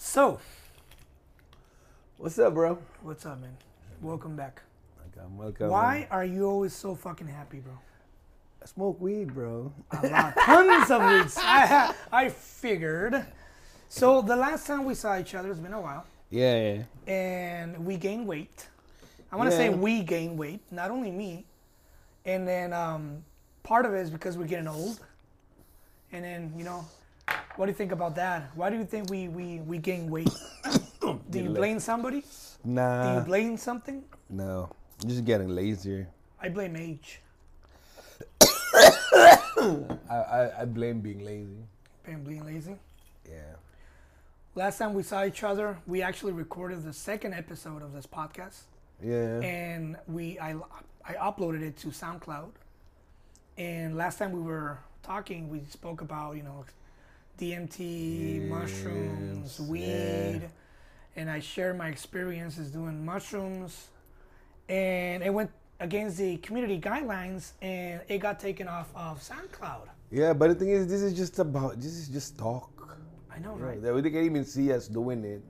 So, 0.00 0.38
What's 2.18 2.38
up, 2.38 2.54
bro? 2.54 2.78
what's 3.02 3.26
up, 3.26 3.40
man? 3.40 3.56
Welcome 4.00 4.36
back. 4.36 4.62
Welcome, 4.96 5.36
welcome. 5.36 5.68
Why 5.70 6.06
are 6.10 6.24
you 6.24 6.46
always 6.46 6.72
so 6.72 6.94
fucking 6.94 7.26
happy, 7.26 7.58
bro? 7.58 7.72
I 8.62 8.66
smoke 8.66 9.00
weed, 9.00 9.34
bro. 9.34 9.72
A 9.90 10.06
lot, 10.08 10.36
tons 10.36 10.90
of 10.92 11.02
weeds. 11.02 11.36
I 11.40 11.92
I 12.12 12.28
figured. 12.28 13.24
So 13.88 14.22
the 14.22 14.36
last 14.36 14.68
time 14.68 14.84
we 14.84 14.94
saw 14.94 15.18
each 15.18 15.34
other, 15.34 15.50
it's 15.50 15.58
been 15.58 15.72
a 15.72 15.80
while, 15.80 16.06
Yeah, 16.30 16.84
yeah. 17.06 17.12
and 17.12 17.84
we 17.84 17.96
gained 17.96 18.26
weight. 18.28 18.68
I 19.32 19.36
want 19.36 19.50
to 19.50 19.56
say 19.56 19.68
we 19.68 20.02
gained 20.02 20.38
weight, 20.38 20.60
not 20.70 20.92
only 20.92 21.10
me. 21.10 21.44
And 22.24 22.46
then 22.46 22.72
um, 22.72 23.24
part 23.64 23.84
of 23.84 23.94
it 23.94 23.98
is 24.00 24.10
because 24.10 24.38
we're 24.38 24.46
getting 24.46 24.68
old. 24.68 25.00
And 26.12 26.24
then 26.24 26.52
you 26.56 26.62
know, 26.64 26.84
what 27.56 27.66
do 27.66 27.70
you 27.72 27.76
think 27.76 27.92
about 27.92 28.14
that? 28.16 28.50
Why 28.54 28.70
do 28.70 28.76
you 28.76 28.84
think 28.84 29.10
we 29.10 29.28
we 29.28 29.60
we 29.60 29.78
gain 29.78 30.10
weight? 30.10 30.30
do 31.30 31.38
you 31.38 31.50
blame 31.50 31.80
somebody? 31.80 32.22
No. 32.64 33.02
Do 33.04 33.18
you 33.20 33.24
blame 33.26 33.56
something? 33.56 34.04
no. 34.28 34.70
I'm 35.00 35.08
just 35.08 35.24
getting 35.24 35.48
lazier. 35.48 36.08
I 36.42 36.48
blame 36.48 36.74
age. 36.74 37.20
I, 38.42 39.88
I, 40.10 40.62
I 40.62 40.64
blame 40.64 41.00
being 41.00 41.24
lazy. 41.24 41.62
Blame 42.04 42.24
being 42.24 42.44
lazy. 42.44 42.74
Yeah. 43.28 43.54
Last 44.56 44.78
time 44.78 44.94
we 44.94 45.04
saw 45.04 45.24
each 45.24 45.44
other, 45.44 45.78
we 45.86 46.02
actually 46.02 46.32
recorded 46.32 46.82
the 46.82 46.92
second 46.92 47.32
episode 47.32 47.82
of 47.82 47.92
this 47.92 48.06
podcast, 48.06 48.62
Yeah. 49.00 49.38
and 49.40 49.96
we 50.08 50.36
I 50.40 50.56
I 51.06 51.14
uploaded 51.14 51.62
it 51.62 51.76
to 51.78 51.88
SoundCloud. 51.88 52.50
And 53.56 53.96
last 53.96 54.18
time 54.18 54.32
we 54.32 54.40
were 54.40 54.78
talking, 55.04 55.48
we 55.48 55.60
spoke 55.70 56.00
about 56.00 56.36
you 56.36 56.42
know 56.42 56.64
DMT, 57.38 58.48
mushrooms, 58.48 59.60
weed, 59.60 60.40
yeah. 60.42 60.48
and 61.16 61.30
I 61.30 61.40
shared 61.40 61.78
my 61.78 61.88
experiences 61.88 62.70
doing 62.70 63.04
mushrooms, 63.04 63.88
and 64.68 65.22
it 65.22 65.32
went 65.32 65.50
against 65.80 66.18
the 66.18 66.36
community 66.38 66.80
guidelines, 66.80 67.52
and 67.62 68.00
it 68.08 68.18
got 68.18 68.40
taken 68.40 68.66
off 68.66 68.88
of 68.96 69.20
SoundCloud. 69.20 69.88
yeah, 70.10 70.32
but 70.32 70.48
the 70.48 70.54
thing 70.56 70.70
is, 70.70 70.88
this 70.88 71.00
is 71.00 71.14
just 71.14 71.38
about, 71.38 71.76
this 71.76 71.94
is 71.94 72.08
just 72.08 72.36
talk. 72.36 72.98
I 73.32 73.38
know, 73.38 73.54
right? 73.54 73.80
that 73.80 74.02
they 74.02 74.10
can't 74.10 74.24
even 74.24 74.44
see 74.44 74.72
us 74.72 74.88
doing 74.88 75.24
it. 75.24 75.40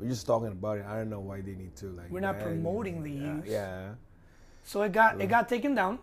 We're 0.00 0.08
just 0.08 0.26
talking 0.26 0.48
about 0.48 0.78
it. 0.78 0.86
I 0.86 0.96
don't 0.96 1.10
know 1.10 1.20
why 1.20 1.40
they 1.40 1.54
need 1.54 1.76
to 1.76 1.86
like. 1.90 2.10
We're 2.10 2.18
not 2.18 2.40
promoting 2.40 3.04
the 3.04 3.10
yeah, 3.10 3.34
use. 3.36 3.44
Yeah. 3.46 3.88
So 4.64 4.82
it 4.82 4.90
got 4.90 5.20
it 5.20 5.28
got 5.28 5.48
taken 5.48 5.76
down. 5.76 6.00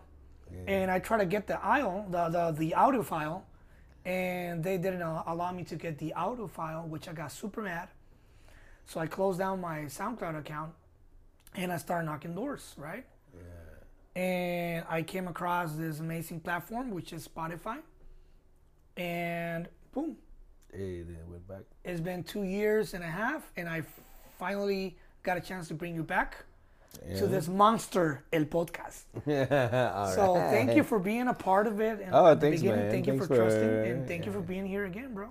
Yeah. 0.50 0.72
and 0.74 0.90
I 0.90 0.98
tried 0.98 1.18
to 1.18 1.26
get 1.26 1.46
the 1.46 1.62
aisle, 1.62 2.06
the, 2.10 2.28
the 2.28 2.52
the 2.58 2.74
audio 2.74 3.02
file, 3.02 3.44
and 4.04 4.62
they 4.64 4.78
didn't 4.78 5.02
allow 5.02 5.52
me 5.52 5.64
to 5.64 5.76
get 5.76 5.98
the 5.98 6.12
audio 6.14 6.46
file, 6.46 6.86
which 6.86 7.08
I 7.08 7.12
got 7.12 7.32
super 7.32 7.62
mad. 7.62 7.88
So 8.86 9.00
I 9.00 9.06
closed 9.06 9.38
down 9.38 9.60
my 9.60 9.80
SoundCloud 9.82 10.38
account, 10.38 10.72
and 11.54 11.72
I 11.72 11.76
started 11.76 12.06
knocking 12.06 12.34
doors, 12.34 12.74
right? 12.76 13.04
Yeah. 13.34 14.20
And 14.20 14.84
I 14.88 15.02
came 15.02 15.28
across 15.28 15.72
this 15.74 16.00
amazing 16.00 16.40
platform, 16.40 16.90
which 16.90 17.12
is 17.12 17.28
Spotify, 17.28 17.78
and 18.96 19.68
boom, 19.92 20.16
Hey, 20.72 21.02
then 21.02 21.18
went 21.28 21.46
back. 21.48 21.62
it's 21.84 22.00
been 22.00 22.22
two 22.22 22.42
years 22.44 22.94
and 22.94 23.02
a 23.04 23.08
half, 23.08 23.50
and 23.56 23.68
I 23.68 23.82
finally 24.38 24.96
got 25.22 25.36
a 25.36 25.40
chance 25.40 25.68
to 25.68 25.74
bring 25.74 25.94
you 25.94 26.02
back 26.02 26.44
to 27.18 27.26
this 27.26 27.48
monster, 27.48 28.22
El 28.32 28.44
Podcast. 28.44 29.02
Yeah. 29.26 30.14
So 30.14 30.34
thank 30.34 30.74
you 30.74 30.82
for 30.84 30.98
being 30.98 31.28
a 31.28 31.34
part 31.34 31.66
of 31.66 31.80
it. 31.80 32.00
And 32.00 32.14
Oh, 32.14 32.34
thanks, 32.36 32.60
beginning, 32.60 32.80
man. 32.82 32.90
Thank 32.90 33.06
you 33.06 33.12
Thanks 33.14 33.26
for, 33.26 33.36
trusting, 33.36 33.68
and 33.90 34.06
thank 34.08 34.26
you 34.26 34.32
for 34.32 34.40
being 34.40 34.66
here 34.66 34.84
again, 34.86 35.14
bro. 35.14 35.28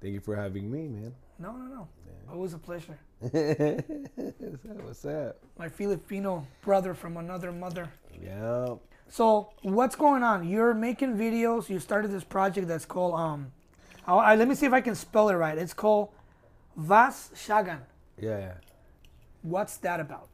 Thank 0.00 0.14
you 0.14 0.20
for 0.20 0.36
having 0.36 0.70
me, 0.70 0.88
man. 0.88 1.14
No, 1.38 1.52
no, 1.52 1.64
no. 1.66 1.88
Always 2.30 2.52
a 2.54 2.58
pleasure. 2.58 2.98
What's 3.20 3.34
up? 3.34 4.84
What's 4.84 5.04
up? 5.04 5.36
My 5.58 5.68
Filipino 5.68 6.46
brother 6.62 6.94
from 6.94 7.16
another 7.16 7.50
mother. 7.52 7.88
Yeah. 8.22 8.74
So 9.08 9.50
what's 9.62 9.96
going 9.96 10.22
on? 10.22 10.46
You're 10.46 10.74
making 10.74 11.16
videos. 11.16 11.68
You 11.70 11.80
started 11.80 12.10
this 12.10 12.24
project 12.24 12.68
that's 12.68 12.84
called 12.84 13.14
um. 13.14 13.50
I, 14.06 14.14
I- 14.14 14.34
let 14.36 14.46
me 14.48 14.54
see 14.54 14.66
if 14.66 14.72
I 14.72 14.80
can 14.82 14.94
spell 14.94 15.30
it 15.30 15.34
right. 15.34 15.56
It's 15.56 15.72
called 15.74 16.10
Vas 16.76 17.30
Shagan. 17.34 17.80
Yeah. 18.20 18.52
What's 19.42 19.78
that 19.78 20.00
about? 20.00 20.28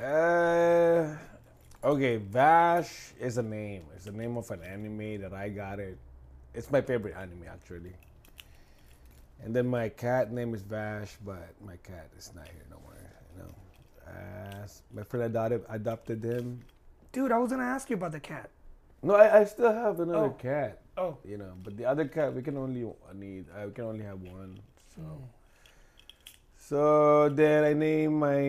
Uh, 0.00 1.14
okay, 1.84 2.16
Vash 2.16 3.12
is 3.20 3.36
a 3.36 3.42
name. 3.42 3.82
It's 3.94 4.06
the 4.06 4.12
name 4.12 4.36
of 4.38 4.50
an 4.50 4.62
anime 4.62 5.20
that 5.20 5.34
I 5.34 5.50
got 5.50 5.78
it. 5.78 5.98
It's 6.54 6.70
my 6.70 6.80
favorite 6.80 7.14
anime 7.16 7.44
actually. 7.50 7.92
And 9.44 9.54
then 9.54 9.66
my 9.66 9.88
cat 9.90 10.32
name 10.32 10.54
is 10.54 10.62
Vash, 10.62 11.16
but 11.24 11.54
my 11.64 11.76
cat 11.76 12.08
is 12.18 12.32
not 12.34 12.44
here 12.46 12.64
no 12.70 12.76
more. 12.82 12.96
You 13.36 13.42
know, 13.42 13.54
uh, 14.08 14.66
my 14.94 15.02
friend 15.02 15.26
adopted 15.26 15.64
adopted 15.68 16.24
him. 16.24 16.60
Dude, 17.12 17.32
I 17.32 17.38
was 17.38 17.50
gonna 17.50 17.64
ask 17.64 17.90
you 17.90 17.96
about 17.96 18.12
the 18.12 18.20
cat. 18.20 18.48
No, 19.02 19.14
I, 19.14 19.40
I 19.40 19.44
still 19.44 19.72
have 19.72 20.00
another 20.00 20.26
Oh. 20.26 20.30
cat. 20.30 20.80
Oh, 20.96 21.16
You 21.24 21.38
know, 21.38 21.52
but 21.62 21.76
the 21.76 21.84
other 21.86 22.06
cat 22.06 22.34
we 22.34 22.42
can 22.42 22.56
only 22.56 22.86
need. 23.14 23.46
I 23.56 23.68
can 23.70 23.84
only 23.84 24.04
have 24.04 24.20
one. 24.22 24.58
So. 24.94 25.02
So 26.70 27.26
then 27.34 27.66
I 27.66 27.74
named 27.74 28.14
my 28.14 28.46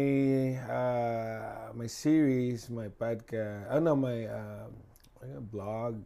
uh, 0.70 1.74
my 1.74 1.90
series, 1.90 2.70
my 2.70 2.86
podcast. 2.94 3.66
Oh 3.74 3.82
no, 3.82 3.98
my 3.98 4.30
my 5.26 5.42
blog. 5.42 5.98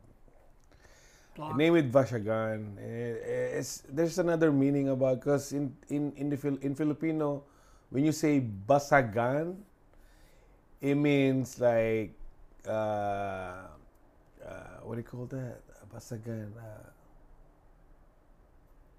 I 1.44 1.52
blog. 1.52 1.58
name 1.60 1.76
it 1.76 1.92
Vashagan. 1.92 2.80
Eh, 2.80 3.20
eh, 3.20 3.60
It's 3.60 3.84
there's 3.92 4.16
another 4.16 4.52
meaning 4.56 4.88
about 4.96 5.20
because 5.20 5.52
in 5.52 5.76
in 5.92 6.16
in 6.16 6.32
the 6.32 6.40
in 6.64 6.72
Filipino, 6.72 7.44
when 7.92 8.08
you 8.08 8.16
say 8.16 8.40
basagan, 8.40 9.60
it 10.80 10.96
means 10.96 11.60
like 11.60 12.16
uh, 12.64 13.68
uh, 14.40 14.76
what 14.88 14.96
do 14.96 15.04
you 15.04 15.10
call 15.12 15.28
that? 15.36 15.60
Basagan. 15.92 16.56
Uh, 16.56 16.95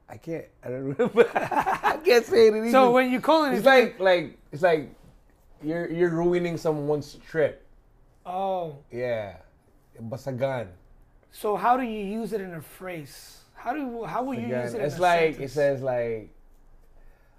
I 0.09 0.17
can't. 0.17 0.45
I 0.65 0.69
don't 0.69 0.95
remember. 0.95 1.29
I 1.35 1.99
can't 2.05 2.25
say 2.25 2.49
it 2.49 2.71
So 2.71 2.91
when 2.91 3.11
you 3.11 3.21
call 3.21 3.45
it, 3.47 3.55
It's 3.55 3.67
like 3.67 3.99
like 3.99 4.39
it's 4.53 4.63
like 4.63 4.91
you're 5.63 5.91
you're 5.91 6.11
ruining 6.11 6.57
someone's 6.57 7.15
trip. 7.29 7.67
oh, 8.25 8.79
Yeah. 8.91 9.37
Basagan. 10.01 10.69
so 11.33 11.57
how 11.57 11.77
do 11.79 11.83
you 11.83 12.05
use 12.05 12.33
it 12.35 12.41
in 12.41 12.53
a 12.55 12.61
phrase? 12.61 13.39
How 13.55 13.73
do 13.73 13.81
you, 13.81 14.05
how 14.05 14.23
will 14.23 14.35
you 14.35 14.47
use 14.47 14.75
it? 14.75 14.81
it's 14.83 14.99
like 14.99 15.35
sentence? 15.35 15.53
it 15.53 15.55
says 15.55 15.83
like 15.83 16.29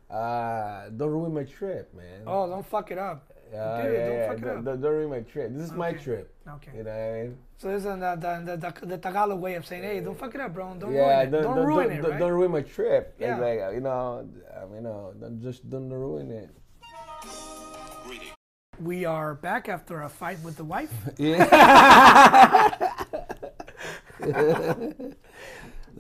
uh 0.10 0.90
don't 0.90 1.10
ruin 1.12 1.34
my 1.34 1.44
trip, 1.44 1.94
man. 1.94 2.24
Oh, 2.26 2.48
don't 2.50 2.66
fuck 2.66 2.92
it 2.92 2.98
up. 2.98 3.27
Yeah, 3.54 3.82
dude, 3.82 3.94
yeah, 3.94 4.00
don't 4.08 4.18
yeah. 4.18 4.28
fuck 4.28 4.38
it 4.38 4.42
Don't, 4.42 4.58
up. 4.58 4.66
don't- 4.66 4.82
don't 4.82 4.92
ruin 4.94 5.10
my 5.10 5.20
trip. 5.22 5.52
This 5.54 5.64
is 5.64 5.72
my 5.74 5.90
Okay. 5.90 6.04
trip. 6.04 6.34
Okay. 6.48 6.72
You 6.78 6.84
know 6.84 6.92
what 6.92 7.00
I 7.00 7.22
mean? 7.24 7.38
So 7.58 7.68
this 7.70 7.78
is 7.80 7.84
the, 7.86 7.96
the, 7.96 8.32
the, 8.46 8.58
the, 8.58 8.86
the 8.86 8.98
Tagalog 8.98 9.40
way 9.40 9.56
of 9.56 9.66
saying, 9.66 9.84
hey, 9.84 10.00
don't 10.00 10.18
fuck 10.18 10.34
it 10.36 10.42
up, 10.42 10.54
bro. 10.54 10.76
Don't 10.76 10.94
yeah, 10.94 11.24
ruin 11.24 11.28
it. 11.28 11.32
Don't, 11.42 11.66
ruin 11.66 11.92
it, 11.92 12.02
don't, 12.02 12.12
right? 12.12 12.20
don't 12.20 12.32
ruin 12.34 12.52
my 12.52 12.62
trip. 12.62 13.16
Like, 13.20 13.28
Yeah. 13.28 13.38
like 13.40 13.60
you 13.74 13.82
know, 13.82 14.30
um, 14.62 14.74
you 14.76 14.82
know, 14.82 15.14
don't 15.20 15.42
just 15.42 15.70
don't 15.70 15.90
ruin 15.90 16.32
it. 16.32 16.50
we 18.80 19.06
are 19.06 19.34
back 19.34 19.70
after 19.70 20.02
a 20.04 20.10
fight 20.10 20.38
with 20.44 20.56
the 20.58 20.64
wife. 20.64 20.94
Yeah. 21.18 21.46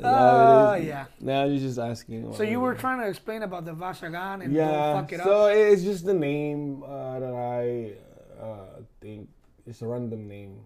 Oh, 0.03 0.75
yeah. 0.75 1.05
Now 1.19 1.45
you're 1.45 1.59
just 1.59 1.79
asking. 1.79 2.33
So 2.33 2.43
you 2.43 2.59
were 2.59 2.75
trying 2.75 2.99
to 3.01 3.07
explain 3.07 3.43
about 3.43 3.65
the 3.65 3.73
Vashagan 3.73 4.43
and 4.43 4.53
yeah. 4.53 4.93
fuck 4.93 5.11
it 5.13 5.21
so 5.21 5.47
up. 5.47 5.55
it's 5.55 5.83
just 5.83 6.05
the 6.05 6.13
name 6.13 6.83
uh, 6.83 7.19
that 7.19 7.33
I 7.33 7.93
uh, 8.41 8.81
think 9.01 9.29
it's 9.65 9.81
a 9.81 9.87
random 9.87 10.27
name, 10.27 10.61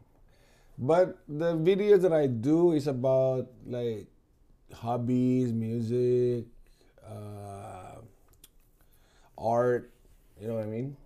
but 0.77 1.19
the 1.27 1.55
videos 1.55 2.01
that 2.01 2.13
I 2.13 2.27
do 2.27 2.73
is 2.73 2.87
about 2.87 3.47
like 3.65 4.07
hobbies, 4.73 5.51
music, 5.53 6.45
uh, 7.07 8.01
art. 9.37 9.91
You 10.39 10.47
know 10.47 10.55
what 10.55 10.63
I 10.63 10.67
mean? 10.67 10.97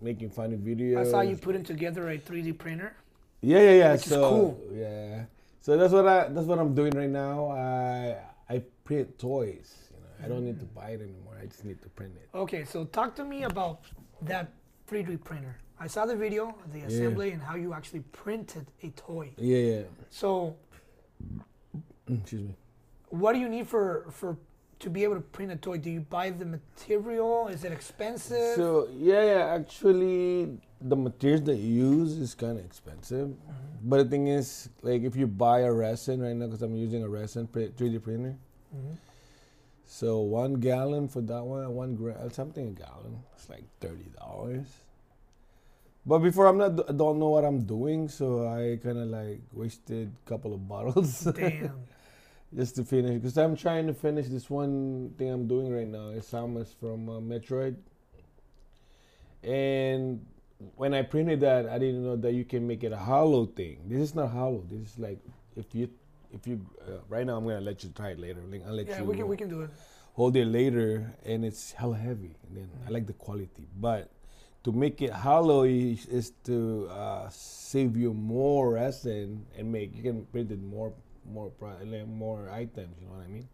Making 0.00 0.30
funny 0.30 0.56
videos. 0.56 1.06
I 1.06 1.10
saw 1.10 1.20
you 1.20 1.36
putting 1.36 1.64
together 1.64 2.08
a 2.08 2.18
3D 2.18 2.56
printer. 2.58 2.94
Yeah, 3.42 3.58
yeah, 3.58 3.70
yeah. 3.70 3.92
Which 3.92 4.02
is 4.02 4.08
so, 4.08 4.28
cool. 4.28 4.60
Yeah. 4.72 5.24
So 5.60 5.76
that's 5.76 5.92
what 5.92 6.06
I 6.06 6.28
that's 6.28 6.46
what 6.46 6.58
I'm 6.58 6.74
doing 6.74 6.92
right 6.92 7.10
now. 7.10 7.50
I 7.50 8.16
I 8.48 8.62
print 8.84 9.18
toys. 9.18 9.90
You 9.90 9.98
know, 10.00 10.24
I 10.24 10.28
don't 10.28 10.44
need 10.44 10.58
to 10.58 10.66
buy 10.66 10.90
it 10.90 11.00
anymore. 11.00 11.36
I 11.40 11.46
just 11.46 11.64
need 11.64 11.80
to 11.82 11.88
print 11.90 12.14
it. 12.16 12.28
Okay, 12.36 12.64
so 12.64 12.84
talk 12.86 13.14
to 13.16 13.24
me 13.24 13.44
about 13.44 13.82
that 14.22 14.52
3D 14.88 15.22
printer. 15.22 15.56
I 15.78 15.86
saw 15.86 16.04
the 16.04 16.16
video, 16.16 16.48
of 16.64 16.72
the 16.72 16.80
assembly, 16.80 17.30
and 17.30 17.42
how 17.42 17.54
you 17.54 17.72
actually 17.72 18.00
printed 18.12 18.66
a 18.82 18.88
toy. 18.90 19.30
Yeah, 19.38 19.56
yeah. 19.56 19.82
So, 20.10 20.56
mm, 21.24 22.20
Excuse 22.20 22.42
me. 22.42 22.54
what 23.08 23.32
do 23.32 23.38
you 23.38 23.48
need 23.48 23.66
for 23.66 24.06
for 24.10 24.36
to 24.80 24.90
be 24.90 25.04
able 25.04 25.14
to 25.14 25.20
print 25.20 25.52
a 25.52 25.56
toy? 25.56 25.78
Do 25.78 25.90
you 25.90 26.00
buy 26.00 26.30
the 26.30 26.44
material? 26.44 27.48
Is 27.48 27.64
it 27.64 27.72
expensive? 27.72 28.56
So 28.56 28.88
yeah, 28.96 29.22
yeah. 29.24 29.44
Actually, 29.54 30.58
the 30.80 30.96
materials 30.96 31.42
that 31.44 31.56
you 31.56 31.90
use 31.90 32.12
is 32.18 32.34
kind 32.34 32.58
of 32.58 32.64
expensive. 32.64 33.28
Mm-hmm. 33.28 33.88
But 33.88 33.96
the 34.04 34.04
thing 34.10 34.26
is, 34.28 34.68
like, 34.82 35.02
if 35.02 35.16
you 35.16 35.26
buy 35.26 35.60
a 35.60 35.72
resin 35.72 36.20
right 36.20 36.34
now, 36.36 36.46
because 36.46 36.62
I'm 36.62 36.74
using 36.76 37.02
a 37.02 37.08
resin 37.08 37.46
3D 37.48 38.02
printer. 38.02 38.36
Mhm. 38.74 38.96
So 39.86 40.18
one 40.20 40.54
gallon 40.54 41.08
for 41.08 41.20
that 41.22 41.44
one, 41.44 41.74
one 41.74 41.96
gra- 41.96 42.30
something 42.32 42.68
a 42.68 42.70
gallon. 42.70 43.24
It's 43.34 43.48
like 43.50 43.64
thirty 43.80 44.06
dollars. 44.18 44.68
But 46.06 46.20
before 46.20 46.46
I'm 46.46 46.56
not, 46.56 46.88
I 46.88 46.92
don't 46.92 47.18
know 47.18 47.28
what 47.28 47.44
I'm 47.44 47.62
doing, 47.64 48.08
so 48.08 48.46
I 48.48 48.78
kind 48.82 48.98
of 48.98 49.08
like 49.08 49.40
wasted 49.52 50.12
a 50.14 50.28
couple 50.28 50.54
of 50.54 50.66
bottles 50.72 51.20
Damn. 51.22 51.84
Just 52.54 52.76
to 52.76 52.84
finish. 52.84 53.14
Because 53.14 53.36
I'm 53.38 53.56
trying 53.56 53.86
to 53.86 53.94
finish 53.94 54.26
this 54.28 54.50
one 54.50 55.14
thing 55.18 55.30
I'm 55.30 55.46
doing 55.46 55.72
right 55.72 55.86
now. 55.86 56.10
It's 56.10 56.30
Samus 56.30 56.74
from 56.78 57.08
uh, 57.08 57.20
Metroid. 57.20 57.76
And 59.42 60.26
when 60.76 60.92
I 60.94 61.02
printed 61.02 61.40
that, 61.40 61.68
I 61.68 61.78
didn't 61.78 62.04
know 62.04 62.16
that 62.16 62.32
you 62.32 62.44
can 62.44 62.66
make 62.66 62.84
it 62.84 62.92
a 62.92 62.96
hollow 62.96 63.46
thing. 63.46 63.80
This 63.86 64.00
is 64.00 64.14
not 64.14 64.30
hollow. 64.30 64.64
This 64.68 64.90
is 64.92 64.98
like 64.98 65.18
if 65.56 65.74
you 65.74 65.88
if 66.32 66.46
you 66.46 66.64
uh, 66.86 66.98
right 67.08 67.26
now 67.26 67.36
I'm 67.36 67.44
gonna 67.44 67.60
let 67.60 67.82
you 67.82 67.90
try 67.90 68.10
it 68.10 68.18
later. 68.18 68.42
Like, 68.48 68.66
I'll 68.66 68.74
let 68.74 68.86
Yeah, 68.88 68.98
you 68.98 69.04
we 69.04 69.16
can 69.16 69.28
we 69.28 69.36
can 69.36 69.48
do 69.48 69.62
it. 69.62 69.70
hold 70.12 70.36
it 70.36 70.44
later 70.46 71.14
and 71.24 71.44
it's 71.44 71.72
hella 71.72 71.96
heavy 71.96 72.34
and 72.46 72.56
then 72.56 72.68
i 72.86 72.90
like 72.90 73.06
the 73.06 73.12
quality 73.14 73.66
but 73.78 74.10
to 74.64 74.72
make 74.72 75.00
it 75.00 75.10
hollow 75.10 75.62
is, 75.62 76.04
is 76.06 76.32
to 76.44 76.88
uh, 76.90 77.28
save 77.30 77.96
you 77.96 78.12
more 78.12 78.72
resin 78.74 79.46
and 79.56 79.70
make 79.72 79.94
you 79.96 80.02
can 80.02 80.26
print 80.26 80.50
it 80.50 80.60
more 80.60 80.92
more 81.24 81.50
more 82.06 82.50
items 82.50 82.96
you 83.00 83.06
know 83.06 83.14
what 83.14 83.24
i 83.24 83.28
mean 83.28 83.48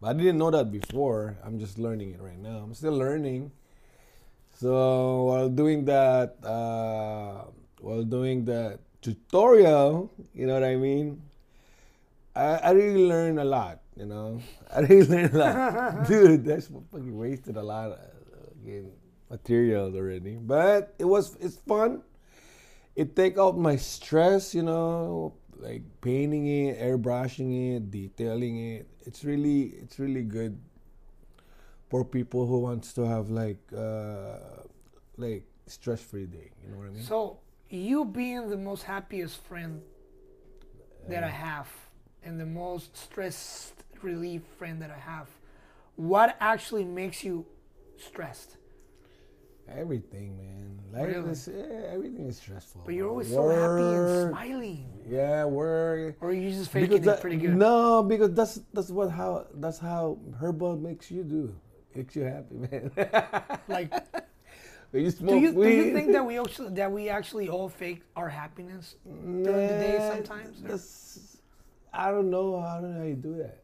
but 0.00 0.10
i 0.10 0.12
didn't 0.12 0.38
know 0.38 0.50
that 0.50 0.70
before 0.70 1.36
i'm 1.44 1.58
just 1.58 1.78
learning 1.78 2.12
it 2.12 2.20
right 2.20 2.38
now 2.38 2.58
i'm 2.58 2.74
still 2.74 2.96
learning 2.96 3.50
so 4.58 5.24
while 5.24 5.48
doing 5.48 5.84
that 5.84 6.36
uh, 6.44 7.44
while 7.80 8.04
doing 8.04 8.44
the 8.44 8.78
tutorial 9.02 10.10
you 10.34 10.46
know 10.46 10.54
what 10.54 10.64
i 10.64 10.76
mean 10.76 11.20
I, 12.34 12.56
I 12.56 12.70
really 12.72 13.06
learned 13.06 13.38
a 13.38 13.44
lot, 13.44 13.80
you 13.96 14.06
know. 14.06 14.40
I 14.74 14.80
really 14.80 15.06
learned 15.06 15.34
a 15.34 15.38
lot, 15.38 16.06
dude. 16.08 16.44
That's 16.44 16.66
fucking 16.66 17.16
wasted 17.16 17.56
a 17.56 17.62
lot 17.62 17.92
of 17.92 17.98
materials 19.30 19.94
already. 19.94 20.36
But 20.36 20.94
it 20.98 21.04
was 21.04 21.36
it's 21.40 21.56
fun. 21.58 22.02
It 22.96 23.16
take 23.16 23.38
out 23.38 23.58
my 23.58 23.76
stress, 23.76 24.54
you 24.54 24.62
know, 24.62 25.34
like 25.64 25.82
painting 26.00 26.46
it, 26.46 26.78
airbrushing 26.78 27.76
it, 27.76 27.90
detailing 27.90 28.74
it. 28.74 28.86
It's 29.06 29.24
really 29.24 29.74
it's 29.82 29.98
really 29.98 30.22
good 30.22 30.58
for 31.88 32.04
people 32.04 32.46
who 32.46 32.60
wants 32.60 32.92
to 32.94 33.02
have 33.02 33.30
like 33.30 33.60
uh 33.76 34.62
like 35.16 35.44
stress 35.66 36.02
free 36.02 36.26
day. 36.26 36.50
You 36.62 36.72
know 36.72 36.78
what 36.78 36.88
I 36.88 36.90
mean? 36.90 37.02
So 37.02 37.38
you 37.70 38.04
being 38.04 38.50
the 38.50 38.56
most 38.56 38.82
happiest 38.82 39.42
friend 39.44 39.80
that 41.08 41.24
I 41.24 41.30
have 41.30 41.68
and 42.22 42.38
the 42.40 42.46
most 42.46 42.96
stress 42.96 43.72
relief 44.02 44.42
friend 44.58 44.80
that 44.82 44.90
I 44.90 44.98
have, 44.98 45.28
what 45.96 46.36
actually 46.40 46.84
makes 46.84 47.24
you 47.24 47.46
stressed? 47.96 48.56
Everything, 49.68 50.36
man. 50.36 50.80
Life 50.92 51.14
Really? 51.16 51.30
is 51.30 51.48
yeah, 51.52 51.92
everything 51.92 52.28
is 52.28 52.36
stressful. 52.36 52.82
But 52.84 52.94
you're 52.94 53.08
always 53.08 53.28
so 53.28 53.48
happy 53.48 53.82
and 53.82 54.30
smiling. 54.30 54.92
Yeah, 55.08 55.44
work. 55.44 56.16
Or 56.20 56.28
are 56.28 56.32
you 56.32 56.50
just 56.50 56.70
faking 56.70 57.04
it 57.04 57.20
pretty 57.20 57.36
good. 57.36 57.56
No, 57.56 58.02
because 58.02 58.32
that's 58.32 58.60
that's 58.72 58.90
what 58.90 59.10
how 59.10 59.46
that's 59.54 59.78
how 59.78 60.18
herbal 60.38 60.76
makes 60.76 61.10
you 61.10 61.24
do. 61.24 61.54
Makes 61.94 62.14
you 62.16 62.22
happy, 62.24 62.54
man. 62.70 62.90
Like 63.68 63.92
you 64.92 65.10
do 65.10 65.38
you 65.38 65.52
do 65.52 65.68
you 65.68 65.92
think 65.92 66.12
that 66.12 66.24
we 66.24 66.38
actually 66.38 66.70
that 66.74 66.92
we 66.92 67.08
actually 67.08 67.48
all 67.48 67.68
fake 67.68 68.02
our 68.14 68.28
happiness 68.28 68.96
during 69.04 69.44
the 69.44 69.78
day 69.82 69.98
sometimes? 70.14 71.38
I 71.92 72.10
don't 72.10 72.30
know. 72.30 72.56
I 72.56 72.80
don't 72.80 72.92
know 72.92 72.98
how 72.98 73.06
you 73.06 73.14
do 73.14 73.36
that. 73.38 73.62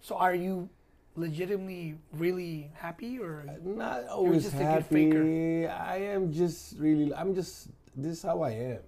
So 0.00 0.16
are 0.16 0.34
you 0.34 0.68
legitimately 1.16 1.96
really 2.12 2.70
happy 2.74 3.18
or 3.18 3.44
Not 3.62 4.06
always 4.08 4.44
just 4.44 4.56
a 4.56 4.58
good 4.58 4.86
faker. 4.86 5.18
happy. 5.18 5.66
I 5.68 5.96
am 6.14 6.32
just 6.32 6.78
really. 6.78 7.12
I'm 7.14 7.34
just. 7.34 7.68
This 7.96 8.18
is 8.18 8.22
how 8.22 8.42
I 8.42 8.50
am. 8.50 8.78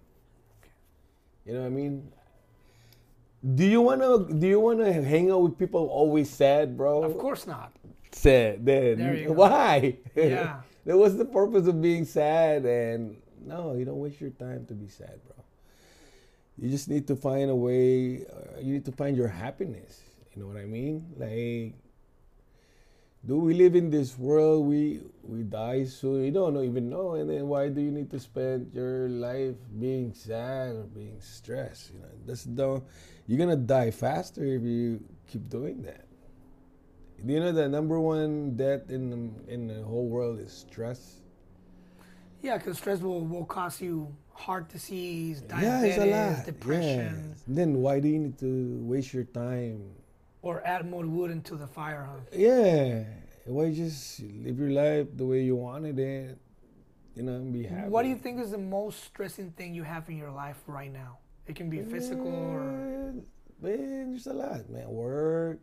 You 1.45 1.55
know 1.55 1.61
what 1.61 1.67
I 1.67 1.71
mean? 1.71 2.11
Do 3.55 3.65
you 3.65 3.81
wanna? 3.81 4.27
Do 4.27 4.47
you 4.47 4.59
wanna 4.61 4.93
hang 4.93 5.31
out 5.31 5.43
with 5.43 5.59
people 5.59 5.87
always 5.87 6.29
sad, 6.31 6.77
bro? 6.77 7.05
of 7.05 7.17
course 7.19 7.47
not. 7.47 7.73
sad. 8.11 8.65
Then 8.67 8.99
There 8.99 9.15
you 9.15 9.27
go. 9.31 9.33
why? 9.35 9.99
Yeah. 10.17 10.61
then 10.85 10.99
what's 10.99 11.15
the 11.15 11.25
purpose 11.25 11.67
of 11.69 11.81
being 11.81 12.05
sad? 12.05 12.65
And 12.67 13.17
no, 13.47 13.75
you 13.75 13.85
don't 13.85 14.01
waste 14.01 14.21
your 14.21 14.31
time 14.31 14.67
to 14.67 14.75
be 14.75 14.89
sad, 14.89 15.21
bro. 15.27 15.37
You 16.59 16.71
just 16.71 16.89
need 16.89 17.07
to 17.07 17.15
find 17.15 17.51
a 17.51 17.55
way. 17.55 18.25
Uh, 18.27 18.59
you 18.59 18.73
need 18.73 18.85
to 18.87 18.93
find 18.93 19.17
your 19.17 19.29
happiness. 19.29 20.01
You 20.35 20.43
know 20.43 20.49
what 20.49 20.57
I 20.57 20.65
mean? 20.65 21.07
Like, 21.17 21.75
do 23.27 23.39
we 23.39 23.55
live 23.55 23.75
in 23.75 23.91
this 23.91 24.17
world? 24.19 24.67
We 24.67 25.03
we 25.23 25.43
die 25.43 25.85
soon. 25.85 26.25
You 26.25 26.31
don't 26.31 26.55
know, 26.55 26.63
even 26.63 26.89
know. 26.89 27.15
And 27.15 27.29
then 27.29 27.49
why 27.49 27.69
do 27.69 27.81
you 27.81 27.91
need 27.91 28.11
to 28.11 28.21
spend 28.21 28.71
your 28.73 29.09
life 29.09 29.57
being 29.79 30.15
sad 30.15 30.77
or 30.77 30.85
being 30.85 31.21
stressed? 31.21 31.93
You 31.93 32.01
know, 32.01 32.15
that's 32.25 32.45
the 32.45 32.83
you're 33.27 33.39
gonna 33.39 33.57
die 33.57 33.91
faster 33.91 34.45
if 34.45 34.63
you 34.63 35.03
keep 35.27 35.49
doing 35.51 35.83
that. 35.83 36.07
Do 37.25 37.33
you 37.33 37.41
know 37.41 37.51
the 37.51 37.69
number 37.69 37.99
one 37.99 38.57
death 38.57 38.91
in 38.91 39.11
the, 39.11 39.53
in 39.53 39.67
the 39.67 39.83
whole 39.83 40.07
world 40.07 40.39
is 40.39 40.53
stress? 40.53 41.23
Yeah, 42.43 42.59
because 42.59 42.79
stress 42.79 43.01
will, 43.01 43.25
will 43.25 43.47
cause 43.47 43.81
you 43.81 44.15
heart 44.33 44.69
disease, 44.69 45.41
diabetes, 45.41 45.67
yeah, 45.67 45.83
it's 45.83 45.99
a 45.99 46.07
lot. 46.37 46.47
depression, 46.47 47.35
Yeah. 47.37 47.43
Then 47.49 47.81
why 47.81 48.01
do 48.01 48.09
you 48.09 48.19
need 48.19 48.39
to 48.39 48.79
waste 48.83 49.15
your 49.15 49.25
time? 49.25 49.91
Or 50.47 50.65
add 50.65 50.89
more 50.89 51.05
wood 51.05 51.33
into 51.33 51.57
the 51.57 51.67
fire, 51.67 52.07
huh? 52.09 52.21
Yeah, 52.33 53.03
why 53.47 53.73
just 53.73 54.21
live 54.21 54.61
your 54.61 54.71
life 54.71 55.09
the 55.17 55.27
way 55.27 55.43
you 55.43 55.57
wanted 55.57 55.99
it? 55.99 56.39
You 57.17 57.23
know, 57.25 57.33
and 57.33 57.53
be 57.53 57.65
happy. 57.65 57.89
What 57.89 58.03
do 58.05 58.09
you 58.09 58.17
think 58.17 58.41
is 58.41 58.53
the 58.53 58.59
most 58.59 59.03
stressing 59.05 59.51
thing 59.53 59.75
you 59.75 59.83
have 59.83 60.09
in 60.09 60.17
your 60.17 60.31
life 60.31 60.63
right 60.69 60.93
now? 60.93 61.19
It 61.47 61.57
can 61.57 61.69
be 61.69 61.83
physical 61.83 62.29
or 62.29 62.61
Man, 62.61 63.25
man, 63.61 64.11
there's 64.11 64.27
a 64.27 64.35
lot, 64.35 64.69
man. 64.71 64.89
Work, 64.89 65.59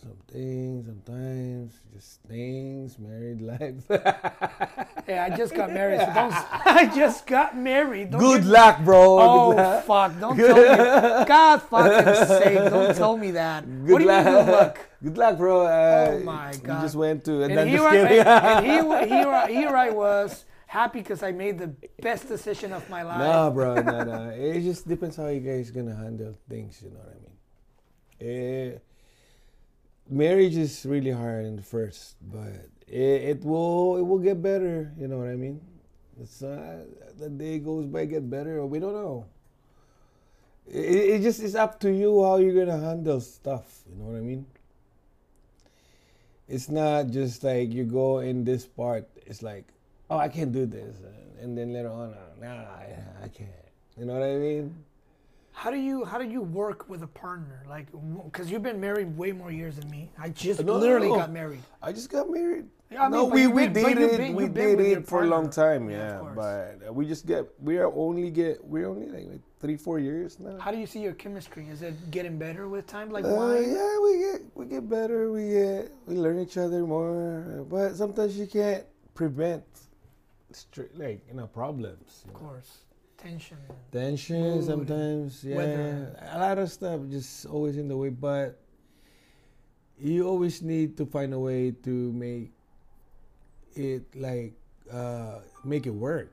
some 0.00 0.16
things, 0.28 0.86
sometimes 0.86 1.72
just 1.94 2.20
things, 2.28 2.98
married 2.98 3.40
life. 3.40 3.84
Hey, 5.06 5.18
I 5.18 5.30
just 5.36 5.54
got 5.54 5.70
married, 5.72 6.00
so 6.00 6.06
don't. 6.06 6.32
I 6.66 6.90
just 6.92 7.28
got 7.28 7.56
married. 7.56 8.10
Don't 8.10 8.20
Good 8.20 8.42
get- 8.42 8.50
luck, 8.50 8.80
bro. 8.84 9.18
Oh 9.20 9.50
Good 9.50 9.56
luck. 9.56 9.84
fuck! 9.84 10.18
Don't 10.18 10.36
tell 10.36 10.56
me. 11.20 11.24
God 11.26 11.62
fucking 11.62 12.26
sake! 12.26 12.70
Don't 12.70 12.96
tell 12.96 13.16
me 13.16 13.30
that. 13.30 13.62
Good 13.64 13.92
what 13.92 13.98
do 13.98 14.04
you 14.04 14.10
luck. 14.10 14.24
mean 14.26 14.34
good 14.34 14.50
luck? 14.52 14.78
Good 15.04 15.16
luck, 15.18 15.38
bro. 15.38 15.60
Uh, 15.66 16.10
Oh 16.10 16.18
my 16.24 16.50
You 16.52 16.58
God. 16.58 16.82
just 16.82 16.96
went 16.96 17.24
to, 17.26 17.42
and, 17.42 17.52
And 17.52 17.58
then 17.58 17.68
here, 17.68 17.78
just 17.78 17.94
I, 17.94 17.98
and, 18.18 18.66
and 18.66 18.66
here, 18.66 19.06
here, 19.06 19.46
here 19.46 19.76
I 19.76 19.90
was 19.90 20.44
happy 20.66 20.98
because 21.00 21.22
I 21.22 21.30
made 21.30 21.58
the 21.60 21.70
best 22.02 22.26
decision 22.26 22.72
of 22.72 22.82
my 22.90 23.02
life. 23.04 23.18
Nah, 23.18 23.50
bro, 23.50 23.74
nah, 23.80 24.02
nah. 24.02 24.28
It 24.30 24.62
just 24.62 24.88
depends 24.88 25.14
how 25.16 25.28
you 25.28 25.38
guys 25.40 25.70
gonna 25.70 25.94
handle 25.94 26.34
things. 26.48 26.82
You 26.82 26.90
know 26.90 26.98
what 26.98 27.14
I 27.14 27.18
mean? 27.22 27.36
Eh, 28.74 28.78
marriage 30.08 30.56
is 30.56 30.84
really 30.86 31.10
hard 31.10 31.44
in 31.44 31.56
the 31.56 31.62
first, 31.62 32.16
but 32.20 32.68
it, 32.86 33.38
it 33.38 33.44
will 33.44 33.96
it 33.96 34.02
will 34.02 34.18
get 34.18 34.42
better. 34.42 34.92
You 34.98 35.08
know 35.08 35.18
what 35.18 35.28
I 35.28 35.36
mean? 35.36 35.60
It's 36.20 36.42
uh, 36.42 36.84
the 37.18 37.28
day 37.28 37.58
goes 37.58 37.86
by, 37.86 38.06
get 38.06 38.28
better. 38.28 38.64
We 38.64 38.78
don't 38.78 38.94
know. 38.94 39.26
It, 40.66 41.20
it 41.20 41.22
just 41.22 41.40
is 41.40 41.54
up 41.54 41.78
to 41.80 41.92
you 41.92 42.22
how 42.24 42.36
you're 42.38 42.54
gonna 42.54 42.80
handle 42.80 43.20
stuff. 43.20 43.82
You 43.88 43.96
know 43.96 44.10
what 44.10 44.16
I 44.16 44.20
mean? 44.20 44.46
It's 46.48 46.68
not 46.68 47.10
just 47.10 47.42
like 47.42 47.72
you 47.72 47.84
go 47.84 48.20
in 48.20 48.44
this 48.44 48.66
part. 48.66 49.08
It's 49.26 49.42
like, 49.42 49.64
oh, 50.08 50.18
I 50.18 50.28
can't 50.28 50.52
do 50.52 50.64
this, 50.64 50.96
and 51.40 51.58
then 51.58 51.72
later 51.72 51.90
on, 51.90 52.14
nah, 52.40 52.46
I, 52.46 52.96
I 53.24 53.28
can't. 53.28 53.50
You 53.98 54.04
know 54.06 54.14
what 54.14 54.22
I 54.22 54.36
mean? 54.36 54.84
How 55.56 55.70
do 55.70 55.78
you 55.78 56.04
how 56.04 56.18
do 56.18 56.26
you 56.28 56.42
work 56.42 56.86
with 56.90 57.02
a 57.02 57.06
partner? 57.06 57.64
Like, 57.66 57.86
because 58.26 58.50
you've 58.50 58.62
been 58.62 58.78
married 58.78 59.16
way 59.16 59.32
more 59.32 59.50
years 59.50 59.76
than 59.76 59.88
me. 59.90 60.12
I 60.18 60.28
just 60.28 60.62
No, 60.62 60.76
literally 60.76 61.08
no. 61.08 61.16
got 61.16 61.32
married. 61.32 61.62
I 61.82 61.92
just 61.92 62.10
got 62.10 62.28
married. 62.30 62.66
Yeah, 62.90 63.04
I 63.04 63.08
no, 63.08 63.22
mean, 63.30 63.32
we 63.32 63.46
we 63.46 63.62
been- 63.68 63.72
dated 63.72 64.10
been- 64.18 64.36
we 64.36 64.42
you've 64.44 64.52
been 64.54 64.76
with 64.76 64.84
dated 64.86 65.08
for 65.08 65.22
a 65.22 65.26
long 65.26 65.48
time, 65.48 65.88
Yeah, 65.88 66.20
yeah. 66.22 66.32
but 66.36 66.94
we 66.94 67.06
just 67.08 67.24
get 67.24 67.46
we 67.58 67.78
are 67.78 67.90
only 67.90 68.30
get 68.30 68.62
we're 68.62 68.86
only 68.86 69.08
like 69.08 69.40
three 69.58 69.78
four 69.78 69.98
years 69.98 70.38
now. 70.38 70.58
How 70.58 70.70
do 70.70 70.76
you 70.76 70.86
see 70.86 71.00
your 71.00 71.14
chemistry? 71.14 71.66
Is 71.70 71.80
it 71.80 71.94
getting 72.10 72.36
better 72.38 72.68
with 72.68 72.86
time, 72.86 73.08
like 73.08 73.24
Uh, 73.24 73.32
wine? 73.34 73.64
yeah, 73.72 73.98
we 74.04 74.12
get 74.18 74.40
we 74.54 74.66
get 74.66 74.84
better. 74.90 75.32
We 75.32 75.48
get 75.48 75.90
we 76.06 76.16
learn 76.16 76.38
each 76.38 76.58
other 76.58 76.84
more. 76.86 77.64
But 77.66 77.96
sometimes 77.96 78.38
you 78.38 78.46
can't 78.46 78.84
prevent 79.14 79.64
stri- 80.52 80.92
like 80.98 81.26
you 81.28 81.34
know 81.34 81.46
problems. 81.48 82.22
you 82.26 82.34
Of 82.34 82.42
know. 82.42 82.46
course, 82.46 82.84
tension. 83.26 83.58
tension 83.92 84.40
Mood, 84.40 84.64
sometimes 84.64 85.44
yeah 85.44 85.56
weather. 85.56 86.16
a 86.32 86.38
lot 86.38 86.58
of 86.58 86.70
stuff 86.70 87.00
just 87.10 87.46
always 87.46 87.76
in 87.76 87.88
the 87.88 87.96
way 87.96 88.10
but 88.10 88.58
you 89.98 90.26
always 90.26 90.62
need 90.62 90.96
to 90.96 91.06
find 91.06 91.32
a 91.34 91.38
way 91.38 91.70
to 91.82 92.12
make 92.12 92.52
it 93.74 94.04
like 94.14 94.54
uh 94.92 95.40
make 95.64 95.86
it 95.86 95.94
work 95.94 96.30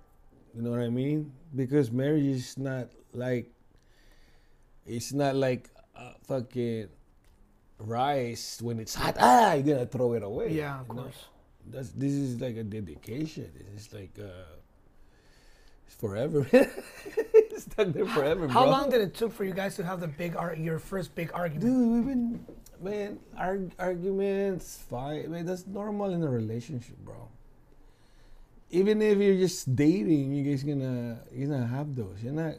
you 0.56 0.62
know 0.62 0.72
what 0.72 0.80
i 0.82 0.90
mean 0.90 1.32
because 1.56 1.92
marriage 1.92 2.24
is 2.24 2.58
not 2.58 2.88
like 3.14 3.50
it's 4.86 5.14
not 5.14 5.36
like 5.36 5.70
fucking 6.28 6.88
rice 7.80 8.62
when 8.62 8.80
it's 8.80 8.96
hot. 8.96 9.16
Ah, 9.20 9.54
you're 9.54 9.76
gonna 9.76 9.86
throw 9.86 10.14
it 10.14 10.24
away. 10.24 10.52
Yeah, 10.54 10.80
of 10.82 10.88
you 10.88 10.96
know? 10.96 11.02
course. 11.04 11.26
That's 11.68 11.92
this 11.92 12.12
is 12.12 12.42
like 12.42 12.58
a 12.58 12.64
dedication. 12.64 13.52
It's 13.76 13.94
like 13.94 14.12
uh, 14.20 14.60
it's 15.86 15.96
forever. 15.96 16.48
it's 16.54 17.64
stuck 17.64 17.90
there 17.90 18.06
forever, 18.06 18.48
How 18.48 18.64
bro. 18.64 18.72
long 18.72 18.90
did 18.90 19.02
it 19.02 19.14
took 19.14 19.32
for 19.34 19.44
you 19.44 19.54
guys 19.54 19.76
to 19.78 19.84
have 19.84 20.00
the 20.00 20.08
big 20.08 20.36
ar- 20.36 20.56
your 20.56 20.80
first 20.80 21.16
big 21.16 21.32
argument? 21.34 21.62
Dude, 21.62 21.90
we've 21.94 22.06
been 22.06 22.46
man 22.82 23.20
arg- 23.38 23.74
arguments, 23.80 24.84
fight. 24.90 25.30
Man, 25.30 25.46
that's 25.46 25.66
normal 25.68 26.12
in 26.14 26.24
a 26.24 26.30
relationship, 26.30 26.98
bro. 27.04 27.28
Even 28.72 29.02
if 29.02 29.18
you're 29.20 29.38
just 29.38 29.76
dating, 29.76 30.34
you 30.34 30.44
guys 30.50 30.64
gonna 30.64 31.20
you're 31.32 31.48
gonna 31.50 31.68
have 31.68 31.96
those. 31.96 32.24
You're 32.24 32.34
not. 32.34 32.56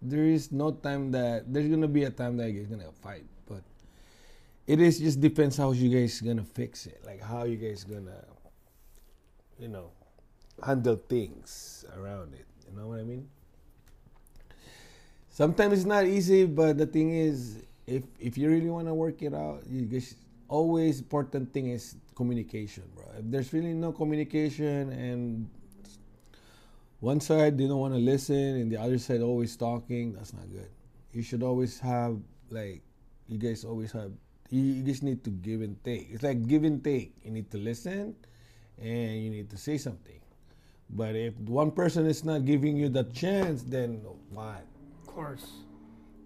There 0.00 0.24
is 0.24 0.52
no 0.52 0.70
time 0.70 1.10
that 1.10 1.52
there's 1.52 1.66
gonna 1.68 1.88
be 1.88 2.04
a 2.04 2.10
time 2.10 2.36
that 2.36 2.50
you 2.50 2.60
guys 2.62 2.70
gonna 2.70 2.92
fight, 3.02 3.24
but 3.48 3.62
it 4.68 4.80
is 4.80 5.00
just 5.00 5.20
depends 5.20 5.56
how 5.56 5.72
you 5.72 5.90
guys 5.90 6.20
gonna 6.20 6.44
fix 6.44 6.86
it. 6.86 7.02
Like 7.04 7.20
how 7.20 7.42
you 7.42 7.56
guys 7.56 7.82
gonna, 7.82 8.22
you 9.58 9.66
know, 9.66 9.90
handle 10.62 10.96
things 10.96 11.84
around 11.96 12.34
it. 12.34 12.46
You 12.68 12.78
know 12.78 12.88
what 12.88 13.00
I 13.00 13.04
mean? 13.04 13.28
Sometimes 15.30 15.72
it's 15.74 15.84
not 15.84 16.04
easy, 16.06 16.46
but 16.46 16.78
the 16.78 16.86
thing 16.86 17.10
is, 17.10 17.64
if 17.86 18.04
if 18.18 18.38
you 18.38 18.48
really 18.48 18.70
want 18.70 18.86
to 18.86 18.94
work 18.94 19.22
it 19.22 19.34
out, 19.34 19.66
you 19.68 19.82
guys 19.82 20.14
always 20.48 21.00
important 21.00 21.52
thing 21.52 21.70
is 21.70 21.96
communication, 22.14 22.84
bro. 22.94 23.04
If 23.18 23.24
there's 23.30 23.52
really 23.52 23.74
no 23.74 23.92
communication 23.92 24.92
and 24.92 25.48
one 27.00 27.20
side 27.20 27.58
don't 27.58 27.76
want 27.76 27.94
to 27.94 28.00
listen 28.00 28.62
and 28.62 28.70
the 28.70 28.78
other 28.78 28.98
side 28.98 29.20
always 29.20 29.56
talking, 29.56 30.12
that's 30.12 30.32
not 30.32 30.50
good. 30.50 30.70
You 31.12 31.22
should 31.22 31.42
always 31.42 31.78
have 31.80 32.18
like 32.50 32.82
you 33.26 33.38
guys 33.38 33.64
always 33.64 33.92
have 33.92 34.12
you, 34.50 34.62
you 34.62 34.82
guys 34.82 35.02
need 35.02 35.24
to 35.24 35.30
give 35.30 35.62
and 35.62 35.82
take. 35.82 36.08
It's 36.10 36.22
like 36.22 36.46
give 36.46 36.64
and 36.64 36.82
take. 36.82 37.12
You 37.24 37.32
need 37.32 37.50
to 37.50 37.58
listen 37.58 38.14
and 38.80 39.22
you 39.22 39.30
need 39.30 39.50
to 39.50 39.58
say 39.58 39.78
something. 39.78 40.20
But 40.90 41.16
if 41.16 41.34
one 41.40 41.70
person 41.72 42.06
is 42.06 42.24
not 42.24 42.44
giving 42.44 42.76
you 42.76 42.88
that 42.90 43.12
chance, 43.12 43.62
then 43.62 44.00
what? 44.30 44.64
Of 45.02 45.06
course. 45.06 45.46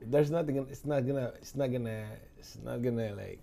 there's 0.03 0.31
nothing 0.31 0.57
it's 0.71 0.85
not 0.87 1.07
gonna 1.07 1.33
it's 1.43 1.55
not 1.55 1.69
gonna 1.73 2.07
it's 2.38 2.57
not 2.65 2.81
gonna 2.83 3.12
like 3.15 3.41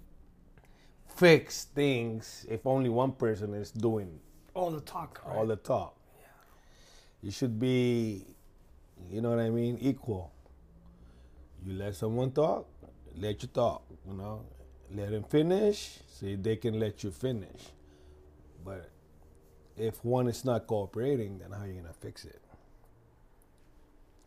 fix 1.15 1.65
things 1.65 2.45
if 2.49 2.65
only 2.65 2.89
one 2.89 3.11
person 3.11 3.53
is 3.53 3.71
doing 3.71 4.19
All 4.53 4.71
the 4.71 4.81
talk. 4.81 5.21
Right? 5.25 5.35
all 5.35 5.45
the 5.45 5.57
talk 5.57 5.95
Yeah. 6.19 6.27
you 7.21 7.31
should 7.31 7.59
be 7.59 8.25
you 9.11 9.21
know 9.21 9.29
what 9.29 9.39
i 9.39 9.49
mean 9.49 9.77
equal 9.81 10.31
you 11.63 11.73
let 11.73 11.95
someone 11.95 12.31
talk 12.31 12.65
let 13.19 13.41
you 13.43 13.49
talk 13.49 13.83
you 14.07 14.13
know 14.15 14.41
let 14.91 15.11
them 15.11 15.23
finish 15.23 15.99
so 16.09 16.25
they 16.35 16.55
can 16.55 16.79
let 16.79 17.03
you 17.03 17.11
finish 17.11 17.61
but 18.63 18.89
if 19.77 20.03
one 20.05 20.27
is 20.27 20.45
not 20.45 20.67
cooperating 20.67 21.39
then 21.39 21.51
how 21.51 21.63
are 21.63 21.67
you 21.67 21.73
gonna 21.73 21.93
fix 21.99 22.25
it 22.25 22.41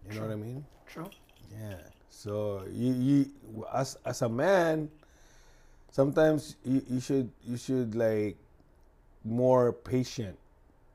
you 0.08 0.14
know 0.14 0.22
what 0.22 0.30
i 0.32 0.36
mean 0.36 0.64
True. 0.86 1.08
yeah. 1.52 1.76
So 2.08 2.64
you 2.72 2.92
you 2.92 3.64
as 3.72 3.96
as 4.04 4.22
a 4.22 4.28
man, 4.28 4.88
sometimes 5.92 6.56
you, 6.64 6.82
you 6.88 7.00
should 7.00 7.30
you 7.44 7.56
should 7.56 7.94
like 7.94 8.36
more 9.24 9.72
patient, 9.72 10.36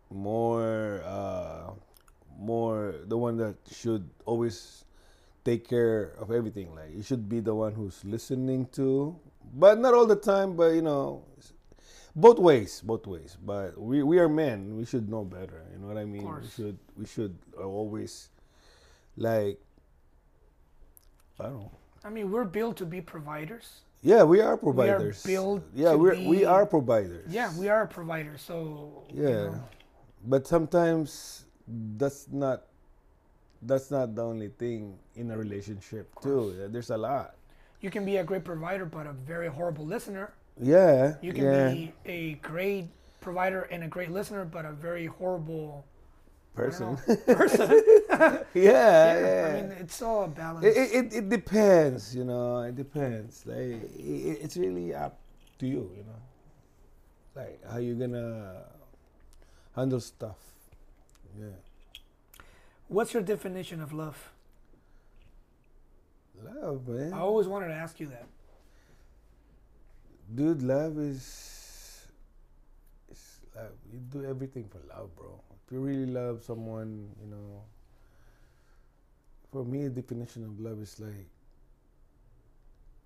more 0.10 1.02
uh 1.06 1.72
more 2.40 2.96
the 3.08 3.18
one 3.18 3.38
that 3.38 3.56
should 3.72 4.10
always 4.26 4.84
take 5.46 5.68
care 5.68 6.12
of 6.20 6.32
everything. 6.32 6.74
Like 6.76 6.92
you 6.96 7.04
should 7.04 7.30
be 7.30 7.40
the 7.40 7.54
one 7.56 7.74
who's 7.74 8.04
listening 8.04 8.66
to, 8.74 9.16
but 9.56 9.80
not 9.80 9.94
all 9.94 10.08
the 10.08 10.18
time. 10.18 10.56
But 10.58 10.74
you 10.74 10.82
know, 10.82 11.24
both 12.15 12.39
ways, 12.39 12.82
both 12.82 13.08
ways. 13.08 13.38
But 13.43 13.77
we 13.79 14.03
we 14.03 14.20
are 14.20 14.29
men. 14.29 14.77
We 14.77 14.86
should 14.86 15.10
know 15.10 15.24
better. 15.24 15.63
You 15.74 15.79
know 15.79 15.88
what 15.88 15.98
I 15.98 16.05
mean? 16.05 16.36
We 16.38 16.43
course. 16.43 16.53
should 16.55 16.77
we 16.98 17.05
should 17.05 17.38
always 17.58 18.29
like 19.17 19.60
I 21.39 21.43
don't 21.46 21.53
know. 21.60 21.72
I 22.03 22.10
mean, 22.10 22.32
we're 22.32 22.46
built 22.46 22.77
to 22.77 22.86
be 22.86 23.01
providers. 23.01 23.82
Yeah, 24.01 24.24
we 24.24 24.41
are 24.41 24.58
providers. 24.58 25.24
We 25.25 25.36
are 25.36 25.41
built 25.41 25.63
yeah, 25.74 25.96
be- 25.96 26.27
we 26.27 26.46
are 26.46 26.65
providers. 26.65 27.32
Yeah, 27.32 27.51
we 27.58 27.70
are 27.70 27.84
a 27.84 27.88
provider. 27.88 28.38
So 28.38 29.03
you 29.13 29.24
Yeah, 29.24 29.29
know, 29.34 29.63
but 30.25 30.48
sometimes 30.48 31.46
that's 31.98 32.27
not 32.32 32.63
that's 33.62 33.91
not 33.91 34.15
the 34.15 34.24
only 34.24 34.50
thing 34.50 35.00
in 35.15 35.32
a 35.32 35.38
relationship 35.38 36.10
too. 36.22 36.67
There's 36.70 36.89
a 36.91 36.98
lot. 36.98 37.36
you 37.82 37.89
can 37.89 38.05
be 38.05 38.17
a 38.17 38.24
great 38.24 38.43
provider, 38.43 38.86
but 38.86 39.08
a 39.08 39.13
very 39.13 39.48
horrible 39.48 39.86
listener. 39.86 40.34
Yeah, 40.62 41.16
You 41.22 41.34
can 41.34 41.44
yeah. 41.44 41.70
be 41.74 41.94
a 42.06 42.34
great 42.36 42.88
provider 43.22 43.64
and 43.64 43.84
a 43.84 43.88
great 43.88 44.12
listener, 44.12 44.46
but 44.46 44.66
a 44.66 44.72
very 44.72 45.08
horrible 45.08 45.86
person. 46.56 46.98
person. 47.26 47.82
yeah, 48.10 48.44
yeah, 48.54 49.20
yeah. 49.20 49.48
I 49.50 49.62
mean, 49.62 49.72
it's 49.80 50.02
all 50.02 50.26
a 50.26 50.28
balance. 50.28 50.66
it, 50.66 50.78
it, 50.78 51.14
it, 51.14 51.30
depends, 51.30 52.16
you 52.16 52.24
know. 52.24 52.62
It 52.62 52.76
depends. 52.76 53.46
Like 53.46 53.82
it, 53.98 54.38
it's 54.42 54.58
really 54.58 54.94
up 54.94 55.20
to 55.60 55.66
you, 55.68 55.90
you 55.98 56.04
know. 56.04 56.22
Like 57.36 57.60
how 57.70 57.80
you 57.80 57.96
gonna 57.96 58.64
handle 59.76 60.00
stuff. 60.00 60.38
Yeah. 61.40 61.48
What's 62.88 63.14
your 63.14 63.24
definition 63.24 63.82
of 63.82 63.92
love? 63.92 64.30
Love, 66.44 66.88
man. 66.88 67.14
I 67.14 67.20
always 67.20 67.48
wanted 67.48 67.70
to 67.70 67.74
ask 67.74 68.00
you 68.00 68.08
that. 68.08 68.28
Dude, 70.34 70.63
love 70.63 70.98
is, 71.00 72.08
is 73.12 73.40
love. 73.56 73.72
You 73.92 74.00
do 74.00 74.25
everything 74.25 74.68
for 74.70 74.80
love, 74.90 75.16
bro. 75.16 75.40
If 75.66 75.72
you 75.72 75.80
really 75.80 76.08
love 76.08 76.44
someone, 76.44 77.10
you 77.22 77.30
know. 77.30 77.62
For 79.52 79.63
me, 79.63 79.84
the 79.88 80.02
definition 80.02 80.44
of 80.44 80.60
love 80.60 80.82
is 80.82 81.00
like, 81.00 81.28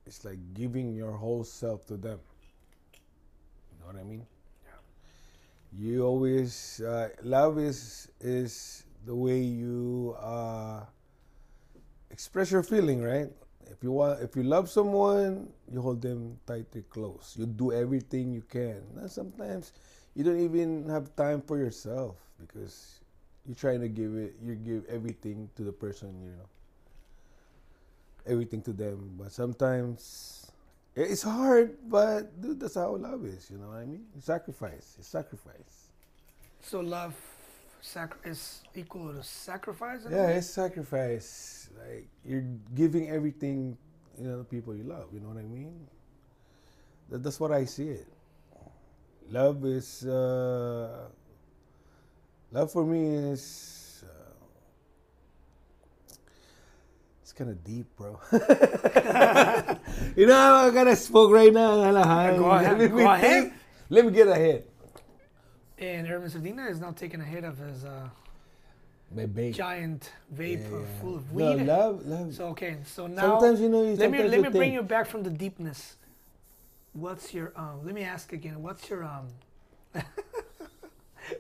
it's 0.06 0.24
like 0.24 0.40
giving 0.54 0.96
your 0.96 1.12
whole 1.12 1.44
self 1.44 1.86
to 1.88 1.98
them. 1.98 2.20
You 3.72 3.80
know 3.80 3.88
what 3.88 3.96
I 4.00 4.04
mean? 4.04 4.26
Yeah. 4.66 4.80
You 5.74 6.06
always 6.06 6.82
uh, 6.82 7.10
love 7.24 7.60
is 7.60 8.10
is 8.22 8.84
the 9.06 9.16
way 9.16 9.40
you 9.42 10.16
uh, 10.20 10.82
express 12.12 12.52
your 12.52 12.64
feeling, 12.64 13.02
right? 13.02 13.30
If 13.72 13.84
you 13.84 13.92
want, 13.92 14.22
if 14.22 14.36
you 14.36 14.44
love 14.44 14.70
someone, 14.70 15.50
you 15.72 15.82
hold 15.82 16.02
them 16.02 16.40
tightly 16.46 16.84
close. 16.90 17.36
You 17.38 17.46
do 17.46 17.72
everything 17.72 18.34
you 18.34 18.42
can. 18.42 18.82
Sometimes 19.10 19.74
you 20.16 20.24
don't 20.24 20.40
even 20.40 20.90
have 20.90 21.16
time 21.16 21.42
for 21.42 21.58
yourself 21.58 22.16
because 22.40 23.00
you're 23.46 23.56
trying 23.56 23.82
to 23.82 23.88
give 23.88 24.16
it. 24.16 24.36
You 24.44 24.56
give 24.56 24.86
everything 24.90 25.50
to 25.56 25.64
the 25.64 25.72
person, 25.72 26.10
you 26.24 26.32
know, 26.32 26.50
everything 28.26 28.62
to 28.64 28.74
them. 28.74 29.12
But 29.18 29.32
sometimes 29.32 30.52
it's 30.96 31.24
hard. 31.24 31.78
But 31.88 32.42
dude, 32.42 32.60
that's 32.60 32.76
how 32.76 32.96
love 32.96 33.26
is. 33.26 33.50
You 33.52 33.58
know 33.58 33.70
what 33.70 33.78
I 33.78 33.86
mean? 33.86 34.06
Sacrifice. 34.20 34.96
It's 34.98 35.08
sacrifice. 35.08 35.90
So 36.62 36.82
love 36.82 37.16
is 38.26 38.62
equal 38.76 39.14
to 39.14 39.24
sacrifice. 39.24 40.02
Yeah, 40.10 40.28
it's 40.30 40.48
sacrifice. 40.48 41.70
Like 41.78 42.08
you're 42.26 42.46
giving 42.76 43.10
everything, 43.10 43.78
you 44.20 44.28
know, 44.28 44.38
the 44.40 44.44
people 44.44 44.76
you 44.76 44.84
love. 44.84 45.08
You 45.14 45.20
know 45.20 45.30
what 45.30 45.38
I 45.38 45.44
mean? 45.44 45.88
That, 47.10 47.24
that's 47.24 47.40
what 47.40 47.52
I 47.52 47.66
see 47.66 47.90
it. 47.90 48.08
Love 49.30 49.66
is 49.66 50.06
uh, 50.06 51.08
love 52.52 52.72
for 52.72 52.86
me 52.86 53.16
is 53.32 54.04
uh, 54.08 54.32
it's 57.22 57.34
kind 57.34 57.50
of 57.50 57.64
deep, 57.64 57.86
bro. 57.98 58.20
you 60.16 60.28
know, 60.28 60.56
I 60.56 60.72
gotta 60.74 60.96
spoke 60.96 61.32
right 61.32 61.52
now. 61.52 61.76
go 62.38 62.50
ahead, 62.52 62.80
Let 62.80 62.80
me 62.80 62.88
go 62.88 63.12
ahead. 63.12 63.54
Let 63.90 64.06
me 64.06 64.12
get 64.12 64.28
ahead. 64.28 64.64
And 65.80 66.08
Erwin 66.10 66.30
Cerdina 66.30 66.70
is 66.70 66.80
now 66.80 66.92
taking 66.92 67.22
a 67.22 67.24
hit 67.24 67.44
of 67.44 67.58
his 67.60 67.84
uh, 67.86 68.10
giant 69.52 70.12
vape 70.36 70.64
Yeah, 70.64 70.78
yeah. 70.80 70.86
full 71.00 71.16
of 71.16 71.32
No, 71.34 71.56
weed. 71.56 71.66
love, 71.66 72.06
love. 72.06 72.34
So 72.34 72.48
okay, 72.48 72.78
so 72.86 73.08
now 73.08 73.40
sometimes 73.40 73.62
you 73.62 73.70
know, 73.70 73.84
you 73.84 73.96
let 73.96 74.10
me 74.12 74.24
let 74.24 74.32
me 74.42 74.50
bring 74.50 74.54
think- 74.54 74.74
you 74.74 74.82
back 74.84 75.06
from 75.08 75.24
the 75.24 75.30
deepness. 75.30 75.96
What's 76.94 77.32
your 77.34 77.54
um? 77.56 77.82
Let 77.86 77.94
me 77.94 78.02
ask 78.04 78.34
again. 78.34 78.62
What's 78.64 78.90
your 78.90 79.04
um? 79.04 79.28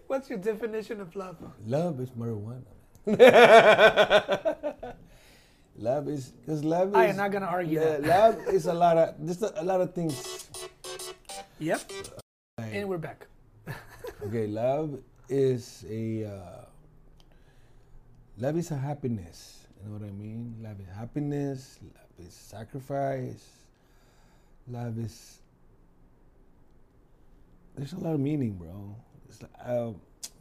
what's 0.08 0.29
your 0.29 0.38
definition 0.38 1.01
of 1.01 1.15
love? 1.15 1.38
Love 1.65 2.00
is 2.00 2.10
marijuana. 2.12 2.62
love 5.77 6.08
is 6.10 6.29
because 6.29 6.63
love 6.63 6.89
is. 6.89 6.96
I 6.96 7.06
am 7.08 7.17
not 7.17 7.32
gonna 7.32 7.48
argue 7.48 7.79
Yeah, 7.79 7.98
that. 7.98 8.03
Love 8.03 8.48
is 8.53 8.67
a 8.67 8.74
lot 8.74 8.98
of 8.98 9.15
there's 9.20 9.41
a, 9.41 9.51
a 9.58 9.63
lot 9.63 9.82
of 9.82 9.94
things. 9.96 10.48
Yep. 11.60 11.82
Like, 12.60 12.74
And 12.74 12.88
we're 12.88 12.98
back. 13.00 13.25
Okay, 14.25 14.47
love 14.47 15.00
is 15.29 15.86
a 15.89 16.25
uh, 16.25 16.65
love 18.38 18.57
is 18.57 18.71
a 18.71 18.77
happiness. 18.77 19.67
You 19.77 19.89
know 19.89 19.97
what 19.97 20.07
I 20.07 20.12
mean? 20.12 20.55
Love 20.62 20.79
is 20.79 20.88
happiness. 20.95 21.79
Love 21.83 22.27
is 22.27 22.33
sacrifice. 22.33 23.45
love 24.67 24.97
is 24.97 25.39
there's 27.77 27.93
a 27.93 28.00
lot 28.00 28.13
of 28.13 28.19
meaning, 28.19 28.53
bro. 28.53 28.95
Uh, 29.63 29.91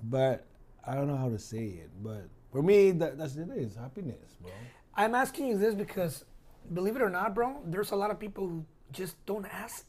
but 0.04 0.46
I 0.86 0.94
don't 0.94 1.06
know 1.06 1.16
how 1.16 1.28
to 1.28 1.38
say 1.38 1.64
it. 1.64 1.90
But 2.02 2.28
for 2.50 2.62
me, 2.62 2.92
that, 2.92 3.18
that's 3.18 3.36
it 3.36 3.50
is 3.54 3.76
happiness, 3.76 4.36
bro. 4.40 4.52
I'm 4.94 5.14
asking 5.14 5.48
you 5.48 5.58
this 5.58 5.74
because, 5.74 6.24
believe 6.72 6.96
it 6.96 7.02
or 7.02 7.10
not, 7.10 7.34
bro, 7.34 7.60
there's 7.66 7.90
a 7.90 7.96
lot 7.96 8.10
of 8.10 8.18
people 8.18 8.48
who 8.48 8.64
just 8.92 9.14
don't 9.26 9.44
ask. 9.46 9.84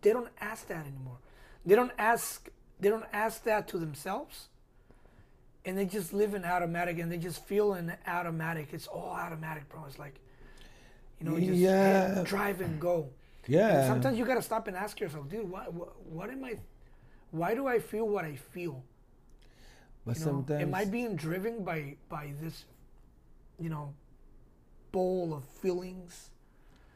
They 0.00 0.12
don't 0.12 0.30
ask 0.40 0.68
that 0.68 0.86
anymore. 0.86 1.18
They 1.66 1.74
don't 1.74 1.92
ask. 1.98 2.48
They 2.80 2.88
don't 2.88 3.06
ask 3.12 3.42
that 3.44 3.68
to 3.68 3.78
themselves. 3.78 4.48
And 5.64 5.76
they 5.76 5.84
just 5.86 6.12
live 6.12 6.34
in 6.34 6.44
automatic, 6.44 6.98
and 7.00 7.10
they 7.10 7.18
just 7.18 7.44
feel 7.44 7.74
in 7.74 7.92
automatic. 8.06 8.68
It's 8.72 8.86
all 8.86 9.08
automatic, 9.10 9.68
bro. 9.68 9.84
It's 9.88 9.98
like, 9.98 10.20
you 11.18 11.28
know, 11.28 11.36
you 11.36 11.52
just 11.52 11.64
eh, 11.64 12.14
Yeah. 12.16 12.22
drive 12.24 12.60
and 12.60 12.80
go. 12.80 13.08
Yeah. 13.48 13.78
And 13.80 13.86
sometimes 13.88 14.18
you 14.18 14.24
gotta 14.24 14.42
stop 14.42 14.68
and 14.68 14.76
ask 14.76 15.00
yourself, 15.00 15.28
dude, 15.28 15.50
what, 15.50 15.72
what, 15.72 16.00
what 16.06 16.30
am 16.30 16.44
I? 16.44 16.56
Why 17.32 17.54
do 17.54 17.66
I 17.66 17.78
feel 17.80 18.06
what 18.08 18.24
I 18.24 18.36
feel? 18.36 18.82
but 20.04 20.16
You 20.16 20.20
know, 20.24 20.30
sometimes 20.30 20.62
am 20.62 20.74
I 20.74 20.84
being 20.84 21.16
driven 21.16 21.64
by 21.64 21.96
by 22.08 22.32
this, 22.40 22.64
you 23.58 23.68
know, 23.68 23.92
bowl 24.92 25.34
of 25.34 25.44
feelings? 25.44 26.30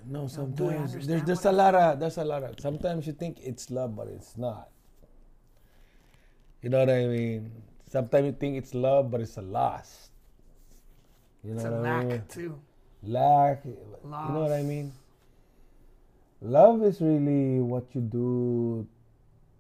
no. 0.07 0.21
do 0.21 0.25
I 0.25 0.29
Sometimes 0.29 1.07
there's 1.07 1.25
there's 1.25 1.45
a 1.45 1.53
lot 1.53 1.75
of 1.75 1.99
there's 2.01 2.19
a 2.19 2.25
lot 2.25 2.45
of. 2.45 2.59
Sometimes 2.61 3.07
you 3.07 3.13
think 3.13 3.39
it's 3.43 3.71
love, 3.71 3.97
but 3.97 4.07
it's 4.09 4.37
not. 4.37 4.69
You 6.63 6.69
know 6.69 6.81
what 6.81 6.91
I 6.91 7.07
mean? 7.07 7.51
Sometimes 7.89 8.27
you 8.27 8.33
think 8.33 8.57
it's 8.57 8.75
love, 8.75 9.11
but 9.11 9.21
it's 9.21 9.37
a 9.37 9.43
loss. 9.43 10.11
You 11.43 11.55
know 11.55 11.57
It's 11.57 11.65
a 11.65 11.71
what 11.71 11.87
I 11.87 12.01
mean? 12.01 12.09
lack 12.11 12.29
too. 12.29 12.59
lack. 13.03 13.65
You 13.65 13.77
know 14.05 14.41
what 14.41 14.53
I 14.53 14.63
mean? 14.63 14.93
Love 16.43 16.83
is 16.85 17.01
really 17.01 17.61
what 17.61 17.85
you 17.95 18.01
do 18.01 18.87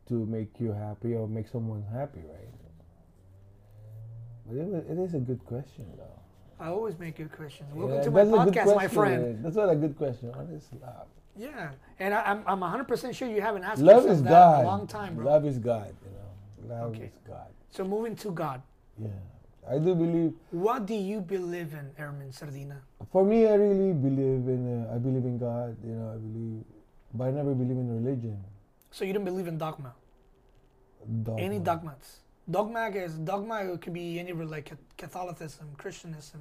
to 0.08 0.26
make 0.26 0.60
you 0.60 0.72
happy 0.72 1.14
or 1.14 1.26
make 1.28 1.48
someone 1.48 1.84
happy, 1.92 2.20
right? 2.20 2.54
But 4.46 4.56
it, 4.56 4.86
it 4.90 4.98
is 4.98 5.14
a 5.14 5.18
good 5.20 5.44
question, 5.46 5.86
though. 5.96 6.04
I 6.64 6.68
always 6.68 6.98
make 6.98 7.16
good 7.16 7.32
questions. 7.32 7.72
Welcome 7.72 7.96
Yeah, 7.96 8.02
to 8.02 8.10
my 8.10 8.24
podcast, 8.24 8.76
my 8.76 8.88
friend. 8.88 9.22
man. 9.22 9.42
That's 9.42 9.56
what 9.56 9.70
a 9.70 9.76
good 9.76 9.96
question. 9.96 10.28
What 10.32 10.48
is 10.50 10.68
love? 10.82 11.06
Yeah, 11.36 11.70
and 11.98 12.12
I, 12.12 12.22
I'm 12.22 12.42
I'm 12.46 12.60
100 12.60 12.84
percent 12.86 13.14
sure 13.16 13.28
you 13.28 13.40
haven't 13.40 13.64
asked 13.64 13.80
Love 13.80 14.02
yourself 14.02 14.16
is 14.18 14.22
that 14.24 14.30
God. 14.30 14.60
in 14.60 14.66
a 14.66 14.68
long 14.68 14.86
time, 14.86 15.14
bro. 15.14 15.24
Love 15.24 15.46
is 15.46 15.58
God. 15.58 15.94
You 16.04 16.10
know, 16.10 16.29
Okay. 16.70 17.10
God. 17.26 17.48
So 17.70 17.84
moving 17.84 18.16
to 18.16 18.30
God, 18.30 18.62
Yeah, 19.00 19.08
I 19.68 19.78
do 19.78 19.94
believe. 19.94 20.34
what 20.50 20.86
do 20.86 20.94
you 20.94 21.20
believe 21.20 21.74
in, 21.74 21.90
Erwin 21.98 22.30
Cerdina? 22.30 22.78
For 23.12 23.24
me, 23.24 23.46
I 23.46 23.54
really 23.54 23.92
believe 23.92 24.48
in. 24.48 24.86
Uh, 24.86 24.94
I 24.94 24.98
believe 24.98 25.24
in 25.24 25.38
God. 25.38 25.76
You 25.84 25.94
know, 25.94 26.10
I 26.14 26.16
believe, 26.16 26.64
but 27.14 27.24
I 27.24 27.30
never 27.30 27.54
believe 27.54 27.76
in 27.76 27.88
religion. 28.02 28.38
So 28.90 29.04
you 29.04 29.12
don't 29.12 29.24
believe 29.24 29.46
in 29.46 29.58
dogma? 29.58 29.94
Dogma. 31.22 31.42
Any 31.42 31.58
dogmas? 31.58 32.20
Dogma 32.50 32.88
is 32.90 33.14
dogma. 33.14 33.60
It 33.72 33.80
could 33.80 33.92
be 33.92 34.18
any 34.18 34.32
like 34.32 34.72
Catholicism, 34.96 35.68
Christianism. 35.76 36.40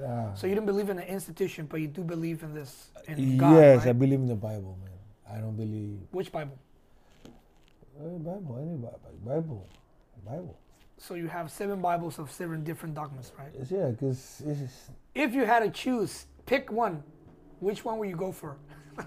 Yeah. 0.00 0.32
So 0.34 0.46
you 0.46 0.54
don't 0.54 0.66
believe 0.66 0.88
in 0.88 0.98
an 0.98 1.08
institution, 1.08 1.66
but 1.66 1.80
you 1.80 1.88
do 1.88 2.02
believe 2.02 2.42
in 2.42 2.54
this 2.54 2.90
in 3.08 3.36
God. 3.36 3.56
yes, 3.56 3.86
I 3.86 3.92
believe 3.92 4.20
in 4.20 4.28
the 4.28 4.36
Bible, 4.36 4.78
man. 4.80 5.36
I 5.36 5.40
don't 5.40 5.56
believe 5.56 5.98
Which 6.10 6.30
Bible? 6.32 6.58
Bible, 8.00 8.58
any 8.60 8.76
Bible, 8.76 9.00
Bible, 9.24 9.68
Bible. 10.24 10.58
So 10.96 11.14
you 11.14 11.28
have 11.28 11.50
seven 11.50 11.80
Bibles 11.80 12.18
of 12.18 12.30
seven 12.30 12.64
different 12.64 12.94
dogmas, 12.94 13.32
right? 13.38 13.52
It's, 13.58 13.70
yeah, 13.70 13.88
because 13.88 14.42
it's 14.46 14.90
If 15.14 15.34
you 15.34 15.44
had 15.44 15.60
to 15.60 15.70
choose, 15.70 16.26
pick 16.46 16.70
one. 16.70 17.02
Which 17.58 17.84
one 17.84 17.98
will 17.98 18.06
you 18.06 18.16
go 18.16 18.32
for? 18.32 18.56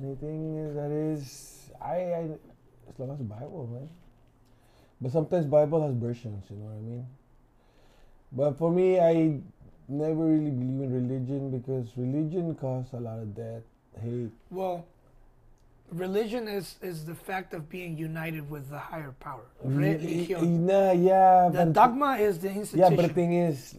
anything 0.00 0.74
that 0.74 0.90
is 0.90 1.70
I, 1.80 1.94
I 1.94 2.28
as 2.88 2.98
long 2.98 3.10
as 3.10 3.18
Bible, 3.18 3.68
man. 3.72 3.88
But 5.00 5.12
sometimes 5.12 5.46
Bible 5.46 5.86
has 5.86 5.94
versions, 5.94 6.44
you 6.50 6.56
know 6.56 6.66
what 6.66 6.78
I 6.78 6.80
mean. 6.80 7.06
But 8.32 8.58
for 8.58 8.70
me, 8.70 8.98
I 8.98 9.40
never 9.86 10.24
really 10.26 10.50
believe 10.50 10.82
in 10.82 10.92
religion 10.92 11.50
because 11.50 11.96
religion 11.96 12.54
causes 12.56 12.92
a 12.92 13.00
lot 13.00 13.18
of 13.18 13.34
death, 13.34 13.62
hate. 14.00 14.30
Well, 14.50 14.86
religion 15.92 16.48
is 16.48 16.76
is 16.82 17.04
the 17.04 17.14
fact 17.14 17.54
of 17.54 17.68
being 17.68 17.96
united 17.96 18.48
with 18.50 18.68
the 18.70 18.78
higher 18.78 19.14
power. 19.20 19.44
Religion. 19.62 20.66
Nah, 20.66 20.92
yeah, 20.92 21.48
The 21.52 21.66
dogma 21.66 22.16
is 22.16 22.38
the 22.38 22.50
institution. 22.50 22.78
Yeah, 22.78 22.96
but 22.96 23.08
the 23.08 23.14
thing 23.14 23.32
is, 23.32 23.76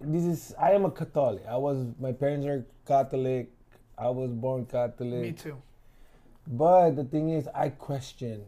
this 0.00 0.24
is 0.24 0.54
I 0.60 0.72
am 0.72 0.84
a 0.84 0.90
Catholic. 0.90 1.42
I 1.48 1.56
was 1.56 1.86
my 2.00 2.12
parents 2.12 2.46
are 2.46 2.66
Catholic. 2.86 3.50
I 3.96 4.08
was 4.10 4.30
born 4.30 4.66
Catholic. 4.66 5.20
Me 5.20 5.32
too. 5.32 5.56
But 6.46 6.92
the 6.92 7.04
thing 7.04 7.30
is, 7.30 7.48
I 7.54 7.68
question. 7.70 8.44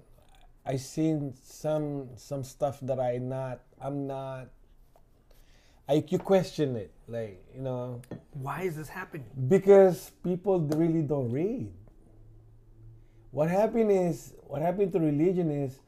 I 0.65 0.77
seen 0.77 1.35
some 1.43 2.09
some 2.17 2.45
stuff 2.45 2.79
that 2.83 3.01
I 3.01 3.19
not. 3.19 3.61
I'm 3.81 4.07
not. 4.07 4.49
I 5.89 6.05
you 6.07 6.19
question 6.19 6.77
it, 6.77 6.93
like 7.09 7.43
you 7.53 7.63
know, 7.63 8.01
Why 8.33 8.63
is 8.63 8.77
this 8.77 8.89
happening? 8.89 9.27
because 9.49 10.13
people 10.23 10.61
really 10.61 11.03
don't 11.03 11.33
read. 11.33 11.73
What 13.31 13.49
happened 13.49 13.93
is, 13.93 14.35
what 14.47 14.63
happened 14.63 14.93
to 14.93 15.01
religion 15.01 15.51
is, 15.51 15.79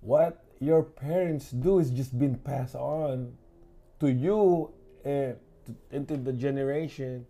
what 0.00 0.44
your 0.60 0.82
parents 0.82 1.50
do 1.50 1.78
is 1.78 1.90
just 1.90 2.18
been 2.18 2.34
passed 2.36 2.74
on 2.74 3.32
to 4.00 4.10
you 4.10 4.70
and 5.04 5.36
to, 5.66 5.74
into 5.92 6.16
the 6.16 6.32
generation, 6.32 7.26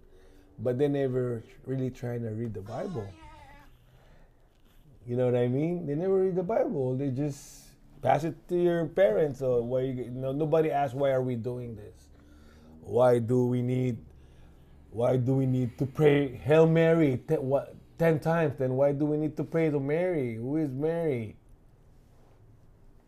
but 0.58 0.78
they 0.78 0.88
never 0.88 1.42
really 1.66 1.90
trying 1.90 2.22
to 2.22 2.30
read 2.30 2.54
the 2.54 2.62
Bible. 2.62 3.06
You 5.06 5.16
know 5.16 5.26
what 5.26 5.36
I 5.36 5.48
mean? 5.48 5.86
They 5.86 5.94
never 5.94 6.20
read 6.20 6.36
the 6.36 6.42
Bible. 6.42 6.96
They 6.96 7.10
just 7.10 7.68
pass 8.02 8.24
it 8.24 8.36
to 8.48 8.56
your 8.56 8.86
parents. 8.86 9.40
Or 9.40 9.62
why 9.62 9.82
you, 9.82 10.04
you 10.04 10.10
know 10.10 10.32
nobody 10.32 10.70
asks 10.70 10.94
why 10.94 11.10
are 11.10 11.22
we 11.22 11.34
doing 11.34 11.76
this? 11.76 12.08
Why 12.82 13.18
do 13.18 13.46
we 13.46 13.62
need? 13.62 13.98
Why 14.90 15.16
do 15.16 15.34
we 15.34 15.46
need 15.46 15.76
to 15.78 15.86
pray 15.86 16.34
Hail 16.36 16.66
Mary 16.66 17.20
what, 17.28 17.74
ten 17.98 18.20
times? 18.20 18.54
Then 18.58 18.74
why 18.74 18.92
do 18.92 19.04
we 19.04 19.16
need 19.16 19.36
to 19.36 19.44
pray 19.44 19.70
to 19.70 19.80
Mary? 19.80 20.36
Who 20.36 20.56
is 20.56 20.70
Mary? 20.70 21.36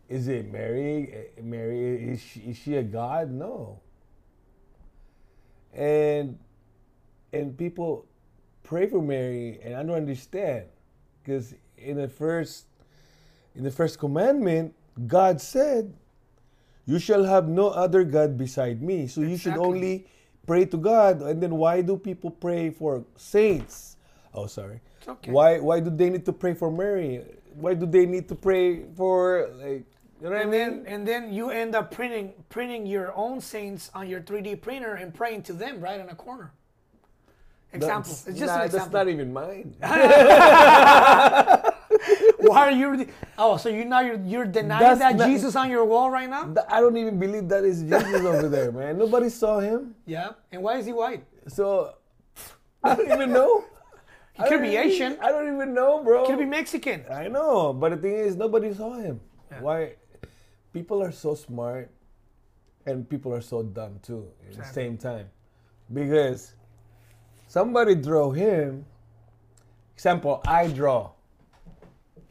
Is 0.09 0.27
it 0.27 0.51
Mary? 0.51 1.13
Eh, 1.39 1.43
Mary 1.43 2.11
is 2.11 2.21
she, 2.21 2.41
is 2.41 2.57
she 2.57 2.77
a 2.77 2.83
god? 2.83 3.31
No. 3.31 3.81
And 5.73 6.39
and 7.33 7.57
people 7.57 8.07
pray 8.65 8.89
for 8.89 9.01
Mary, 9.01 9.61
and 9.63 9.75
I 9.75 9.85
don't 9.85 9.95
understand 9.97 10.67
because 11.23 11.55
in 11.79 11.97
the 11.97 12.09
first 12.09 12.67
in 13.55 13.63
the 13.63 13.71
first 13.71 13.99
commandment, 13.99 14.75
God 15.07 15.41
said, 15.41 15.95
"You 16.87 16.99
shall 16.99 17.25
have 17.25 17.49
no 17.49 17.69
other 17.69 18.03
god 18.03 18.37
beside 18.37 18.83
me." 18.83 19.07
So 19.07 19.21
you 19.21 19.37
should 19.37 19.57
only 19.57 20.07
pray 20.47 20.65
to 20.65 20.77
God. 20.77 21.23
And 21.23 21.41
then 21.41 21.55
why 21.55 21.83
do 21.83 21.97
people 21.97 22.31
pray 22.31 22.71
for 22.71 23.05
saints? 23.17 23.97
Oh, 24.35 24.47
sorry. 24.47 24.81
It's 24.99 25.09
okay. 25.09 25.31
Why 25.33 25.59
why 25.59 25.81
do 25.81 25.91
they 25.91 26.11
need 26.11 26.25
to 26.27 26.33
pray 26.33 26.55
for 26.55 26.71
Mary? 26.71 27.23
Why 27.55 27.75
do 27.75 27.87
they 27.87 28.07
need 28.07 28.29
to 28.29 28.35
pray 28.35 28.85
for 28.97 29.49
like 29.59 29.85
you 30.21 30.29
know 30.29 30.31
what 30.31 30.39
I 30.39 30.43
And 30.43 30.51
mean? 30.51 30.61
then 30.61 30.85
and 30.87 31.09
then 31.09 31.33
you 31.33 31.51
end 31.51 31.75
up 31.75 31.91
printing 31.91 32.33
printing 32.49 32.87
your 32.87 33.15
own 33.17 33.41
saints 33.41 33.91
on 33.95 34.09
your 34.09 34.21
3D 34.21 34.61
printer 34.61 34.95
and 34.95 35.15
praying 35.15 35.43
to 35.45 35.53
them 35.53 35.81
right 35.81 35.99
in 35.99 36.09
a 36.09 36.15
corner. 36.15 36.53
Example. 37.73 38.11
That's 38.13 38.27
it's 38.27 38.39
just 38.39 38.53
not, 38.53 38.61
an 38.61 38.67
example. 38.67 38.91
That's 38.91 38.93
not 38.93 39.09
even 39.09 39.33
mine. 39.33 39.75
Why 42.39 42.69
are 42.69 42.73
you? 42.73 43.07
Oh, 43.39 43.57
so 43.57 43.69
you 43.69 43.85
now 43.85 44.01
you're 44.01 44.19
you're 44.21 44.45
denying 44.47 44.81
That's 44.83 44.99
that 45.01 45.17
not- 45.17 45.27
Jesus 45.29 45.55
on 45.57 45.71
your 45.71 45.85
wall 45.85 46.11
right 46.11 46.29
now? 46.29 46.53
I 46.69 46.81
don't 46.81 46.97
even 46.97 47.19
believe 47.19 47.49
that 47.49 47.65
is 47.65 47.83
Jesus 47.83 48.25
over 48.25 48.49
there, 48.49 48.73
man. 48.73 48.99
Nobody 48.99 49.29
saw 49.29 49.61
him. 49.61 49.95
Yeah. 50.07 50.31
And 50.53 50.63
why 50.63 50.77
is 50.79 50.87
he 50.87 50.93
white? 50.93 51.25
So 51.49 51.95
I 52.85 52.95
don't 52.97 53.11
even 53.11 53.33
know. 53.33 53.65
He 54.43 54.49
could 54.49 54.63
be 54.63 54.77
Asian. 54.77 55.17
I 55.21 55.31
don't 55.31 55.53
even 55.55 55.75
know, 55.75 56.03
bro. 56.03 56.27
Could 56.27 56.39
be 56.39 56.45
Mexican. 56.47 57.05
I 57.11 57.29
know, 57.29 57.73
but 57.73 57.91
the 57.91 57.97
thing 57.97 58.15
is, 58.15 58.37
nobody 58.37 58.73
saw 58.75 58.95
him. 58.95 59.21
Yeah. 59.51 59.61
Why? 59.61 59.93
People 60.73 61.03
are 61.03 61.13
so 61.13 61.35
smart, 61.35 61.91
and 62.87 63.09
people 63.09 63.35
are 63.35 63.41
so 63.41 63.63
dumb 63.63 63.99
too 64.03 64.29
at 64.49 64.57
the 64.57 64.65
same 64.65 64.97
time, 64.97 65.27
because 65.93 66.55
somebody 67.49 67.95
draw 67.95 68.31
him. 68.31 68.85
Example, 69.95 70.41
I 70.47 70.69
draw, 70.69 71.11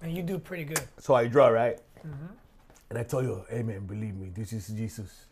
And 0.02 0.16
you 0.16 0.24
do 0.24 0.40
pretty 0.40 0.64
good. 0.64 0.82
so 0.98 1.14
I 1.14 1.28
draw 1.28 1.48
right, 1.50 1.78
Mm-hmm. 2.00 2.32
and 2.90 2.98
I 2.98 3.04
tell 3.04 3.22
you, 3.22 3.44
"Hey 3.50 3.62
man, 3.62 3.86
believe 3.86 4.16
me, 4.16 4.30
this 4.34 4.54
is 4.54 4.70
Jesus," 4.70 5.28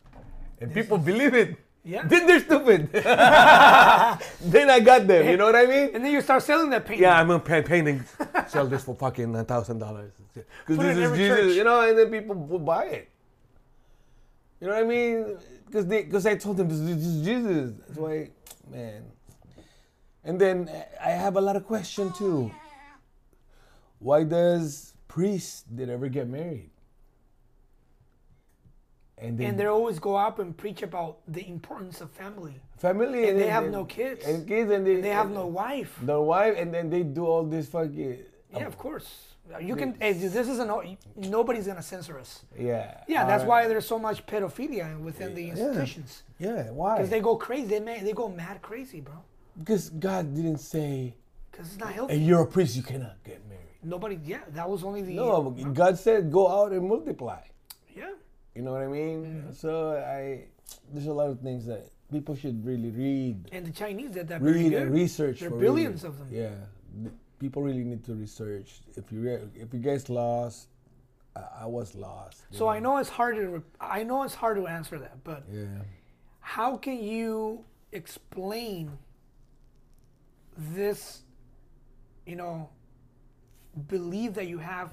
and 0.62 0.74
people 0.74 0.98
believe 1.00 1.34
it. 1.34 1.56
Yeah. 1.88 2.04
Then 2.06 2.28
they're 2.28 2.42
stupid. 2.42 2.92
then 2.92 4.70
I 4.70 4.80
got 4.82 5.08
them. 5.08 5.26
You 5.26 5.38
know 5.38 5.46
what 5.46 5.56
I 5.56 5.66
mean? 5.66 5.92
And 5.94 6.04
then 6.04 6.12
you 6.12 6.20
start 6.20 6.44
selling 6.44 6.70
that 6.72 6.86
painting. 6.86 7.04
Yeah, 7.04 7.18
I'm 7.18 7.30
a 7.32 7.40
pa- 7.40 7.62
painting. 7.62 8.04
Sell 8.50 8.68
this 8.68 8.84
for 8.84 8.94
fucking 8.94 9.34
a 9.34 9.46
thousand 9.46 9.80
dollars. 9.80 10.12
Because 10.34 10.76
Put 10.76 10.86
it 10.86 10.90
in 10.90 10.96
this 10.98 11.12
is 11.12 11.18
Jesus, 11.18 11.40
church. 11.40 11.56
you 11.56 11.64
know, 11.64 11.80
and 11.80 11.98
then 11.98 12.12
people 12.12 12.36
will 12.36 12.60
buy 12.60 12.86
it. 12.88 13.10
You 14.60 14.68
know 14.68 14.74
what 14.74 14.84
I 14.84 14.86
mean? 14.86 15.38
Because 15.66 15.86
because 15.86 16.26
I 16.26 16.36
told 16.36 16.58
them 16.58 16.68
this, 16.68 16.80
is 16.80 17.26
Jesus. 17.26 17.74
That's 17.88 17.98
why, 17.98 18.32
man. 18.70 19.04
And 20.26 20.42
then 20.42 20.68
eh, 20.68 20.84
I 21.02 21.12
have 21.12 21.38
a 21.38 21.42
lot 21.42 21.56
of 21.56 21.66
question 21.66 22.12
too. 22.12 22.52
why 24.00 24.26
does 24.26 24.94
priests 25.08 25.64
they 25.72 25.90
ever 25.90 26.10
get 26.10 26.28
married? 26.28 26.70
And, 29.20 29.40
And 29.42 29.60
they 29.60 29.66
always 29.66 29.98
go 30.00 30.16
up 30.16 30.38
and 30.40 30.56
preach 30.56 30.84
about 30.84 31.18
the 31.28 31.48
importance 31.50 32.02
of 32.02 32.12
family. 32.12 32.60
family 32.78 33.28
and 33.30 33.38
they 33.40 33.44
then- 33.44 33.52
have 33.52 33.70
no 33.72 33.84
kids. 33.86 34.24
and 34.26 34.48
kids 34.48 34.70
and 34.72 34.86
they, 34.86 35.02
They 35.02 35.10
have 35.10 35.32
no 35.32 35.48
wife. 35.48 36.00
no 36.04 36.22
wife 36.22 36.56
and 36.58 36.72
then 36.74 36.90
they 36.92 37.02
do 37.04 37.26
all 37.26 37.44
this 37.44 37.68
fucking 37.70 38.20
Yeah, 38.54 38.68
of 38.68 38.78
course. 38.78 39.10
You 39.62 39.76
can. 39.76 39.96
eh, 40.02 40.14
This 40.14 40.36
is 40.54 40.60
an. 40.60 40.70
Nobody's 41.16 41.66
gonna 41.68 41.82
censor 41.82 42.20
us. 42.20 42.32
yeah 42.56 43.02
Yeah, 43.08 43.26
that's 43.26 43.44
alright. 43.44 43.64
why 43.66 43.68
there's 43.70 43.88
so 43.88 43.98
much 43.98 44.26
pedophilia 44.26 45.00
within 45.00 45.34
the 45.34 45.46
institutions. 45.52 46.12
yeah 46.38 46.70
why 46.72 46.98
Because 46.98 47.10
they 47.10 47.22
go 47.30 47.36
crazy. 47.38 47.68
They 47.74 47.80
ma- 47.80 48.04
they 48.08 48.14
go 48.14 48.28
mad 48.30 48.62
crazy, 48.62 49.00
bro. 49.02 49.16
because 49.58 49.90
God 50.08 50.24
didn't 50.36 50.60
say 50.60 51.16
Because 51.52 51.68
it's 51.70 51.80
not 51.80 51.92
healthy. 51.94 52.18
you're 52.28 52.44
a 52.50 52.52
priest 52.56 52.76
you 52.76 52.84
cannot 52.84 53.16
get 53.24 53.40
married 53.50 53.64
Nobody. 53.84 54.20
Yeah, 54.34 54.44
that 54.58 54.68
was 54.70 54.84
only 54.84 55.02
the. 55.02 55.14
no 55.16 55.34
God 55.82 55.98
said 55.98 56.32
go 56.32 56.44
out 56.58 56.70
and 56.76 56.84
multiply 56.88 57.40
Yeah. 57.42 57.57
You 58.58 58.64
know 58.64 58.74
what 58.74 58.82
I 58.82 58.88
mean 59.00 59.18
Mm-hmm. 59.26 59.54
so 59.54 59.72
I 60.20 60.46
there's 60.92 61.06
a 61.08 61.14
lot 61.22 61.30
of 61.30 61.40
things 61.48 61.64
that 61.72 61.84
people 62.12 62.36
should 62.36 62.58
really 62.66 62.90
read 63.06 63.36
And 63.56 63.64
the 63.70 63.76
Chinese 63.84 64.12
did 64.18 64.28
that 64.30 64.42
read 64.42 64.74
and 64.74 64.92
research 65.04 65.40
There 65.42 65.50
are 65.50 65.52
for 65.52 65.60
billions 65.68 66.02
really- 66.04 66.10
of 66.12 66.20
them. 66.20 66.30
yeah 66.44 66.56
The- 67.04 67.16
people 67.44 67.62
really 67.70 67.84
need 67.92 68.04
to 68.10 68.14
research 68.16 68.70
if 69.00 69.06
you 69.14 69.20
re- 69.28 69.48
if 69.64 69.70
you 69.76 69.82
guys 69.90 70.10
lost 70.10 70.60
I, 71.36 71.44
I 71.64 71.66
was 71.78 71.94
lost 72.08 72.38
So 72.60 72.64
I 72.76 72.80
know 72.80 72.94
it's 73.02 73.14
hard 73.20 73.36
to. 73.40 73.44
re- 73.58 73.72
I 73.80 74.02
know 74.10 74.24
it's 74.28 74.34
hard 74.44 74.56
to 74.62 74.66
answer 74.78 74.98
that, 75.06 75.16
but 75.24 75.42
yeah 75.60 75.66
how 76.56 76.78
can 76.86 76.98
you 77.14 77.64
explain 77.92 78.84
this? 80.58 81.22
You 82.26 82.36
know, 82.42 82.70
belief 83.88 84.34
that 84.40 84.48
you 84.48 84.58
have 84.58 84.90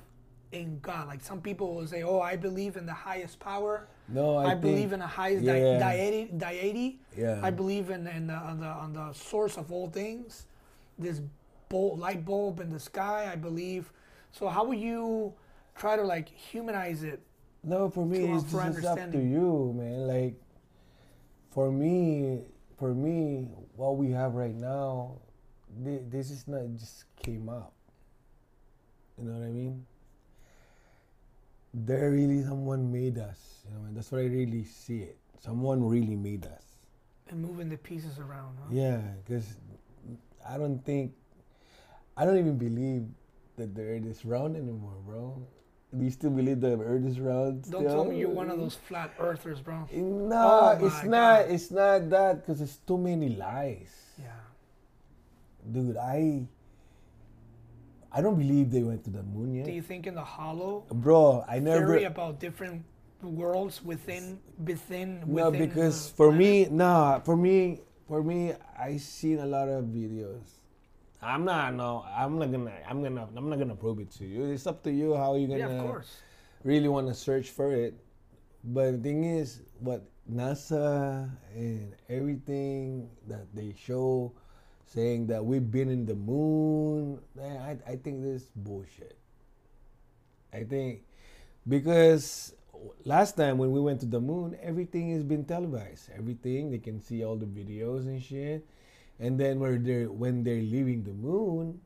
in 0.55 0.79
God. 0.81 1.09
Like 1.09 1.23
some 1.23 1.41
people 1.41 1.75
will 1.75 1.87
say, 1.87 2.03
"Oh, 2.03 2.21
I 2.21 2.37
believe 2.37 2.77
in 2.77 2.87
the 2.87 2.93
highest 2.95 3.39
power." 3.41 3.89
no 4.09 4.37
I, 4.37 4.53
I, 4.53 4.55
believe 4.55 4.93
in 4.93 5.01
the 5.01 5.07
highest 5.07 5.45
di- 5.47 5.59
yeah. 5.59 5.79
deity, 5.79 6.31
deity. 6.37 6.99
Yeah. 7.17 7.41
I 7.43 7.51
believe 7.51 7.89
in, 7.91 8.07
in 8.07 8.27
the, 8.27 8.35
on 8.35 8.61
the 8.61 8.67
on 8.67 8.93
the 8.93 9.13
source 9.13 9.57
of 9.57 9.73
all 9.73 9.89
things. 9.89 10.47
This 10.99 11.21
bulb, 11.69 11.99
light 11.99 12.25
bulb 12.25 12.61
in 12.61 12.71
the 12.71 12.81
sky. 12.81 13.31
I 13.31 13.37
believe. 13.37 13.93
So 14.33 14.49
how 14.49 14.65
will 14.65 14.75
you 14.75 15.33
try 15.75 15.97
to 15.97 16.03
like 16.03 16.29
humanize 16.29 17.03
it? 17.03 17.21
No, 17.63 17.89
for 17.91 18.05
me, 18.07 18.19
to- 18.19 18.35
it's 18.35 18.45
uh, 18.55 18.59
for 18.59 18.81
just 18.81 18.87
up 18.87 19.11
to 19.13 19.19
you, 19.19 19.75
man. 19.77 20.07
Like, 20.07 20.35
for 21.51 21.73
me, 21.73 22.41
for 22.79 22.95
me, 22.95 23.49
what 23.77 23.97
we 23.97 24.11
have 24.11 24.35
right 24.35 24.55
now, 24.55 25.17
thi- 25.83 26.05
this 26.11 26.31
is 26.31 26.47
not 26.47 26.63
just 26.77 27.05
came 27.17 27.49
up. 27.49 27.73
You 29.17 29.25
know 29.25 29.39
what 29.39 29.47
I 29.47 29.51
mean? 29.51 29.87
There 31.75 32.11
really 32.13 32.43
someone 32.45 32.91
made 32.93 33.19
us. 33.19 33.65
You 33.67 33.75
know, 33.77 33.85
and 33.87 33.97
that's 33.97 34.13
what 34.13 34.21
I 34.21 34.27
really 34.27 34.65
see 34.65 35.01
it. 35.01 35.19
Someone 35.41 35.83
really 35.85 36.15
made 36.17 36.47
us. 36.47 36.63
And 37.29 37.43
moving 37.43 37.69
the 37.69 37.77
pieces 37.77 38.19
around. 38.19 38.57
Huh? 38.61 38.69
Yeah, 38.71 39.01
because 39.25 39.57
I 40.49 40.57
don't 40.57 40.79
think, 40.85 41.13
I 42.17 42.25
don't 42.25 42.39
even 42.39 42.57
believe 42.59 43.07
that 43.57 43.75
the 43.75 43.83
earth 43.83 44.07
is 44.07 44.25
round 44.25 44.57
anymore, 44.57 44.95
bro. 45.05 45.43
Do 45.97 46.05
you 46.05 46.11
still 46.11 46.31
believe 46.31 46.61
the 46.61 46.79
earth 46.79 47.05
is 47.05 47.19
round? 47.21 47.71
Don't 47.71 47.85
tell 47.85 48.05
me 48.05 48.19
you're 48.19 48.29
one 48.29 48.51
of 48.51 48.59
those 48.59 48.75
flat 48.75 49.13
earthers, 49.19 49.61
bro. 49.61 49.89
Eh, 49.93 50.01
no, 50.01 50.77
Oh 50.81 50.87
it's 50.87 51.03
not. 51.05 51.47
God. 51.47 51.51
It's 51.51 51.71
not 51.71 52.11
that 52.11 52.41
because 52.47 52.61
it's 52.61 52.77
too 52.79 52.99
many 52.99 53.31
lies, 53.31 53.95
Yeah. 54.19 54.27
dude. 55.71 55.97
I 55.97 56.47
I 58.15 58.21
don't 58.23 58.39
believe 58.39 58.71
they 58.71 58.83
went 58.83 59.03
to 59.05 59.11
the 59.11 59.23
moon 59.25 59.55
yet, 59.55 59.67
Do 59.67 59.73
you 59.73 59.83
think 59.83 60.07
in 60.07 60.15
the 60.15 60.25
hollow 60.25 60.87
bro. 60.91 61.45
I 61.49 61.59
never. 61.59 61.87
theory 61.87 62.05
about 62.05 62.39
different 62.39 62.85
worlds 63.23 63.83
within 63.83 64.39
within 64.63 65.25
no, 65.27 65.51
within 65.51 65.69
because 65.69 66.11
for 66.11 66.29
planet? 66.31 66.71
me, 66.71 66.77
nah. 66.77 67.19
For 67.21 67.37
me, 67.37 67.81
for 68.07 68.23
me, 68.23 68.53
I 68.79 68.99
seen 68.99 69.41
a 69.41 69.47
lot 69.47 69.69
of 69.69 69.87
videos. 69.87 70.63
I'm 71.21 71.45
not. 71.45 71.75
No, 71.75 72.05
I'm 72.07 72.39
not 72.39 72.53
gonna. 72.53 72.73
I'm 72.87 73.03
gonna. 73.03 73.29
I'm 73.35 73.49
not 73.49 73.59
gonna 73.59 73.75
prove 73.75 73.99
it 73.99 74.11
to 74.19 74.25
you. 74.25 74.45
It's 74.45 74.67
up 74.67 74.85
to 74.85 74.93
you 74.93 75.17
how 75.17 75.35
you 75.35 75.49
gonna. 75.49 75.59
Yeah, 75.59 75.81
of 75.81 75.87
course. 75.87 76.19
really 76.63 76.89
want 76.89 77.09
to 77.09 77.15
search 77.15 77.51
for 77.51 77.73
it. 77.73 77.95
But 78.63 78.93
the 78.93 78.99
thing 78.99 79.25
is, 79.25 79.63
what 79.81 80.05
NASA 80.31 81.29
and 81.55 81.95
everything 82.09 83.11
that 83.27 83.47
they 83.55 83.75
show 83.77 84.33
saying 84.95 85.27
that 85.27 85.45
we've 85.45 85.71
been 85.71 85.91
in 85.91 86.07
the 86.07 86.15
moon, 86.15 87.19
man, 87.35 87.59
I, 87.59 87.93
I 87.93 87.97
think 87.97 88.23
this 88.23 88.43
is 88.43 88.51
bullshit. 88.55 89.19
I 90.53 90.63
think 90.63 91.03
because 91.67 92.55
last 93.05 93.37
time 93.37 93.59
when 93.59 93.73
we 93.73 93.81
went 93.81 94.01
to 94.01 94.07
the 94.07 94.21
moon, 94.21 94.57
everything 94.63 95.13
has 95.13 95.25
been 95.25 95.45
televised. 95.45 96.11
Everything 96.17 96.71
they 96.71 96.79
can 96.79 97.01
see 97.01 97.25
all 97.25 97.37
the 97.37 97.47
videos 97.47 98.07
and 98.07 98.23
shit. 98.23 98.67
And 99.19 99.39
then 99.39 99.59
when 99.59 99.83
they're 99.83 100.11
when 100.11 100.45
they're 100.45 100.63
leaving 100.63 101.03
the 101.03 101.13
moon, 101.13 101.81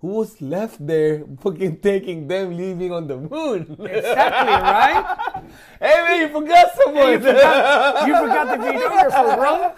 who 0.00 0.08
was 0.08 0.40
left 0.42 0.84
there 0.84 1.24
fucking 1.40 1.78
taking 1.80 2.26
them 2.26 2.56
leaving 2.56 2.92
on 2.92 3.06
the 3.06 3.16
moon? 3.16 3.76
Exactly, 3.78 4.52
right? 4.52 5.18
hey 5.80 6.02
man, 6.02 6.20
you 6.20 6.28
forgot 6.28 6.66
someone. 6.76 7.12
you 7.12 7.18
forgot, 7.20 8.06
you 8.08 8.14
forgot 8.16 8.46
the 8.58 8.64
videographer, 8.64 9.36
bro. 9.36 9.74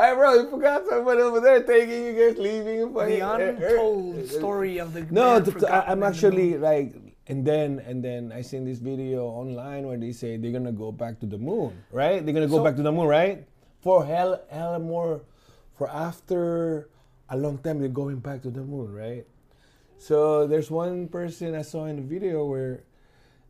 Hey 0.00 0.14
bro, 0.14 0.34
you 0.34 0.50
forgot 0.50 0.82
someone 0.88 1.18
over 1.18 1.40
there 1.40 1.62
taking 1.62 2.04
you 2.04 2.12
guys 2.12 2.38
leaving. 2.38 2.92
The 2.92 3.20
untold 3.20 4.28
story 4.38 4.78
of 4.78 4.92
the 4.94 5.02
No, 5.10 5.34
man 5.34 5.44
th- 5.44 5.56
th- 5.58 5.70
I, 5.70 5.80
I'm 5.88 6.02
actually 6.02 6.56
like, 6.58 6.94
and 7.26 7.44
then 7.46 7.80
and 7.86 8.02
then 8.02 8.32
I 8.32 8.42
seen 8.42 8.64
this 8.64 8.78
video 8.78 9.26
online 9.26 9.86
where 9.86 9.96
they 9.98 10.12
say 10.12 10.36
they're 10.36 10.52
gonna 10.52 10.72
go 10.72 10.92
back 10.92 11.20
to 11.20 11.26
the 11.26 11.38
moon, 11.38 11.72
right? 11.92 12.24
They're 12.24 12.34
gonna 12.34 12.48
go 12.48 12.58
So- 12.58 12.64
back 12.64 12.76
to 12.76 12.82
the 12.82 12.92
moon, 12.92 13.06
right? 13.06 13.44
For 13.80 14.04
hell, 14.06 14.40
hell 14.50 14.78
more, 14.78 15.22
for 15.76 15.90
after 15.90 16.88
a 17.28 17.36
long 17.36 17.58
time 17.58 17.80
they're 17.80 17.88
going 17.88 18.18
back 18.20 18.42
to 18.42 18.50
the 18.50 18.62
moon, 18.62 18.92
right? 18.94 19.26
So 19.98 20.46
there's 20.46 20.70
one 20.70 21.08
person 21.08 21.54
I 21.54 21.62
saw 21.62 21.86
in 21.86 21.96
the 21.96 22.02
video 22.02 22.44
where 22.44 22.82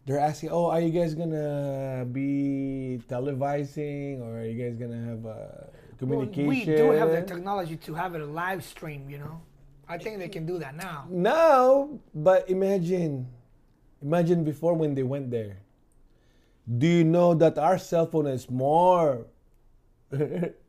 they're 0.06 0.18
asking, 0.18 0.50
"Oh, 0.50 0.66
are 0.66 0.80
you 0.80 0.90
guys 0.90 1.14
gonna 1.14 2.04
be 2.10 3.00
televising, 3.08 4.20
or 4.20 4.40
are 4.40 4.44
you 4.46 4.58
guys 4.62 4.76
gonna 4.76 5.04
have 5.04 5.24
a 5.24 5.68
Well, 5.68 5.98
communication?" 5.98 6.46
we 6.48 6.64
do 6.64 6.90
have 6.90 7.10
the 7.10 7.22
technology 7.22 7.76
to 7.76 7.94
have 7.94 8.14
it 8.14 8.20
a 8.20 8.26
live 8.26 8.64
stream, 8.64 9.08
you 9.08 9.18
know. 9.18 9.40
I 9.88 9.98
think 9.98 10.18
they 10.18 10.28
can 10.28 10.46
do 10.46 10.58
that 10.58 10.74
now. 10.76 11.06
No, 11.10 12.00
but 12.14 12.48
imagine, 12.48 13.28
imagine 14.00 14.44
before 14.44 14.74
when 14.74 14.94
they 14.94 15.02
went 15.02 15.30
there. 15.30 15.58
Do 16.66 16.86
you 16.86 17.04
know 17.04 17.34
that 17.34 17.58
our 17.58 17.76
cell 17.78 18.06
phone 18.06 18.26
is 18.26 18.48
more 18.48 19.26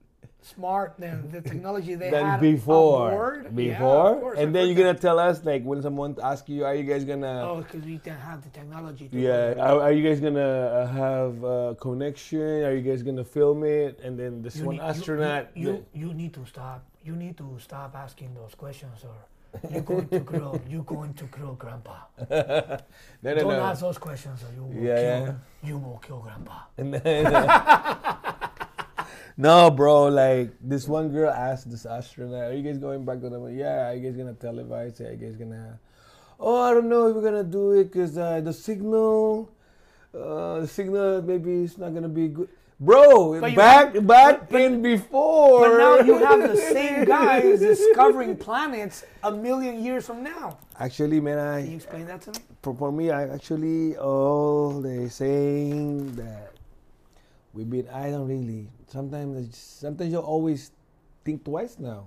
Smart 0.43 0.95
than 0.99 1.29
the 1.31 1.41
technology 1.49 1.95
they 1.95 2.09
than 2.11 2.25
had 2.25 2.41
before? 2.41 3.09
board. 3.11 3.43
Yeah, 3.45 3.73
Before, 3.79 4.19
course, 4.19 4.37
and 4.39 4.53
then 4.53 4.67
you're 4.67 4.75
that. 4.75 4.81
gonna 4.83 4.99
tell 4.99 5.17
us 5.19 5.43
like 5.45 5.63
when 5.63 5.81
someone 5.81 6.15
asks 6.21 6.49
you, 6.49 6.65
"Are 6.65 6.75
you 6.75 6.83
guys 6.83 7.05
gonna?" 7.05 7.47
Oh, 7.49 7.61
because 7.61 7.83
we 7.85 7.97
didn't 7.97 8.19
have 8.19 8.43
the 8.43 8.49
technology. 8.49 9.07
Yeah, 9.11 9.53
are, 9.57 9.81
are 9.83 9.91
you 9.93 10.03
guys 10.07 10.19
gonna 10.19 10.39
uh, 10.41 10.87
have 10.87 11.43
a 11.43 11.75
connection? 11.79 12.63
Are 12.67 12.73
you 12.75 12.81
guys 12.81 13.01
gonna 13.03 13.23
film 13.23 13.63
it? 13.63 13.99
And 14.03 14.19
then 14.19 14.41
this 14.41 14.57
You 14.57 14.65
one 14.65 14.75
need- 14.75 14.81
you- 14.83 14.87
astronaut. 14.89 15.47
You, 15.55 15.85
you, 15.93 16.07
you 16.07 16.13
need 16.13 16.33
to 16.33 16.45
stop. 16.45 16.83
You 17.03 17.15
need 17.15 17.37
to 17.37 17.57
stop 17.59 17.95
asking 17.95 18.33
those 18.35 18.53
questions, 18.55 19.03
or 19.03 19.15
you're 19.71 19.81
going 19.81 20.07
to 20.09 20.19
grow. 20.19 20.59
You're 20.69 20.83
going 20.83 21.13
to 21.13 21.25
grow, 21.25 21.53
Grandpa. 21.53 21.95
no, 22.29 22.81
no, 23.21 23.35
Don't 23.35 23.47
no. 23.53 23.63
ask 23.69 23.81
those 23.81 23.97
questions, 23.99 24.41
or 24.43 24.51
you 24.55 24.63
will 24.63 24.73
Yeah, 24.83 24.95
kill. 24.95 25.25
yeah. 25.27 25.33
You 25.69 25.77
will 25.77 25.99
kill 26.05 26.19
Grandpa. 26.19 28.17
No, 29.37 29.71
bro. 29.71 30.05
Like 30.07 30.51
this 30.61 30.87
one 30.87 31.09
girl 31.09 31.31
asked 31.31 31.69
this 31.71 31.85
astronaut, 31.85 32.51
"Are 32.51 32.53
you 32.53 32.61
guys 32.63 32.77
going 32.77 33.03
back 33.05 33.19
to 33.21 33.29
the 33.29 33.39
moon?" 33.39 33.57
Yeah. 33.57 33.89
Are 33.89 33.93
you 33.95 34.01
guys 34.09 34.17
gonna 34.17 34.33
televise 34.33 34.99
it? 35.01 35.07
Are 35.07 35.11
you 35.13 35.17
guys 35.17 35.35
gonna? 35.35 35.79
Oh, 36.39 36.61
I 36.61 36.73
don't 36.73 36.89
know 36.89 37.07
if 37.07 37.15
we're 37.15 37.21
gonna 37.23 37.43
do 37.43 37.71
it 37.71 37.85
because 37.85 38.17
uh, 38.17 38.41
the 38.41 38.53
signal, 38.53 39.49
uh, 40.13 40.59
the 40.61 40.67
signal 40.67 41.21
maybe 41.21 41.63
it's 41.63 41.77
not 41.77 41.93
gonna 41.93 42.09
be 42.09 42.27
good. 42.29 42.49
Bro, 42.79 43.39
But 43.39 43.51
you- 43.51 43.55
back 43.57 44.05
back 44.05 44.51
in 44.51 44.81
before. 44.81 45.61
But 45.69 45.77
now 45.77 45.95
you 45.99 46.17
have 46.17 46.41
the 46.41 46.57
same 46.57 47.05
guys 47.05 47.59
discovering 47.59 48.35
planets 48.35 49.05
a 49.23 49.31
million 49.31 49.83
years 49.83 50.05
from 50.05 50.21
now. 50.23 50.57
Actually, 50.77 51.19
man, 51.21 51.39
I. 51.39 51.61
Can 51.61 51.69
you 51.71 51.75
explain 51.77 52.05
that 52.07 52.21
to 52.23 52.31
me? 52.31 52.39
for, 52.61 52.75
for 52.75 52.91
me, 52.91 53.09
I 53.09 53.29
actually 53.29 53.95
all 53.97 54.81
they 54.81 55.07
saying 55.07 56.15
that 56.17 56.53
we've 57.53 57.69
been. 57.69 57.87
I 57.89 58.09
don't 58.11 58.27
really. 58.27 58.67
Sometimes, 58.93 59.57
sometimes 59.57 60.11
you 60.11 60.19
always 60.19 60.69
think 61.25 61.43
twice 61.43 61.79
now. 61.79 62.05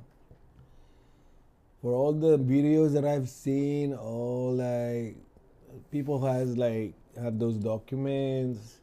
For 1.83 1.93
all 1.93 2.13
the 2.13 2.39
videos 2.39 2.93
that 2.93 3.05
I've 3.05 3.29
seen, 3.29 3.93
all 3.93 4.55
like 4.55 5.17
people 5.91 6.25
has 6.25 6.57
like 6.57 6.95
have 7.21 7.41
those 7.41 7.57
documents. 7.57 8.77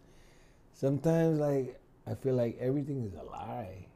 Sometimes, 0.74 1.40
like 1.40 1.80
I 2.06 2.16
feel 2.16 2.36
like 2.36 2.58
everything 2.60 3.06
is 3.06 3.14
a 3.14 3.24
lie. 3.24 3.88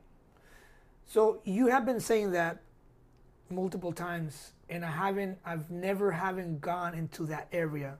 So 1.06 1.42
you 1.44 1.68
have 1.68 1.86
been 1.86 2.00
saying 2.00 2.32
that 2.32 2.62
multiple 3.50 3.92
times, 3.92 4.54
and 4.70 4.86
I 4.86 4.92
haven't. 4.92 5.38
I've 5.44 5.70
never 5.70 6.14
haven't 6.14 6.62
gone 6.62 6.94
into 6.94 7.26
that 7.26 7.50
area. 7.52 7.98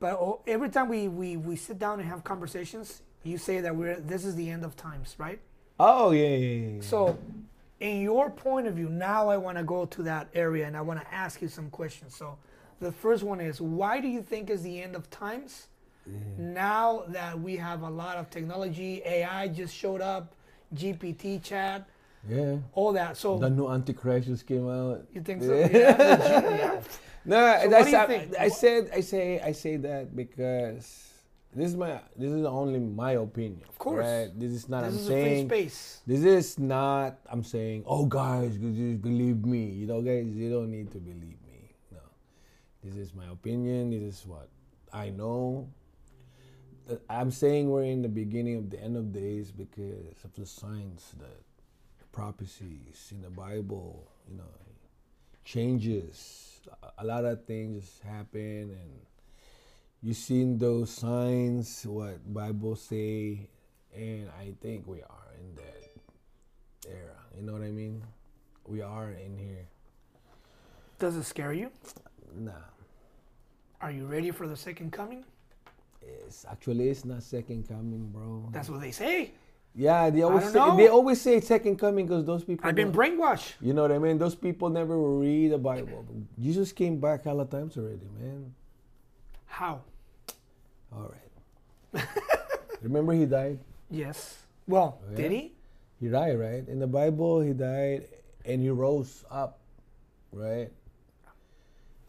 But 0.00 0.18
every 0.48 0.68
time 0.68 0.88
we, 0.88 1.06
we, 1.06 1.36
we 1.36 1.54
sit 1.54 1.78
down 1.78 2.00
and 2.00 2.08
have 2.08 2.24
conversations, 2.24 3.02
you 3.26 3.38
say 3.38 3.60
that 3.60 3.74
we're 3.74 4.00
this 4.00 4.24
is 4.24 4.34
the 4.36 4.48
end 4.50 4.64
of 4.64 4.76
times, 4.76 5.14
right? 5.18 5.40
Oh 5.78 6.10
yeah, 6.12 6.24
yeah, 6.28 6.36
yeah. 6.36 6.68
yeah. 6.76 6.80
So, 6.82 7.18
in 7.80 8.00
your 8.00 8.30
point 8.30 8.66
of 8.66 8.74
view, 8.74 8.88
now 8.88 9.28
I 9.28 9.36
want 9.36 9.58
to 9.58 9.64
go 9.64 9.84
to 9.86 10.02
that 10.04 10.28
area 10.34 10.66
and 10.66 10.76
I 10.76 10.80
want 10.80 11.00
to 11.00 11.14
ask 11.14 11.42
you 11.42 11.48
some 11.48 11.70
questions. 11.70 12.16
So, 12.16 12.38
the 12.80 12.92
first 12.92 13.22
one 13.22 13.40
is 13.40 13.60
why 13.60 14.00
do 14.00 14.08
you 14.08 14.22
think 14.22 14.50
is 14.50 14.62
the 14.62 14.82
end 14.82 14.96
of 14.96 15.10
times? 15.10 15.68
Now 16.38 17.02
that 17.08 17.38
we 17.40 17.56
have 17.56 17.82
a 17.82 17.90
lot 17.90 18.16
of 18.16 18.30
technology, 18.30 19.02
AI 19.04 19.48
just 19.48 19.74
showed 19.74 20.00
up, 20.00 20.34
GPT 20.72 21.42
chat, 21.42 21.88
yeah. 22.28 22.58
all 22.74 22.92
that. 22.92 23.16
So, 23.16 23.38
The 23.38 23.50
new 23.50 23.68
Antichrist 23.68 24.28
just 24.28 24.46
came 24.46 24.68
out. 24.68 25.04
you 25.12 25.20
think 25.20 25.42
so? 25.42 25.52
Yeah, 25.54 25.68
yeah. 25.70 26.80
No, 27.24 27.36
So 27.38 27.42
I, 27.42 27.66
what 27.66 27.84
do 27.84 27.90
you 27.90 28.36
I. 28.38 28.44
I 28.44 28.48
said 28.48 28.90
I 28.94 29.00
say 29.00 29.40
I 29.40 29.50
say 29.50 29.76
that 29.78 30.14
because 30.14 31.05
this 31.56 31.70
is 31.70 31.76
my 31.76 32.00
this 32.16 32.30
is 32.30 32.44
only 32.44 32.78
my 32.78 33.12
opinion. 33.12 33.62
Of 33.68 33.78
course. 33.78 34.04
right? 34.04 34.28
This 34.38 34.52
is 34.52 34.68
not. 34.68 34.84
This 34.84 34.92
I'm 34.94 35.00
is 35.00 35.08
a 35.08 35.12
free 35.12 35.22
saying 35.22 35.48
space. 35.48 36.00
this 36.06 36.22
is 36.24 36.58
not. 36.58 37.18
I'm 37.32 37.42
saying, 37.42 37.84
oh 37.86 38.04
guys, 38.06 38.52
just 38.56 39.02
believe 39.02 39.44
me. 39.44 39.64
You 39.70 39.86
know, 39.86 40.00
guys, 40.02 40.26
you 40.28 40.50
don't 40.50 40.70
need 40.70 40.92
to 40.92 40.98
believe 40.98 41.40
me. 41.48 41.72
No, 41.90 41.98
this 42.84 42.94
is 42.96 43.14
my 43.14 43.26
opinion. 43.32 43.90
This 43.90 44.20
is 44.20 44.26
what 44.26 44.48
I 44.92 45.08
know. 45.10 45.68
I'm 47.10 47.32
saying 47.32 47.68
we're 47.68 47.82
in 47.82 48.02
the 48.02 48.08
beginning 48.08 48.56
of 48.58 48.70
the 48.70 48.78
end 48.80 48.96
of 48.96 49.12
days 49.12 49.50
because 49.50 50.22
of 50.24 50.32
the 50.34 50.46
signs, 50.46 51.14
the 51.18 51.26
prophecies 52.12 53.08
in 53.10 53.22
the 53.22 53.30
Bible. 53.30 54.06
You 54.30 54.36
know, 54.38 54.54
changes. 55.44 56.60
A- 56.82 57.02
A 57.02 57.04
lot 57.04 57.24
of 57.24 57.44
things 57.44 58.00
happen, 58.04 58.70
and 58.70 58.92
you 60.06 60.14
seen 60.14 60.56
those 60.56 60.90
signs. 60.90 61.84
What 61.84 62.32
Bible 62.32 62.76
say, 62.76 63.50
and 63.92 64.28
I 64.38 64.52
think 64.62 64.86
we 64.86 65.02
are 65.02 65.30
in 65.40 65.56
that 65.56 66.88
era. 66.88 67.18
You 67.36 67.42
know 67.42 67.52
what 67.52 67.62
I 67.62 67.72
mean? 67.72 68.00
We 68.68 68.82
are 68.82 69.10
in 69.10 69.36
here. 69.36 69.66
Does 71.00 71.16
it 71.16 71.24
scare 71.24 71.52
you? 71.52 71.70
Nah, 72.38 72.52
Are 73.80 73.90
you 73.90 74.06
ready 74.06 74.30
for 74.30 74.46
the 74.46 74.56
second 74.56 74.92
coming? 74.92 75.24
it's 76.02 76.46
actually 76.48 76.88
it's 76.88 77.04
not 77.04 77.20
second 77.24 77.66
coming, 77.66 78.08
bro. 78.12 78.48
That's 78.52 78.70
what 78.70 78.80
they 78.80 78.92
say. 78.92 79.32
Yeah, 79.74 80.08
they 80.10 80.22
always 80.22 80.44
say, 80.44 80.58
know. 80.58 80.76
they 80.76 80.86
always 80.86 81.20
say 81.20 81.40
second 81.40 81.80
coming 81.80 82.06
because 82.06 82.24
those 82.24 82.44
people. 82.44 82.64
I've 82.64 82.76
been 82.76 82.92
brainwashed. 82.92 83.54
You 83.60 83.74
know 83.74 83.82
what 83.82 83.90
I 83.90 83.98
mean? 83.98 84.18
Those 84.18 84.36
people 84.36 84.70
never 84.70 84.96
read 84.96 85.50
the 85.50 85.58
Bible. 85.58 86.06
Jesus 86.38 86.70
came 86.70 87.00
back 87.00 87.26
a 87.26 87.32
lot 87.32 87.42
of 87.42 87.50
times 87.50 87.76
already, 87.76 88.06
man. 88.20 88.54
How? 89.46 89.82
All 90.92 91.12
right. 91.12 92.06
Remember 92.82 93.12
he 93.12 93.26
died? 93.26 93.58
Yes. 93.90 94.36
Well, 94.66 95.00
Oh, 95.10 95.14
did 95.16 95.32
he? 95.32 95.52
He 96.00 96.08
died, 96.08 96.38
right? 96.38 96.66
In 96.68 96.78
the 96.78 96.86
Bible, 96.86 97.40
he 97.40 97.52
died 97.52 98.06
and 98.44 98.60
he 98.60 98.70
rose 98.70 99.24
up, 99.30 99.58
right? 100.32 100.70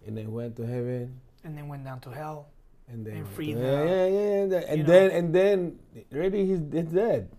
And 0.05 0.17
then 0.17 0.31
went 0.31 0.55
to 0.57 0.65
heaven 0.65 1.19
And 1.43 1.57
then 1.57 1.67
went 1.67 1.83
down 1.83 1.99
to 2.01 2.09
hell. 2.11 2.47
and 2.89 3.05
then 3.05 3.17
And 3.17 3.27
freed 3.29 3.53
to- 3.55 3.59
yeah, 3.61 3.83
yeah, 3.83 4.05
yeah, 4.07 4.41
and 4.43 4.51
then 4.51 4.77
you 4.77 4.83
know. 4.83 4.89
then, 4.89 5.11
and 5.11 5.35
then 5.35 5.79
already 6.13 6.45
he's, 6.45 6.59
he's 6.71 6.91
dead. 6.91 7.29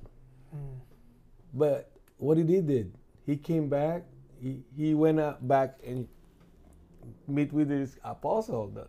Hmm. 0.51 0.77
But 1.55 1.91
what 2.19 2.37
did 2.37 2.49
he 2.49 2.61
did? 2.61 2.93
He 3.27 3.37
came 3.37 3.69
back. 3.69 4.05
He 4.41 4.63
he 4.77 4.95
went 4.95 5.19
back 5.49 5.79
and 5.85 6.07
meet 7.27 7.53
with 7.53 7.69
his 7.71 7.99
apostle. 8.05 8.69
The- 8.69 8.89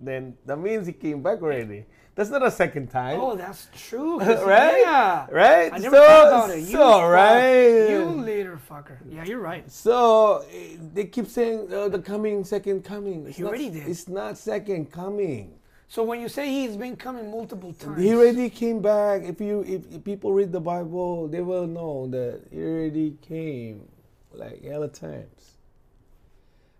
Then 0.00 0.36
that 0.44 0.58
means 0.58 0.86
he 0.86 0.92
came 0.92 1.22
back 1.22 1.42
already. 1.42 1.86
That's 2.14 2.30
not 2.30 2.42
a 2.46 2.50
second 2.50 2.88
time. 2.90 3.20
Oh, 3.20 3.36
that's 3.36 3.68
true. 3.88 4.18
Right? 4.20 4.80
Yeah. 4.80 5.26
Right? 5.30 5.70
I 5.72 5.78
never 5.78 5.96
So- 5.96 6.02
thought 6.06 6.26
about 6.28 6.50
it. 6.50 6.60
You 6.60 6.66
so, 6.66 6.78
fuck. 6.78 7.10
right? 7.10 7.90
You 7.90 8.04
little 8.04 8.56
fucker. 8.56 8.98
Yeah, 9.08 9.24
you're 9.24 9.40
right. 9.40 9.70
So 9.70 10.44
eh, 10.50 10.76
they 10.94 11.04
keep 11.04 11.26
saying 11.26 11.68
oh, 11.72 11.88
the 11.90 11.98
coming, 11.98 12.42
second 12.44 12.84
coming. 12.84 13.26
It's 13.26 13.36
He 13.36 13.42
not, 13.42 13.50
already 13.50 13.70
did. 13.70 13.86
It's 13.86 14.08
not 14.08 14.38
second 14.38 14.90
coming. 14.90 15.58
So 15.88 16.02
when 16.02 16.20
you 16.20 16.28
say 16.28 16.48
he's 16.48 16.76
been 16.76 16.96
coming 16.96 17.30
multiple 17.30 17.72
times, 17.72 18.02
He 18.02 18.12
already 18.14 18.48
came 18.50 18.80
back. 18.80 19.22
If 19.22 19.40
you 19.40 19.62
if, 19.66 19.86
if 19.92 20.02
people 20.02 20.32
read 20.32 20.52
the 20.52 20.60
Bible, 20.60 21.28
they 21.28 21.42
will 21.42 21.66
know 21.66 22.08
that 22.08 22.40
he 22.50 22.60
already 22.62 23.16
came 23.22 23.86
like 24.32 24.64
hella 24.64 24.88
times. 24.88 25.58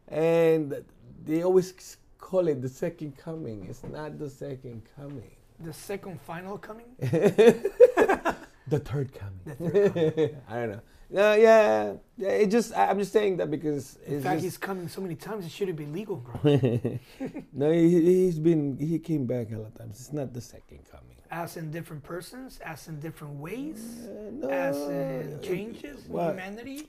And 0.08 0.82
they 1.24 1.42
always 1.42 1.72
call 2.26 2.48
it 2.48 2.60
the 2.60 2.68
second 2.68 3.16
coming. 3.16 3.58
It's 3.70 3.84
not 3.84 4.18
the 4.18 4.28
second 4.28 4.82
coming. 4.96 5.30
the 5.60 5.72
second 5.72 6.20
final 6.20 6.58
coming. 6.58 6.90
The 8.68 8.80
third 8.80 9.08
coming. 9.14 9.42
The 9.44 9.60
third 9.60 9.94
coming. 9.94 10.36
I 10.50 10.54
don't 10.60 10.70
know. 10.74 10.80
No, 11.08 11.26
yeah, 11.34 11.92
yeah. 12.22 12.42
It 12.42 12.48
just 12.56 12.68
I- 12.74 12.88
I'm 12.90 12.98
just 12.98 13.12
saying 13.12 13.36
that 13.36 13.48
because 13.48 13.96
In 14.14 14.20
fact, 14.20 14.40
he's 14.42 14.58
coming 14.58 14.88
so 14.88 15.00
many 15.00 15.14
times 15.14 15.46
it 15.46 15.52
shouldn't 15.52 15.78
be 15.78 15.86
legal, 15.86 16.16
bro. 16.16 16.34
no, 17.62 17.70
he, 17.70 17.88
he's 18.24 18.40
been 18.40 18.76
he 18.90 18.98
came 18.98 19.24
back 19.24 19.52
a 19.52 19.58
lot 19.62 19.68
of 19.68 19.78
times. 19.78 20.00
It's 20.00 20.12
not 20.12 20.28
the 20.34 20.40
second 20.40 20.80
coming. 20.90 21.14
As 21.30 21.56
in 21.56 21.70
different 21.70 22.02
persons, 22.02 22.58
as 22.72 22.88
in 22.88 22.98
different 23.06 23.34
ways, 23.46 23.80
Uh, 24.02 24.30
no, 24.42 24.48
as 24.50 24.76
in 24.76 25.40
changes 25.48 25.98
in 26.06 26.12
humanity. 26.12 26.88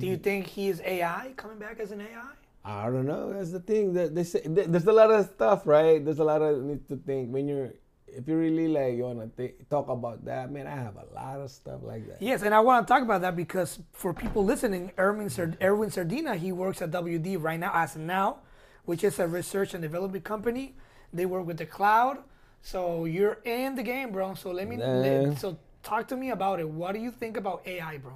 Do 0.00 0.06
you 0.12 0.18
think 0.26 0.46
he 0.46 0.64
is 0.72 0.78
AI 0.94 1.32
coming 1.42 1.58
back 1.58 1.80
as 1.84 1.90
an 1.90 2.00
AI? 2.00 2.32
I 2.68 2.84
don't 2.90 3.06
know. 3.06 3.32
That's 3.32 3.50
the 3.50 3.60
thing. 3.60 3.94
That 3.94 4.14
they 4.14 4.24
say 4.24 4.42
there's 4.44 4.86
a 4.86 4.92
lot 4.92 5.10
of 5.10 5.24
stuff, 5.34 5.66
right? 5.66 6.04
There's 6.04 6.18
a 6.18 6.24
lot 6.24 6.42
of 6.42 6.62
need 6.62 6.86
to 6.88 6.96
think 6.96 7.32
when 7.32 7.48
you're 7.48 7.70
if 8.06 8.26
you 8.28 8.36
really 8.36 8.68
like 8.68 8.94
you 8.94 9.04
wanna 9.04 9.28
th- 9.28 9.54
talk 9.70 9.88
about 9.88 10.24
that. 10.26 10.50
Man, 10.50 10.66
I 10.66 10.76
have 10.76 10.96
a 10.96 11.06
lot 11.14 11.40
of 11.40 11.50
stuff 11.50 11.80
like 11.82 12.06
that. 12.08 12.20
Yes, 12.20 12.42
and 12.42 12.54
I 12.54 12.60
want 12.60 12.86
to 12.86 12.92
talk 12.92 13.02
about 13.02 13.20
that 13.22 13.36
because 13.36 13.78
for 13.92 14.12
people 14.12 14.44
listening, 14.44 14.92
Erwin, 14.98 15.30
Sard- 15.30 15.56
Erwin 15.62 15.88
Cerdina, 15.90 16.36
he 16.36 16.52
works 16.52 16.82
at 16.82 16.90
WD 16.90 17.36
right 17.40 17.58
now, 17.60 17.70
as 17.74 17.96
now, 17.96 18.38
which 18.84 19.02
is 19.04 19.18
a 19.18 19.26
research 19.26 19.72
and 19.74 19.82
development 19.82 20.24
company. 20.24 20.74
They 21.12 21.24
work 21.26 21.46
with 21.46 21.56
the 21.58 21.66
cloud, 21.66 22.18
so 22.60 23.04
you're 23.06 23.38
in 23.44 23.76
the 23.76 23.82
game, 23.82 24.12
bro. 24.12 24.34
So 24.34 24.50
let 24.50 24.68
me, 24.68 24.76
Nah. 24.76 25.34
so 25.36 25.56
talk 25.82 26.08
to 26.08 26.16
me 26.16 26.30
about 26.30 26.60
it. 26.60 26.68
What 26.68 26.92
do 26.92 27.00
you 27.00 27.10
think 27.10 27.36
about 27.38 27.62
AI, 27.66 27.96
bro? 27.98 28.12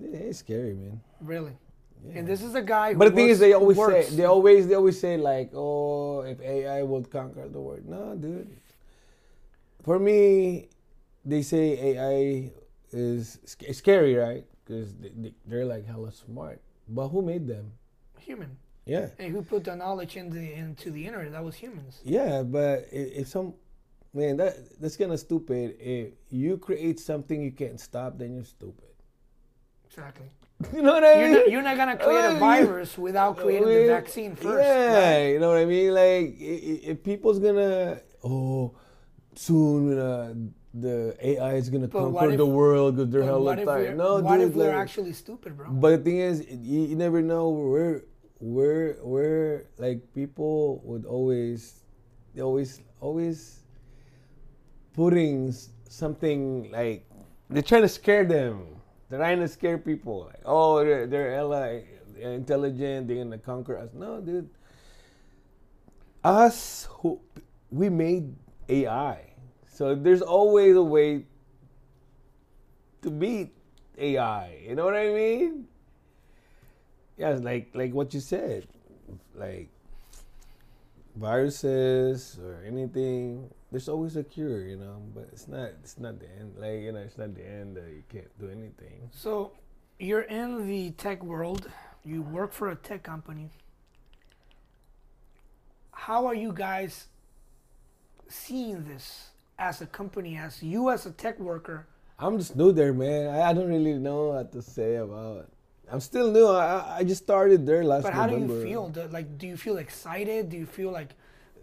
It's 0.00 0.38
scary, 0.38 0.74
man. 0.74 1.00
Really? 1.20 1.52
And 2.14 2.26
this 2.26 2.42
is 2.42 2.54
a 2.54 2.62
guy. 2.62 2.92
Who 2.92 2.98
But 2.98 3.10
the 3.10 3.14
thing 3.16 3.24
works- 3.28 3.32
is, 3.34 3.38
they 3.40 3.52
always 3.52 3.76
works. 3.76 4.08
say 4.08 4.16
they 4.16 4.24
always 4.24 4.66
they 4.68 4.74
always 4.74 4.98
say 5.00 5.16
like, 5.16 5.50
oh, 5.54 6.20
if 6.22 6.40
AI 6.40 6.82
would 6.82 7.10
conquer 7.10 7.48
the 7.48 7.60
world. 7.60 7.86
No, 7.86 8.14
dude. 8.16 8.50
For 9.84 9.98
me, 9.98 10.68
they 11.24 11.42
say 11.42 11.78
AI 11.96 12.50
is 12.92 13.38
sc- 13.44 13.72
scary, 13.72 14.14
right? 14.14 14.44
Because 14.64 14.94
they, 14.96 15.32
they're 15.46 15.64
like 15.64 15.84
hella 15.86 16.12
smart. 16.12 16.60
But 16.88 17.08
who 17.08 17.22
made 17.22 17.46
them? 17.46 17.72
human. 18.18 18.56
Yeah. 18.86 19.08
And 19.18 19.32
who 19.32 19.42
put 19.42 19.64
the 19.64 19.74
knowledge 19.74 20.16
into 20.16 20.36
the, 20.38 20.52
into 20.54 20.90
the 20.92 21.04
internet? 21.06 21.32
That 21.32 21.42
was 21.44 21.56
humans. 21.56 22.00
Yeah, 22.04 22.42
but 22.44 22.86
if, 22.92 23.12
if 23.22 23.28
some 23.28 23.54
man 24.14 24.36
that 24.36 24.80
that's 24.80 24.96
kind 24.96 25.10
of 25.12 25.18
stupid. 25.18 25.76
If 25.80 26.12
you 26.30 26.56
create 26.58 27.00
something 27.00 27.42
you 27.42 27.50
can't 27.52 27.80
stop, 27.80 28.18
then 28.18 28.34
you're 28.34 28.44
stupid. 28.44 28.90
Exactly. 29.96 30.26
You 30.72 30.80
know 30.82 30.92
what 30.92 31.02
I 31.04 31.14
You're 31.14 31.22
mean? 31.28 31.32
not, 31.38 31.50
you're 31.50 31.62
not 31.62 31.76
gonna 31.76 31.96
create 31.96 32.24
Uh, 32.24 32.36
a 32.36 32.38
virus 32.38 32.96
without 32.96 33.36
creating 33.36 33.68
the 33.68 33.86
vaccine 33.88 34.36
first. 34.36 34.64
Yeah, 34.64 35.16
right? 35.16 35.28
you 35.32 35.40
know 35.40 35.48
what 35.48 35.58
I 35.58 35.64
mean. 35.64 35.90
Like 35.92 36.26
i- 36.40 36.62
i- 36.70 36.80
if 36.92 37.02
people's 37.02 37.40
gonna 37.40 37.98
oh 38.22 38.72
soon 39.34 39.98
uh, 39.98 40.34
the 40.72 41.16
AI 41.20 41.54
is 41.54 41.68
gonna 41.68 41.88
But 41.88 41.98
conquer 41.98 42.30
if- 42.30 42.36
the 42.38 42.46
world 42.46 42.94
because 42.96 43.10
they're 43.10 43.22
But 43.22 43.26
hella 43.26 43.42
what 43.44 43.58
if, 43.58 43.66
we're, 43.66 43.84
tired. 43.84 43.96
No, 43.98 44.20
what 44.20 44.38
dude. 44.38 44.48
if 44.50 44.54
we're 44.54 44.68
like- 44.68 44.76
actually 44.86 45.12
stupid, 45.12 45.56
bro? 45.56 45.66
But 45.68 45.90
the 45.96 45.98
thing 46.06 46.18
is, 46.18 46.46
you, 46.48 46.80
you 46.90 46.96
never 46.96 47.20
know. 47.20 47.50
We're 47.50 48.02
we're 48.40 48.96
we're 49.02 49.66
like 49.78 49.98
people 50.14 50.80
would 50.84 51.04
always, 51.06 51.82
they 52.34 52.40
always 52.42 52.80
always 53.00 53.64
putting 54.94 55.52
something 55.88 56.70
like 56.70 57.04
they're 57.50 57.62
trying 57.66 57.82
to 57.82 57.88
scare 57.88 58.24
them. 58.24 58.66
They're 59.12 59.20
trying 59.20 59.40
to 59.40 59.48
scare 59.48 59.76
people. 59.76 60.24
Like, 60.24 60.40
oh, 60.46 60.82
they're 60.82 61.06
they're 61.06 61.34
hella 61.34 61.82
intelligent. 62.16 63.06
They're 63.06 63.20
gonna 63.22 63.36
conquer 63.36 63.76
us. 63.76 63.90
No, 63.92 64.22
dude. 64.22 64.48
Us 66.24 66.88
who 66.88 67.20
we 67.70 67.90
made 67.90 68.32
AI, 68.70 69.36
so 69.68 69.94
there's 69.94 70.22
always 70.22 70.76
a 70.76 70.82
way 70.82 71.26
to 73.02 73.10
beat 73.10 73.52
AI. 73.98 74.64
You 74.66 74.76
know 74.76 74.86
what 74.86 74.96
I 74.96 75.12
mean? 75.12 75.68
Yeah, 77.18 77.36
like 77.36 77.68
like 77.74 77.92
what 77.92 78.14
you 78.14 78.20
said, 78.20 78.64
like 79.34 79.68
viruses 81.16 82.40
or 82.40 82.64
anything. 82.64 83.52
There's 83.72 83.88
always 83.88 84.16
a 84.16 84.22
cure, 84.22 84.60
you 84.66 84.76
know, 84.76 85.02
but 85.14 85.30
it's 85.32 85.48
not 85.48 85.70
it's 85.82 85.98
not 85.98 86.20
the 86.20 86.28
end. 86.38 86.54
Like 86.58 86.82
you 86.82 86.92
know, 86.92 87.00
it's 87.00 87.18
not 87.18 87.34
the 87.34 87.44
end. 87.44 87.76
That 87.76 87.88
you 87.88 88.04
can't 88.12 88.38
do 88.38 88.48
anything. 88.50 89.08
So, 89.10 89.52
you're 89.98 90.28
in 90.28 90.68
the 90.68 90.90
tech 90.92 91.22
world. 91.24 91.70
You 92.04 92.20
work 92.20 92.52
for 92.52 92.68
a 92.68 92.76
tech 92.76 93.02
company. 93.02 93.48
How 95.92 96.26
are 96.26 96.34
you 96.34 96.52
guys 96.52 97.06
seeing 98.28 98.84
this 98.84 99.30
as 99.58 99.80
a 99.80 99.86
company, 99.86 100.36
as 100.36 100.62
you 100.62 100.90
as 100.90 101.06
a 101.06 101.12
tech 101.12 101.40
worker? 101.40 101.86
I'm 102.18 102.36
just 102.38 102.54
new 102.54 102.72
there, 102.72 102.92
man. 102.92 103.34
I, 103.34 103.50
I 103.50 103.52
don't 103.54 103.68
really 103.68 103.94
know 103.94 104.28
what 104.28 104.52
to 104.52 104.60
say 104.62 104.96
about. 104.96 105.48
I'm 105.90 106.00
still 106.00 106.30
new. 106.30 106.46
I 106.46 106.98
I 106.98 107.04
just 107.04 107.22
started 107.22 107.66
there 107.66 107.84
last 107.84 108.02
But 108.02 108.12
how 108.14 108.26
do 108.26 108.38
you 108.38 108.62
feel? 108.62 108.88
Do, 108.88 109.08
like, 109.08 109.38
do 109.38 109.46
you 109.46 109.56
feel 109.56 109.78
excited? 109.78 110.50
Do 110.50 110.56
you 110.56 110.66
feel 110.66 110.90
like, 110.90 111.10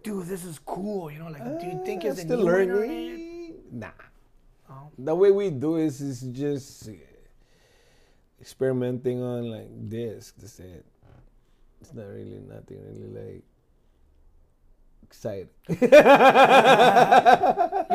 dude, 0.02 0.26
this 0.26 0.44
is 0.44 0.58
cool? 0.58 1.10
You 1.10 1.20
know, 1.20 1.28
like, 1.30 1.44
do 1.60 1.66
you 1.66 1.82
think 1.84 2.04
Uh, 2.04 2.08
it's 2.08 2.20
still 2.22 2.40
learning? 2.40 3.54
Nah. 3.72 3.88
Oh. 4.68 4.88
The 4.98 5.14
way 5.14 5.30
we 5.30 5.50
do 5.50 5.76
is 5.76 6.00
is 6.00 6.20
just 6.22 6.88
experimenting 8.40 9.22
on 9.22 9.50
like 9.50 9.68
this. 9.88 10.32
That's 10.36 10.58
it. 10.60 10.86
It's 11.80 11.94
not 11.94 12.06
really 12.08 12.40
nothing 12.46 12.78
really 12.84 13.08
like 13.08 13.44
exciting. 15.02 15.48
You 15.68 15.76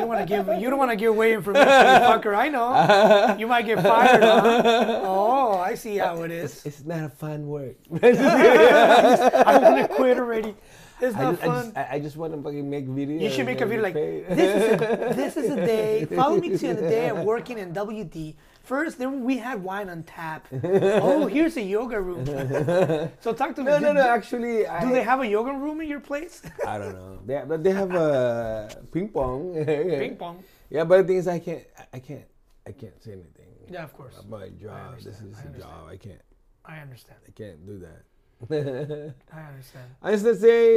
don't 0.02 0.08
want 0.10 0.20
to 0.20 0.26
give. 0.28 0.48
You 0.62 0.70
don't 0.70 0.80
want 0.80 0.92
to 0.92 0.98
give 0.98 1.12
away 1.12 1.34
information, 1.34 1.68
fucker. 1.70 2.36
I 2.36 2.50
know. 2.50 3.38
You 3.38 3.48
might 3.48 3.66
get 3.66 3.82
fired. 3.82 4.22
Huh? 4.24 5.02
Oh, 5.04 5.58
I 5.58 5.76
see 5.76 5.98
how 5.98 6.24
it 6.24 6.32
is. 6.32 6.66
It's 6.66 6.84
not 6.84 7.04
a 7.04 7.10
fun 7.10 7.48
work. 7.48 7.78
I 8.04 9.60
want 9.62 9.78
to 9.78 9.96
quit 9.96 10.18
already. 10.18 10.56
It's 11.02 11.16
I 11.16 11.24
not 11.24 11.32
just, 11.34 11.44
I 11.44 11.46
fun. 11.48 11.66
just, 11.66 11.78
I- 11.78 11.88
I 11.92 12.00
just 12.00 12.16
want 12.18 12.34
to 12.34 12.42
fucking 12.42 12.70
make 12.70 12.88
videos. 12.88 13.22
You 13.22 13.30
should 13.30 13.46
make 13.46 13.62
a 13.62 13.66
video 13.66 13.84
like 13.84 13.94
this 13.94 14.56
is 14.56 14.82
a, 14.82 15.14
this 15.16 15.38
is 15.38 15.50
a 15.52 15.56
day. 15.58 16.06
Follow 16.06 16.38
me 16.40 16.58
to 16.58 16.74
the 16.74 16.82
day 16.82 17.10
I'm 17.10 17.26
working 17.34 17.58
in 17.58 17.74
WD. 17.74 18.36
First, 18.64 18.98
then 18.98 19.24
we 19.24 19.38
had 19.38 19.62
wine 19.62 19.90
on 19.90 20.02
tap. 20.04 20.48
Oh, 20.64 21.28
here's 21.28 21.56
a 21.58 21.62
yoga 21.62 22.02
room. 22.02 22.26
so 23.20 23.32
talk 23.34 23.54
to 23.56 23.62
me. 23.64 23.70
no, 23.72 23.78
no, 23.80 23.94
no. 23.94 24.02
Actually, 24.10 24.66
I, 24.66 24.82
do 24.84 24.90
they 24.92 25.04
have 25.04 25.20
a 25.22 25.28
yoga 25.28 25.52
room 25.52 25.82
in 25.82 25.88
your 25.88 26.00
place? 26.00 26.42
I 26.66 26.78
don't 26.80 26.94
know. 26.96 27.20
They, 27.26 27.44
but 27.48 27.64
they 27.64 27.72
have 27.72 27.94
a 27.94 28.82
ping 28.92 29.10
pong. 29.10 29.54
Ping 29.66 30.16
pong. 30.16 30.44
Yeah, 30.72 30.84
but 30.84 30.98
the 31.02 31.04
thing 31.04 31.18
is, 31.18 31.28
I 31.28 31.38
can't. 31.40 31.64
I 31.94 32.00
can't. 32.00 32.26
I 32.68 32.72
can't 32.72 32.98
say 33.04 33.12
anything 33.12 33.46
Yeah, 33.70 33.84
of 33.84 33.94
course. 33.94 34.18
about 34.18 34.40
my 34.40 34.50
job. 34.50 34.96
This 34.98 35.22
is 35.22 35.38
a 35.40 35.60
job. 35.60 35.88
I 35.88 35.98
can't. 35.98 36.22
I 36.66 36.80
understand. 36.80 37.20
I 37.28 37.32
can't 37.32 37.64
do 37.68 37.78
that. 37.80 38.02
I 38.52 39.42
understand. 39.42 39.90
I 40.02 40.12
just 40.12 40.42
say 40.42 40.68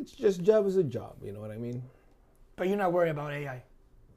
it's 0.00 0.12
just 0.12 0.42
job 0.42 0.66
is 0.66 0.76
a 0.76 0.82
job. 0.84 1.16
You 1.22 1.32
know 1.32 1.40
what 1.40 1.50
I 1.50 1.56
mean? 1.58 1.82
But 2.56 2.68
you're 2.68 2.76
not 2.76 2.92
worried 2.92 3.10
about 3.10 3.32
AI, 3.32 3.62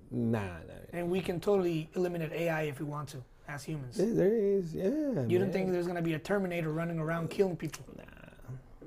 Nah, 0.10 0.40
nah. 0.42 0.48
and 0.94 1.10
we 1.10 1.22
can 1.22 1.40
totally 1.40 1.90
eliminate 1.96 2.32
AI 2.34 2.64
if 2.64 2.80
we 2.80 2.86
want 2.86 3.10
to, 3.10 3.24
as 3.48 3.64
humans. 3.64 3.98
There, 3.98 4.34
is, 4.36 4.74
yeah. 4.74 5.26
You 5.28 5.38
don't 5.40 5.54
think 5.54 5.72
there's 5.72 5.88
gonna 5.88 6.02
be 6.02 6.14
a 6.16 6.20
Terminator 6.20 6.72
running 6.72 7.00
around 7.00 7.30
killing 7.30 7.56
people, 7.56 7.86
Nah. 7.96 8.04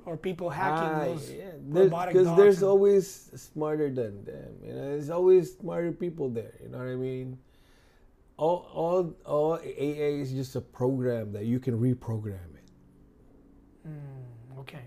or 0.05 0.17
people 0.17 0.49
hacking 0.49 0.89
ah, 0.89 1.05
those 1.05 1.33
robotic 1.67 2.13
Because 2.13 2.35
there's 2.35 2.63
always 2.63 3.31
smarter 3.35 3.89
than 3.89 4.25
them. 4.25 4.53
You 4.63 4.73
know, 4.73 4.89
there's 4.89 5.09
always 5.09 5.55
smarter 5.57 5.91
people 5.93 6.29
there. 6.29 6.53
You 6.61 6.69
know 6.69 6.79
what 6.79 6.87
I 6.87 6.95
mean? 6.95 7.37
All, 8.37 8.69
all, 8.73 9.15
all 9.25 9.59
AI 9.63 10.19
is 10.19 10.33
just 10.33 10.57
a 10.57 10.61
program 10.61 11.31
that 11.31 11.45
you 11.45 11.59
can 11.59 11.79
reprogram 11.79 12.54
it, 13.85 14.59
okay. 14.61 14.83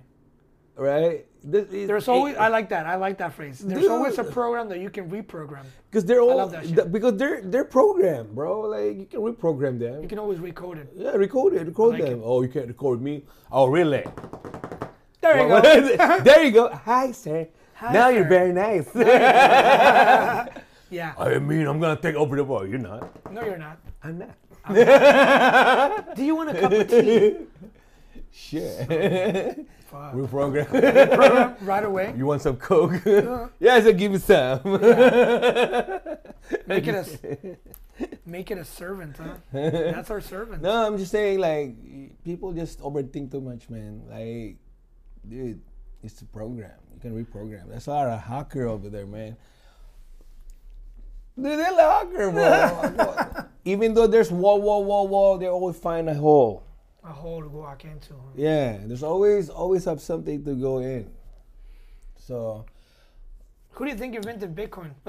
right? 0.76 1.24
Is- 1.52 1.86
There's 1.88 2.08
always 2.08 2.36
I 2.36 2.48
like 2.48 2.68
that. 2.70 2.86
I 2.86 2.96
like 2.96 3.16
that 3.18 3.32
phrase. 3.32 3.60
There's 3.60 3.86
always 3.86 4.18
a 4.18 4.24
program 4.24 4.68
that 4.70 4.80
you 4.80 4.90
can 4.90 5.08
reprogram. 5.10 5.64
Because 5.90 6.04
they're 6.04 6.20
all 6.20 6.50
th- 6.50 6.90
because 6.90 7.16
they're 7.16 7.40
they're 7.42 7.64
programmed, 7.64 8.34
bro. 8.34 8.60
Like 8.62 8.98
you 8.98 9.06
can 9.06 9.20
reprogram 9.20 9.78
them. 9.78 10.02
You 10.02 10.08
can 10.08 10.18
always 10.18 10.38
recode 10.38 10.78
it. 10.78 10.88
yeah, 10.96 11.12
record 11.12 11.54
it, 11.54 11.66
record 11.66 11.92
like 11.94 12.02
them. 12.04 12.18
it. 12.20 12.24
Oh, 12.24 12.42
you 12.42 12.48
can't 12.48 12.66
record 12.68 13.00
me. 13.00 13.24
Oh, 13.52 13.66
really? 13.66 14.04
There 15.20 15.40
you 15.40 15.48
Well, 15.48 15.62
go. 15.62 16.18
there 16.28 16.42
you 16.44 16.50
go. 16.52 16.68
Hi, 16.70 17.12
sir. 17.12 17.48
Hi, 17.74 17.92
now 17.92 18.08
you're 18.08 18.28
very 18.28 18.52
nice. 18.52 18.88
Yeah. 20.90 21.12
I 21.18 21.38
mean, 21.38 21.66
I'm 21.66 21.78
gonna 21.80 22.00
take 22.00 22.14
over 22.14 22.34
the 22.36 22.44
world. 22.44 22.68
You're 22.70 22.78
not. 22.78 23.10
No, 23.30 23.44
you're 23.44 23.58
not. 23.58 23.78
I'm 24.02 24.18
not. 24.18 24.34
Do 26.16 26.24
you 26.24 26.34
want 26.34 26.48
a 26.50 26.60
cup 26.60 26.72
of 26.72 26.88
tea? 26.88 27.36
Shit. 28.38 29.66
Fuck. 29.90 30.14
Reprogram. 30.14 30.68
Program 31.14 31.56
right 31.62 31.84
away. 31.84 32.14
you 32.16 32.24
want 32.24 32.40
some 32.40 32.56
coke? 32.56 32.92
yes, 33.58 33.84
I'll 33.84 33.92
give 33.92 34.12
me 34.12 34.18
some. 34.18 34.60
Make 36.66 36.86
it 36.86 36.94
a 36.94 36.98
s- 36.98 37.18
make 38.24 38.50
it 38.52 38.58
a 38.58 38.64
servant, 38.64 39.16
huh? 39.18 39.34
That's 39.52 40.10
our 40.10 40.20
servant. 40.20 40.62
no, 40.62 40.86
I'm 40.86 40.96
just 40.98 41.10
saying, 41.10 41.40
like, 41.40 41.74
people 42.24 42.52
just 42.52 42.78
overthink 42.80 43.32
too 43.32 43.40
much, 43.40 43.68
man. 43.68 44.02
Like, 44.08 44.56
dude, 45.28 45.60
it's 46.04 46.20
a 46.22 46.24
program. 46.26 46.70
You 46.94 47.00
can 47.00 47.24
reprogram. 47.24 47.68
That's 47.68 47.88
not 47.88 48.06
a 48.06 48.16
hacker 48.16 48.66
over 48.68 48.88
there, 48.88 49.04
man. 49.06 49.36
Dude, 51.36 51.58
they're 51.58 51.72
a 51.72 51.76
hacker, 51.76 52.30
bro. 52.30 53.44
Even 53.64 53.94
though 53.94 54.06
there's 54.06 54.30
wall, 54.30 54.62
wall, 54.62 54.84
wall, 54.84 55.08
wall, 55.08 55.38
they 55.38 55.48
always 55.48 55.76
find 55.76 56.08
a 56.08 56.14
hole. 56.14 56.64
A 57.08 57.12
hole 57.12 57.40
to 57.40 57.48
walk 57.48 57.86
into. 57.86 58.12
Huh? 58.12 58.36
Yeah, 58.36 58.76
there's 58.84 59.02
always 59.02 59.48
always 59.48 59.86
have 59.86 60.00
something 60.00 60.44
to 60.44 60.54
go 60.54 60.78
in. 60.80 61.08
So, 62.16 62.66
Who 63.70 63.84
do 63.86 63.90
you 63.90 63.96
think 63.96 64.14
invented 64.14 64.54
Bitcoin? 64.54 64.90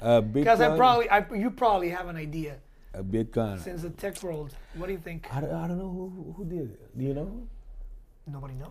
uh, 0.00 0.20
Because 0.20 0.60
I 0.60 0.76
probably, 0.76 1.10
I, 1.10 1.26
you 1.34 1.50
probably 1.50 1.90
have 1.90 2.06
an 2.06 2.14
idea 2.14 2.58
a 2.94 3.02
Bitcoin. 3.02 3.58
since 3.58 3.82
the 3.82 3.90
tech 3.90 4.22
world. 4.22 4.54
What 4.76 4.86
do 4.86 4.92
you 4.92 5.00
think? 5.00 5.26
I 5.34 5.40
don't, 5.40 5.52
I 5.52 5.66
don't 5.66 5.78
know 5.78 5.90
who, 5.90 6.34
who 6.36 6.44
did 6.44 6.70
it. 6.70 6.96
Do 6.96 7.04
you 7.04 7.14
know? 7.14 7.48
Nobody 8.28 8.54
knows. 8.54 8.70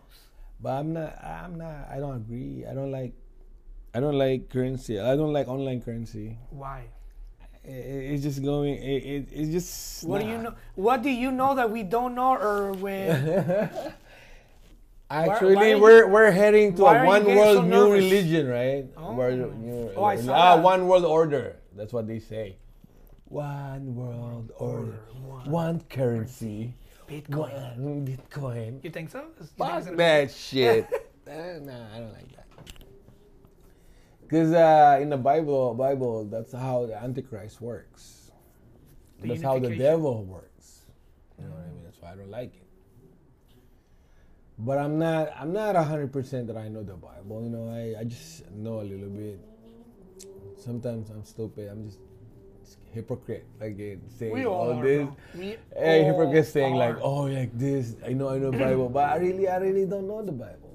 But 0.62 0.80
I'm 0.80 0.94
not. 0.94 1.12
I'm 1.22 1.58
not. 1.58 1.90
I 1.92 2.00
don't 2.00 2.16
agree. 2.16 2.66
I 2.66 2.74
don't 2.74 2.92
like. 2.92 3.14
I 3.94 4.00
don't 4.00 4.18
like 4.18 4.50
currency. 4.50 4.98
I 5.00 5.16
don't 5.18 5.34
like 5.34 5.48
online 5.50 5.82
currency. 5.82 6.38
Why? 6.52 6.86
It's 7.70 8.24
just 8.24 8.42
going. 8.44 8.76
It, 8.76 9.04
it, 9.04 9.28
it's 9.32 9.52
just. 9.52 10.04
What 10.08 10.22
do 10.22 10.28
you 10.28 10.38
know? 10.38 10.54
What 10.76 11.02
do 11.04 11.10
you 11.10 11.32
know 11.32 11.54
that 11.56 11.70
we 11.70 11.84
don't 11.84 12.16
know, 12.16 12.36
or 12.36 12.72
when? 12.72 13.70
Actually, 15.10 15.56
why 15.56 15.72
are 15.72 15.76
you- 15.76 15.82
we're 15.82 16.08
we're 16.08 16.32
heading 16.32 16.76
to 16.76 16.86
a 16.86 17.06
one 17.06 17.26
world 17.26 17.58
so 17.58 17.62
new 17.64 17.92
religion, 17.92 18.48
right? 18.48 18.86
Oh. 18.96 19.14
World- 19.14 19.56
new- 19.60 19.92
Oh, 19.96 20.04
I 20.04 20.16
saw 20.16 20.34
ah, 20.34 20.56
that. 20.56 20.64
one 20.64 20.88
world 20.88 21.06
order. 21.06 21.56
That's 21.76 21.92
what 21.94 22.08
they 22.08 22.20
say. 22.20 22.58
One 23.26 23.96
world 23.96 24.52
order. 24.58 25.00
One 25.24 25.50
One 25.52 25.80
currency. 25.90 26.74
Bitcoin. 27.10 27.78
One 27.78 28.06
Bitcoin. 28.08 28.84
You 28.84 28.90
think 28.90 29.10
so? 29.10 29.20
You 29.20 29.46
think 29.46 29.50
Fuck 29.58 29.78
it's 29.80 29.86
gonna 29.88 29.98
be- 29.98 30.04
that 30.04 30.32
shit. 30.32 30.88
Nah, 31.28 31.34
I 31.94 32.00
don't 32.00 32.14
like 32.14 32.32
that. 32.36 32.37
Because 34.28 34.52
uh, 34.52 35.00
in 35.02 35.10
the 35.10 35.16
Bible, 35.16 35.74
Bible, 35.74 36.26
that's 36.26 36.52
how 36.52 36.86
the 36.86 37.02
Antichrist 37.02 37.62
works. 37.62 38.32
The 39.22 39.30
that's 39.30 39.42
how 39.42 39.58
the 39.58 39.74
devil 39.74 40.26
works. 40.26 40.82
You 41.40 41.46
know 41.46 41.52
what 41.52 41.64
I 41.64 41.72
mean? 41.72 41.84
That's 41.86 42.02
why 42.02 42.12
I 42.12 42.16
don't 42.16 42.30
like 42.30 42.54
it. 42.54 42.68
But 44.60 44.80
I'm 44.80 45.00
not. 45.00 45.32
I'm 45.40 45.54
not 45.54 45.76
hundred 45.78 46.12
percent 46.12 46.48
that 46.48 46.58
I 46.58 46.68
know 46.68 46.84
the 46.84 46.96
Bible. 46.96 47.42
You 47.42 47.50
know, 47.50 47.70
I, 47.70 48.02
I 48.02 48.04
just 48.04 48.52
know 48.52 48.82
a 48.82 48.84
little 48.84 49.08
bit. 49.08 49.40
Sometimes 50.58 51.10
I'm 51.10 51.24
stupid. 51.24 51.70
I'm 51.70 51.86
just, 51.86 52.00
hypocrite. 52.92 53.46
Like 53.62 53.80
it, 53.80 54.00
saying 54.18 54.34
We 54.34 54.46
all 54.46 54.72
all 54.72 54.80
are, 54.80 54.84
this. 54.84 55.08
We 55.36 55.58
Hey, 55.74 56.04
all 56.04 56.12
hypocrite 56.12 56.48
saying 56.48 56.76
like, 56.76 56.98
oh, 57.02 57.24
like 57.24 57.58
this. 57.58 57.96
I 58.06 58.12
know, 58.12 58.30
I 58.30 58.40
know 58.40 58.52
Bible, 58.52 58.90
but 58.90 59.10
I 59.10 59.18
really, 59.18 59.48
I 59.48 59.58
really 59.58 59.86
don't 59.86 60.08
know 60.08 60.22
the 60.22 60.34
Bible. 60.34 60.67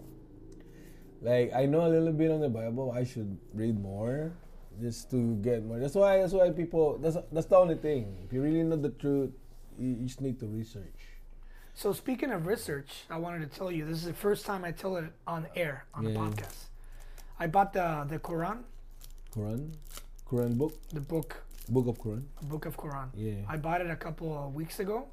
Like 1.22 1.52
I 1.54 1.66
know 1.66 1.86
a 1.86 1.90
little 1.90 2.12
bit 2.12 2.30
on 2.30 2.40
the 2.40 2.48
Bible. 2.50 2.90
I 2.90 3.04
should 3.04 3.38
read 3.54 3.78
more, 3.80 4.32
just 4.80 5.10
to 5.12 5.36
get 5.36 5.64
more. 5.64 5.78
That's 5.78 5.94
why. 5.94 6.18
That's 6.18 6.32
why 6.32 6.50
people. 6.50 6.98
That's 6.98 7.16
that's 7.30 7.46
the 7.46 7.56
only 7.56 7.76
thing. 7.76 8.18
If 8.26 8.32
you 8.32 8.42
really 8.42 8.62
know 8.64 8.76
the 8.76 8.90
truth, 8.90 9.30
you, 9.78 9.90
you 10.02 10.06
just 10.06 10.20
need 10.20 10.40
to 10.40 10.46
research. 10.46 10.98
So 11.74 11.92
speaking 11.92 12.30
of 12.32 12.46
research, 12.46 13.04
I 13.08 13.16
wanted 13.18 13.48
to 13.50 13.56
tell 13.56 13.70
you 13.70 13.86
this 13.86 13.98
is 13.98 14.04
the 14.04 14.12
first 14.12 14.44
time 14.44 14.64
I 14.64 14.72
tell 14.72 14.96
it 14.98 15.04
on 15.26 15.46
air 15.54 15.84
on 15.94 16.04
the 16.04 16.10
Yeah. 16.10 16.18
podcast. 16.26 16.66
I 17.38 17.46
bought 17.46 17.72
the 17.72 18.04
the 18.08 18.18
Quran, 18.18 18.64
Quran, 19.34 19.70
Quran 20.28 20.58
book, 20.58 20.74
the 20.92 21.00
book, 21.00 21.44
book 21.68 21.86
of 21.86 21.98
Quran. 22.02 22.24
book 22.50 22.66
of 22.66 22.76
Quran. 22.76 23.08
Yeah. 23.14 23.46
I 23.48 23.56
bought 23.56 23.80
it 23.80 23.90
a 23.90 23.96
couple 23.96 24.36
of 24.36 24.54
weeks 24.54 24.80
ago. 24.80 25.06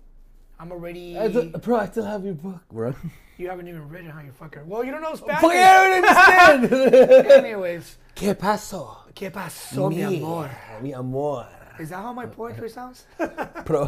I'm 0.60 0.72
already. 0.72 1.18
I 1.18 1.30
th- 1.30 1.54
bro, 1.62 1.78
I 1.78 1.86
still 1.88 2.04
have 2.04 2.26
your 2.26 2.34
book, 2.34 2.62
bro. 2.70 2.94
you 3.38 3.50
haven't 3.50 3.68
even 3.70 3.88
read 3.88 4.04
it, 4.06 4.12
how 4.12 4.20
you 4.20 4.32
fucker. 4.32 4.66
Well, 4.66 4.84
you 4.84 4.92
don't 4.92 5.02
know 5.02 5.16
Spanish. 5.16 5.40
Fuck, 5.42 5.52
I 5.52 5.88
don't 5.88 6.70
understand. 6.70 7.32
Anyways, 7.32 7.98
¿Qué 8.16 8.36
pasó? 8.36 8.98
¿qué 9.16 9.32
pasó, 9.32 9.90
mi 9.90 10.02
amor? 10.02 10.50
Mi 10.82 10.94
amor. 10.94 11.48
Is 11.80 11.90
that 11.90 11.98
how 11.98 12.12
my 12.12 12.26
poetry 12.26 12.70
sounds? 12.70 13.06
Pro. 13.66 13.88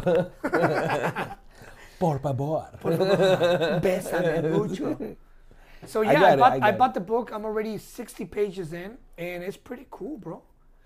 Por 1.98 2.18
favor. 2.20 2.68
Bésame 3.82 4.50
mucho. 4.50 5.16
So 5.86 6.00
yeah, 6.00 6.24
I, 6.24 6.32
it, 6.32 6.38
bought 6.38 6.62
I 6.62 6.68
I, 6.68 6.72
bought 6.72 6.94
the 6.94 7.00
book. 7.00 7.32
I'm 7.34 7.44
already 7.44 7.76
60 7.76 8.24
pages 8.26 8.72
in, 8.72 8.96
and 9.18 9.42
it's 9.42 9.56
pretty 9.58 9.86
cool, 9.90 10.16
bro. 10.16 10.42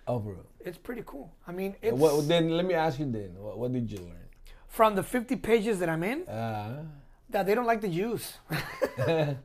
Oh, 0.09 0.19
bro. 0.19 0.37
It's 0.61 0.79
pretty 0.79 1.03
cool. 1.07 1.33
I 1.47 1.53
mean, 1.53 1.77
it's 1.83 1.93
What, 1.97 2.27
then 2.27 2.51
let 2.51 2.65
me 2.65 2.75
ask 2.75 2.99
you 2.99 3.11
then. 3.11 3.35
What, 3.39 3.59
what 3.59 3.73
did 3.73 3.91
you 3.91 3.99
learn? 3.99 4.26
From 4.77 4.95
the 4.95 5.03
50 5.03 5.37
pages 5.37 5.79
that 5.81 5.89
I'm 5.89 6.03
in 6.03 6.29
Uh, 6.29 6.85
that 7.31 7.43
they 7.47 7.55
don't 7.55 7.67
like 7.73 7.81
the 7.81 7.89
Jews. 7.89 8.25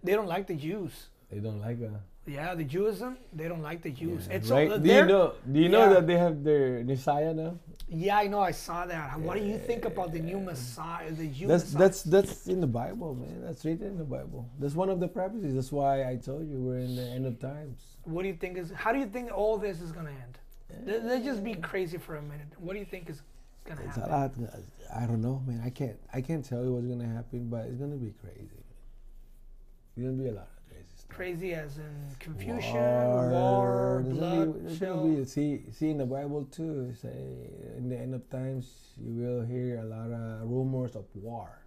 they 0.03 0.13
don't 0.17 0.27
like 0.27 0.45
the 0.47 0.55
Jews. 0.55 0.93
they 1.31 1.39
don't 1.39 1.61
like 1.67 1.77
uh, 1.81 1.97
Yeah, 2.27 2.53
the 2.53 2.65
Judaism, 2.65 3.17
they 3.39 3.47
don't 3.51 3.63
like 3.69 3.81
the 3.81 3.93
Jews. 4.01 4.27
It's 4.29 4.49
right. 4.49 4.69
so, 4.69 4.77
do 4.77 4.89
you 4.99 5.05
know? 5.05 5.25
Do 5.53 5.59
you 5.65 5.69
know 5.75 5.85
yeah. 5.85 5.93
that 5.95 6.05
they 6.09 6.17
have 6.25 6.43
their 6.43 6.83
Messiah 6.83 7.33
now? 7.33 7.53
Yeah, 7.87 8.23
I 8.23 8.27
know. 8.27 8.41
I 8.51 8.51
saw 8.51 8.85
that. 8.85 9.19
What 9.19 9.35
do 9.39 9.43
you 9.51 9.57
think 9.69 9.81
about 9.91 10.09
the 10.15 10.19
new 10.19 10.39
Messiah, 10.39 11.11
the 11.11 11.27
Jew 11.37 11.47
That's 11.47 11.65
Messiah? 11.73 11.81
that's 11.81 11.99
that's 12.15 12.47
in 12.53 12.59
the 12.65 12.71
Bible, 12.83 13.09
man. 13.23 13.37
That's 13.45 13.63
written 13.65 13.87
in 13.93 13.97
the 14.03 14.09
Bible. 14.17 14.41
That's 14.61 14.75
one 14.83 14.89
of 14.95 14.99
the 15.03 15.09
prophecies. 15.17 15.53
That's 15.57 15.73
why 15.79 15.93
I 16.11 16.13
told 16.29 16.43
you 16.51 16.57
we're 16.67 16.83
in 16.89 16.95
the 17.01 17.07
end 17.17 17.25
of 17.31 17.35
times. 17.51 17.77
What 18.13 18.21
do 18.23 18.27
you 18.31 18.37
think 18.43 18.53
is? 18.61 18.67
How 18.83 18.91
do 18.95 18.99
you 19.03 19.09
think 19.15 19.25
all 19.41 19.55
this 19.67 19.77
is 19.85 19.91
gonna 19.97 20.15
end? 20.25 20.33
Let- 20.87 21.03
Let's 21.09 21.25
just 21.31 21.41
be 21.51 21.55
crazy 21.71 21.97
for 22.05 22.13
a 22.23 22.25
minute. 22.33 22.51
What 22.65 22.73
do 22.75 22.79
you 22.83 22.89
think 22.93 23.09
is 23.13 23.19
gonna 23.75 23.87
It's 23.87 23.97
a 23.97 24.01
lot. 24.01 24.31
Uh, 24.37 24.57
I 24.93 25.05
don't 25.05 25.21
know, 25.21 25.41
man. 25.45 25.61
I 25.65 25.69
can't. 25.69 25.97
I 26.13 26.21
can't 26.21 26.43
tell 26.43 26.63
you 26.63 26.73
what's 26.73 26.87
gonna 26.87 27.07
happen, 27.07 27.49
but 27.49 27.65
it's 27.65 27.77
gonna 27.79 27.95
be 27.95 28.13
crazy. 28.21 28.63
It's 29.95 30.05
gonna 30.05 30.17
be 30.17 30.27
a 30.29 30.33
lot 30.33 30.47
of 30.47 30.69
crazy 30.69 30.87
stuff. 30.95 31.15
Crazy 31.15 31.53
as 31.53 31.77
in 31.77 32.15
confusion, 32.19 32.73
war, 32.73 34.01
There's 34.03 34.17
blood, 34.17 34.53
gonna 34.53 34.69
be- 34.69 34.75
gonna 34.77 35.15
be- 35.19 35.25
see, 35.25 35.63
see 35.71 35.89
in 35.89 35.97
the 35.97 36.05
Bible 36.05 36.45
too. 36.45 36.93
Say 36.93 37.49
in 37.77 37.89
the 37.89 37.97
end 37.97 38.13
of 38.15 38.29
times, 38.29 38.93
you 38.97 39.13
will 39.13 39.43
hear 39.45 39.79
a 39.79 39.85
lot 39.85 40.11
of 40.11 40.49
rumors 40.49 40.95
of 40.95 41.05
war, 41.15 41.63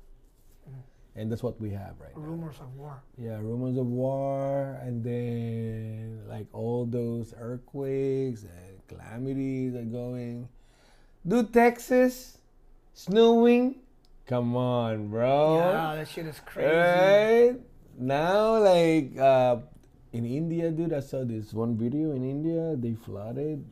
mm. 0.68 0.74
and 1.16 1.30
that's 1.30 1.42
what 1.42 1.60
we 1.60 1.70
have 1.70 1.98
right 2.00 2.16
now. 2.16 2.22
rumors 2.22 2.60
of 2.60 2.74
war. 2.76 3.02
Yeah, 3.18 3.38
rumors 3.38 3.76
of 3.76 3.86
war, 3.86 4.78
and 4.82 5.02
then 5.04 6.22
like 6.28 6.46
all 6.52 6.84
those 6.86 7.34
earthquakes 7.38 8.42
and 8.44 8.86
calamities 8.88 9.74
are 9.74 9.84
going. 9.84 10.48
Dude, 11.26 11.52
Texas 11.52 12.38
snowing. 12.92 13.76
Come 14.26 14.56
on, 14.56 15.08
bro. 15.08 15.56
Yeah, 15.58 15.96
that 15.96 16.08
shit 16.08 16.26
is 16.26 16.40
crazy. 16.40 16.68
Right 16.68 17.56
now, 17.98 18.58
like 18.58 19.16
uh, 19.18 19.56
in 20.12 20.24
India, 20.24 20.70
dude, 20.70 20.92
I 20.92 21.00
saw 21.00 21.24
this 21.24 21.52
one 21.52 21.76
video 21.76 22.12
in 22.12 22.28
India. 22.28 22.76
They 22.76 22.94
flooded, 22.94 23.64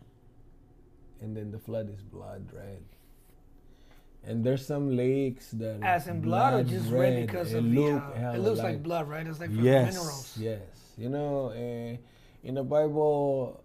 and 1.21 1.37
then 1.37 1.51
the 1.51 1.59
flood 1.59 1.89
is 1.93 2.03
blood 2.03 2.49
red. 2.53 2.83
And 4.25 4.45
there's 4.45 4.65
some 4.65 4.97
lakes 4.97 5.51
that 5.53 5.83
As 5.83 6.07
in 6.07 6.21
blood, 6.21 6.55
or 6.55 6.63
just 6.65 6.91
red 6.91 7.27
because 7.27 7.53
It 7.53 7.59
of 7.59 7.71
the? 7.71 7.93
Uh, 7.97 8.33
it 8.35 8.39
looks 8.39 8.61
like 8.61 8.83
blood, 8.83 9.09
right? 9.09 9.27
It's 9.27 9.41
like 9.41 9.51
from 9.51 9.65
yes, 9.65 9.95
minerals. 9.95 10.37
yes. 10.39 10.61
You 10.97 11.09
know, 11.09 11.49
uh, 11.51 11.97
in 12.47 12.55
the 12.55 12.63
Bible, 12.63 13.62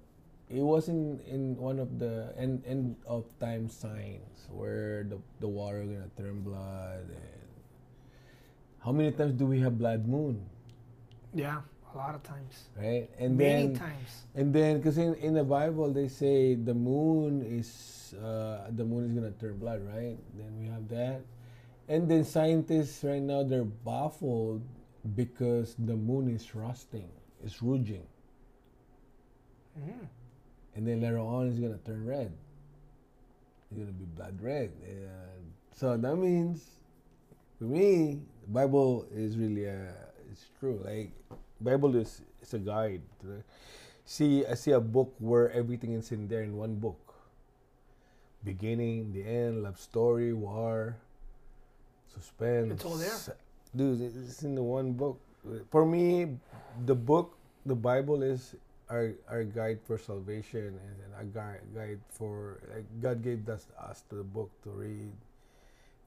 it 0.49 0.61
wasn't 0.61 1.21
in 1.27 1.55
one 1.57 1.79
of 1.79 1.99
the 1.99 2.33
end, 2.37 2.63
end 2.65 2.95
of 3.05 3.25
time 3.39 3.69
signs 3.69 4.47
where 4.49 5.03
the, 5.03 5.17
the 5.39 5.47
water 5.47 5.83
gonna 5.83 6.09
turn 6.17 6.41
blood. 6.41 7.03
And 7.09 7.47
how 8.79 8.91
many 8.91 9.11
times 9.11 9.33
do 9.33 9.45
we 9.45 9.59
have 9.59 9.77
blood 9.77 10.07
moon, 10.07 10.45
Yeah, 11.33 11.61
a 11.93 11.97
lot 11.97 12.15
of 12.15 12.23
times. 12.23 12.69
right? 12.77 13.09
And 13.19 13.37
Many 13.37 13.67
then 13.67 13.75
times. 13.75 14.11
and 14.35 14.53
then 14.53 14.77
because 14.77 14.97
in, 14.97 15.15
in 15.15 15.33
the 15.33 15.43
Bible 15.43 15.91
they 15.91 16.07
say 16.07 16.55
the 16.55 16.73
moon 16.73 17.41
is 17.43 18.13
uh, 18.23 18.67
the 18.71 18.85
moon 18.85 19.03
is 19.05 19.11
gonna 19.11 19.31
turn 19.31 19.57
blood, 19.57 19.81
right? 19.83 20.17
Then 20.37 20.57
we 20.59 20.67
have 20.67 20.87
that, 20.89 21.21
and 21.89 22.07
then 22.09 22.23
scientists 22.23 23.03
right 23.03 23.21
now 23.21 23.43
they're 23.43 23.65
baffled 23.65 24.61
because 25.15 25.75
the 25.77 25.95
moon 25.95 26.29
is 26.29 26.55
rusting, 26.55 27.09
it's 27.43 27.61
rouging, 27.61 28.07
Mm. 29.77 30.07
And 30.78 30.88
then 30.88 31.01
later 31.01 31.17
on 31.17 31.49
it's 31.49 31.59
gonna 31.59 31.82
turn 31.84 32.05
red. 32.05 32.32
It's 33.67 33.80
gonna 33.80 33.91
be 33.91 34.05
blood 34.05 34.38
red, 34.39 34.71
and 34.86 35.51
so 35.73 35.97
that 35.97 36.15
means 36.15 36.63
for 37.57 37.65
me 37.65 38.21
the 38.45 38.51
Bible 38.53 39.09
is 39.11 39.36
really 39.36 39.65
a 39.65 39.91
it's 40.32 40.45
true. 40.59 40.80
Like 40.86 41.11
Bible 41.59 41.97
is 41.97 42.21
it's 42.41 42.53
a 42.53 42.59
guide. 42.59 43.01
To 43.21 43.25
the, 43.25 43.43
see, 44.05 44.45
I 44.45 44.53
see 44.53 44.71
a 44.71 44.80
book 44.80 45.13
where 45.17 45.51
everything 45.51 45.93
is 45.93 46.11
in 46.13 46.30
there 46.30 46.43
in 46.43 46.55
one 46.55 46.75
book. 46.75 47.01
Beginning, 48.45 49.11
the 49.11 49.25
end, 49.25 49.63
love 49.63 49.82
story, 49.82 50.32
war, 50.32 50.95
suspense. 52.13 52.73
It's 52.73 52.86
all 52.86 52.95
there. 52.95 53.36
Dude, 53.75 53.99
it's 53.99 54.43
in 54.43 54.53
the 54.53 54.63
one 54.63 54.93
book. 54.93 55.19
For 55.71 55.86
me, 55.86 56.38
the 56.86 56.95
book, 56.95 57.36
the 57.65 57.75
Bible 57.75 58.21
is 58.21 58.55
our 58.89 59.13
our 59.29 59.43
guide 59.43 59.79
for 59.85 59.97
salvation 59.97 60.79
and, 60.79 60.95
and 61.03 61.11
our 61.15 61.25
guide, 61.25 61.61
guide 61.75 61.99
for 62.09 62.59
like 62.73 62.85
God 63.01 63.21
gave 63.23 63.47
us 63.49 63.67
us 63.79 64.03
the 64.09 64.23
book 64.23 64.51
to 64.63 64.69
read 64.69 65.11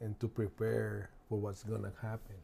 and 0.00 0.18
to 0.20 0.28
prepare 0.28 1.10
for 1.28 1.38
what's 1.38 1.62
gonna 1.62 1.92
happen. 2.00 2.40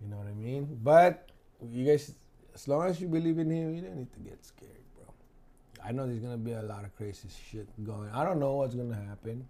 You 0.00 0.08
know 0.10 0.16
what 0.16 0.28
I 0.28 0.34
mean? 0.34 0.78
But 0.82 1.30
you 1.70 1.84
guys, 1.84 2.12
as 2.54 2.68
long 2.68 2.86
as 2.86 3.00
you 3.00 3.08
believe 3.08 3.38
in 3.38 3.50
Him, 3.50 3.74
you 3.74 3.82
don't 3.82 3.96
need 3.96 4.12
to 4.12 4.20
get 4.20 4.44
scared, 4.44 4.84
bro. 4.96 5.06
I 5.84 5.92
know 5.92 6.06
there's 6.06 6.20
gonna 6.20 6.36
be 6.36 6.52
a 6.52 6.62
lot 6.62 6.84
of 6.84 6.94
crazy 6.96 7.28
shit 7.50 7.68
going. 7.84 8.10
I 8.12 8.24
don't 8.24 8.38
know 8.38 8.54
what's 8.54 8.74
gonna 8.74 9.00
happen. 9.08 9.46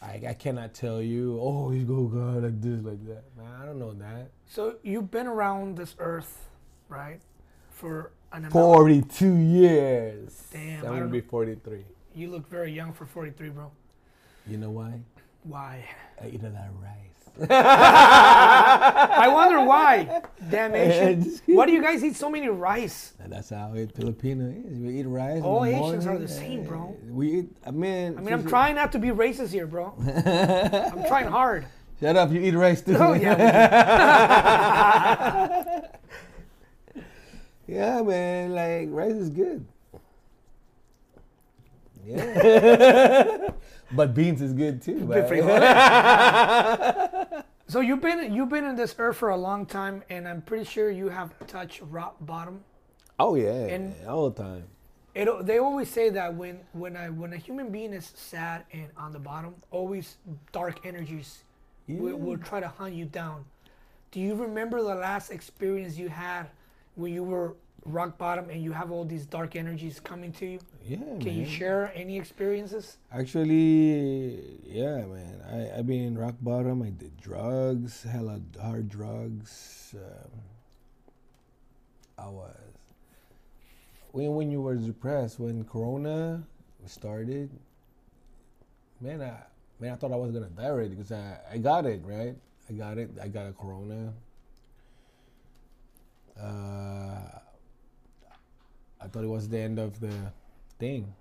I, 0.00 0.20
I 0.28 0.34
cannot 0.34 0.74
tell 0.74 1.02
you. 1.02 1.38
Oh, 1.40 1.70
he's 1.70 1.84
go 1.84 2.04
God 2.04 2.44
like 2.44 2.60
this, 2.60 2.84
like 2.84 3.04
that. 3.06 3.24
Man, 3.36 3.50
I 3.60 3.64
don't 3.64 3.78
know 3.78 3.94
that. 3.94 4.30
So 4.46 4.76
you've 4.82 5.10
been 5.10 5.26
around 5.26 5.76
this 5.76 5.96
earth, 5.98 6.48
right? 6.88 7.20
For 7.78 8.10
an 8.32 8.38
amount. 8.38 8.52
Forty-two 8.52 9.36
years. 9.36 10.42
Damn, 10.52 10.84
I'm 10.84 10.92
gonna 10.98 11.06
be 11.06 11.20
forty-three. 11.20 11.84
You 12.12 12.28
look 12.28 12.48
very 12.50 12.72
young 12.72 12.92
for 12.92 13.06
43, 13.06 13.50
bro. 13.50 13.70
You 14.48 14.56
know 14.56 14.70
why? 14.70 14.98
Why? 15.44 15.84
I 16.20 16.26
eat 16.26 16.42
a 16.42 16.48
lot 16.48 16.66
of 16.66 16.82
rice. 16.82 17.14
I 19.22 19.28
wonder 19.32 19.60
why. 19.62 20.22
Damn 20.50 20.74
Asian. 20.84 21.22
Just 21.22 21.42
kidding. 21.46 21.56
Why 21.56 21.66
do 21.66 21.72
you 21.72 21.80
guys 21.80 22.02
eat 22.02 22.16
so 22.16 22.28
many 22.28 22.48
rice? 22.48 23.12
That's 23.24 23.50
how 23.50 23.74
it 23.74 23.94
Filipino 23.94 24.48
is. 24.48 24.80
We 24.80 24.98
eat 24.98 25.06
rice. 25.06 25.42
All 25.44 25.60
the 25.62 25.70
Asians 25.76 26.04
are 26.08 26.18
the 26.18 26.26
same, 26.26 26.64
bro. 26.64 26.96
Eh, 27.00 27.10
we 27.12 27.32
eat. 27.38 27.48
I 27.64 27.70
mean. 27.70 28.18
I 28.18 28.20
mean, 28.20 28.34
I'm 28.34 28.44
trying 28.48 28.74
not 28.74 28.90
to 28.92 28.98
be 28.98 29.10
racist 29.10 29.52
here, 29.52 29.68
bro. 29.68 29.94
I'm 30.00 31.04
trying 31.06 31.28
hard. 31.28 31.66
Shut 32.00 32.16
up! 32.16 32.32
You 32.32 32.40
eat 32.40 32.54
rice 32.54 32.80
too. 32.82 32.96
Oh, 32.96 33.12
yeah. 33.12 33.38
Yeah, 37.68 38.02
man. 38.02 38.52
Like 38.54 38.88
rice 38.90 39.12
is 39.14 39.30
good. 39.30 39.64
Yeah. 42.04 43.50
but 43.92 44.14
beans 44.14 44.42
is 44.42 44.52
good 44.52 44.82
too. 44.82 45.04
Good 45.06 45.28
but- 45.28 47.44
So 47.68 47.80
you've 47.80 48.00
been 48.00 48.32
you've 48.34 48.48
been 48.48 48.64
in 48.64 48.76
this 48.76 48.94
earth 48.98 49.18
for 49.18 49.28
a 49.28 49.36
long 49.36 49.66
time, 49.66 50.02
and 50.08 50.26
I'm 50.26 50.40
pretty 50.40 50.64
sure 50.64 50.90
you 50.90 51.10
have 51.10 51.34
touched 51.46 51.82
rock 51.90 52.16
bottom. 52.22 52.64
oh 53.20 53.34
yeah, 53.34 53.66
And- 53.66 53.94
all 54.06 54.30
the 54.30 54.42
time. 54.42 54.64
It, 55.14 55.28
they 55.46 55.58
always 55.58 55.90
say 55.90 56.10
that 56.10 56.34
when 56.34 56.60
when 56.72 56.96
I 56.96 57.10
when 57.10 57.32
a 57.32 57.36
human 57.36 57.70
being 57.70 57.92
is 57.92 58.10
sad 58.14 58.64
and 58.72 58.86
on 58.96 59.12
the 59.12 59.18
bottom, 59.18 59.54
always 59.70 60.16
dark 60.52 60.86
energies 60.86 61.44
will, 61.88 62.16
will 62.16 62.38
try 62.38 62.60
to 62.60 62.68
hunt 62.68 62.94
you 62.94 63.04
down. 63.04 63.44
Do 64.12 64.20
you 64.20 64.34
remember 64.34 64.80
the 64.80 64.94
last 64.94 65.30
experience 65.30 65.98
you 65.98 66.08
had 66.08 66.46
when 66.98 67.14
you 67.14 67.22
were 67.22 67.54
rock 67.86 68.18
bottom 68.18 68.50
and 68.50 68.62
you 68.62 68.72
have 68.72 68.90
all 68.90 69.04
these 69.04 69.24
dark 69.24 69.56
energies 69.56 70.00
coming 70.00 70.32
to 70.32 70.46
you? 70.46 70.58
Yeah, 70.84 70.98
Can 71.20 71.34
you 71.34 71.46
share 71.46 71.92
any 71.94 72.18
experiences? 72.18 72.98
Actually, 73.12 74.58
yeah, 74.66 75.06
man. 75.06 75.40
I 75.48 75.78
I've 75.78 75.86
been 75.86 76.04
in 76.04 76.18
rock 76.18 76.34
bottom. 76.40 76.82
I 76.82 76.90
did 76.90 77.16
drugs, 77.20 78.02
hella 78.02 78.40
hard 78.60 78.88
drugs. 78.88 79.94
Um, 79.94 80.30
I 82.18 82.28
was 82.28 82.56
when 84.12 84.34
when 84.34 84.50
you 84.50 84.60
were 84.60 84.74
depressed 84.74 85.38
when 85.38 85.64
Corona 85.64 86.42
started. 86.86 87.50
Man, 89.00 89.22
I 89.22 89.34
man, 89.78 89.92
I 89.92 89.96
thought 89.96 90.12
I 90.12 90.16
was 90.16 90.32
gonna 90.32 90.46
die 90.50 90.64
already 90.64 90.90
because 90.96 91.12
I 91.12 91.38
I 91.52 91.58
got 91.58 91.86
it 91.86 92.02
right. 92.04 92.34
I 92.68 92.72
got 92.72 92.98
it. 92.98 93.10
I 93.22 93.28
got 93.28 93.46
a 93.46 93.52
Corona. 93.52 94.12
Uh, 96.40 97.38
I 99.00 99.06
thought 99.08 99.24
it 99.24 99.28
was 99.28 99.48
the 99.48 99.58
end 99.58 99.78
of 99.78 99.98
the 100.00 100.12
thing. 100.78 101.12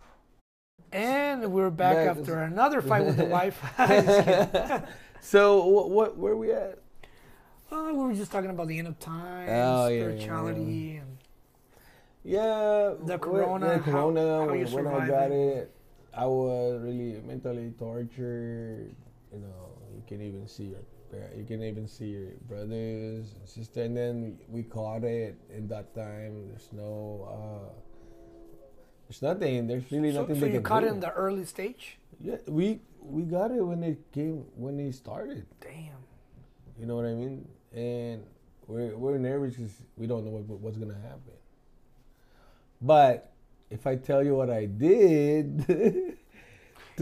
And 0.92 1.52
we're 1.52 1.70
back 1.70 1.98
after 1.98 2.42
another 2.44 2.82
fight 2.82 3.06
with 3.06 3.18
the 3.18 3.26
wife. 3.38 3.62
So 5.20 5.66
what 5.66 5.90
what 5.90 6.18
where 6.18 6.36
we 6.38 6.52
at? 6.54 6.78
Oh, 7.72 7.92
we 7.92 8.04
were 8.08 8.14
just 8.14 8.32
talking 8.32 8.50
about 8.52 8.68
the 8.68 8.78
end 8.80 8.88
of 8.88 8.98
time, 9.00 9.50
Oh, 9.50 9.88
yeah, 9.88 9.90
yeah, 9.90 10.04
spirituality, 10.04 10.96
and 10.98 11.18
Yeah, 12.24 12.94
The 13.04 13.18
corona, 13.20 13.66
yeah, 13.66 13.78
how- 13.80 13.92
corona. 13.92 14.22
how 14.22 14.48
when, 14.48 14.60
you 14.60 14.68
when 14.76 14.88
I 14.88 15.08
got 15.08 15.32
it. 15.32 15.36
it, 15.36 15.72
I 16.14 16.26
was 16.28 16.80
really 16.82 17.20
mentally 17.28 17.74
tortured. 17.78 18.96
You 19.34 19.40
know, 19.40 19.70
you 19.94 20.04
can't 20.08 20.22
even 20.22 20.48
see 20.48 20.66
your 20.66 20.80
you 21.38 21.46
can 21.46 21.64
even 21.64 21.88
see 21.88 22.08
your 22.08 22.32
brothers 22.48 23.34
and 23.40 23.48
sister. 23.48 23.84
And 23.84 23.96
then 23.96 24.38
we 24.50 24.64
caught 24.64 25.04
it 25.04 25.36
in 25.50 25.68
that 25.70 25.94
time. 25.96 26.50
There's 26.50 26.70
no 26.74 27.28
uh, 27.30 27.70
There's 29.08 29.22
nothing. 29.22 29.68
There's 29.68 29.92
really 29.92 30.12
So, 30.12 30.22
nothing 30.22 30.36
so 30.40 30.46
they 30.46 30.54
you 30.54 30.62
caught 30.62 30.82
do. 30.82 30.88
it 30.88 30.92
in 30.92 31.00
the 31.00 31.12
early 31.14 31.46
stage. 31.46 31.98
Yeah, 32.20 32.38
we 32.48 32.82
we 33.02 33.24
got 33.24 33.52
it 33.52 33.62
when 33.62 33.84
it 33.84 34.00
came 34.12 34.46
when 34.56 34.80
it 34.80 34.94
started. 34.96 35.46
Damn. 35.62 36.02
You 36.80 36.86
know 36.86 36.96
what 36.96 37.06
I 37.06 37.14
mean? 37.14 37.48
And 37.74 38.24
we're 38.68 38.96
we're 38.98 39.18
nervous 39.18 39.56
because 39.56 39.74
we 39.96 40.08
don't 40.08 40.26
know 40.26 40.32
what, 40.32 40.60
what's 40.60 40.78
gonna 40.78 40.94
happen. 41.02 41.34
But 42.82 43.32
if 43.70 43.88
I 43.88 43.96
tell 43.96 44.24
you 44.24 44.36
what 44.36 44.50
I 44.50 44.66
did, 44.66 45.66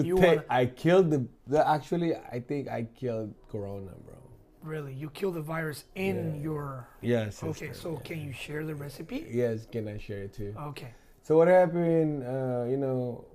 You 0.03 0.15
wanna- 0.17 0.43
I 0.49 0.65
killed 0.65 1.09
the, 1.11 1.25
the. 1.47 1.67
Actually, 1.67 2.15
I 2.15 2.39
think 2.39 2.67
I 2.67 2.83
killed 2.95 3.33
Corona, 3.49 3.91
bro. 4.05 4.15
Really, 4.61 4.93
you 4.93 5.09
killed 5.11 5.35
the 5.35 5.41
virus 5.41 5.85
in 5.95 6.35
Yeah. 6.35 6.41
your. 6.41 6.87
Yes. 7.01 7.43
Okay, 7.43 7.71
so 7.71 7.97
can 7.97 8.19
you 8.19 8.31
share 8.33 8.65
the 8.65 8.75
recipe? 8.75 9.25
Yes, 9.29 9.65
can 9.71 9.87
I 9.87 9.97
share 9.97 10.23
it 10.23 10.33
too? 10.33 10.53
Okay. 10.57 10.93
So 11.21 11.37
what 11.37 11.47
happened? 11.47 12.23
Uh, 12.23 12.65
you 12.67 12.77
know, 12.77 13.25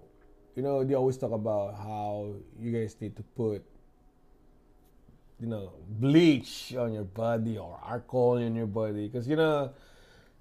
you 0.56 0.62
know, 0.62 0.82
they 0.84 0.94
always 0.94 1.16
talk 1.16 1.32
about 1.32 1.74
how 1.76 2.34
you 2.58 2.72
guys 2.72 2.96
need 3.00 3.14
to 3.16 3.22
put, 3.22 3.64
you 5.40 5.46
know, 5.46 5.72
bleach 5.88 6.74
on 6.76 6.92
your 6.92 7.04
body 7.04 7.56
or 7.58 7.78
alcohol 7.86 8.36
in 8.36 8.54
your 8.54 8.66
body 8.66 9.06
because 9.08 9.26
you 9.28 9.36
know, 9.36 9.72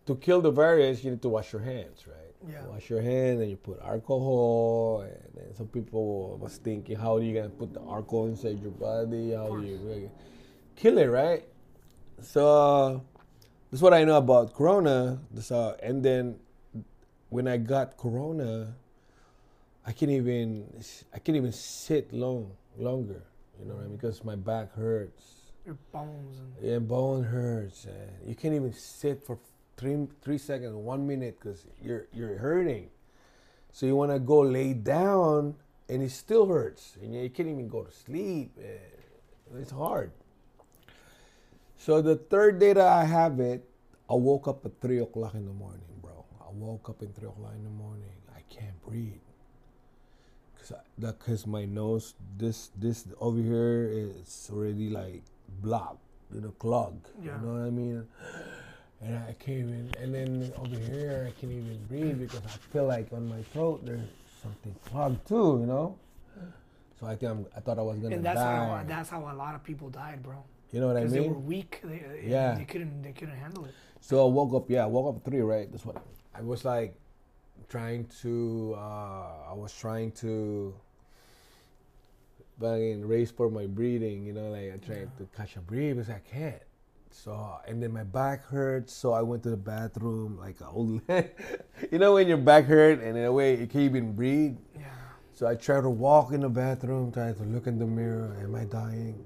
to 0.06 0.16
kill 0.16 0.42
the 0.42 0.52
virus, 0.52 1.04
you 1.04 1.12
need 1.12 1.22
to 1.22 1.30
wash 1.30 1.54
your 1.54 1.62
hands, 1.62 2.06
right? 2.08 2.29
Yeah. 2.48 2.66
Wash 2.68 2.90
your 2.90 3.02
hands, 3.02 3.42
and 3.42 3.50
you 3.50 3.58
put 3.58 3.80
alcohol, 3.82 5.02
and 5.02 5.34
then 5.36 5.56
some 5.56 5.68
people 5.68 6.38
was 6.38 6.58
thinking, 6.58 6.96
how 6.96 7.18
are 7.18 7.22
you 7.22 7.34
gonna 7.34 7.50
put 7.50 7.74
the 7.74 7.82
alcohol 7.82 8.28
inside 8.28 8.62
your 8.62 8.72
body? 8.72 9.32
How 9.32 9.50
do 9.50 9.62
you 9.66 9.78
really 9.84 10.10
kill 10.76 10.98
it, 10.98 11.08
right? 11.08 11.44
So 12.22 13.04
that's 13.72 13.82
what 13.82 13.94
I 13.94 14.04
know 14.06 14.18
about 14.18 14.54
Corona. 14.54 15.20
How, 15.50 15.76
and 15.84 16.04
then 16.04 16.40
when 17.30 17.48
I 17.48 17.58
got 17.58 17.98
Corona, 17.98 18.74
I 19.86 19.92
can't 19.92 20.12
even 20.12 20.66
I 21.14 21.20
can't 21.20 21.36
even 21.36 21.52
sit 21.52 22.14
long 22.14 22.52
longer. 22.78 23.24
You 23.60 23.66
know 23.66 23.76
what 23.76 23.84
I 23.84 23.88
mean? 23.88 23.98
Because 23.98 24.24
my 24.24 24.36
back 24.36 24.74
hurts, 24.74 25.52
Your 25.66 25.78
bones 25.92 26.40
and. 26.40 26.72
and 26.72 26.88
bone 26.88 27.24
hurts, 27.24 27.86
and 27.86 28.12
you 28.26 28.36
can't 28.36 28.54
even 28.54 28.72
sit 28.72 29.22
for 29.26 29.38
three 29.80 30.08
three 30.22 30.38
seconds, 30.38 30.76
one 30.76 31.08
minute, 31.08 31.40
because 31.40 31.66
you're 31.82 32.08
you're 32.14 32.38
hurting. 32.38 32.90
So 33.72 33.86
you 33.86 33.96
want 33.96 34.12
to 34.12 34.20
go 34.20 34.42
lay 34.42 34.74
down, 34.74 35.56
and 35.88 36.04
it 36.04 36.12
still 36.12 36.46
hurts, 36.48 36.98
and 37.02 37.16
you 37.16 37.30
can't 37.30 37.48
even 37.48 37.70
go 37.70 37.84
to 37.84 37.92
sleep. 37.92 38.52
It's 39.56 39.72
hard. 39.72 40.12
So 41.78 42.02
the 42.02 42.18
third 42.18 42.60
day 42.60 42.74
that 42.74 42.86
I 42.86 43.06
have 43.06 43.40
it, 43.40 43.64
I 44.10 44.14
woke 44.14 44.48
up 44.48 44.66
at 44.66 44.82
three 44.82 45.00
o'clock 45.00 45.34
in 45.34 45.46
the 45.46 45.54
morning, 45.54 45.82
bro. 46.02 46.26
I 46.42 46.52
woke 46.52 46.90
up 46.90 47.02
at 47.02 47.16
three 47.16 47.30
o'clock 47.30 47.54
in 47.56 47.64
the 47.64 47.70
morning. 47.70 48.12
I 48.36 48.42
can't 48.54 48.76
breathe. 48.86 49.22
Cause 50.60 50.74
I, 50.74 50.82
that, 50.98 51.20
cause 51.20 51.48
my 51.48 51.64
nose, 51.64 52.16
this, 52.38 52.72
this 52.76 53.08
over 53.22 53.42
here 53.42 53.90
is 53.94 54.50
already 54.52 54.90
like 54.90 55.24
blocked, 55.62 56.04
you 56.34 56.42
know, 56.42 56.52
clogged. 56.60 57.08
Yeah. 57.24 57.40
You 57.40 57.48
know 57.48 57.54
what 57.54 57.68
I 57.68 57.70
mean? 57.70 58.08
And 59.02 59.18
I 59.18 59.34
can't 59.40 59.60
even, 59.60 59.92
and 59.98 60.14
then 60.14 60.52
over 60.58 60.76
here 60.78 61.26
I 61.28 61.40
can't 61.40 61.54
even 61.54 61.80
breathe 61.88 62.20
because 62.20 62.42
I 62.46 62.50
feel 62.74 62.86
like 62.86 63.12
on 63.14 63.30
my 63.30 63.42
throat 63.54 63.86
there's 63.86 64.02
something 64.44 64.76
clogged 64.86 65.26
too, 65.28 65.58
you 65.62 65.66
know. 65.68 65.98
So 67.00 67.08
I 67.08 67.16
think 67.16 67.32
I'm, 67.32 67.46
I 67.56 67.62
thought 67.62 67.80
I 67.80 67.82
was 67.82 67.98
gonna 68.00 68.16
And 68.18 68.26
that's 68.26 68.40
die. 68.42 68.56
how 68.56 68.84
that's 68.86 69.10
how 69.10 69.22
a 69.32 69.36
lot 69.36 69.56
of 69.56 69.64
people 69.64 69.90
died, 69.90 70.22
bro. 70.22 70.44
you 70.74 70.82
know 70.82 70.88
what 70.88 70.98
I 70.98 71.02
Because 71.02 71.14
mean? 71.14 71.24
they 71.24 71.30
were 71.30 71.40
weak. 71.40 71.80
They, 71.84 72.24
Yeah. 72.26 72.56
They 72.56 72.66
couldn't. 72.66 73.02
They 73.02 73.14
couldn't 73.14 73.38
handle 73.38 73.64
it. 73.66 73.74
So 74.02 74.26
I 74.28 74.30
woke 74.30 74.54
up, 74.54 74.70
yeah, 74.70 74.84
I 74.84 74.88
woke 74.88 75.16
up 75.16 75.24
three, 75.24 75.40
right? 75.42 75.72
That's 75.72 75.86
what 75.86 76.04
I 76.36 76.42
was 76.42 76.66
like 76.66 76.94
trying 77.70 78.06
to, 78.22 78.76
uh, 78.78 79.52
I 79.52 79.54
was 79.54 79.74
trying 79.74 80.12
to 80.24 80.74
fucking 82.60 83.08
race 83.08 83.32
for 83.32 83.50
my 83.50 83.66
breathing, 83.66 84.26
you 84.26 84.34
know, 84.34 84.50
like 84.50 84.74
I'm 84.74 84.80
trying 84.80 85.10
to 85.20 85.28
catch 85.38 85.56
a 85.56 85.62
breath 85.62 85.96
because 85.96 86.10
I 86.10 86.20
can't. 86.20 86.62
So, 87.12 87.58
and 87.68 87.82
then 87.82 87.92
my 87.92 88.04
back 88.04 88.46
hurts, 88.46 88.94
so 88.94 89.14
I 89.14 89.22
went 89.22 89.44
to 89.44 89.50
the 89.50 89.58
bathroom 89.58 90.38
like 90.40 90.62
a 90.62 90.68
old, 90.68 91.02
you 91.92 92.00
know, 92.00 92.14
when 92.14 92.28
your 92.28 92.38
back 92.38 92.66
hurt 92.66 93.02
and 93.02 93.18
in 93.18 93.26
a 93.26 93.32
way 93.32 93.58
you 93.60 93.68
can't 93.68 93.86
even 93.86 94.14
breathe. 94.14 94.58
Yeah. 94.76 94.86
So 95.34 95.48
I 95.48 95.56
try 95.56 95.82
to 95.82 95.90
walk 95.90 96.32
in 96.32 96.42
the 96.42 96.50
bathroom, 96.50 97.12
try 97.12 97.34
to 97.34 97.44
look 97.44 97.68
in 97.68 97.80
the 97.80 97.86
mirror. 97.86 98.38
Am 98.42 98.56
I 98.56 98.66
dying? 98.66 99.24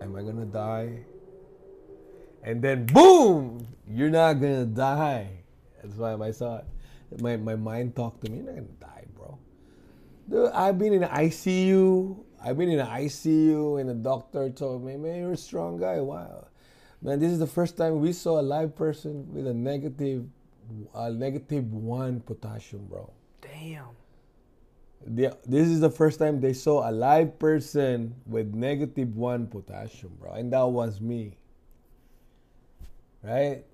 Am 0.00 0.16
I 0.16 0.22
gonna 0.22 0.46
die? 0.46 1.00
And 2.42 2.62
then 2.62 2.86
boom, 2.86 3.66
you're 3.86 4.10
not 4.10 4.34
gonna 4.34 4.64
die. 4.64 5.28
That's 5.82 5.96
why 5.96 6.16
my 6.16 6.32
thought, 6.32 6.66
my, 7.20 7.36
my 7.36 7.56
mind 7.56 7.96
talked 7.96 8.24
to 8.24 8.30
me, 8.30 8.38
you're 8.38 8.46
not 8.46 8.54
gonna 8.54 8.68
die, 8.80 9.04
bro. 9.14 9.38
Dude, 10.28 10.52
I've 10.52 10.78
been 10.78 10.92
in 10.92 11.02
ICU. 11.02 12.24
I've 12.42 12.56
been 12.56 12.70
in 12.70 12.84
ICU, 12.84 13.80
and 13.80 13.90
the 13.90 13.94
doctor 13.94 14.50
told 14.50 14.84
me, 14.84 14.96
man, 14.96 15.20
you're 15.20 15.32
a 15.32 15.36
strong 15.36 15.78
guy. 15.78 16.00
Wow. 16.00 16.46
Man, 17.00 17.20
this 17.20 17.30
is 17.30 17.38
the 17.38 17.46
first 17.46 17.76
time 17.76 18.00
we 18.00 18.12
saw 18.12 18.40
a 18.40 18.42
live 18.42 18.74
person 18.74 19.32
with 19.32 19.46
a 19.46 19.54
negative, 19.54 20.26
uh, 20.94 21.10
negative 21.10 21.72
one 21.72 22.20
potassium, 22.20 22.86
bro. 22.86 23.10
Damn. 23.40 23.84
The, 25.06 25.36
this 25.46 25.68
is 25.68 25.80
the 25.80 25.90
first 25.90 26.18
time 26.18 26.40
they 26.40 26.52
saw 26.52 26.88
a 26.88 26.92
live 26.92 27.38
person 27.38 28.16
with 28.26 28.52
negative 28.52 29.16
one 29.16 29.46
potassium, 29.46 30.12
bro, 30.18 30.32
and 30.32 30.52
that 30.52 30.66
was 30.66 31.00
me. 31.00 31.36
Right? 33.22 33.64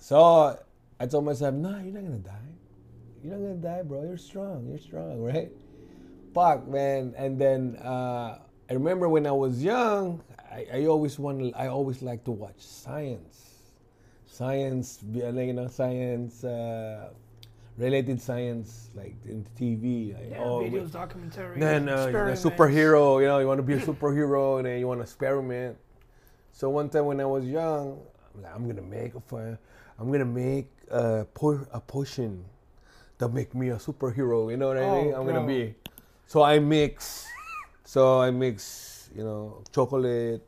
So 0.00 0.58
I 0.98 1.06
told 1.06 1.26
myself, 1.26 1.54
"No, 1.54 1.70
you're 1.78 1.92
not 1.92 2.02
gonna 2.02 2.16
die. 2.16 2.32
You're 3.22 3.34
not 3.34 3.40
gonna 3.40 3.54
die, 3.56 3.82
bro. 3.82 4.04
You're 4.04 4.16
strong. 4.16 4.66
You're 4.68 4.78
strong, 4.78 5.22
right?" 5.22 5.52
Fuck, 6.34 6.66
man. 6.66 7.14
And 7.16 7.38
then 7.38 7.76
uh, 7.76 8.38
I 8.70 8.72
remember 8.72 9.08
when 9.08 9.26
I 9.26 9.32
was 9.32 9.62
young, 9.62 10.22
I, 10.50 10.66
I 10.72 10.86
always 10.86 11.18
wanted, 11.18 11.54
I 11.54 11.68
always 11.68 12.02
like 12.02 12.24
to 12.24 12.30
watch 12.30 12.58
science, 12.58 13.70
science, 14.26 15.00
you 15.12 15.52
know, 15.52 15.68
science. 15.68 16.44
Uh, 16.44 17.10
related 17.78 18.20
science 18.20 18.90
like 18.94 19.14
in 19.24 19.46
TV. 19.58 20.12
Like, 20.14 20.30
Yeah. 20.30 20.42
oh, 20.42 20.58
videos, 20.60 20.90
documentaries. 20.90 21.60
then 21.60 21.88
uh, 21.88 22.06
you're 22.06 22.28
a 22.28 22.32
superhero, 22.32 23.20
you 23.20 23.28
know, 23.28 23.38
you 23.38 23.46
want 23.46 23.58
to 23.58 23.62
be 23.62 23.74
a 23.74 23.78
superhero 23.80 24.58
and 24.58 24.66
then 24.66 24.80
you 24.80 24.86
want 24.88 24.98
to 24.98 25.04
experiment. 25.04 25.78
So 26.52 26.68
one 26.70 26.88
time 26.90 27.06
when 27.06 27.20
I 27.20 27.24
was 27.24 27.44
young, 27.44 28.00
I'm 28.34 28.42
like, 28.42 28.54
I'm 28.54 28.66
gonna 28.66 28.82
make 28.82 29.14
a 29.14 29.20
fire. 29.20 29.58
I'm 29.98 30.10
gonna 30.10 30.24
make 30.24 30.66
a, 30.90 31.24
po- 31.32 31.66
a 31.72 31.80
potion 31.80 32.44
that 33.18 33.28
make 33.32 33.54
me 33.54 33.68
a 33.70 33.76
superhero. 33.76 34.50
You 34.50 34.56
know 34.56 34.68
what 34.68 34.76
I 34.78 34.80
Oh, 34.80 35.04
mean? 35.04 35.14
I'm 35.14 35.24
gonna 35.24 35.46
be. 35.46 35.74
So 36.26 36.42
I 36.42 36.58
mix. 36.58 37.26
So 37.84 38.20
I 38.20 38.30
mix, 38.32 38.97
you 39.14 39.24
know, 39.24 39.62
chocolate, 39.72 40.46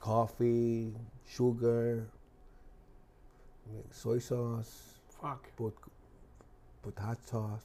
coffee, 0.00 0.92
sugar, 1.28 2.06
soy 3.90 4.18
sauce, 4.18 4.98
Fuck. 5.20 5.48
put 5.56 5.74
put 6.82 6.98
hot 6.98 7.18
sauce, 7.26 7.64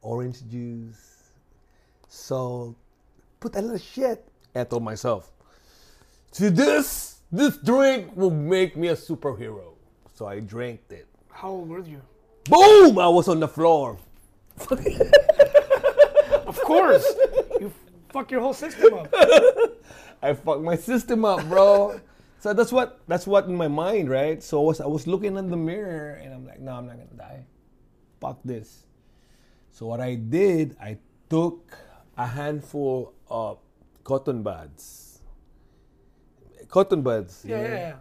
orange 0.00 0.42
juice, 0.50 1.30
salt, 2.08 2.76
put 3.40 3.54
a 3.56 3.60
little 3.60 3.78
shit. 3.78 4.26
I 4.54 4.64
told 4.64 4.82
myself, 4.82 5.30
to 6.32 6.50
this, 6.50 7.20
this 7.30 7.56
drink 7.58 8.16
will 8.16 8.30
make 8.30 8.76
me 8.76 8.88
a 8.88 8.96
superhero. 8.96 9.74
So 10.14 10.26
I 10.26 10.40
drank 10.40 10.80
it. 10.90 11.06
How 11.30 11.48
old 11.50 11.68
were 11.68 11.80
you? 11.80 12.02
Boom! 12.48 12.98
I 12.98 13.08
was 13.08 13.28
on 13.28 13.40
the 13.40 13.48
floor. 13.48 13.98
Of 16.46 16.60
course. 16.60 17.06
Fuck 18.12 18.30
your 18.30 18.40
whole 18.40 18.54
system 18.54 18.94
up. 18.94 19.12
I 20.22 20.34
fucked 20.34 20.62
my 20.62 20.76
system 20.76 21.24
up, 21.24 21.48
bro. 21.48 22.00
so 22.38 22.52
that's 22.52 22.70
what 22.70 23.00
that's 23.08 23.26
what 23.26 23.46
in 23.46 23.56
my 23.56 23.68
mind, 23.68 24.10
right? 24.10 24.42
So 24.42 24.60
I 24.60 24.64
was 24.64 24.80
I 24.80 24.86
was 24.86 25.06
looking 25.06 25.36
in 25.36 25.50
the 25.50 25.56
mirror 25.56 26.20
and 26.22 26.32
I'm 26.32 26.46
like, 26.46 26.60
no, 26.60 26.72
I'm 26.72 26.86
not 26.86 26.96
gonna 26.96 27.16
die. 27.16 27.44
Fuck 28.20 28.38
this. 28.44 28.86
So 29.72 29.86
what 29.86 30.00
I 30.00 30.14
did, 30.14 30.76
I 30.80 30.98
took 31.30 31.76
a 32.16 32.26
handful 32.26 33.14
of 33.28 33.58
cotton 34.04 34.42
buds. 34.42 35.20
Cotton 36.68 37.02
buds. 37.02 37.44
you 37.44 37.56
Yeah, 37.56 37.62
yeah, 37.62 37.74
yeah. 37.74 37.96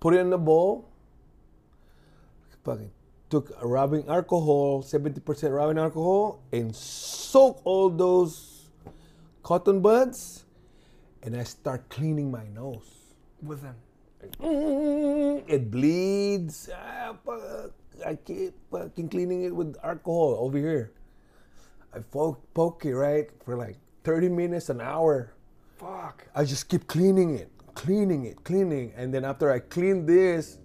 Put 0.00 0.14
it 0.14 0.20
in 0.20 0.30
the 0.30 0.38
bowl. 0.38 0.88
Fucking 2.64 2.90
took 3.30 3.52
rubbing 3.62 4.08
alcohol, 4.08 4.82
70% 4.82 5.20
rubbing 5.54 5.78
alcohol, 5.78 6.42
and 6.52 6.74
soak 6.74 7.60
all 7.64 7.90
those 7.90 8.47
cotton 9.48 9.80
buds, 9.80 10.44
and 11.22 11.34
I 11.34 11.42
start 11.42 11.88
cleaning 11.88 12.30
my 12.30 12.44
nose. 12.52 13.16
With 13.40 13.62
them. 13.62 13.76
Mm, 14.44 15.42
It 15.48 15.70
bleeds. 15.70 16.68
Ah. 16.68 17.16
I 18.04 18.14
keep 18.16 18.52
fucking 18.70 19.08
cleaning 19.08 19.44
it 19.48 19.56
with 19.56 19.74
alcohol 19.82 20.36
over 20.44 20.58
here. 20.58 20.92
I 21.96 22.00
poke, 22.00 22.44
poke 22.52 22.84
it 22.84 22.94
right 22.94 23.30
for 23.42 23.56
like 23.56 23.78
30 24.04 24.28
minutes, 24.28 24.68
an 24.68 24.82
hour. 24.82 25.32
Fuck. 25.80 26.28
I 26.34 26.44
just 26.44 26.68
keep 26.68 26.86
cleaning 26.86 27.34
it, 27.40 27.48
cleaning 27.74 28.26
it, 28.26 28.44
cleaning. 28.44 28.92
And 29.00 29.14
then 29.14 29.24
after 29.24 29.50
I 29.50 29.60
clean 29.60 30.04
this, 30.04 30.58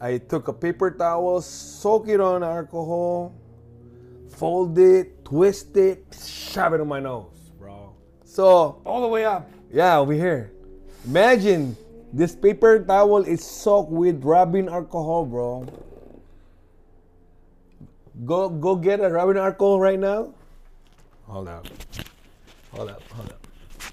I 0.00 0.16
took 0.16 0.48
a 0.48 0.54
paper 0.54 0.90
towel, 0.90 1.42
soak 1.42 2.08
it 2.08 2.20
on 2.20 2.42
alcohol, 2.42 3.36
fold 4.32 4.78
it, 4.78 5.22
twist 5.22 5.76
it, 5.76 6.00
shove 6.16 6.72
it 6.72 6.80
in 6.80 6.88
my 6.88 7.00
nose. 7.00 7.35
So 8.26 8.82
All 8.84 9.00
the 9.00 9.08
way 9.08 9.24
up. 9.24 9.48
yeah, 9.72 9.98
over 9.98 10.12
here. 10.12 10.50
Imagine 11.06 11.76
this 12.12 12.34
paper 12.34 12.78
towel 12.82 13.22
is 13.22 13.42
soaked 13.44 13.90
with 13.90 14.22
rubbing 14.24 14.68
alcohol, 14.68 15.24
bro. 15.24 15.66
Go 18.24 18.48
go 18.48 18.76
get 18.76 19.00
a 19.00 19.08
rubbing 19.08 19.36
alcohol 19.38 19.78
right 19.78 19.98
now. 19.98 20.32
Hold 21.28 21.48
up. 21.48 21.66
Hold 22.72 22.90
up. 22.90 23.02
Hold 23.12 23.28
up. 23.30 23.46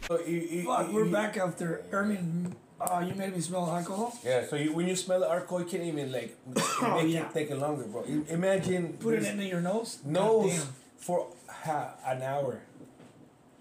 So 0.08 0.20
you, 0.26 0.38
you, 0.40 0.64
Fuck, 0.66 0.88
you- 0.88 0.94
we're 0.94 1.06
you- 1.06 1.12
back 1.12 1.38
after 1.38 1.84
Erwin. 1.94 2.56
Uh, 2.82 3.00
you 3.08 3.16
made 3.16 3.34
me 3.34 3.40
smell 3.40 3.70
alcohol. 3.70 4.12
Yeah, 4.26 4.46
so 4.46 4.58
you, 4.58 4.74
when 4.74 4.88
you 4.88 4.96
smell 4.98 5.22
the 5.22 5.30
alcohol, 5.30 5.62
you 5.62 5.66
can't 5.68 5.84
even 5.84 6.12
like 6.12 6.36
make 6.82 7.08
yeah. 7.14 7.22
it 7.30 7.34
take 7.34 7.50
it 7.52 7.58
longer, 7.58 7.84
bro. 7.86 8.04
Imagine 8.28 8.98
Put 9.00 9.14
it 9.16 9.24
in 9.24 9.40
your 9.42 9.62
nose. 9.62 10.00
nose 10.04 10.66
for 10.98 11.28
ha- 11.48 11.94
an 12.06 12.22
hour. 12.24 12.60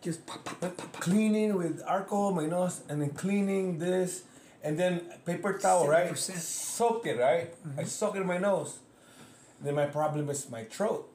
Just 0.03 0.27
pop, 0.27 0.45
pop, 0.45 0.61
pop, 0.61 0.77
pop, 0.77 0.93
pop. 0.93 1.01
cleaning 1.01 1.55
with 1.55 1.81
alcohol 1.87 2.33
my 2.33 2.47
nose 2.47 2.81
and 2.89 3.01
then 3.01 3.11
cleaning 3.11 3.79
this 3.79 4.25
and 4.65 4.79
then 4.79 5.01
paper 5.25 5.59
towel 5.59 5.87
right? 5.87 6.11
70%. 6.13 6.39
soak 6.39 7.07
it 7.07 7.19
right? 7.19 7.55
I 7.79 7.85
soak 7.85 8.17
it 8.17 8.21
in 8.23 8.27
my 8.27 8.39
nose. 8.39 8.79
Then 9.61 9.77
my 9.77 9.87
problem 9.87 10.29
is 10.29 10.51
my 10.51 10.65
throat. 10.65 11.09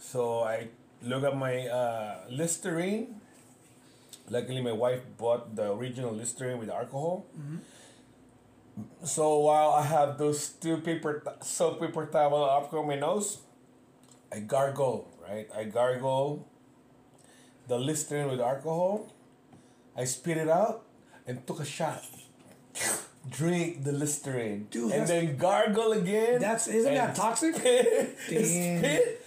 So 0.00 0.40
i 0.44 0.68
look 1.02 1.24
at 1.24 1.36
my 1.36 1.66
uh, 1.68 2.20
listerine. 2.30 3.20
Luckily 4.30 4.62
my 4.62 4.72
wife 4.72 5.02
bought 5.18 5.54
the 5.54 5.70
original 5.72 6.12
listerine 6.12 6.58
with 6.58 6.70
alcohol. 6.70 7.26
So 9.04 9.38
while 9.40 9.72
i 9.72 9.82
have 9.84 10.16
those 10.16 10.48
two 10.56 10.78
paper 10.78 11.20
t- 11.20 11.30
soap 11.44 11.80
paper 11.80 12.06
towel 12.06 12.48
alcohol 12.48 12.80
in 12.82 12.88
my 12.88 12.96
nose 12.96 13.38
i 14.32 14.40
gargle 14.40 15.12
right? 15.28 15.46
I 15.54 15.64
gargle 15.64 16.48
the 17.68 17.78
Listerine 17.78 18.28
with 18.30 18.40
alcohol. 18.40 19.12
I 19.96 20.04
spit 20.04 20.38
it 20.38 20.48
out 20.48 20.84
and 21.26 21.46
took 21.46 21.60
a 21.60 21.64
shot. 21.64 22.04
Drink 23.30 23.84
the 23.84 23.92
Listerine. 23.92 24.66
Dude, 24.70 24.90
and 24.92 25.06
then 25.06 25.36
gargle 25.36 25.92
again. 25.92 26.40
That's 26.40 26.66
isn't 26.66 26.92
that 26.94 27.14
toxic? 27.14 27.54
spit, 27.54 28.18
Damn. 28.28 28.78
spit. 28.78 29.26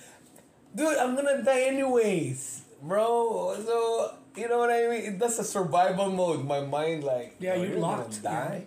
Dude, 0.76 0.98
I'm 0.98 1.16
gonna 1.16 1.42
die 1.42 1.62
anyways, 1.62 2.64
bro. 2.82 3.56
So 3.64 4.16
you 4.36 4.50
know 4.50 4.58
what 4.58 4.70
I 4.70 4.88
mean? 4.90 5.18
That's 5.18 5.40
a 5.40 5.44
survival 5.46 6.12
mode. 6.12 6.44
My 6.46 6.60
mind 6.60 7.06
like, 7.06 7.36
Yeah, 7.40 7.54
oh, 7.54 7.56
you're 7.62 7.72
you're 7.72 7.80
locked, 7.80 8.22
Gonna 8.22 8.36
die. 8.36 8.66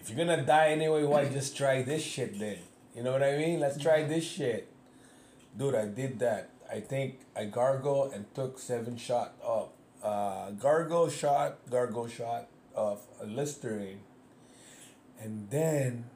If 0.00 0.08
you're 0.08 0.16
gonna 0.16 0.44
die 0.44 0.68
anyway, 0.68 1.04
why 1.04 1.28
just 1.32 1.56
try 1.56 1.82
this 1.82 2.02
shit 2.02 2.38
then? 2.38 2.58
You 2.96 3.02
know 3.02 3.12
what 3.12 3.22
I 3.22 3.36
mean? 3.36 3.60
Let's 3.60 3.76
try 3.76 4.04
this 4.04 4.24
shit. 4.24 4.68
Dude, 5.56 5.74
I 5.74 5.86
did 5.86 6.18
that. 6.20 6.48
I 6.74 6.80
think 6.80 7.20
I 7.36 7.44
gargle 7.44 8.10
and 8.10 8.26
took 8.34 8.58
seven 8.58 8.96
shot 8.96 9.34
of 9.40 9.68
uh, 10.02 10.50
gargle 10.58 11.08
shot, 11.08 11.58
gargle 11.70 12.08
shot 12.08 12.48
of 12.74 13.00
Listerine. 13.24 14.00
And 15.20 15.48
then 15.50 16.06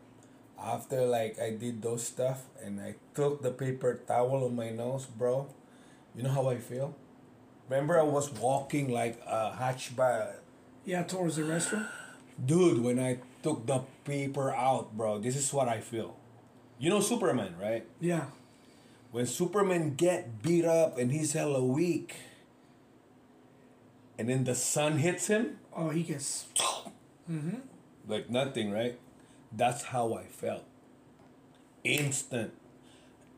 after 0.60 1.06
like 1.06 1.38
I 1.38 1.50
did 1.54 1.80
those 1.80 2.02
stuff 2.02 2.42
and 2.60 2.80
I 2.80 2.96
took 3.14 3.40
the 3.42 3.52
paper 3.52 4.00
towel 4.06 4.44
on 4.44 4.56
my 4.56 4.70
nose, 4.70 5.06
bro. 5.06 5.46
You 6.16 6.24
know 6.24 6.30
how 6.30 6.48
I 6.48 6.58
feel? 6.58 6.96
Remember 7.68 8.00
I 8.00 8.02
was 8.02 8.32
walking 8.32 8.90
like 8.90 9.20
a 9.26 9.54
hatchback 9.54 10.42
Yeah, 10.84 11.04
towards 11.04 11.36
the 11.36 11.42
restroom. 11.42 11.86
Dude, 12.44 12.82
when 12.82 12.98
I 12.98 13.18
took 13.44 13.66
the 13.66 13.82
paper 14.04 14.50
out, 14.50 14.96
bro, 14.96 15.18
this 15.18 15.36
is 15.36 15.52
what 15.52 15.68
I 15.68 15.80
feel. 15.80 16.16
You 16.80 16.90
know 16.90 17.00
Superman, 17.00 17.54
right? 17.60 17.86
Yeah. 18.00 18.26
When 19.10 19.26
Superman 19.26 19.94
get 19.94 20.42
beat 20.42 20.64
up 20.64 20.98
and 20.98 21.10
he's 21.10 21.32
hella 21.32 21.64
weak, 21.64 22.16
and 24.18 24.28
then 24.28 24.44
the 24.44 24.54
sun 24.54 24.98
hits 24.98 25.28
him, 25.28 25.58
Oh, 25.74 25.90
he 25.90 26.02
gets. 26.02 26.46
Mm-hmm. 27.30 27.58
like 28.06 28.28
nothing, 28.30 28.72
right? 28.72 28.98
That's 29.52 29.84
how 29.84 30.14
I 30.14 30.24
felt. 30.24 30.64
Instant. 31.84 32.52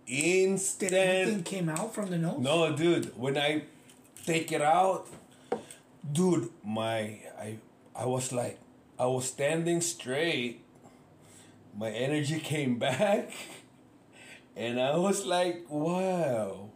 Instant. 0.07 0.93
anything 0.93 1.43
came 1.45 1.69
out 1.69 1.95
from 1.95 2.11
the 2.11 2.19
nose? 2.19 2.41
No, 2.41 2.75
dude, 2.75 3.17
when 3.17 3.37
I 3.39 3.63
take 4.27 4.51
it 4.51 4.63
out, 4.63 5.07
dude, 6.11 6.49
my 6.65 7.21
I 7.39 7.59
I 7.95 8.07
was 8.07 8.33
like 8.33 8.59
I 8.99 9.07
was 9.07 9.27
standing 9.27 9.81
straight. 9.81 10.63
My 11.77 11.91
energy 11.91 12.41
came 12.41 12.79
back. 12.89 13.31
And 14.61 14.79
I 14.79 14.95
was 14.95 15.25
like, 15.25 15.65
wow. 15.71 16.69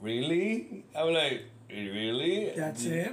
Really? 0.00 0.84
I'm 0.94 1.12
like, 1.12 1.42
really? 1.68 2.52
That's 2.56 2.84
it. 2.84 3.12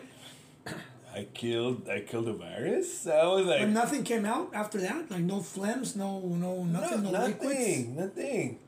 I 1.14 1.28
killed 1.34 1.90
I 1.90 2.02
killed 2.02 2.28
the 2.28 2.34
virus? 2.34 3.08
I 3.08 3.26
was 3.26 3.46
like 3.48 3.62
But 3.62 3.70
nothing 3.70 4.04
came 4.04 4.26
out 4.26 4.52
after 4.54 4.80
that. 4.82 5.10
Like 5.10 5.22
no 5.22 5.40
phlegms, 5.40 5.96
no 5.96 6.20
no 6.20 6.64
nothing, 6.64 7.04
no, 7.04 7.12
no, 7.12 7.26
liquids. 7.26 7.44
nothing, 7.44 7.96
nothing. 7.96 8.60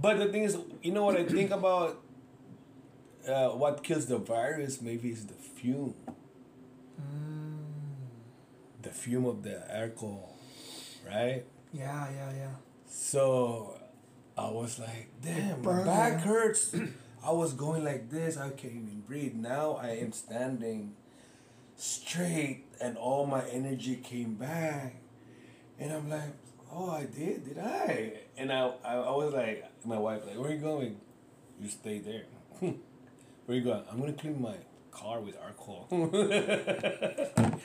But 0.00 0.18
the 0.18 0.26
thing 0.26 0.44
is, 0.44 0.56
you 0.82 0.92
know 0.92 1.04
what 1.04 1.16
I 1.16 1.24
think 1.24 1.50
about 1.50 2.02
uh, 3.28 3.50
what 3.50 3.84
kills 3.84 4.06
the 4.06 4.18
virus? 4.18 4.80
Maybe 4.80 5.10
it's 5.10 5.24
the 5.24 5.34
fume. 5.34 5.94
The 8.80 8.90
fume 8.90 9.26
of 9.26 9.42
the 9.44 9.60
alcohol, 9.72 10.34
right? 11.06 11.44
Yeah, 11.72 12.08
yeah, 12.10 12.32
yeah. 12.32 12.54
So 12.88 13.76
I 14.36 14.50
was 14.50 14.78
like, 14.78 15.08
damn, 15.22 15.62
my 15.62 15.84
back 15.84 16.20
hurts. 16.20 16.74
I 17.24 17.32
was 17.32 17.52
going 17.52 17.84
like 17.84 18.10
this. 18.10 18.36
I 18.36 18.50
can't 18.50 18.72
even 18.74 19.02
breathe. 19.06 19.34
Now 19.34 19.72
I 19.80 19.90
am 19.90 20.12
standing 20.12 20.94
straight, 21.76 22.64
and 22.80 22.96
all 22.96 23.26
my 23.26 23.44
energy 23.48 23.96
came 23.96 24.34
back. 24.34 24.96
And 25.78 25.92
I'm 25.92 26.08
like, 26.08 26.34
oh, 26.72 26.90
I 26.90 27.04
did, 27.04 27.44
did 27.44 27.58
I? 27.58 28.12
And 28.36 28.52
I, 28.52 28.72
I, 28.84 28.94
I 28.94 29.10
was 29.16 29.32
like, 29.32 29.64
my 29.84 29.98
wife, 29.98 30.22
like, 30.26 30.38
where 30.38 30.50
are 30.50 30.54
you 30.54 30.60
going? 30.60 31.00
You 31.60 31.68
stay 31.68 31.98
there. 31.98 32.24
where 32.60 32.74
are 33.48 33.54
you 33.54 33.60
going? 33.62 33.82
I'm 33.90 34.00
gonna 34.00 34.12
clean 34.12 34.40
my 34.40 34.54
car 34.90 35.20
with 35.20 35.36
alcohol. 35.36 35.86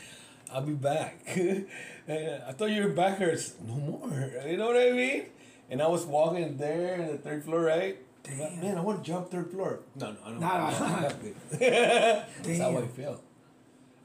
I'll 0.51 0.61
be 0.61 0.73
back. 0.73 1.19
And 2.09 2.41
I 2.47 2.53
thought 2.53 2.71
your 2.71 2.87
back 2.89 3.17
hurts. 3.17 3.55
No 3.67 3.73
more. 3.73 4.31
You 4.47 4.55
know 4.55 4.67
what 4.67 4.77
I 4.77 4.91
mean? 4.91 5.25
And 5.69 5.81
I 5.81 5.87
was 5.87 6.05
walking 6.05 6.57
there 6.57 6.95
in 6.95 7.07
the 7.07 7.17
third 7.17 7.43
floor, 7.43 7.61
right? 7.61 7.97
I'm 8.29 8.39
like, 8.39 8.61
Man, 8.61 8.77
I 8.77 8.81
want 8.81 9.03
to 9.03 9.09
jump 9.09 9.29
third 9.31 9.49
floor. 9.51 9.79
No, 9.95 10.11
no, 10.11 10.17
I 10.25 10.29
don't. 10.29 10.39
Nah. 10.39 10.69
no, 10.69 10.85
I'm 10.85 11.01
not 11.03 11.21
good. 11.21 11.35
That's 11.51 12.59
how 12.59 12.69
I 12.69 12.81
Damn. 12.81 12.87
felt. 12.89 13.23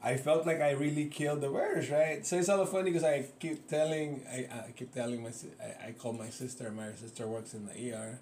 I 0.05 0.17
felt 0.17 0.45
like 0.45 0.59
I 0.59 0.71
really 0.71 1.05
killed 1.05 1.39
the 1.39 1.49
virus, 1.49 1.89
right? 1.89 2.25
So 2.25 2.37
it's 2.37 2.49
all 2.49 2.65
funny 2.65 2.91
because 2.91 3.05
I 3.05 3.25
keep 3.39 3.69
telling, 3.69 4.21
I, 4.29 4.39
I 4.67 4.71
keep 4.75 4.93
telling 4.93 5.23
my, 5.23 5.31
si- 5.31 5.47
I, 5.61 5.87
I 5.87 5.91
call 5.93 6.11
my 6.11 6.29
sister. 6.29 6.69
My 6.71 6.91
sister 6.93 7.25
works 7.25 7.53
in 7.53 7.65
the 7.65 7.93
ER, 7.93 8.19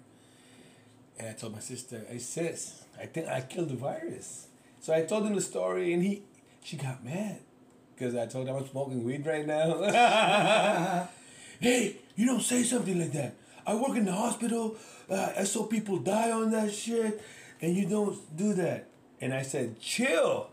and 1.18 1.28
I 1.28 1.32
told 1.32 1.54
my 1.54 1.58
sister, 1.60 2.04
"Hey 2.08 2.18
sis, 2.18 2.84
I 3.00 3.06
think 3.06 3.26
I 3.26 3.40
killed 3.40 3.68
the 3.70 3.74
virus." 3.74 4.46
So 4.80 4.94
I 4.94 5.02
told 5.02 5.26
him 5.26 5.34
the 5.34 5.40
story, 5.40 5.92
and 5.92 6.04
he, 6.04 6.22
she 6.62 6.76
got 6.76 7.04
mad, 7.04 7.40
because 7.94 8.14
I 8.14 8.26
told 8.26 8.46
him 8.46 8.54
I'm 8.56 8.66
smoking 8.68 9.02
weed 9.02 9.26
right 9.26 9.46
now. 9.46 9.82
hey, 11.60 11.96
you 12.16 12.26
don't 12.26 12.42
say 12.42 12.62
something 12.62 12.98
like 12.98 13.12
that. 13.12 13.34
I 13.66 13.74
work 13.74 13.96
in 13.96 14.04
the 14.04 14.12
hospital. 14.12 14.76
Uh, 15.08 15.32
I 15.36 15.44
saw 15.44 15.66
people 15.66 15.98
die 15.98 16.30
on 16.30 16.50
that 16.50 16.72
shit, 16.72 17.22
and 17.60 17.76
you 17.76 17.86
don't 17.86 18.18
do 18.36 18.54
that. 18.54 18.88
And 19.20 19.32
I 19.32 19.42
said, 19.42 19.80
chill. 19.80 20.50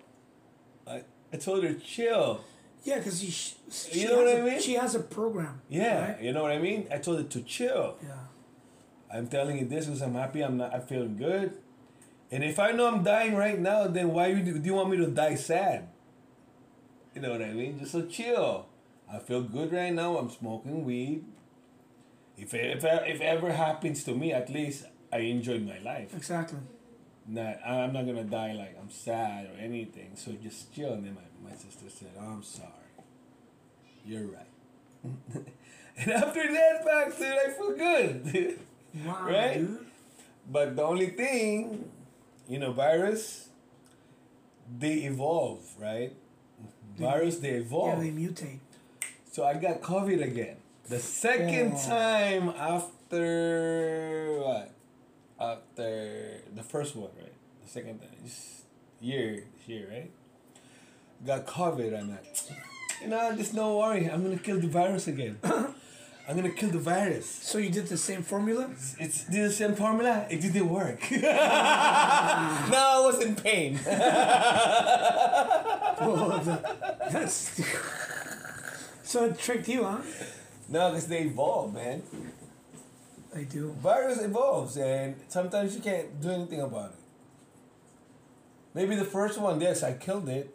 I, 0.88 1.04
I 1.34 1.38
told 1.38 1.64
her, 1.64 1.74
chill. 1.74 2.42
Yeah, 2.84 2.98
because 2.98 3.20
she, 3.20 3.32
she, 3.32 4.02
You 4.02 4.10
know 4.10 4.24
what 4.24 4.36
I 4.36 4.42
mean? 4.42 4.62
She 4.62 4.74
has 4.76 4.96
a 4.96 5.00
program. 5.00 5.62
Yeah, 5.70 6.14
right? 6.14 6.22
you 6.22 6.32
know 6.32 6.44
what 6.44 6.52
I 6.52 6.60
mean? 6.60 6.88
I 6.92 6.98
told 6.98 7.18
her 7.18 7.24
to 7.24 7.42
chill. 7.42 7.98
Yeah. 8.02 8.14
I'm 9.12 9.28
telling 9.28 9.58
you 9.58 9.66
this 9.66 9.86
because 9.86 10.02
I'm 10.02 10.14
happy. 10.14 10.42
I'm 10.42 10.58
not. 10.58 10.74
I 10.74 10.80
feel 10.80 11.08
good. 11.08 11.58
And 12.32 12.44
if 12.44 12.60
I 12.60 12.72
know 12.72 12.88
I'm 12.88 13.04
dying 13.04 13.36
right 13.36 13.60
now, 13.60 13.88
then 13.88 14.14
why 14.14 14.34
do 14.34 14.60
do 14.60 14.66
you 14.66 14.76
want 14.76 14.92
me 14.92 14.98
to 14.98 15.08
die 15.08 15.36
sad? 15.36 15.90
You 17.16 17.22
know 17.22 17.32
what 17.32 17.42
I 17.42 17.52
mean? 17.52 17.80
Just 17.80 17.92
so 17.92 18.04
chill. 18.06 18.68
I 19.12 19.18
feel 19.18 19.42
good 19.42 19.74
right 19.74 19.92
now. 19.92 20.18
I'm 20.18 20.30
smoking 20.30 20.86
weed. 20.86 21.26
If 22.40 22.54
if 22.54 22.84
if 22.84 23.22
ever 23.22 23.52
happens 23.52 24.04
to 24.06 24.14
me, 24.16 24.32
at 24.34 24.50
least 24.50 24.86
I 25.12 25.20
enjoyed 25.20 25.66
my 25.66 25.80
life. 25.80 26.14
Exactly. 26.16 26.60
Not 27.28 27.58
I'm 27.66 27.94
not 27.94 28.06
gonna 28.06 28.24
die 28.24 28.54
like 28.54 28.76
I'm 28.82 28.90
sad 28.90 29.48
or 29.52 29.58
anything. 29.60 30.12
So 30.16 30.32
just 30.34 30.74
chill. 30.74 30.94
And 30.94 31.06
then 31.06 31.16
my, 31.16 31.50
my 31.52 31.56
sister 31.56 31.86
said, 31.90 32.10
oh, 32.20 32.26
"I'm 32.34 32.44
sorry. 32.44 32.70
You're 34.06 34.28
right." 34.28 34.54
and 35.98 36.12
after 36.12 36.44
that 36.54 36.84
fact, 36.86 37.18
dude, 37.20 37.28
I 37.28 37.50
feel 37.52 37.76
good. 37.76 38.60
Wow, 39.06 39.28
Right? 39.28 39.54
dude. 39.60 39.86
But 40.52 40.76
the 40.76 40.82
only 40.82 41.12
thing, 41.12 41.92
you 42.48 42.58
know, 42.58 42.72
virus, 42.72 43.50
they 44.80 44.96
evolve, 45.06 45.62
right? 45.78 46.12
Virus, 46.98 47.38
they 47.38 47.52
evolve. 47.52 48.00
Yeah, 48.04 48.10
evolve. 48.10 48.16
they 48.16 48.44
mutate. 48.46 48.60
so 49.32 49.46
I 49.46 49.54
got 49.54 49.82
COVID 49.82 50.24
again. 50.24 50.58
The 50.90 51.00
second 51.00 51.74
Oh. 51.76 51.88
time 51.88 52.50
after 52.50 54.40
what? 54.44 54.72
after 55.40 56.42
the 56.54 56.64
first 56.64 56.96
one, 56.98 57.12
right? 57.18 57.32
The 57.64 57.70
second 57.70 58.00
time, 58.00 58.10
this 58.24 58.64
year, 59.00 59.46
this 59.56 59.68
year, 59.70 59.88
right? 59.90 60.12
Got 61.26 61.46
COVID 61.48 61.94
and 61.98 62.10
that. 62.12 62.26
You 63.02 63.08
know, 63.08 63.34
there's 63.36 63.54
no 63.54 63.78
worry. 63.78 64.10
I'm 64.10 64.22
gonna 64.24 64.38
kill 64.38 64.60
the 64.60 64.68
virus 64.68 65.08
again. 65.08 65.38
I'm 66.28 66.36
gonna 66.36 66.50
kill 66.52 66.70
the 66.72 66.80
virus. 66.80 67.26
So 67.30 67.58
you 67.58 67.70
did 67.70 67.88
the 67.88 67.96
same 67.98 68.22
formula? 68.22 68.68
It's, 68.72 68.96
it's 69.00 69.24
the 69.26 69.50
same 69.52 69.76
formula. 69.76 70.26
It 70.30 70.42
didn't 70.42 70.70
work. 70.70 71.00
no, 71.12 71.20
I 71.22 73.02
was 73.06 73.20
in 73.24 73.36
pain. 73.36 73.80
The- 76.00 76.62
that's 77.12 77.52
so 79.04 79.26
it 79.26 79.38
tricked 79.40 79.68
you, 79.68 79.84
huh? 79.84 79.98
No, 80.70 80.90
because 80.90 81.08
they 81.08 81.22
evolve, 81.24 81.74
man. 81.74 82.04
They 83.34 83.44
do. 83.44 83.72
virus 83.74 84.22
evolves 84.22 84.76
and 84.78 85.16
sometimes 85.28 85.76
you 85.76 85.82
can't 85.82 86.20
do 86.22 86.30
anything 86.32 86.62
about 86.62 86.92
it. 86.92 86.96
Maybe 88.74 88.96
the 88.96 89.06
first 89.06 89.40
one, 89.40 89.62
yes, 89.62 89.84
I 89.84 89.94
killed 89.94 90.30
it. 90.30 90.54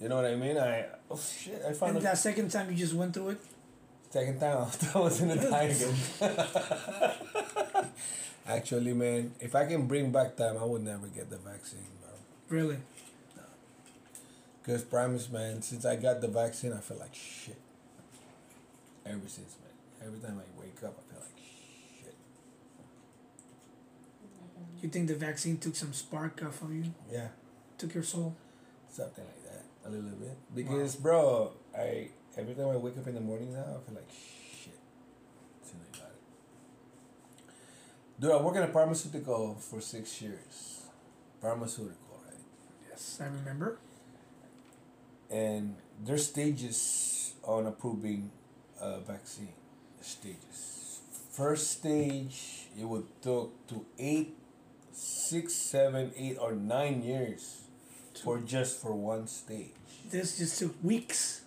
You 0.00 0.08
know 0.08 0.16
what 0.16 0.26
I 0.26 0.34
mean? 0.34 0.56
I 0.58 0.86
oh 1.10 1.18
shit, 1.18 1.62
I 1.66 1.72
found 1.72 1.90
And 1.90 1.98
a 1.98 2.02
that 2.02 2.18
second 2.18 2.50
time 2.50 2.70
you 2.70 2.76
just 2.76 2.94
went 2.94 3.14
through 3.14 3.30
it. 3.30 3.40
second 4.10 4.40
time 4.40 4.66
I 4.94 4.98
was 4.98 5.20
in 5.20 5.28
the 5.28 5.36
time 5.36 5.70
again. 5.70 5.94
Actually, 8.46 8.94
man, 8.94 9.32
if 9.40 9.54
I 9.54 9.66
can 9.66 9.86
bring 9.86 10.10
back 10.10 10.36
time, 10.36 10.56
I 10.58 10.64
would 10.64 10.82
never 10.82 11.06
get 11.06 11.30
the 11.30 11.36
vaccine, 11.38 11.86
bro. 12.00 12.10
Really? 12.48 12.78
Because 14.62 14.82
promise, 14.82 15.28
man, 15.30 15.62
since 15.62 15.84
I 15.84 15.96
got 15.96 16.20
the 16.20 16.28
vaccine, 16.28 16.72
I 16.72 16.80
feel 16.80 16.98
like 16.98 17.14
shit. 17.14 17.56
Ever 19.06 19.26
since, 19.28 19.56
man. 19.60 20.06
Every 20.06 20.18
time 20.20 20.38
I 20.40 20.60
wake 20.60 20.76
up, 20.84 20.96
I 20.98 21.12
feel 21.12 21.20
like 21.20 21.36
shit. 21.36 22.14
You 24.82 24.88
think 24.88 25.08
the 25.08 25.14
vaccine 25.14 25.58
took 25.58 25.74
some 25.76 25.92
spark 25.92 26.42
off 26.46 26.62
of 26.62 26.72
you? 26.74 26.84
Yeah. 27.10 27.28
Took 27.78 27.94
your 27.94 28.02
soul? 28.04 28.36
something 28.92 29.24
like 29.24 29.44
that 29.44 29.64
a 29.86 29.88
little 29.88 30.10
bit 30.18 30.36
because 30.52 30.96
bro 30.96 31.52
i 31.78 32.08
every 32.36 32.54
time 32.54 32.70
i 32.70 32.76
wake 32.76 32.98
up 32.98 33.06
in 33.06 33.14
the 33.14 33.20
morning 33.20 33.52
now 33.52 33.60
i 33.60 33.78
feel 33.86 33.94
like 33.94 34.10
shit 34.10 34.76
soon 35.62 35.78
as 35.94 36.00
I 36.00 36.06
it 36.06 36.18
dude 38.20 38.32
i 38.32 38.36
work 38.42 38.56
in 38.56 38.64
a 38.64 38.66
pharmaceutical 38.66 39.54
for 39.60 39.80
six 39.80 40.20
years 40.20 40.80
pharmaceutical 41.40 42.18
right 42.26 42.34
Yes, 42.90 43.20
I 43.22 43.26
remember. 43.26 43.78
and 45.30 45.76
there's 46.04 46.26
stages 46.26 47.34
on 47.44 47.66
approving 47.66 48.32
a 48.80 49.00
vaccine 49.00 49.52
stages 50.00 51.00
first 51.32 51.70
stage 51.70 52.66
it 52.78 52.84
would 52.84 53.06
took 53.22 53.66
to 53.66 53.84
eight 53.98 54.36
six 54.92 55.54
seven 55.54 56.12
eight 56.16 56.36
or 56.40 56.52
nine 56.52 57.02
years 57.02 57.62
for 58.22 58.38
just 58.38 58.80
for 58.80 58.94
one 58.94 59.26
stage 59.26 59.72
This 60.10 60.38
just 60.38 60.58
took 60.58 60.74
weeks. 60.82 61.42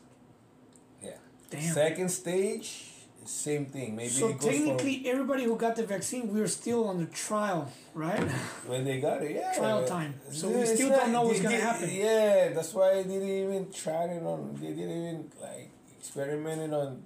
Yeah. 1.03 1.19
Damn. 1.49 1.73
Second 1.73 2.09
stage, 2.09 2.89
same 3.25 3.65
thing. 3.65 3.95
Maybe 3.95 4.09
so 4.09 4.33
technically, 4.33 5.03
everybody 5.05 5.43
who 5.43 5.55
got 5.55 5.75
the 5.75 5.83
vaccine, 5.83 6.33
we 6.33 6.39
are 6.39 6.47
still 6.47 6.87
on 6.87 6.97
the 6.99 7.07
trial, 7.07 7.71
right? 7.93 8.23
when 8.65 8.85
they 8.85 8.99
got 9.01 9.21
it. 9.21 9.35
Yeah. 9.35 9.53
Trial 9.53 9.85
time. 9.85 10.15
So 10.31 10.49
we 10.49 10.65
still 10.65 10.89
it's 10.89 10.97
don't 10.97 11.11
know 11.11 11.23
what's 11.23 11.41
gonna 11.41 11.57
happen. 11.57 11.89
Yeah, 11.91 12.49
that's 12.55 12.73
why 12.73 12.95
they 12.95 13.03
didn't 13.03 13.29
even 13.29 13.71
try 13.71 14.05
it 14.05 14.23
on. 14.23 14.57
They 14.59 14.73
didn't 14.73 14.97
even 15.03 15.31
like 15.41 15.69
experimented 15.99 16.73
on 16.73 17.03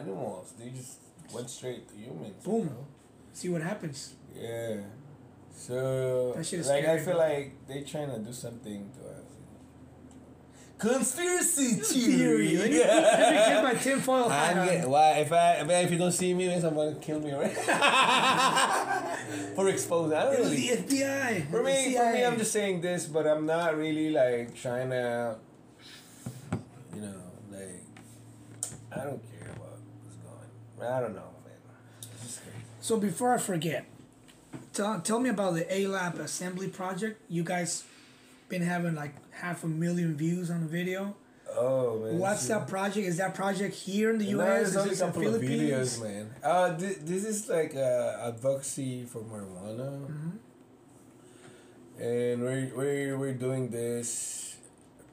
animals. 0.00 0.52
They 0.58 0.70
just 0.70 0.98
went 1.32 1.48
straight 1.50 1.88
to 1.88 1.94
humans. 1.96 2.34
you 2.44 2.50
Boom. 2.52 2.66
know? 2.66 2.86
See 3.32 3.48
what 3.48 3.62
happens. 3.62 4.14
Yeah. 4.34 4.76
So 5.54 6.32
That 6.36 6.44
shit 6.46 6.60
is 6.60 6.68
like 6.68 6.84
I 6.86 6.98
feel 6.98 7.14
bro. 7.14 7.28
like 7.28 7.52
they 7.66 7.82
trying 7.82 8.10
to 8.10 8.18
do 8.18 8.32
something 8.32 8.90
to 8.94 9.00
us. 9.08 9.22
Conspiracy 10.78 11.68
Theory. 11.82 12.48
theory. 12.48 12.56
Let 12.58 12.70
me, 12.70 12.78
let 12.80 13.30
me 13.30 13.36
get 13.52 13.64
my 13.64 13.74
tinfoil 13.74 14.28
hat 14.28 14.52
I'm 14.56 14.60
on. 14.60 14.66
get, 14.66 14.86
why 14.88 15.10
if 15.20 15.32
I 15.32 15.62
man, 15.64 15.84
if 15.86 15.90
you 15.90 15.96
don't 15.96 16.12
see 16.12 16.34
me, 16.34 16.48
man, 16.48 16.60
someone 16.60 17.00
kill 17.00 17.18
me 17.20 17.32
already. 17.32 17.54
for 19.54 19.68
exposing. 19.70 20.18
I 20.18 20.24
don't 20.24 20.34
It 20.34 20.40
was 20.40 20.50
really. 20.50 20.76
the 20.76 20.96
FBI. 20.96 21.50
For 21.50 21.62
me, 21.62 21.94
for 21.96 22.12
me, 22.12 22.24
I'm 22.26 22.36
just 22.36 22.52
saying 22.52 22.82
this, 22.82 23.06
but 23.06 23.26
I'm 23.26 23.46
not 23.46 23.74
really 23.78 24.10
like 24.10 24.54
trying 24.54 24.90
to. 24.90 25.36
You 26.94 27.00
know, 27.00 27.22
like 27.50 27.82
I 28.92 29.04
don't 29.04 29.04
care 29.04 29.04
about 29.04 29.14
what's 29.14 29.22
going. 29.22 29.35
I 30.80 31.00
don't 31.00 31.14
know, 31.14 31.30
man. 31.44 31.54
It's 32.14 32.22
just 32.22 32.42
crazy. 32.42 32.56
So 32.80 32.98
before 32.98 33.34
I 33.34 33.38
forget, 33.38 33.86
tell, 34.72 35.00
tell 35.00 35.18
me 35.20 35.30
about 35.30 35.54
the 35.54 35.64
ALAB 35.64 36.18
assembly 36.18 36.68
project. 36.68 37.20
You 37.28 37.42
guys 37.44 37.84
been 38.48 38.62
having 38.62 38.94
like 38.94 39.14
half 39.32 39.64
a 39.64 39.66
million 39.68 40.16
views 40.16 40.50
on 40.50 40.60
the 40.60 40.66
video. 40.68 41.14
Oh 41.58 41.98
man. 42.00 42.18
What's 42.18 42.42
see? 42.42 42.48
that 42.48 42.68
project? 42.68 43.06
Is 43.06 43.16
that 43.16 43.34
project 43.34 43.74
here 43.74 44.10
in 44.10 44.18
the 44.18 44.30
No, 44.32 44.38
U.S.? 44.44 44.68
Is 44.68 44.76
only 44.76 44.94
a 44.94 44.98
couple 44.98 45.22
of 45.26 45.40
Philippines? 45.40 45.98
videos, 45.98 46.02
man. 46.02 46.30
Uh, 46.42 46.76
th- 46.76 46.98
this 47.02 47.24
is 47.24 47.48
like 47.48 47.74
uh, 47.74 48.28
advocacy 48.28 49.04
for 49.04 49.20
marijuana, 49.20 50.06
Mm-hmm. 50.06 50.30
and 52.02 52.42
we're, 52.42 52.70
we're 52.76 53.18
we're 53.18 53.34
doing 53.34 53.70
this 53.70 54.56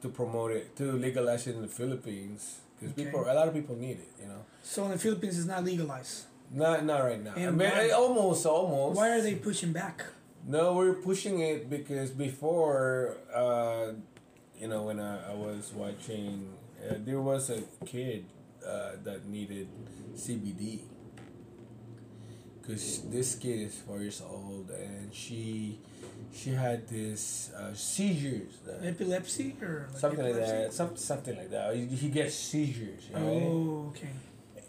to 0.02 0.08
promote 0.10 0.50
it 0.52 0.76
to 0.76 0.92
legalize 0.92 1.46
it 1.46 1.54
in 1.56 1.62
the 1.62 1.68
Philippines 1.68 2.60
because 2.78 2.92
Okay. 2.92 3.04
people 3.04 3.20
a 3.28 3.34
lot 3.34 3.48
of 3.48 3.54
people 3.54 3.76
need 3.76 3.98
it. 3.98 4.08
You 4.20 4.26
know, 4.28 4.40
So 4.62 4.84
in 4.86 4.90
the 4.92 4.98
Philippines, 4.98 5.38
it's 5.38 5.46
not 5.46 5.64
legalized. 5.64 6.24
not 6.50 6.84
not 6.84 7.00
right 7.04 7.22
now. 7.22 7.32
I 7.36 7.50
mean, 7.50 7.58
why- 7.58 7.90
almost 7.90 8.46
almost. 8.46 8.96
Why 8.96 9.10
are 9.16 9.20
they 9.22 9.34
pushing 9.36 9.72
back? 9.72 10.04
No, 10.46 10.74
we're 10.74 10.94
pushing 11.10 11.40
it 11.40 11.70
because 11.70 12.10
before, 12.10 13.16
uh, 13.34 13.92
you 14.60 14.68
know, 14.68 14.82
when 14.84 15.00
I, 15.00 15.32
I 15.32 15.34
was 15.34 15.72
watching, 15.74 16.52
uh, 16.84 16.94
there 17.06 17.20
was 17.20 17.48
a 17.50 17.62
kid 17.86 18.26
uh, 18.66 18.92
that 19.04 19.26
needed 19.26 19.68
CBD. 20.16 20.80
Because 22.64 23.02
this 23.12 23.34
kid 23.34 23.60
is 23.68 23.74
four 23.74 24.00
years 24.00 24.22
old 24.24 24.70
and 24.70 25.12
she 25.12 25.78
she 26.32 26.50
had 26.50 26.88
this 26.88 27.52
uh, 27.52 27.74
seizures. 27.74 28.56
uh, 28.66 28.80
Epilepsy 28.86 29.54
or 29.60 29.88
like 29.92 30.00
something 30.00 30.24
like 30.24 30.34
that. 30.34 30.72
Some, 30.72 30.96
something 30.96 31.36
like 31.36 31.50
that. 31.50 31.76
He, 31.76 31.86
he 31.86 32.08
gets 32.08 32.34
seizures, 32.34 33.04
right? 33.12 33.22
Oh, 33.22 33.92
okay. 33.92 34.08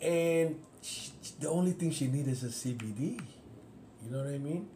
and 0.01 0.59
sh 0.83 1.09
the 1.39 1.49
only 1.49 1.71
thing 1.71 1.91
she 1.91 2.07
needs 2.07 2.27
is 2.27 2.43
a 2.43 2.47
CBD. 2.51 3.19
You 4.03 4.11
know 4.11 4.23
what 4.25 4.33
I 4.33 4.37
mean? 4.37 4.67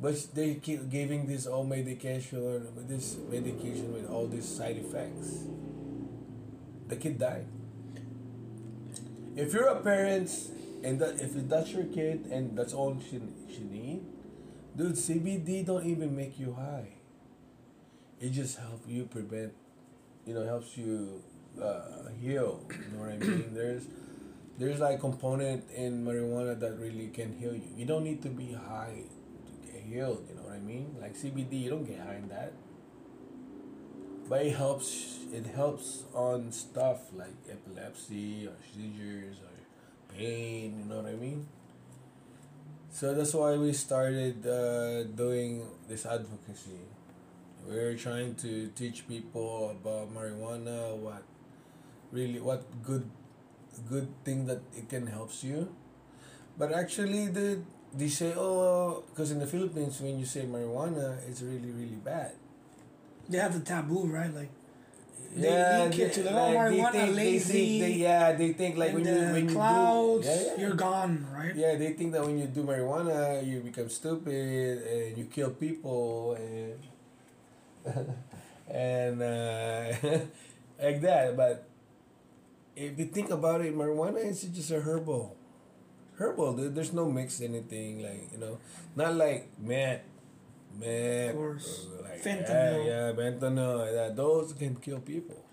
But 0.00 0.16
they 0.34 0.54
keep 0.54 0.90
giving 0.90 1.26
this 1.26 1.46
all 1.46 1.62
medication 1.64 2.42
with 2.74 2.88
this 2.88 3.16
medication 3.30 3.92
with 3.92 4.10
all 4.10 4.26
these 4.26 4.48
side 4.48 4.76
effects. 4.76 5.44
The 6.88 6.96
kid 6.96 7.18
died. 7.18 7.46
If 9.36 9.52
you're 9.54 9.68
a 9.68 9.80
parent 9.80 10.28
and 10.82 11.00
that 11.00 11.20
if 11.20 11.32
that's 11.48 11.70
your 11.72 11.84
kid 11.84 12.26
and 12.30 12.56
that's 12.56 12.72
all 12.72 12.96
she 13.00 13.20
she 13.52 13.64
need, 13.64 14.02
dude, 14.76 14.94
CBD 14.94 15.64
don't 15.64 15.86
even 15.86 16.16
make 16.16 16.38
you 16.38 16.54
high. 16.54 16.88
It 18.20 18.30
just 18.30 18.58
helps 18.58 18.86
you 18.86 19.04
prevent, 19.04 19.52
you 20.26 20.34
know, 20.34 20.44
helps 20.44 20.76
you 20.76 21.22
uh, 21.60 22.10
heal. 22.20 22.64
You 22.70 22.96
know 22.96 23.00
what 23.00 23.10
I 23.10 23.16
mean? 23.16 23.50
There's 23.54 23.86
there's 24.58 24.78
like 24.78 25.00
component 25.00 25.64
in 25.74 26.04
marijuana 26.04 26.58
that 26.60 26.78
really 26.78 27.08
can 27.08 27.32
heal 27.38 27.54
you. 27.54 27.62
You 27.76 27.86
don't 27.86 28.04
need 28.04 28.20
to 28.22 28.28
be 28.28 28.52
high 28.52 29.04
to 29.46 29.72
get 29.72 29.82
healed. 29.82 30.26
You 30.28 30.34
know 30.34 30.42
what 30.42 30.52
I 30.52 30.58
mean? 30.58 30.96
Like 31.00 31.16
CBD, 31.16 31.62
you 31.62 31.70
don't 31.70 31.84
get 31.84 31.98
high 31.98 32.16
in 32.16 32.28
that. 32.28 32.52
But 34.28 34.42
it 34.42 34.54
helps. 34.54 35.16
It 35.32 35.46
helps 35.46 36.04
on 36.12 36.52
stuff 36.52 37.12
like 37.14 37.34
epilepsy 37.48 38.46
or 38.46 38.56
seizures 38.74 39.38
or 39.38 39.49
pain. 40.16 40.78
You 40.78 40.84
know 40.88 41.02
what 41.02 41.06
I 41.12 41.16
mean? 41.16 41.46
So 42.90 43.14
that's 43.14 43.34
why 43.34 43.56
we 43.56 43.72
started 43.72 44.46
uh, 44.46 45.04
doing 45.14 45.62
this 45.88 46.04
advocacy. 46.06 46.82
We're 47.66 47.94
trying 47.96 48.34
to 48.36 48.68
teach 48.74 49.06
people 49.06 49.70
about 49.70 50.12
marijuana, 50.14 50.96
what 50.96 51.22
really, 52.12 52.40
what 52.40 52.64
good, 52.82 53.08
good 53.88 54.08
thing 54.24 54.46
that 54.46 54.60
it 54.76 54.88
can 54.88 55.06
helps 55.06 55.44
you. 55.44 55.68
But 56.58 56.72
actually, 56.72 57.28
the 57.28 57.60
they 57.94 58.08
say, 58.08 58.34
oh, 58.36 59.02
because 59.10 59.30
in 59.32 59.38
the 59.40 59.46
Philippines, 59.46 60.00
when 60.00 60.18
you 60.18 60.26
say 60.26 60.42
marijuana, 60.46 61.18
it's 61.28 61.42
really, 61.42 61.70
really 61.70 61.98
bad. 62.04 62.32
They 63.28 63.38
have 63.38 63.54
the 63.54 63.60
taboo, 63.60 64.06
right? 64.06 64.32
Like 64.34 64.50
They 65.34 65.48
link 65.78 65.98
it 65.98 66.12
to 66.14 66.22
the- 66.24 66.30
oh, 66.30 66.54
marijuana, 66.54 66.92
they 66.92 67.10
lazy, 67.12 67.52
think, 67.52 67.82
they, 67.82 67.92
yeah, 68.02 68.32
they 68.32 68.52
think 68.52 68.76
like 68.76 68.92
when 68.94 69.04
you 69.04 69.14
when 69.14 69.48
you 69.48 69.54
clouds, 69.54 70.26
do, 70.26 70.32
yeah, 70.32 70.42
yeah. 70.46 70.60
you're 70.60 70.74
gone, 70.74 71.26
right? 71.32 71.54
Yeah, 71.54 71.76
they 71.76 71.92
think 71.92 72.12
that 72.12 72.22
when 72.26 72.36
you 72.38 72.46
do 72.46 72.64
marijuana, 72.64 73.46
you 73.46 73.60
become 73.60 73.88
stupid 73.88 74.82
and 74.82 75.16
you 75.18 75.24
kill 75.26 75.50
people 75.50 76.34
and 76.34 76.78
and 78.68 79.22
uh, 79.22 79.92
like 80.82 81.00
that. 81.02 81.36
But 81.36 81.64
if 82.76 82.98
you 82.98 83.06
think 83.06 83.30
about 83.30 83.60
it, 83.62 83.76
marijuana 83.76 84.24
is 84.24 84.42
just 84.42 84.70
a 84.70 84.80
herbal 84.80 85.36
herbal. 86.16 86.54
There- 86.54 86.70
There's 86.70 86.92
no 86.92 87.06
mix 87.10 87.40
anything 87.40 88.02
like 88.02 88.30
you 88.32 88.38
know, 88.38 88.58
not 88.96 89.14
like 89.16 89.48
meth, 89.60 90.02
meth, 90.78 91.30
Of 91.30 91.36
course. 91.36 91.86
like 92.02 92.22
Fentanyl. 92.22 92.84
Yeah, 92.86 93.08
yeah, 93.08 93.12
fentanyl. 93.12 93.92
Yeah, 93.92 94.08
those 94.14 94.52
can 94.52 94.76
kill 94.76 95.00
people. 95.00 95.44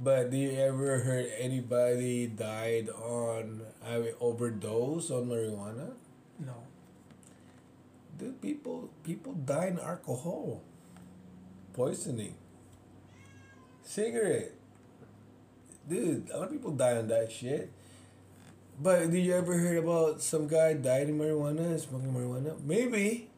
But 0.00 0.30
do 0.30 0.36
you 0.36 0.52
ever 0.52 1.00
heard 1.00 1.26
anybody 1.38 2.28
died 2.28 2.88
on 2.88 3.62
uh, 3.84 4.00
overdose 4.20 5.10
on 5.10 5.26
marijuana? 5.26 5.90
No. 6.38 6.54
Dude, 8.18 8.40
people 8.40 8.90
people 9.02 9.32
die 9.34 9.66
in 9.68 9.78
alcohol 9.78 10.62
poisoning. 11.72 12.34
Cigarette. 13.82 14.52
Dude, 15.88 16.28
a 16.30 16.36
lot 16.38 16.46
of 16.46 16.52
people 16.52 16.72
die 16.72 16.96
on 16.96 17.08
that 17.08 17.32
shit. 17.32 17.72
But 18.80 19.10
did 19.10 19.24
you 19.24 19.34
ever 19.34 19.58
hear 19.58 19.78
about 19.78 20.22
some 20.22 20.46
guy 20.46 20.74
died 20.74 21.08
in 21.08 21.18
marijuana, 21.18 21.78
smoking 21.80 22.12
marijuana? 22.12 22.60
Maybe. 22.62 23.30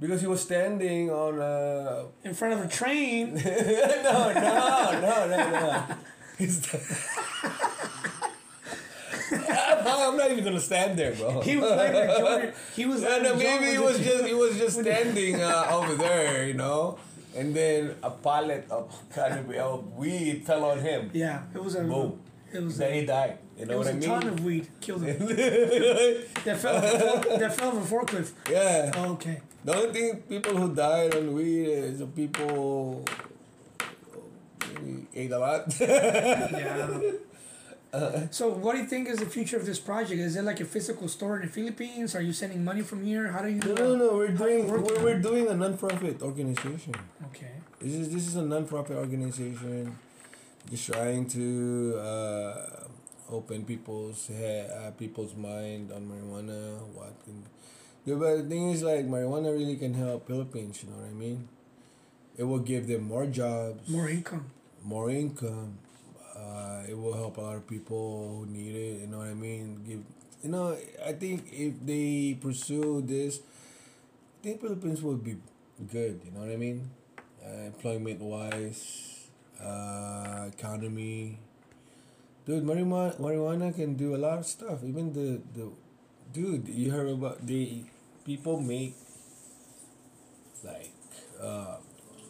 Because 0.00 0.20
he 0.22 0.26
was 0.26 0.40
standing 0.40 1.10
on 1.10 1.38
a 1.38 2.06
In 2.24 2.32
front 2.34 2.54
of 2.54 2.60
a 2.64 2.68
train. 2.68 3.34
no, 3.44 4.32
no, 4.32 5.00
no, 5.00 5.26
no, 5.28 5.50
no. 5.50 5.84
He's 6.38 6.56
I'm 9.32 10.16
not 10.16 10.30
even 10.30 10.42
gonna 10.44 10.60
stand 10.60 10.98
there, 10.98 11.12
bro. 11.14 11.40
He 11.40 11.56
was 11.56 11.70
like 11.70 11.92
Jordan. 12.18 12.52
He 12.74 12.86
was 12.86 13.02
like 13.02 13.22
no, 13.22 13.36
maybe 13.36 13.66
he 13.72 13.78
was 13.78 13.98
just 13.98 14.24
he 14.24 14.34
was 14.34 14.56
just 14.58 14.80
standing 14.84 15.40
uh, 15.40 15.66
over 15.70 15.94
there, 15.94 16.46
you 16.48 16.54
know, 16.54 16.98
and 17.36 17.54
then 17.54 17.94
a 18.02 18.10
pallet 18.10 18.66
of 18.70 18.92
cannabis 19.14 19.58
of 19.58 19.92
weed 19.94 20.44
fell 20.46 20.64
on 20.64 20.78
him. 20.80 21.10
Yeah, 21.12 21.42
it 21.54 21.62
was 21.62 21.74
a. 21.76 21.84
Boom. 21.84 22.18
It 22.52 22.62
was 22.64 22.78
Then 22.78 22.90
a. 22.90 22.94
he 23.00 23.06
died. 23.06 23.38
You 23.58 23.66
know 23.66 23.74
It 23.74 23.78
was 23.78 23.86
what 23.86 23.94
I 23.94 23.98
a 23.98 24.00
mean? 24.00 24.08
ton 24.08 24.26
of 24.28 24.44
weed 24.44 24.68
killed 24.80 25.02
him. 25.04 25.18
that 25.26 26.56
fell. 26.58 26.76
A 26.76 27.38
that 27.38 27.54
fell 27.56 27.78
a 27.78 27.80
forklift. 27.82 28.32
yeah. 28.50 28.90
Oh, 28.96 29.12
okay. 29.12 29.40
The 29.64 29.76
only 29.76 29.92
thing 29.92 30.16
people 30.22 30.56
who 30.56 30.74
died 30.74 31.14
on 31.14 31.34
weed 31.34 31.66
is 31.66 31.98
the 31.98 32.06
people 32.06 33.04
maybe 34.74 35.06
ate 35.14 35.32
a 35.32 35.38
lot. 35.38 35.74
Yeah. 35.80 37.00
So, 38.30 38.50
what 38.50 38.76
do 38.76 38.82
you 38.82 38.86
think 38.86 39.08
is 39.08 39.18
the 39.18 39.26
future 39.26 39.56
of 39.56 39.66
this 39.66 39.80
project? 39.80 40.20
Is 40.20 40.36
it 40.36 40.44
like 40.44 40.60
a 40.60 40.64
physical 40.64 41.08
store 41.08 41.40
in 41.40 41.46
the 41.46 41.52
Philippines? 41.52 42.14
Are 42.14 42.20
you 42.20 42.32
sending 42.32 42.62
money 42.62 42.82
from 42.82 43.02
here? 43.02 43.32
How 43.32 43.42
do 43.42 43.48
you? 43.48 43.58
no, 43.58 43.74
no, 43.74 43.96
no. 43.96 44.16
We're 44.16 44.28
do 44.28 44.38
doing 44.38 44.70
we're, 44.70 45.02
we're 45.02 45.18
doing 45.18 45.48
a 45.48 45.54
non-profit 45.54 46.22
organization. 46.22 46.94
Okay. 47.26 47.50
This 47.80 47.94
is 47.94 48.14
this 48.14 48.28
is 48.28 48.36
a 48.36 48.42
non-profit 48.42 48.96
organization, 48.96 49.98
just 50.70 50.86
trying 50.86 51.26
to 51.34 51.98
uh, 51.98 52.86
open 53.28 53.64
people's 53.64 54.28
head, 54.28 54.70
uh, 54.70 54.92
people's 54.92 55.34
mind 55.34 55.90
on 55.90 56.06
marijuana. 56.06 56.78
What 56.94 57.10
can, 57.24 57.42
the 58.06 58.16
but 58.16 58.36
the 58.36 58.42
thing 58.48 58.70
is 58.70 58.82
like 58.82 59.06
marijuana 59.06 59.52
really 59.52 59.76
can 59.76 59.94
help 59.94 60.26
Philippines. 60.26 60.82
You 60.82 60.90
know 60.90 60.96
what 60.96 61.10
I 61.10 61.14
mean? 61.14 61.48
It 62.36 62.44
will 62.44 62.60
give 62.64 62.86
them 62.88 63.04
more 63.04 63.26
jobs, 63.26 63.88
More 63.88 64.08
income. 64.08 64.46
more 64.84 65.10
income. 65.10 65.78
Uh, 66.34 66.82
it 66.88 66.96
will 66.96 67.12
help 67.12 67.36
a 67.36 67.40
lot 67.40 67.56
of 67.56 67.66
people 67.68 68.44
who 68.46 68.52
need 68.52 68.74
it. 68.74 69.00
You 69.02 69.06
know 69.08 69.18
what 69.18 69.28
I 69.28 69.34
mean? 69.34 69.82
Give 69.86 70.00
you 70.42 70.50
know. 70.50 70.76
I 71.04 71.12
think 71.12 71.46
if 71.52 71.74
they 71.84 72.38
pursue 72.40 73.02
this, 73.02 73.40
I 73.40 74.42
think 74.42 74.60
Philippines 74.62 75.02
will 75.02 75.16
be 75.20 75.36
good. 75.92 76.20
You 76.24 76.30
know 76.32 76.40
what 76.40 76.50
I 76.50 76.56
mean? 76.56 76.88
Uh, 77.44 77.66
employment 77.72 78.20
wise, 78.20 79.28
uh, 79.60 80.48
economy. 80.48 81.38
Dude, 82.46 82.64
marijuana, 82.64 83.16
marijuana 83.20 83.74
can 83.74 83.94
do 83.94 84.14
a 84.14 84.18
lot 84.18 84.38
of 84.38 84.46
stuff. 84.46 84.82
Even 84.82 85.12
the 85.12 85.40
the, 85.54 85.68
dude, 86.32 86.68
you 86.68 86.90
heard 86.90 87.08
about 87.08 87.46
the 87.46 87.84
people 88.24 88.60
make 88.60 88.94
like 90.64 90.92
uh, 91.42 91.76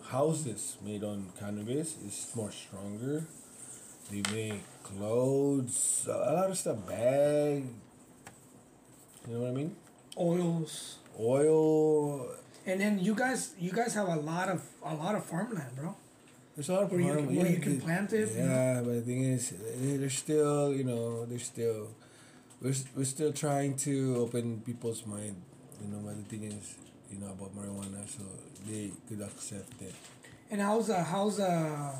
houses 0.09 0.76
made 0.84 1.03
on 1.05 1.26
cannabis 1.38 1.96
is 2.07 2.30
more 2.34 2.51
stronger. 2.51 3.24
They 4.11 4.22
make 4.32 4.62
clothes, 4.82 6.07
a 6.11 6.32
lot 6.32 6.51
of 6.51 6.59
stuff, 6.59 6.86
bag. 6.86 7.64
You 9.28 9.34
know 9.34 9.40
what 9.40 9.51
I 9.51 9.53
mean? 9.55 9.76
Oils. 10.18 10.96
Oil. 11.18 12.26
And 12.66 12.80
then 12.80 12.98
you 12.98 13.14
guys, 13.14 13.55
you 13.59 13.70
guys 13.72 13.94
have 13.94 14.09
a 14.09 14.16
lot 14.16 14.48
of 14.48 14.62
a 14.84 14.94
lot 14.94 15.14
of 15.14 15.24
farmland, 15.24 15.76
bro. 15.76 15.94
There's 16.57 16.68
a 16.68 16.74
lot 16.74 16.82
of 16.84 16.90
Where 16.92 17.01
you 17.01 17.14
can- 17.14 17.26
where 17.36 17.46
yeah, 17.46 17.53
you 17.53 17.59
can 17.61 17.80
plant 17.80 18.12
it, 18.12 18.28
you 18.32 18.42
Yeah, 18.42 18.82
but 18.84 18.92
the 18.94 19.01
thing 19.03 19.22
is, 19.22 19.55
there's 19.80 20.18
still, 20.18 20.74
you 20.74 20.84
know, 20.84 21.24
there's 21.24 21.44
still, 21.44 21.88
we're, 22.61 22.74
we're 22.96 23.04
still 23.04 23.32
trying 23.32 23.76
to 23.78 24.16
open 24.18 24.61
people's 24.61 25.06
mind, 25.06 25.36
you 25.82 25.88
know. 25.88 25.98
But 26.04 26.16
the 26.16 26.24
thing 26.36 26.44
is, 26.44 26.74
you 27.12 27.18
know, 27.18 27.28
about 27.32 27.54
marijuana, 27.56 28.08
so 28.08 28.22
they 28.66 28.90
could 29.08 29.20
accept 29.22 29.80
it. 29.82 29.94
And 30.50 30.61
how's 30.61 30.90
uh, 30.90 31.02
how's 31.04 31.40
uh, 31.40 31.92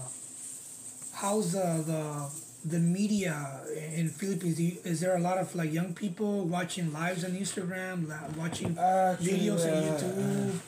how's 1.15 1.55
uh, 1.55 1.83
the 1.87 2.31
the 2.69 2.79
media 2.79 3.61
in 3.95 4.09
Philippines? 4.09 4.59
Is 4.85 5.01
there 5.01 5.17
a 5.17 5.21
lot 5.21 5.39
of 5.39 5.55
like 5.55 5.73
young 5.73 5.95
people 5.95 6.45
watching 6.47 6.93
lives 6.93 7.25
on 7.25 7.33
Instagram, 7.33 8.09
watching 8.37 8.77
Actually, 8.79 9.33
videos 9.33 9.63
on 9.65 9.79
uh, 9.79 9.99
YouTube? 9.99 10.61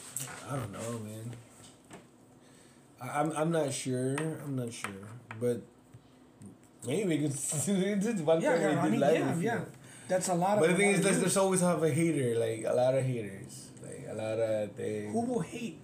I 0.50 0.56
don't 0.56 0.72
know, 0.72 0.98
man. 1.00 1.32
I, 3.00 3.20
I'm 3.20 3.32
I'm 3.36 3.50
not 3.52 3.72
sure. 3.72 4.16
I'm 4.44 4.56
not 4.56 4.72
sure, 4.72 5.04
but 5.40 5.60
maybe 6.86 7.08
we 7.08 7.18
could. 7.22 7.32
this 8.02 8.20
one 8.20 8.40
Yeah, 8.40 8.50
time 8.56 8.58
we 8.58 8.62
yeah, 8.62 8.80
I 8.80 8.82
did 8.84 8.90
mean, 8.92 9.00
live 9.00 9.42
yeah, 9.42 9.52
yeah. 9.54 9.64
That's 10.12 10.28
a 10.28 10.34
lot 10.34 10.58
of. 10.58 10.60
But 10.60 10.70
the 10.72 10.76
thing 10.76 10.90
is, 10.90 11.00
there's, 11.00 11.20
there's 11.20 11.38
always 11.38 11.62
have 11.62 11.82
a 11.82 11.90
hater, 11.90 12.38
like 12.38 12.64
a 12.68 12.74
lot 12.74 12.94
of 12.94 13.02
haters, 13.02 13.70
like 13.82 14.04
a 14.10 14.14
lot 14.14 14.38
of 14.38 14.72
things. 14.72 15.10
Who 15.10 15.20
will 15.22 15.40
hate? 15.40 15.80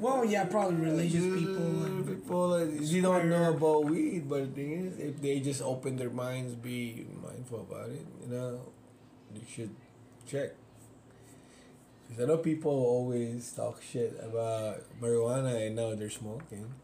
Well, 0.00 0.24
yeah, 0.24 0.44
probably 0.44 0.74
religious 0.90 1.22
people. 1.22 1.54
Mm, 1.54 1.86
And, 1.86 2.06
people 2.08 2.48
like, 2.48 2.70
you 2.80 3.00
don't 3.00 3.30
know 3.30 3.50
about 3.50 3.84
weed, 3.84 4.28
but 4.28 4.40
the 4.40 4.50
thing 4.60 4.72
is, 4.86 4.98
if 4.98 5.22
they 5.22 5.38
just 5.38 5.62
open 5.62 5.94
their 5.94 6.10
minds, 6.10 6.56
be 6.56 7.06
mindful 7.22 7.60
about 7.60 7.90
it. 7.90 8.04
You 8.22 8.28
know, 8.34 8.60
you 9.34 9.42
should 9.48 9.70
check. 10.26 10.50
Cause 12.08 12.22
I 12.22 12.24
know 12.24 12.38
people 12.38 12.72
always 12.72 13.52
talk 13.52 13.80
shit 13.82 14.18
about 14.20 14.82
marijuana 15.00 15.64
and 15.64 15.76
now 15.76 15.94
they're 15.94 16.10
smoking. 16.10 16.74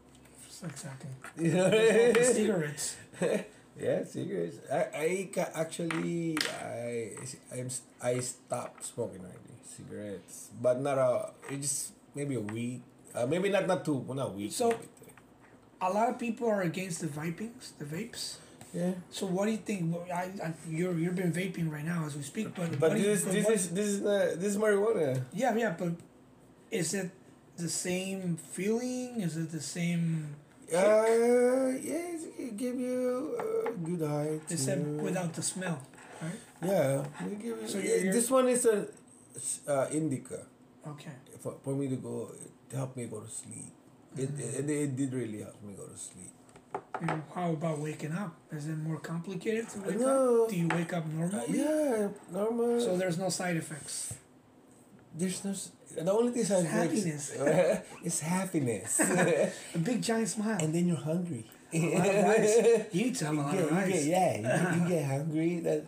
exactly. 0.63 1.09
You 1.37 1.51
know 1.51 1.63
what 1.65 1.73
I 1.73 2.13
mean? 2.13 2.23
Cigarettes. 2.23 2.95
yeah, 3.79 4.03
cigarettes. 4.03 4.57
I, 4.71 4.85
I 4.93 5.29
actually 5.55 6.37
I 6.61 7.11
I'm 7.53 7.69
I 8.01 8.19
stopped 8.19 8.85
smoking 8.85 9.21
already 9.21 9.55
cigarettes, 9.65 10.49
but 10.61 10.81
not 10.81 10.97
a 10.97 11.29
it 11.53 11.61
just 11.61 11.93
maybe 12.15 12.35
a 12.35 12.41
week. 12.41 12.81
Uh, 13.15 13.25
maybe 13.25 13.49
not 13.49 13.67
not 13.67 13.85
two, 13.85 13.95
well, 13.95 14.15
not 14.17 14.29
a 14.29 14.33
week. 14.33 14.51
So- 14.51 14.69
maybe. 14.71 14.87
A 15.79 15.93
lot 15.93 16.09
of 16.09 16.17
people 16.17 16.49
are 16.49 16.63
against 16.63 17.01
the 17.01 17.07
vapings, 17.07 17.69
the 17.77 17.85
vapes. 17.85 18.37
yeah. 18.73 18.93
So 19.11 19.27
what 19.27 19.45
do 19.45 19.51
you 19.51 19.61
think? 19.61 19.93
Well, 19.93 20.07
I, 20.11 20.31
I 20.43 20.53
you're 20.67 20.97
you've 20.97 21.13
been 21.15 21.31
vaping 21.31 21.69
right 21.71 21.85
now 21.85 22.03
as 22.07 22.15
we 22.17 22.23
speak, 22.23 22.55
but 22.55 22.79
But 22.79 22.93
do 22.93 22.97
you- 22.97 23.13
this 23.13 23.23
but 23.23 23.33
this 23.33 23.47
is 23.47 23.69
this 23.69 23.85
is 23.87 24.01
the 24.01 24.33
this 24.41 24.49
is 24.55 24.57
marijuana. 24.57 25.21
yeah 25.33 25.53
yeah, 25.55 25.75
but 25.77 25.93
is 26.71 26.95
it 26.95 27.11
the 27.57 27.69
same 27.69 28.37
feeling? 28.37 29.21
Is 29.21 29.37
it 29.37 29.51
the 29.51 29.61
same? 29.61 30.33
Uh, 30.73 31.71
yes, 31.81 32.23
it 32.37 32.57
give 32.57 32.75
you 32.79 33.37
a 33.39 33.71
good 33.71 34.01
high. 34.07 34.39
Except 34.49 34.83
too. 34.83 34.97
without 34.99 35.33
the 35.33 35.41
smell, 35.41 35.79
right? 36.21 36.31
Yeah, 36.61 37.05
it 37.25 37.39
give 37.39 37.61
you, 37.61 37.67
So 37.67 37.77
you're- 37.79 37.99
you're- 37.99 38.11
this 38.11 38.29
one 38.29 38.47
is 38.49 38.65
a 38.65 38.87
uh, 39.67 39.87
indica. 39.91 40.45
Okay. 40.87 41.11
for, 41.39 41.55
for 41.63 41.75
me 41.75 41.87
to 41.89 41.95
go 41.97 42.31
to 42.69 42.75
help 42.75 42.95
me 42.95 43.05
go 43.07 43.19
to 43.21 43.29
sleep. 43.29 43.71
It, 44.17 44.29
it, 44.39 44.69
it 44.69 44.95
did 44.95 45.13
really 45.13 45.41
help 45.41 45.61
me 45.63 45.73
go 45.73 45.83
to 45.85 45.97
sleep. 45.97 46.31
And 46.99 47.21
how 47.35 47.51
about 47.51 47.79
waking 47.79 48.11
up? 48.13 48.33
Is 48.51 48.67
it 48.67 48.77
more 48.77 48.99
complicated 48.99 49.69
to 49.69 49.79
wake 49.81 49.99
No. 49.99 50.43
up? 50.43 50.49
Do 50.49 50.55
you 50.55 50.67
wake 50.67 50.91
up 50.93 51.05
Uh, 51.05 51.09
normally? 51.19 51.59
yeah, 51.59 52.07
normal. 52.31 52.81
So 52.81 52.97
there's 52.97 53.17
no 53.17 53.29
side 53.29 53.55
effects. 53.57 54.13
there's 55.15 55.43
no 55.45 55.53
the 56.05 56.11
only 56.11 56.31
thing 56.31 56.43
that 56.43 56.65
happiness. 56.65 57.31
is 58.03 58.19
happiness, 58.19 58.99
A 59.75 59.77
big 59.81 60.01
giant 60.01 60.29
smile. 60.29 60.57
and 60.61 60.73
then 60.73 60.87
you're 60.87 60.97
hungry. 60.97 61.45
a 61.73 61.79
lot 61.97 62.07
of 62.07 62.23
rice. 62.25 62.55
You 62.93 63.05
eat 63.07 63.21
a 63.21 63.31
lot 63.31 63.55
of 63.55 63.71
you 63.71 63.93
get, 63.93 64.03
yeah, 64.05 64.35
you, 64.37 64.43
get- 64.43 64.75
you 64.77 64.87
get 64.95 65.05
hungry 65.05 65.59
that 65.61 65.85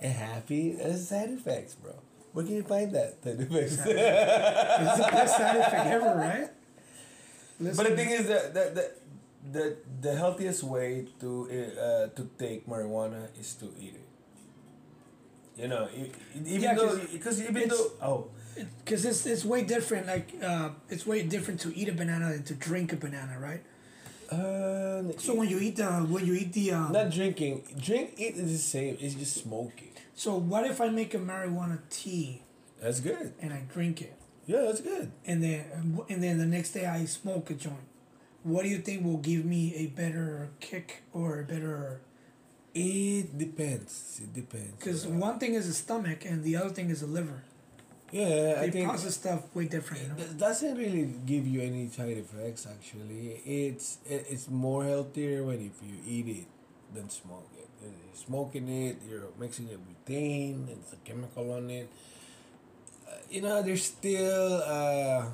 and 0.00 0.12
happy. 0.12 0.72
That's 0.72 1.08
side 1.08 1.30
effects, 1.30 1.74
bro. 1.74 1.92
Where 2.32 2.44
can 2.44 2.54
you 2.56 2.62
find 2.62 2.92
that 2.94 3.22
side 3.24 3.40
effects? 3.40 3.72
It's 3.74 3.84
the 3.84 5.08
best 5.10 5.36
side 5.36 5.56
effect 5.56 5.86
ever, 5.86 6.14
right? 6.14 6.48
Listen, 7.58 7.76
But 7.84 7.90
the 7.90 7.96
thing 7.96 8.10
is 8.10 8.26
that 8.28 8.54
the, 8.54 8.64
the, 8.76 8.90
the, 9.50 9.76
the 10.02 10.16
healthiest 10.16 10.62
way 10.62 11.06
to 11.20 11.48
uh, 11.50 12.06
to 12.14 12.22
take 12.38 12.66
marijuana 12.68 13.26
is 13.40 13.54
to 13.54 13.66
eat 13.80 13.94
it. 13.96 14.06
You 15.60 15.66
know, 15.66 15.88
even 15.96 16.60
Yeah, 16.62 16.74
though 16.74 16.86
'cause 16.96 17.08
because 17.12 17.42
even 17.42 17.68
though 17.68 17.90
oh 18.00 18.30
because 18.84 19.04
it's 19.04 19.26
it's 19.26 19.44
way 19.44 19.62
different. 19.64 20.06
Like 20.06 20.28
uh, 20.42 20.70
it's 20.88 21.06
way 21.06 21.22
different 21.22 21.60
to 21.60 21.76
eat 21.76 21.88
a 21.88 21.92
banana 21.92 22.30
than 22.32 22.42
to 22.44 22.54
drink 22.54 22.92
a 22.92 22.96
banana, 22.96 23.38
right? 23.38 23.62
Uh, 24.30 25.12
So 25.18 25.34
when 25.34 25.48
you 25.48 25.58
eat 25.58 25.76
the 25.76 25.86
when 25.86 26.26
you 26.26 26.34
eat 26.34 26.52
the 26.52 26.72
uh, 26.72 26.88
not 26.90 27.10
drinking. 27.10 27.62
Drink 27.80 28.14
it 28.18 28.36
is 28.36 28.52
the 28.52 28.58
same. 28.58 28.96
It's 29.00 29.14
just 29.14 29.34
smoking. 29.42 29.92
so 30.14 30.34
what 30.36 30.66
if 30.66 30.80
I 30.80 30.88
make 30.90 31.14
a 31.14 31.18
marijuana 31.18 31.78
tea 31.90 32.42
That's 32.82 33.00
good. 33.00 33.32
and 33.40 33.52
I 33.52 33.60
drink 33.72 34.02
it 34.02 34.14
Yeah, 34.46 34.62
that's 34.66 34.80
good. 34.82 35.12
and 35.24 35.42
then 35.42 35.64
and 36.10 36.18
then 36.22 36.38
the 36.38 36.46
next 36.56 36.70
day 36.72 36.84
I 36.86 37.04
smoke 37.06 37.50
a 37.50 37.54
joint? 37.54 37.86
What 38.42 38.62
do 38.64 38.68
you 38.68 38.78
think 38.86 39.04
will 39.04 39.22
give 39.32 39.44
me 39.44 39.62
a 39.76 39.86
better 39.86 40.50
kick 40.60 41.02
or 41.12 41.40
a 41.40 41.44
better? 41.44 42.00
It 42.74 43.36
depends. 43.38 44.20
It 44.22 44.32
depends. 44.34 44.74
Because 44.78 45.06
Uh, 45.06 45.10
one 45.28 45.38
thing 45.38 45.54
is 45.54 45.66
the 45.66 45.74
stomach 45.74 46.24
and 46.24 46.44
the 46.44 46.54
other 46.56 46.70
thing 46.70 46.90
is 46.90 47.00
the 47.00 47.06
liver. 47.18 47.42
Yeah, 48.12 48.56
I 48.58 48.66
They 48.66 48.70
think 48.70 48.88
process 48.88 49.14
stuff 49.14 49.54
way 49.54 49.66
different. 49.66 50.02
You 50.02 50.08
know? 50.08 50.14
It 50.18 50.38
doesn't 50.38 50.76
really 50.76 51.12
give 51.26 51.46
you 51.46 51.60
any 51.60 51.88
side 51.88 52.16
effects. 52.16 52.66
Actually, 52.66 53.40
it's 53.44 53.98
it's 54.06 54.48
more 54.48 54.84
healthier 54.84 55.44
when 55.44 55.60
if 55.60 55.76
you 55.84 55.96
eat 56.06 56.28
it 56.28 56.46
than 56.94 57.08
smoke 57.10 57.48
it. 57.56 57.68
Uh, 57.84 57.90
Smoking 58.14 58.68
it, 58.68 58.96
you're 59.08 59.28
mixing 59.38 59.68
it 59.68 59.78
with 59.78 60.04
butane. 60.06 60.68
It's 60.68 60.92
a 60.92 60.96
chemical 61.04 61.52
on 61.52 61.70
it. 61.70 61.88
Uh, 63.06 63.12
you 63.30 63.40
know, 63.42 63.62
there's 63.62 63.84
still 63.84 64.62
uh, 64.64 65.26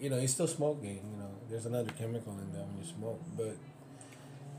you 0.00 0.10
know, 0.10 0.18
you're 0.18 0.28
still 0.28 0.46
smoking. 0.46 1.00
You 1.12 1.18
know, 1.18 1.30
there's 1.50 1.66
another 1.66 1.90
chemical 1.92 2.32
in 2.38 2.52
there 2.52 2.62
when 2.62 2.78
you 2.78 2.86
smoke. 2.86 3.20
But 3.36 3.56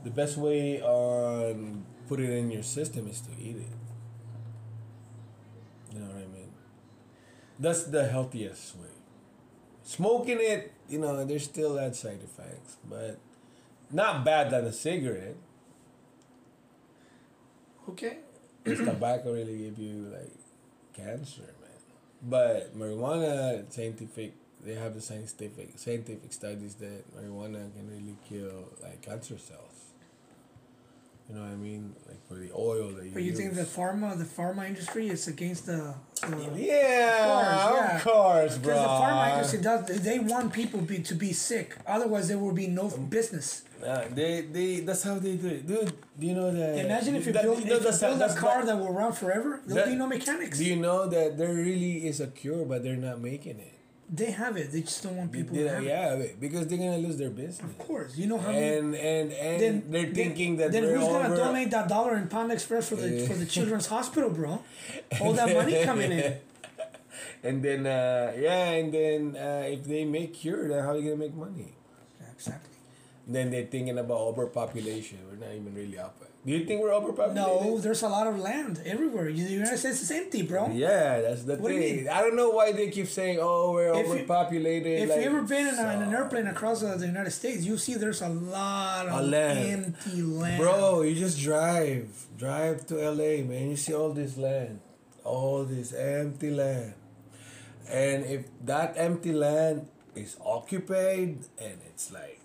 the 0.04 0.10
best 0.10 0.36
way 0.36 0.80
on 0.82 1.84
put 2.08 2.20
it 2.20 2.30
in 2.30 2.50
your 2.50 2.62
system 2.62 3.08
is 3.08 3.20
to 3.22 3.30
eat 3.40 3.56
it. 3.56 3.72
You 5.92 6.00
know 6.00 6.06
what 6.06 6.16
I 6.16 6.26
mean? 6.26 6.48
That's 7.60 7.84
the 7.84 8.08
healthiest 8.08 8.74
way. 8.76 8.88
Smoking 9.82 10.38
it, 10.40 10.72
you 10.88 10.98
know, 10.98 11.24
there's 11.26 11.44
still 11.44 11.74
that 11.74 11.94
side 11.94 12.20
effects, 12.24 12.78
but 12.88 13.18
not 13.92 14.24
bad 14.24 14.50
than 14.50 14.64
a 14.64 14.72
cigarette. 14.72 15.36
Okay. 17.86 18.18
Because 18.64 18.78
tobacco 18.78 19.34
really 19.34 19.58
give 19.58 19.78
you 19.78 20.10
like 20.10 20.32
cancer, 20.94 21.42
man. 21.42 21.70
But 22.22 22.78
marijuana, 22.78 23.70
scientific, 23.70 24.34
they 24.64 24.74
have 24.74 24.94
the 24.94 25.02
scientific 25.02 25.78
scientific 25.78 26.32
studies 26.32 26.76
that 26.76 27.14
marijuana 27.14 27.70
can 27.74 27.90
really 27.90 28.16
kill 28.26 28.68
like 28.82 29.02
cancer 29.02 29.36
cells. 29.36 29.89
You 31.30 31.36
know 31.36 31.42
what 31.42 31.52
I 31.52 31.56
mean? 31.56 31.94
Like 32.08 32.26
for 32.26 32.34
the 32.34 32.50
oil 32.52 32.88
that 32.96 33.04
you. 33.04 33.12
But 33.12 33.22
you 33.22 33.32
think 33.32 33.54
the 33.54 33.62
pharma 33.62 34.18
the 34.18 34.24
pharma 34.24 34.66
industry 34.66 35.08
is 35.08 35.28
against 35.28 35.66
the, 35.66 35.94
the 36.22 36.50
Yeah, 36.56 37.86
Of 37.88 37.96
of 37.96 38.02
course, 38.02 38.02
course, 38.02 38.52
yeah. 38.56 38.62
bro. 38.62 38.74
Because 38.74 38.82
the 38.82 39.04
pharma 39.04 39.34
industry 39.34 39.60
does, 39.62 40.02
they 40.02 40.18
want 40.18 40.52
people 40.52 40.80
be, 40.80 40.98
to 40.98 41.14
be 41.14 41.32
sick. 41.32 41.76
Otherwise, 41.86 42.26
there 42.26 42.38
will 42.38 42.52
be 42.52 42.66
no 42.66 42.90
um, 42.90 43.06
business. 43.06 43.62
Nah, 43.80 44.02
they, 44.12 44.42
they, 44.42 44.80
that's 44.80 45.04
how 45.04 45.18
they 45.20 45.36
do 45.36 45.46
it, 45.46 45.66
dude. 45.66 45.92
Do 46.18 46.26
you 46.26 46.34
know 46.34 46.50
that? 46.50 46.84
Imagine 46.84 47.14
if 47.14 47.26
you 47.26 47.32
that- 47.32 47.44
build, 47.44 47.58
know 47.58 47.62
if 47.62 47.68
you 47.68 47.78
that's- 47.78 48.00
build 48.00 48.20
a 48.20 48.34
car 48.34 48.64
that 48.66 48.76
will 48.76 48.92
run 48.92 49.12
forever, 49.12 49.60
there'll 49.64 49.84
that- 49.84 49.90
be 49.90 49.96
no 49.96 50.06
mechanics. 50.08 50.58
Do 50.58 50.64
you 50.64 50.76
know 50.76 51.06
that 51.06 51.38
there 51.38 51.54
really 51.54 52.06
is 52.08 52.20
a 52.20 52.26
cure, 52.26 52.64
but 52.64 52.82
they're 52.82 52.96
not 52.96 53.20
making 53.20 53.60
it? 53.60 53.74
They 54.12 54.30
have 54.32 54.56
it. 54.56 54.72
They 54.72 54.80
just 54.82 55.02
don't 55.04 55.16
want 55.16 55.30
people 55.32 55.56
They- 55.56 55.64
to 55.64 55.70
have 55.74 55.82
it. 55.84 55.86
yeah, 55.86 56.26
because 56.40 56.66
they're 56.66 56.78
gonna 56.78 56.98
lose 56.98 57.16
their 57.16 57.30
business. 57.30 57.60
Of 57.60 57.78
course. 57.78 58.16
You 58.16 58.26
know 58.26 58.38
how 58.38 58.50
many. 58.52 58.76
And 58.78 58.94
and 58.94 59.32
and 59.32 59.60
Then, 59.62 59.74
they're 59.90 60.02
then- 60.06 60.14
thinking 60.14 60.56
that 60.58 60.72
then 60.72 60.84
who's 60.84 61.04
gonna 61.14 61.36
donate 61.36 61.70
that 61.70 61.88
dollar 61.88 62.16
in 62.16 62.26
Pound 62.28 62.50
Express 62.52 62.88
for 62.88 62.96
the 62.96 63.26
for 63.28 63.34
the 63.34 63.46
children's 63.54 63.86
hospital, 63.86 64.30
bro? 64.30 64.62
All 65.20 65.32
that 65.34 65.54
money 65.54 65.82
coming 65.84 66.12
in. 66.12 66.34
And 67.42 67.62
then 67.62 67.86
uh, 67.86 68.32
yeah, 68.38 68.70
and 68.78 68.92
then 68.92 69.20
uh, 69.36 69.64
if 69.66 69.84
they 69.84 70.04
make 70.04 70.34
cure, 70.34 70.68
then 70.68 70.82
how 70.84 70.90
are 70.90 70.96
you 70.98 71.04
gonna 71.10 71.16
make 71.26 71.34
money? 71.34 71.72
Exactly. 72.34 72.76
Then 73.26 73.50
they're 73.50 73.64
thinking 73.74 73.98
about 73.98 74.18
overpopulation. 74.20 75.18
We're 75.28 75.40
not 75.46 75.54
even 75.54 75.74
really 75.74 75.98
up. 75.98 76.16
Do 76.46 76.52
you 76.52 76.64
think 76.64 76.80
we're 76.80 76.94
overpopulated? 76.94 77.36
No, 77.36 77.78
there's 77.78 78.02
a 78.02 78.08
lot 78.08 78.26
of 78.26 78.38
land 78.38 78.80
everywhere. 78.86 79.26
The 79.26 79.32
United 79.60 79.76
States 79.76 80.00
is 80.00 80.10
empty, 80.10 80.40
bro. 80.40 80.70
Yeah, 80.72 81.20
that's 81.20 81.44
the 81.44 81.56
What 81.56 81.68
do 81.68 81.74
you 81.74 81.80
thing. 81.82 81.96
mean? 81.96 82.08
I 82.08 82.22
don't 82.22 82.34
know 82.34 82.48
why 82.48 82.72
they 82.72 82.88
keep 82.88 83.08
saying, 83.08 83.38
"Oh, 83.42 83.72
we're 83.72 83.92
If 83.92 84.06
you- 84.06 84.12
overpopulated." 84.14 85.02
If 85.02 85.10
like, 85.10 85.18
you 85.20 85.24
ever 85.26 85.42
been 85.42 85.66
in, 85.66 85.74
a, 85.78 85.92
in 85.92 86.02
an 86.08 86.14
airplane 86.14 86.46
across 86.46 86.80
the 86.80 86.96
United 87.06 87.32
States, 87.32 87.62
you 87.64 87.76
see 87.76 87.92
there's 87.94 88.22
a 88.22 88.30
lot 88.30 89.06
A 89.08 89.16
of 89.16 89.26
land. 89.28 89.84
empty 90.00 90.22
land. 90.22 90.58
Bro, 90.62 91.02
you 91.02 91.14
just 91.14 91.38
drive. 91.38 92.08
Drive 92.38 92.86
to 92.86 92.94
LA, 92.96 93.44
man. 93.44 93.68
You 93.68 93.76
see 93.76 93.92
all 93.92 94.12
this 94.14 94.38
land. 94.38 94.80
All 95.24 95.64
this 95.64 95.92
empty 95.92 96.50
land. 96.50 96.94
And 97.86 98.24
if 98.24 98.44
that 98.64 98.94
empty 98.96 99.32
land 99.32 99.88
is 100.14 100.36
occupied 100.42 101.36
and 101.60 101.76
it's 101.86 102.10
like 102.10 102.39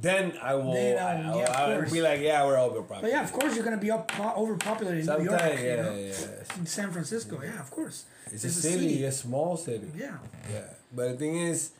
then 0.00 0.32
I 0.42 0.54
will 0.54 0.72
Then, 0.74 0.98
I, 0.98 1.22
um, 1.22 1.30
will 1.32 1.38
yeah, 1.40 1.64
of 1.64 1.84
I'll 1.84 1.90
be 1.90 2.02
like, 2.02 2.20
yeah, 2.20 2.44
we're 2.44 2.58
overpopulated. 2.60 3.02
But 3.02 3.10
yeah, 3.10 3.24
of 3.24 3.32
course 3.32 3.54
you're 3.54 3.64
gonna 3.64 3.78
be 3.78 3.90
up 3.90 4.10
overpopulated 4.36 5.00
in 5.00 5.06
New 5.06 5.24
York. 5.24 5.40
Sometimes, 5.40 5.62
you 5.62 5.76
know? 5.76 5.94
yeah. 5.94 6.58
In 6.58 6.66
San 6.66 6.90
Francisco, 6.92 7.40
yeah, 7.42 7.60
of 7.60 7.70
course. 7.70 8.04
It's 8.30 8.44
a 8.44 8.50
city, 8.50 9.04
a 9.04 9.12
small 9.12 9.56
city. 9.56 9.88
Yeah. 9.96 10.18
Yeah, 10.52 10.60
but 10.94 11.12
the 11.12 11.16
thing 11.16 11.36
is, 11.36 11.70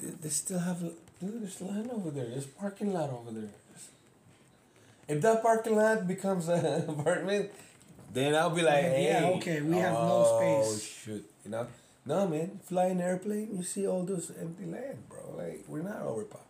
they, 0.00 0.10
they 0.10 0.28
still 0.28 0.60
have 0.60 0.80
dude. 0.80 1.42
There's 1.42 1.60
land 1.60 1.90
over 1.90 2.10
there. 2.10 2.26
There's 2.26 2.46
parking 2.46 2.92
lot 2.92 3.10
over 3.10 3.30
there. 3.32 3.50
If 5.06 5.20
that 5.22 5.42
parking 5.42 5.76
lot 5.76 6.06
becomes 6.06 6.48
an 6.48 6.88
apartment, 6.88 7.50
then 8.12 8.34
I'll 8.34 8.50
be 8.50 8.62
like, 8.62 8.84
Yeah, 8.84 8.90
hey, 8.90 9.04
yeah, 9.04 9.26
okay, 9.36 9.60
we 9.60 9.76
have 9.76 9.92
no 9.94 10.24
space. 10.38 10.66
oh, 10.66 10.72
space." 10.72 10.82
shoot, 11.04 11.30
you 11.44 11.50
know? 11.50 11.66
No, 12.06 12.28
man. 12.28 12.60
Fly 12.64 12.86
an 12.86 13.00
airplane, 13.00 13.48
you 13.56 13.62
see 13.62 13.86
all 13.86 14.02
those 14.04 14.30
empty 14.40 14.66
land, 14.66 14.98
bro. 15.08 15.34
Like 15.36 15.64
we're 15.66 15.82
not 15.82 16.00
overpopulated. 16.02 16.43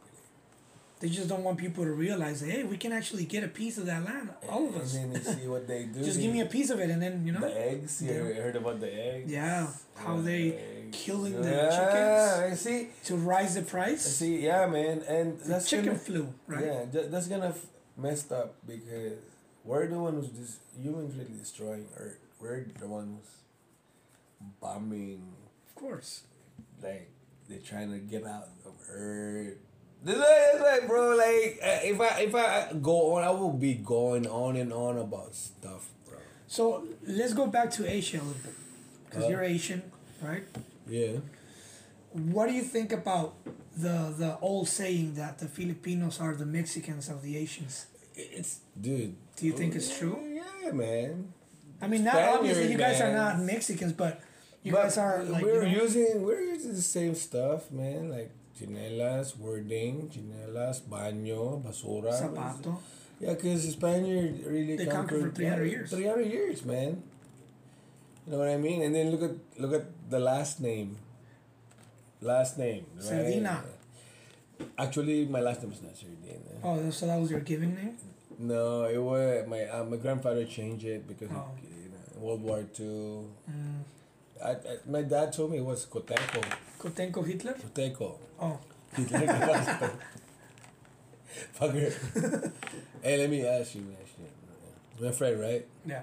They 1.04 1.10
just 1.10 1.28
don't 1.28 1.44
want 1.44 1.58
people 1.58 1.84
to 1.84 1.90
realize 1.92 2.40
that 2.40 2.48
hey, 2.50 2.62
we 2.64 2.78
can 2.78 2.90
actually 2.90 3.26
get 3.26 3.44
a 3.44 3.48
piece 3.48 3.76
of 3.76 3.84
that 3.84 4.02
land, 4.06 4.30
all 4.48 4.66
of 4.70 4.74
us. 4.76 4.94
And 4.94 5.14
then 5.14 5.22
see 5.22 5.46
what 5.46 5.68
they 5.68 5.84
do. 5.94 6.02
Just 6.02 6.18
give 6.18 6.32
me 6.32 6.40
a 6.40 6.46
piece 6.46 6.70
of 6.70 6.80
it, 6.80 6.88
and 6.88 7.02
then 7.02 7.26
you 7.26 7.32
know. 7.34 7.40
the 7.40 7.60
eggs. 7.72 8.00
You 8.00 8.10
Yeah. 8.10 8.40
heard 8.40 8.56
about 8.56 8.80
the 8.80 8.90
eggs? 8.90 9.30
Yeah, 9.30 9.66
how 9.96 10.16
Yeah, 10.16 10.22
they 10.22 10.88
killing 10.92 11.34
the 11.42 11.42
chickens. 11.76 12.30
yeah, 12.32 12.48
I 12.50 12.54
see. 12.54 12.88
to 13.04 13.16
rise 13.16 13.54
the 13.54 13.60
price. 13.60 14.00
See, 14.00 14.38
yeah, 14.46 14.64
man, 14.66 15.02
and 15.06 15.38
The 15.40 15.48
that's 15.48 15.68
chicken 15.68 15.84
gonna, 15.92 15.98
flu, 15.98 16.32
right? 16.46 16.64
Yeah, 16.64 16.84
tha- 16.90 17.08
that's 17.10 17.28
gonna 17.28 17.48
f- 17.48 17.66
messed 17.98 18.32
up 18.32 18.54
because 18.66 19.18
we're 19.62 19.86
the 19.88 19.98
ones 19.98 20.30
who's 20.34 20.56
humans 20.82 21.14
really 21.18 21.36
destroying 21.38 21.84
Earth. 21.98 22.16
We're 22.40 22.64
the 22.80 22.88
ones 22.88 23.26
bombing, 24.58 25.34
Of 25.68 25.74
course. 25.74 26.22
like 26.82 27.10
they're 27.46 27.58
trying 27.58 27.90
to 27.92 27.98
get 27.98 28.24
out 28.24 28.48
of 28.64 28.72
Earth. 28.90 29.58
This 30.04 30.16
is 30.16 30.60
like, 30.60 30.86
bro, 30.86 31.16
like 31.16 31.58
uh, 31.62 31.80
if 31.82 32.00
I 32.00 32.20
if 32.20 32.34
I 32.34 32.72
go 32.82 33.14
on, 33.16 33.24
I 33.24 33.30
will 33.30 33.52
be 33.52 33.74
going 33.74 34.26
on 34.26 34.56
and 34.56 34.72
on 34.72 34.98
about 34.98 35.34
stuff, 35.34 35.88
bro. 36.06 36.18
So 36.46 36.84
let's 37.06 37.32
go 37.32 37.46
back 37.46 37.70
to 37.72 37.88
Asia 37.90 38.18
a 38.18 38.24
little 38.28 38.42
bit, 38.44 38.54
because 39.08 39.24
Uh. 39.24 39.28
you're 39.30 39.42
Asian, 39.42 39.82
right? 40.22 40.44
Yeah. 40.88 41.18
What 42.12 42.48
do 42.48 42.52
you 42.54 42.62
think 42.62 42.92
about 42.92 43.34
the 43.76 44.14
the 44.16 44.38
old 44.40 44.68
saying 44.68 45.14
that 45.14 45.38
the 45.38 45.48
Filipinos 45.48 46.20
are 46.20 46.34
the 46.36 46.46
Mexicans 46.46 47.08
of 47.08 47.22
the 47.22 47.36
Asians? 47.36 47.86
It's 48.14 48.60
dude. 48.78 49.16
Do 49.36 49.46
you 49.46 49.52
think 49.52 49.74
it's 49.74 49.90
true? 49.98 50.20
Yeah, 50.22 50.70
man. 50.72 51.32
I 51.82 51.88
mean, 51.88 52.04
not 52.04 52.14
Spaniard, 52.14 52.38
obviously 52.38 52.70
you 52.72 52.78
guys 52.78 53.00
are 53.00 53.12
not 53.12 53.40
Mexicans, 53.40 53.92
but 53.92 54.20
you 54.62 54.70
But 54.72 54.82
guys 54.84 54.98
are 54.98 55.24
like 55.24 55.42
we're 55.42 55.64
you 55.66 55.76
know, 55.76 55.82
using 55.82 56.22
we're 56.22 56.40
using 56.54 56.72
the 56.72 56.82
same 56.98 57.14
stuff, 57.16 57.70
man. 57.72 58.10
Like 58.10 58.30
chinelas, 58.58 59.36
wording, 59.38 60.08
chinelas, 60.12 60.82
baño, 60.82 61.62
basura. 61.62 62.12
zapato. 62.12 62.78
Yeah, 63.20 63.34
because 63.34 63.64
the 63.66 63.72
Spaniard 63.72 64.44
really 64.46 64.76
They 64.76 64.86
conquered 64.86 65.30
for 65.30 65.30
300 65.36 65.64
years. 65.64 65.90
300 65.90 66.26
years, 66.26 66.64
man. 66.64 67.02
You 68.26 68.32
know 68.32 68.38
what 68.38 68.48
I 68.48 68.56
mean? 68.56 68.82
And 68.82 68.94
then 68.94 69.10
look 69.10 69.22
at 69.22 69.36
look 69.60 69.72
at 69.72 69.86
the 70.10 70.18
last 70.18 70.60
name. 70.60 70.96
Last 72.20 72.58
name, 72.58 72.86
right? 72.96 73.04
Cerdina. 73.04 73.60
Actually, 74.78 75.26
my 75.26 75.40
last 75.40 75.62
name 75.62 75.72
is 75.72 75.82
not 75.82 75.94
Cerdina. 75.94 76.58
Oh, 76.62 76.90
so 76.90 77.06
that 77.06 77.20
was 77.20 77.30
your 77.30 77.40
given 77.40 77.74
name? 77.74 77.96
No, 78.38 78.84
it 78.84 78.98
was 78.98 79.46
my 79.46 79.62
uh, 79.68 79.84
my 79.84 79.96
grandfather 79.96 80.44
changed 80.44 80.84
it 80.84 81.06
because 81.06 81.28
Oh. 81.30 81.36
of, 81.52 81.58
you 81.62 81.90
know, 81.90 82.20
World 82.26 82.42
War 82.42 82.62
Two. 82.74 83.30
Mm. 83.50 83.82
I, 84.42 84.50
I, 84.50 84.56
my 84.88 85.02
dad 85.02 85.32
told 85.32 85.50
me 85.50 85.58
it 85.58 85.64
was 85.64 85.86
Coteco. 85.86 86.42
Kotenko 86.78 87.26
Hitler? 87.26 87.54
Coteco. 87.54 88.14
Oh, 88.40 88.58
like, 88.98 89.10
fucker. 91.58 92.52
hey, 93.02 93.18
let 93.18 93.30
me 93.30 93.46
ask 93.46 93.74
you, 93.74 93.82
man. 93.82 93.96
My 95.00 95.10
friend, 95.10 95.40
right? 95.40 95.66
yeah. 95.84 96.02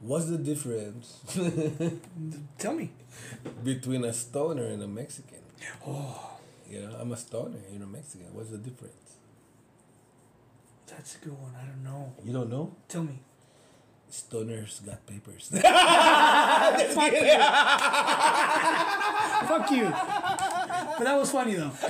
What's 0.00 0.26
the 0.26 0.38
difference 0.38 1.18
Tell 2.58 2.72
me. 2.74 2.90
between 3.64 4.04
a 4.04 4.12
stoner 4.12 4.66
and 4.66 4.80
a 4.82 4.86
Mexican? 4.86 5.38
Oh, 5.84 6.38
You 6.70 6.82
know, 6.82 6.96
I'm 7.00 7.10
a 7.10 7.16
stoner. 7.16 7.58
You're 7.72 7.82
a 7.82 7.86
Mexican. 7.86 8.28
What's 8.32 8.50
the 8.50 8.58
difference? 8.58 8.94
that's 10.86 11.16
a 11.16 11.18
good 11.18 11.32
one. 11.32 11.52
I 11.60 11.66
don't 11.66 11.82
know. 11.82 12.12
You 12.24 12.32
don't 12.32 12.48
know? 12.50 12.74
Tell 12.88 13.02
me. 13.02 13.18
Stoners 14.10 14.84
got 14.84 15.06
papers. 15.06 15.48
Fuck 15.52 17.12
you. 17.12 17.38
Fuck 19.48 19.70
you. 19.70 19.84
But 19.84 21.04
that 21.04 21.16
was 21.18 21.30
funny 21.30 21.54
though. 21.54 21.70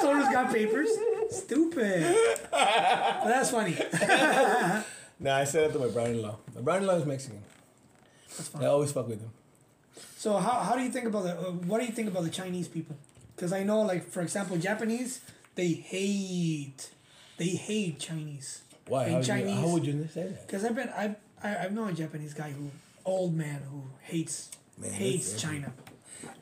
Stoners 0.00 0.32
got 0.32 0.52
papers. 0.52 0.90
Stupid. 1.30 2.16
But 2.50 3.24
that's 3.24 3.50
funny. 3.50 3.76
Nah, 5.20 5.36
I 5.36 5.44
said 5.44 5.70
it 5.70 5.72
to 5.72 5.78
my 5.80 5.88
brother-in-law. 5.88 6.36
My 6.54 6.60
brother-in-law 6.60 6.96
is 6.96 7.06
Mexican. 7.06 7.42
That's 8.36 8.54
I 8.54 8.66
always 8.66 8.92
fuck 8.92 9.08
with 9.08 9.20
him. 9.20 9.30
So 10.16 10.36
how, 10.36 10.60
how 10.60 10.76
do 10.76 10.82
you 10.82 10.90
think 10.90 11.06
about 11.06 11.24
the 11.24 11.38
uh, 11.38 11.52
what 11.52 11.80
do 11.80 11.86
you 11.86 11.92
think 11.92 12.08
about 12.08 12.22
the 12.22 12.30
Chinese 12.30 12.68
people? 12.68 12.96
Because 13.34 13.52
I 13.52 13.64
know 13.64 13.82
like 13.82 14.08
for 14.08 14.22
example 14.22 14.56
Japanese 14.56 15.20
they 15.54 15.72
hate 15.72 16.90
they 17.36 17.48
hate 17.48 17.98
Chinese. 17.98 18.62
Why? 18.88 19.04
In 19.04 19.10
How, 19.12 19.16
would 19.18 19.26
you, 19.26 19.32
Chinese. 19.34 19.58
how 19.60 19.68
would 19.68 19.86
you 19.86 20.08
say 20.12 20.22
that? 20.24 20.46
Because 20.46 20.64
I've 20.64 20.74
been 20.74 20.88
I 20.90 21.16
I 21.42 21.56
I've 21.64 21.72
known 21.72 21.88
a 21.90 21.92
Japanese 21.92 22.34
guy 22.34 22.50
who 22.50 22.70
old 23.04 23.34
man 23.34 23.62
who 23.70 23.82
hates 24.02 24.50
Man, 24.78 24.90
hates 24.92 25.40
China. 25.40 25.72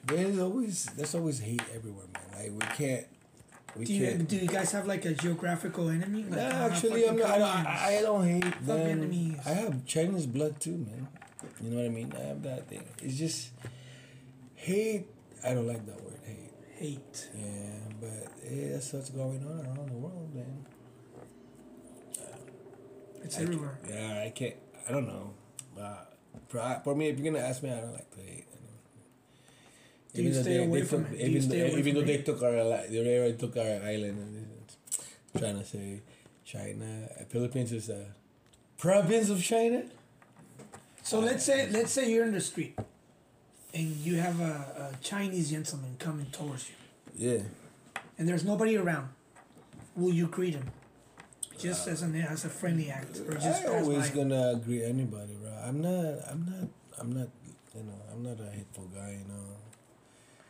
There's 0.04 0.38
always 0.38 0.84
there's 0.96 1.14
always 1.14 1.40
hate 1.40 1.62
everywhere, 1.74 2.06
man. 2.12 2.22
Like 2.32 2.52
we 2.52 2.74
can't. 2.76 3.06
We 3.76 3.84
Do 3.84 3.92
you 3.92 4.06
can't. 4.06 4.28
do 4.28 4.36
you 4.36 4.48
guys 4.48 4.72
have 4.72 4.86
like 4.86 5.04
a 5.04 5.12
geographical 5.12 5.90
enemy? 5.90 6.22
Like, 6.24 6.30
Nah, 6.40 6.66
actually, 6.66 7.06
I'm 7.06 7.16
not, 7.18 7.30
I, 7.30 7.38
don't, 7.38 7.66
I, 7.66 7.98
I 7.98 8.02
don't 8.02 8.26
hate 8.26 8.66
them. 8.66 9.00
Vietnamese. 9.00 9.46
I 9.46 9.50
have 9.50 9.84
Chinese 9.86 10.26
blood 10.26 10.58
too, 10.60 10.78
man. 10.78 11.08
You 11.60 11.70
know 11.70 11.76
what 11.76 11.86
I 11.86 11.88
mean? 11.90 12.12
I 12.16 12.22
have 12.28 12.42
that 12.44 12.68
thing. 12.68 12.84
It's 13.02 13.18
just 13.18 13.50
hate. 14.54 15.06
I 15.44 15.52
don't 15.52 15.66
like 15.66 15.84
that 15.86 16.02
word, 16.02 16.18
hate. 16.24 16.52
hate. 16.78 17.28
Yeah, 17.36 17.44
but 18.00 18.32
yeah, 18.50 18.72
that's 18.72 18.92
what's 18.94 19.10
going 19.10 19.44
on 19.44 19.66
around 19.66 19.88
the 19.90 19.96
world, 19.98 20.34
man. 20.34 20.64
It's 23.26 23.38
I 23.38 23.42
everywhere. 23.42 23.78
can't- 23.84 23.94
yeah, 23.94 24.22
I 24.26 24.30
can't. 24.30 24.54
I 24.88 24.92
don't 24.92 25.06
know. 25.06 25.34
Uh, 25.80 25.96
for, 26.48 26.80
for 26.84 26.94
me, 26.94 27.08
if 27.08 27.18
you're 27.18 27.32
gonna 27.32 27.44
ask 27.44 27.62
me, 27.62 27.70
I 27.70 27.80
don't 27.80 27.92
like 27.92 28.10
to 28.16 28.20
hate. 28.20 28.46
Do 30.14 30.22
you 30.22 30.32
though 30.32 30.42
stay 30.42 30.64
away 30.64 30.82
from 30.82 31.04
took, 31.04 31.12
it? 31.12 31.28
You 31.30 31.36
Even, 31.38 31.48
though, 31.50 31.78
even 31.78 31.94
though 31.94 32.02
they 32.02 32.18
took 32.22 32.42
our 32.42 32.52
they 32.88 33.18
already 33.18 33.34
took 33.36 33.56
our 33.56 33.74
island 33.94 34.16
and 34.16 34.48
trying 35.38 35.58
to 35.58 35.64
say 35.66 36.00
China, 36.44 37.08
uh, 37.20 37.24
Philippines 37.28 37.72
is 37.72 37.90
a 37.90 38.06
province 38.78 39.28
of 39.28 39.42
China. 39.42 39.82
So 41.02 41.20
let's 41.20 41.44
say 41.44 41.68
let's 41.70 41.90
say 41.92 42.10
you're 42.10 42.24
in 42.24 42.32
the 42.32 42.40
street 42.40 42.78
and 43.74 43.86
you 44.06 44.16
have 44.16 44.40
a, 44.40 44.92
a 44.94 45.04
Chinese 45.04 45.50
gentleman 45.50 45.96
coming 45.98 46.26
towards 46.32 46.70
you 46.70 46.76
Yeah. 47.30 47.42
and 48.18 48.26
there's 48.28 48.44
nobody 48.44 48.76
around. 48.78 49.08
Will 49.96 50.14
you 50.14 50.26
greet 50.28 50.54
him? 50.54 50.70
Just 51.58 51.88
as 51.88 52.02
an 52.02 52.14
as 52.16 52.44
a 52.44 52.48
friendly 52.48 52.90
act 52.90 53.20
or 53.26 53.34
just 53.34 53.64
I 53.64 53.78
always 53.78 54.10
by? 54.10 54.16
gonna 54.16 54.52
agree 54.54 54.82
anybody, 54.84 55.34
bro. 55.40 55.52
I'm 55.64 55.80
not. 55.80 56.20
I'm 56.30 56.44
not. 56.44 56.68
I'm 56.98 57.12
not. 57.12 57.28
You 57.74 57.82
know. 57.84 58.00
I'm 58.12 58.22
not 58.22 58.40
a 58.40 58.50
hateful 58.50 58.84
guy. 58.94 59.18
You 59.20 59.28
know. 59.28 59.56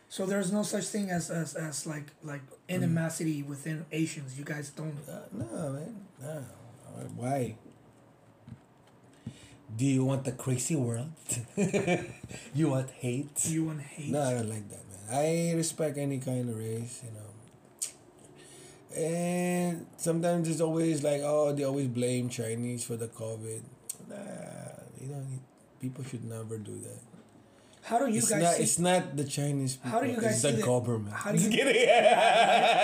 So 0.08 0.26
there's 0.26 0.52
no 0.52 0.62
such 0.62 0.86
thing 0.86 1.10
as 1.10 1.30
as, 1.30 1.54
as 1.54 1.86
like 1.86 2.06
like 2.22 2.42
animosity 2.68 3.42
within 3.42 3.86
Asians. 3.92 4.38
You 4.38 4.44
guys 4.44 4.70
don't. 4.70 4.96
Uh, 5.08 5.20
no, 5.32 5.72
man. 5.72 6.06
No. 6.20 6.44
Why? 7.16 7.56
Do 9.76 9.84
you 9.84 10.04
want 10.04 10.24
the 10.24 10.32
crazy 10.32 10.76
world? 10.76 11.12
you 12.54 12.68
want 12.70 12.90
hate? 12.90 13.44
You 13.46 13.64
want 13.64 13.82
hate. 13.82 14.10
No, 14.10 14.22
I 14.22 14.32
don't 14.32 14.48
like 14.48 14.68
that, 14.70 14.80
man. 14.88 15.52
I 15.52 15.52
respect 15.54 15.98
any 15.98 16.18
kind 16.18 16.48
of 16.48 16.56
race, 16.56 17.02
you 17.04 17.10
know. 17.10 17.30
And 18.96 19.86
sometimes 19.98 20.48
it's 20.48 20.60
always 20.60 21.02
like, 21.02 21.20
oh, 21.22 21.52
they 21.52 21.64
always 21.64 21.88
blame 21.88 22.28
Chinese 22.28 22.84
for 22.84 22.96
the 22.96 23.08
COVID. 23.08 23.60
Nah, 24.08 24.16
you 25.00 25.08
know, 25.08 25.22
people 25.80 26.02
should 26.04 26.24
never 26.24 26.56
do 26.58 26.78
that. 26.80 26.98
How 27.82 27.98
do 28.00 28.10
you 28.10 28.18
it's 28.18 28.30
guys 28.30 28.42
not. 28.42 28.54
see 28.54 28.62
it's 28.62 28.78
not 28.78 29.16
the 29.16 29.24
Chinese 29.24 29.76
people. 29.76 29.90
How 29.90 30.00
do 30.00 30.08
you 30.08 30.16
guys 30.16 30.32
it's 30.32 30.42
see 30.42 30.50
the 30.52 30.56
the- 30.56 30.62
government. 30.62 31.14
how 31.14 31.30
do 31.32 31.38
you- 31.38 31.44
Just 31.50 31.56
kidding. 31.56 31.74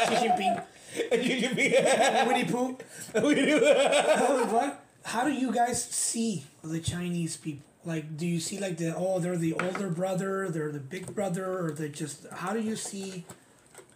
Xi 0.07 0.15
Jinping, 0.29 0.63
Winnie 2.29 2.45
Pooh? 2.45 2.77
what? 4.53 4.85
How 5.05 5.25
do 5.25 5.33
you 5.33 5.51
guys 5.51 5.83
see 5.83 6.45
the 6.63 6.79
Chinese 6.79 7.37
people? 7.37 7.65
Like, 7.85 8.17
do 8.17 8.27
you 8.27 8.39
see 8.39 8.61
like 8.61 8.77
the 8.77 8.95
oh 8.97 9.19
they're 9.19 9.37
the 9.37 9.55
older 9.55 9.89
brother, 9.89 10.49
they're 10.51 10.71
the 10.71 10.79
big 10.79 11.13
brother, 11.15 11.45
or 11.67 11.73
they 11.73 11.89
just 11.89 12.27
how 12.31 12.53
do 12.53 12.61
you 12.61 12.77
see 12.77 13.25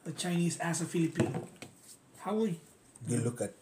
the 0.04 0.10
Chinese 0.12 0.56
as 0.58 0.80
a 0.80 0.84
Filipino? 0.86 1.46
How 2.26 2.34
will 2.34 2.48
you, 2.48 2.56
they 3.06 3.18
look 3.18 3.40
at. 3.40 3.54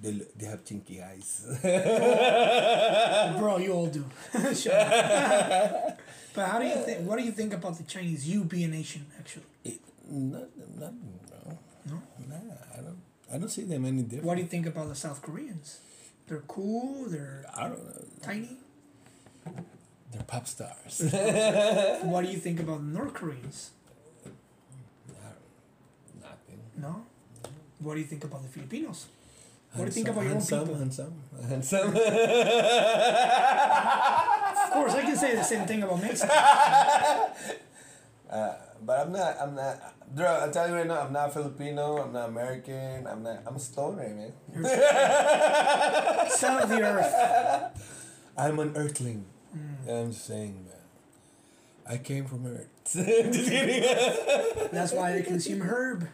They 0.00 0.12
look, 0.12 0.32
they 0.34 0.46
have 0.46 0.64
chinky 0.64 1.04
eyes. 1.06 1.44
bro? 3.38 3.58
You 3.58 3.72
all 3.72 3.86
do. 3.86 4.04
But 6.34 6.48
how 6.48 6.58
do 6.58 6.64
you 6.66 6.76
think? 6.76 7.06
What 7.06 7.18
do 7.18 7.24
you 7.24 7.32
think 7.32 7.52
about 7.52 7.76
the 7.76 7.84
Chinese? 7.84 8.26
You 8.26 8.44
being 8.44 8.72
Asian, 8.72 9.04
actually. 9.18 9.44
It, 9.62 9.80
not, 10.08 10.48
nothing, 10.78 11.20
bro. 11.28 11.58
No. 11.84 12.02
Nah, 12.30 12.54
I 12.72 12.80
don't. 12.80 13.02
I 13.30 13.36
don't 13.36 13.50
see 13.50 13.64
them 13.64 13.84
any 13.84 14.00
different. 14.02 14.24
What 14.24 14.36
do 14.36 14.40
you 14.40 14.48
think 14.48 14.64
about 14.64 14.88
the 14.88 14.94
South 14.94 15.20
Koreans? 15.20 15.80
They're 16.26 16.44
cool. 16.48 17.04
They're 17.08 17.44
I 17.54 17.68
don't 17.68 17.84
know. 17.84 18.04
tiny. 18.22 18.56
They're 20.10 20.22
pop 20.26 20.46
stars. 20.48 21.02
What 22.02 22.24
do 22.24 22.30
you 22.30 22.38
think 22.38 22.58
about 22.60 22.78
the 22.78 22.98
North 22.98 23.12
Koreans? 23.12 23.72
Not, 25.08 25.36
Nothing. 26.22 26.60
No. 26.78 27.04
What 27.82 27.94
do 27.94 28.00
you 28.00 28.06
think 28.06 28.24
about 28.24 28.42
the 28.42 28.48
Filipinos? 28.48 29.08
What 29.74 29.84
do 29.84 29.86
you 29.86 29.92
think 29.92 30.08
about 30.08 30.22
your 30.22 30.32
own 30.32 30.38
handsome, 30.38 30.60
people? 30.60 30.76
Handsome, 30.76 31.24
handsome. 31.48 31.88
Of 34.66 34.72
course, 34.72 34.94
I 34.94 35.02
can 35.02 35.16
say 35.16 35.34
the 35.34 35.42
same 35.42 35.66
thing 35.66 35.82
about 35.82 36.00
Mexico. 36.00 36.32
uh, 38.30 38.54
but 38.84 39.00
I'm 39.00 39.12
not. 39.12 39.36
I'm 39.40 39.54
not. 39.54 40.14
Bro, 40.14 40.26
I'm 40.26 40.52
telling 40.52 40.72
you 40.72 40.78
right 40.78 40.86
now, 40.86 41.00
I'm 41.00 41.12
not 41.12 41.32
Filipino. 41.32 41.96
I'm 41.98 42.12
not 42.12 42.28
American. 42.28 43.06
I'm 43.06 43.22
not. 43.22 43.42
I'm 43.46 43.56
a 43.56 43.60
stoner, 43.60 44.08
man. 44.08 44.32
Son 46.30 46.62
of 46.62 46.68
the 46.68 46.82
earth. 46.82 47.12
I'm 48.36 48.58
an 48.58 48.76
Earthling. 48.76 49.24
Hmm. 49.52 49.90
I'm 49.90 50.12
saying, 50.12 50.66
man. 50.66 50.74
I 51.88 51.96
came 51.98 52.26
from 52.26 52.46
Earth. 52.46 52.68
That's 54.72 54.92
why 54.92 55.16
I 55.16 55.22
consume 55.22 55.62
herb. 55.62 56.08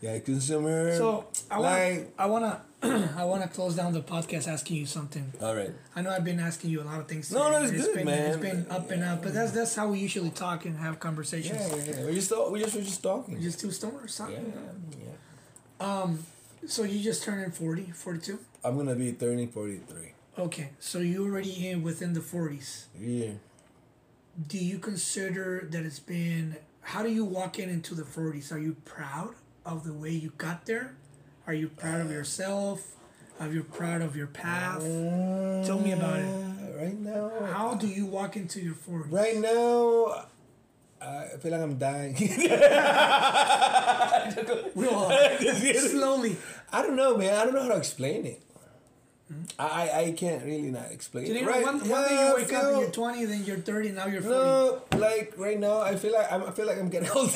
Yeah, 0.00 0.18
consumer. 0.20 0.96
So 0.96 1.26
I 1.50 1.58
want 1.58 1.72
Like- 1.72 2.12
I 2.18 2.26
wanna 2.26 2.62
I 3.16 3.24
wanna 3.24 3.48
close 3.48 3.74
down 3.74 3.92
the 3.92 4.00
podcast 4.02 4.46
asking 4.46 4.76
you 4.76 4.86
something. 4.86 5.32
All 5.40 5.54
right. 5.56 5.72
I 5.96 6.02
know 6.02 6.10
I've 6.10 6.24
been 6.24 6.38
asking 6.40 6.70
you 6.70 6.80
a 6.82 6.84
lot 6.84 7.00
of 7.00 7.08
things. 7.08 7.32
No, 7.32 7.44
today. 7.46 7.50
no, 7.58 7.62
it's 7.64 7.72
It's 7.72 7.86
good, 7.86 7.94
been, 7.96 8.04
man. 8.06 8.26
It's 8.30 8.36
been 8.38 8.66
up 8.70 8.90
and 8.90 9.02
up, 9.02 9.22
but 9.22 9.34
that's 9.34 9.50
that's 9.52 9.74
how 9.74 9.88
we 9.88 9.98
usually 9.98 10.30
talk 10.30 10.64
and 10.64 10.76
have 10.78 11.00
conversations. 11.00 11.58
Yeah, 11.60 11.76
yeah, 11.76 12.00
yeah. 12.00 12.06
We 12.06 12.14
just 12.14 12.32
we 12.52 12.60
just 12.60 12.74
we're 12.76 12.82
just 12.82 13.02
talking. 13.02 13.34
We're 13.34 13.40
just 13.42 13.58
two 13.60 13.68
stoners. 13.68 14.18
Yeah, 14.30 14.38
yeah. 15.00 15.86
Um, 15.86 16.24
so 16.66 16.82
you 16.84 17.02
just 17.02 17.22
turned 17.24 17.42
in 17.42 17.50
40, 17.50 17.90
42? 17.92 18.38
I'm 18.64 18.76
gonna 18.76 18.94
be 18.94 19.12
turning 19.12 19.48
forty 19.48 19.78
three. 19.78 20.12
Okay, 20.38 20.70
so 20.78 20.98
you 21.00 21.24
already 21.24 21.68
in 21.68 21.82
within 21.82 22.12
the 22.12 22.20
forties. 22.20 22.86
Yeah. 22.98 23.30
Do 24.46 24.58
you 24.58 24.78
consider 24.78 25.66
that 25.70 25.84
it's 25.84 25.98
been? 25.98 26.56
How 26.82 27.02
do 27.02 27.10
you 27.10 27.24
walk 27.24 27.58
in 27.58 27.68
into 27.68 27.94
the 27.96 28.04
forties? 28.04 28.52
Are 28.52 28.58
you 28.58 28.76
proud 28.84 29.34
of 29.68 29.84
the 29.84 29.92
way 29.92 30.10
you 30.10 30.32
got 30.38 30.66
there? 30.66 30.96
Are 31.46 31.54
you 31.54 31.68
proud 31.68 32.00
of 32.00 32.10
yourself? 32.10 32.96
Are 33.38 33.46
you 33.48 33.62
proud 33.62 34.02
of 34.02 34.16
your 34.16 34.26
path? 34.26 34.80
Tell 34.80 35.78
me 35.78 35.92
about 35.92 36.18
it. 36.18 36.24
Uh, 36.24 36.44
Right 36.78 36.98
now. 36.98 37.30
How 37.52 37.74
do 37.74 37.88
you 37.88 38.06
walk 38.06 38.36
into 38.36 38.60
your 38.60 38.74
forties? 38.74 39.12
Right 39.12 39.36
now, 39.36 40.26
I 41.02 41.26
feel 41.40 41.50
like 41.50 41.60
I'm 41.60 41.76
dying. 41.76 42.14
We 44.76 44.86
all 44.86 45.10
slowly. 45.90 46.36
I 46.72 46.82
don't 46.82 46.94
know, 46.94 47.16
man. 47.16 47.34
I 47.34 47.44
don't 47.44 47.54
know 47.54 47.62
how 47.62 47.68
to 47.70 47.78
explain 47.78 48.26
it. 48.26 48.40
I, 49.58 49.64
I 49.90 50.00
I 50.08 50.12
can't 50.12 50.42
really 50.44 50.70
not 50.70 50.90
explain 50.90 51.26
Do 51.26 51.32
you 51.32 51.38
it. 51.38 51.42
know, 51.42 51.48
Right, 51.50 51.62
one, 51.62 51.78
one 51.80 51.88
yeah, 52.02 52.08
day 52.08 52.28
you 52.28 52.34
wake 52.36 52.52
up 52.52 52.64
and 52.64 52.80
you're 52.80 52.90
twenty, 52.90 53.24
then 53.26 53.44
you're 53.44 53.58
thirty, 53.58 53.90
now 53.90 54.06
you're 54.06 54.22
forty. 54.22 54.36
No, 54.36 54.82
like 54.96 55.34
right 55.36 55.58
now, 55.60 55.80
I 55.80 55.96
feel 55.96 56.12
like 56.14 56.32
I'm, 56.32 56.42
I 56.44 56.50
feel 56.50 56.66
like 56.66 56.78
I'm 56.78 56.88
getting 56.88 57.10
old. 57.14 57.28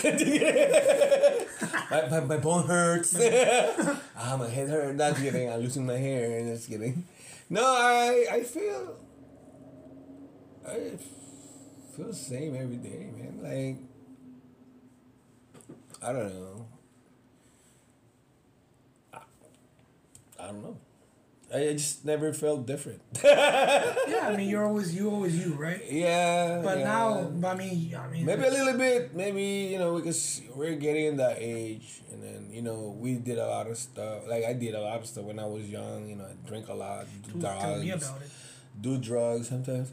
my, 1.90 2.08
my, 2.08 2.20
my 2.20 2.36
bone 2.38 2.66
hurts. 2.66 3.14
ah, 4.16 4.36
my 4.38 4.48
head 4.48 4.70
hurts. 4.70 4.96
Not 4.96 5.16
kidding. 5.16 5.50
I'm 5.52 5.60
losing 5.60 5.84
my 5.84 5.96
hair. 5.98 6.38
And 6.38 6.54
Just 6.56 6.68
kidding. 6.70 7.04
No, 7.50 7.62
I 7.62 8.26
I 8.30 8.42
feel 8.42 8.96
I 10.66 10.96
feel 11.94 12.06
the 12.06 12.14
same 12.14 12.56
every 12.56 12.76
day, 12.76 13.10
man. 13.16 13.42
Like 13.42 13.76
I 16.02 16.12
don't 16.12 16.32
know. 16.32 16.66
I, 19.12 19.18
I 20.40 20.46
don't 20.46 20.62
know. 20.62 20.76
I 21.52 21.68
I 21.68 21.72
just 21.72 22.04
never 22.04 22.32
felt 22.32 22.66
different. 22.66 23.02
Yeah, 23.22 24.28
I 24.28 24.36
mean 24.36 24.48
you're 24.48 24.64
always 24.64 24.94
you 24.94 25.10
always 25.10 25.34
you, 25.34 25.54
right? 25.54 25.80
yeah. 25.90 26.60
But 26.62 26.78
yeah. 26.78 26.84
now, 26.84 27.48
I 27.48 27.54
mean, 27.54 27.94
I 27.94 28.08
mean, 28.08 28.24
Maybe 28.26 28.44
a 28.44 28.50
little 28.50 28.76
bit, 28.78 29.14
maybe 29.14 29.72
you 29.72 29.78
know, 29.78 29.96
because 29.96 30.42
we're 30.54 30.76
getting 30.76 31.16
that 31.16 31.36
age, 31.38 32.02
and 32.12 32.22
then 32.22 32.50
you 32.52 32.62
know, 32.62 32.94
we 32.98 33.16
did 33.16 33.38
a 33.38 33.46
lot 33.46 33.66
of 33.66 33.76
stuff. 33.76 34.28
Like 34.28 34.44
I 34.44 34.52
did 34.52 34.74
a 34.74 34.80
lot 34.80 35.00
of 35.00 35.06
stuff 35.06 35.24
when 35.24 35.38
I 35.38 35.46
was 35.46 35.68
young. 35.68 36.08
You 36.08 36.16
know, 36.16 36.24
I 36.24 36.34
drink 36.48 36.68
a 36.68 36.74
lot, 36.74 37.06
do 37.24 37.32
Dude, 37.32 37.42
tell 37.42 37.78
me 37.78 37.88
drugs, 37.88 38.12
do 38.80 38.98
drugs 38.98 39.48
sometimes. 39.48 39.92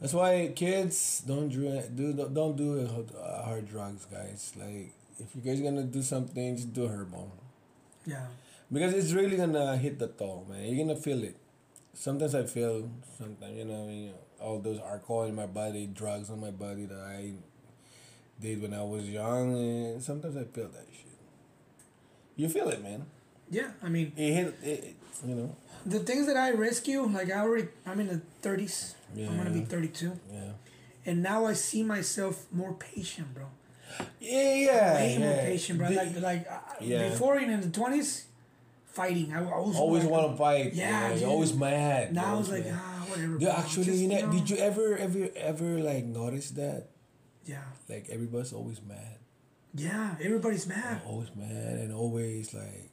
That's 0.00 0.14
why 0.14 0.52
kids 0.56 1.22
don't 1.26 1.48
drink, 1.48 1.94
do 1.94 2.12
don't 2.12 2.56
do 2.56 2.88
hard 3.44 3.68
drugs, 3.68 4.06
guys. 4.06 4.52
Like 4.56 4.92
if 5.18 5.34
you 5.34 5.42
guys 5.42 5.60
gonna 5.60 5.84
do 5.84 6.02
something, 6.02 6.56
just 6.56 6.72
do 6.72 6.86
herbal. 6.86 7.30
Yeah. 8.06 8.26
Because 8.72 8.94
it's 8.94 9.12
really 9.12 9.36
gonna 9.36 9.76
hit 9.76 9.98
the 9.98 10.08
toll, 10.08 10.46
man. 10.48 10.64
You're 10.64 10.86
gonna 10.86 10.98
feel 11.00 11.22
it. 11.24 11.36
Sometimes 11.92 12.34
I 12.34 12.44
feel, 12.44 12.88
sometimes 13.18 13.56
you 13.56 13.64
know, 13.64 13.88
you 13.88 14.06
know, 14.08 14.14
all 14.40 14.58
those 14.60 14.78
alcohol 14.80 15.24
in 15.24 15.34
my 15.34 15.46
body, 15.46 15.86
drugs 15.86 16.30
on 16.30 16.40
my 16.40 16.50
body 16.52 16.86
that 16.86 16.98
I 17.00 17.32
did 18.40 18.62
when 18.62 18.72
I 18.72 18.82
was 18.82 19.08
young, 19.08 19.56
and 19.56 20.02
sometimes 20.02 20.36
I 20.36 20.44
feel 20.44 20.68
that 20.68 20.86
shit. 20.92 21.06
You 22.36 22.48
feel 22.48 22.68
it, 22.70 22.82
man. 22.82 23.04
Yeah. 23.50 23.70
I 23.82 23.88
mean, 23.88 24.12
It 24.16 24.32
hit, 24.32 24.46
it, 24.62 24.66
it 24.66 24.96
you 25.26 25.34
know. 25.34 25.56
the 25.84 25.98
things 26.00 26.26
that 26.26 26.36
I 26.36 26.52
rescue, 26.52 27.02
like 27.02 27.30
I 27.30 27.40
already, 27.40 27.68
I'm 27.84 27.98
in 28.00 28.06
the 28.06 28.20
30s. 28.48 28.94
Yeah. 29.14 29.28
I'm 29.28 29.36
gonna 29.36 29.50
be 29.50 29.62
32, 29.62 30.12
Yeah. 30.32 30.40
and 31.04 31.22
now 31.22 31.44
I 31.44 31.54
see 31.54 31.82
myself 31.82 32.46
more 32.52 32.72
patient, 32.74 33.34
bro. 33.34 33.46
Yeah, 34.20 34.54
yeah. 34.54 34.94
Way 34.94 35.18
more 35.18 35.36
patient, 35.38 35.78
bro. 35.80 35.88
The- 35.88 35.96
Like, 35.96 36.20
like 36.20 36.48
Yeah. 36.80 37.08
before 37.10 37.36
in 37.38 37.60
the 37.60 37.66
20s, 37.68 38.22
fighting. 38.92 39.32
I, 39.32 39.38
I 39.38 39.58
was 39.58 39.76
always 39.76 40.04
like, 40.04 40.12
want 40.12 40.30
to 40.32 40.36
fight. 40.36 40.72
Yeah, 40.74 41.14
Yeah, 41.14 41.26
always 41.26 41.54
mad. 41.54 42.12
Now 42.14 42.34
I 42.34 42.38
was 42.38 42.50
like, 42.50 42.64
mad. 42.64 42.74
ah, 42.80 43.04
whatever. 43.08 43.38
Dude, 43.38 43.48
actually, 43.48 43.84
Just, 43.84 43.98
you 43.98 44.08
know, 44.08 44.20
know, 44.26 44.32
did 44.32 44.50
you 44.50 44.56
ever, 44.56 44.96
ever, 44.96 45.28
ever 45.36 45.78
like 45.80 46.04
notice 46.04 46.50
that? 46.52 46.88
Yeah. 47.44 47.62
Like 47.88 48.08
everybody's 48.10 48.52
always 48.52 48.80
mad, 48.82 49.18
Yeah. 49.74 50.14
Everybody's 50.22 50.66
mad, 50.66 51.00
always 51.06 51.30
mad, 51.34 51.78
and 51.78 51.92
always 51.92 52.52
like. 52.54 52.90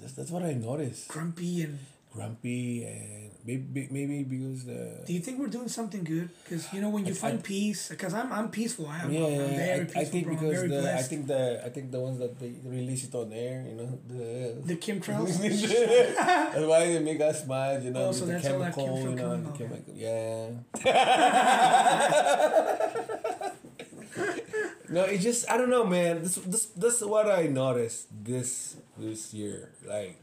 That's 0.00 0.12
that's 0.14 0.30
what 0.30 0.42
I 0.42 0.52
noticed. 0.54 1.08
grumpy, 1.08 1.62
and 1.62 1.78
Grumpy 2.12 2.84
and 2.84 3.30
maybe 3.44 3.88
maybe 3.90 4.22
because 4.24 4.64
the. 4.64 5.02
do 5.06 5.12
you 5.12 5.20
think 5.20 5.38
we're 5.38 5.48
doing 5.52 5.68
something 5.68 6.02
good? 6.04 6.30
Because 6.44 6.72
you 6.72 6.80
know 6.80 6.88
when 6.88 7.04
you 7.04 7.12
I- 7.12 7.16
find 7.24 7.38
I- 7.38 7.42
peace, 7.42 7.88
because 7.90 8.14
I'm 8.14 8.32
I'm 8.32 8.48
peaceful. 8.50 8.86
I 8.88 8.96
yeah, 8.98 9.04
I'm 9.04 9.10
very 9.10 9.54
yeah. 9.54 9.84
peaceful, 9.84 10.00
I, 10.00 10.02
I 10.02 10.04
think 10.04 10.26
bro. 10.26 10.34
Because 10.36 10.68
the 10.70 10.94
I 10.94 11.02
think 11.02 11.26
the 11.26 11.62
I 11.64 11.68
think 11.68 11.90
the 11.92 12.00
ones 12.00 12.18
that 12.18 12.38
they 12.40 12.54
release 12.64 13.04
it 13.04 13.14
on 13.14 13.32
air, 13.32 13.64
you 13.68 13.74
know, 13.76 13.98
the 14.08 14.54
the 14.64 14.76
chemtrails. 14.76 15.38
that's 15.44 16.66
why 16.66 16.86
they 16.92 16.98
make 17.00 17.20
us 17.20 17.44
smile, 17.44 17.80
you 17.82 17.90
know, 17.90 18.06
Oh, 18.08 18.12
so 18.12 18.24
the 18.26 18.32
that's 18.32 18.48
all 18.48 18.58
that 18.60 18.74
chemical, 18.74 19.10
you 19.10 19.16
know, 19.16 19.36
the 19.40 19.50
chemical, 19.58 19.94
yeah. 19.94 20.50
no, 24.88 25.04
it 25.04 25.18
just 25.18 25.50
I 25.50 25.56
don't 25.56 25.70
know, 25.70 25.84
man. 25.84 26.22
This 26.22 26.36
this 26.36 26.66
this 26.76 27.00
is 27.00 27.04
what 27.06 27.30
I 27.30 27.46
noticed 27.46 28.06
this 28.24 28.76
this 28.98 29.32
year. 29.34 29.70
Like, 29.86 30.16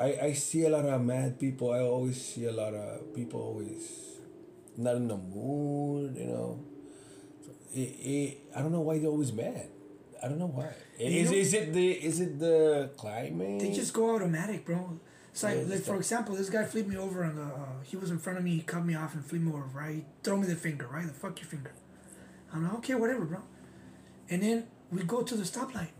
I 0.00 0.18
I 0.28 0.32
see 0.32 0.64
a 0.64 0.68
lot 0.70 0.84
of 0.86 1.02
mad 1.02 1.38
people. 1.38 1.72
I 1.72 1.80
always 1.80 2.20
see 2.24 2.44
a 2.46 2.52
lot 2.52 2.74
of 2.74 3.14
people 3.14 3.40
always 3.40 3.82
not 4.76 4.96
in 4.96 5.08
the 5.08 5.16
mood, 5.16 6.16
you 6.16 6.26
know. 6.26 6.60
So 7.44 7.50
it, 7.74 7.80
it, 7.80 8.38
I 8.54 8.60
don't 8.62 8.72
know 8.72 8.80
why 8.80 8.98
they're 8.98 9.08
always 9.10 9.32
mad. 9.32 9.68
I 10.22 10.28
don't 10.28 10.38
know 10.38 10.46
why. 10.48 10.72
Is, 10.98 11.30
know- 11.30 11.36
is 11.36 11.54
it 11.54 11.72
the 11.72 11.90
is 11.92 12.20
it 12.20 12.38
the 12.38 12.90
climate? 12.96 13.60
They 13.60 13.72
just 13.72 13.92
go 13.92 14.14
automatic, 14.14 14.64
bro. 14.64 15.00
It's 15.30 15.42
like, 15.42 15.58
Yeah, 15.58 15.74
like 15.74 15.80
for 15.82 15.96
example, 15.96 16.34
this 16.34 16.50
guy 16.50 16.64
flipped 16.64 16.88
me 16.88 16.96
over 16.96 17.22
and 17.22 17.38
uh, 17.38 17.82
he 17.84 17.96
was 17.96 18.10
in 18.10 18.18
front 18.18 18.38
of 18.38 18.44
me. 18.44 18.52
He 18.56 18.62
cut 18.62 18.84
me 18.84 18.94
off 18.96 19.14
and 19.14 19.24
flipped 19.24 19.44
me 19.44 19.52
over. 19.52 19.66
Right, 19.72 19.94
he 19.96 20.04
throw 20.22 20.36
me 20.36 20.46
the 20.46 20.56
finger. 20.56 20.86
Right, 20.90 21.06
the 21.06 21.12
fuck 21.12 21.38
your 21.40 21.48
finger. 21.48 21.72
I'm 22.52 22.64
like, 22.64 22.74
okay, 22.74 22.94
whatever, 22.94 23.24
bro. 23.24 23.42
And 24.30 24.42
then 24.42 24.66
we 24.90 25.02
go 25.04 25.22
to 25.22 25.34
the 25.36 25.44
stoplight, 25.44 25.90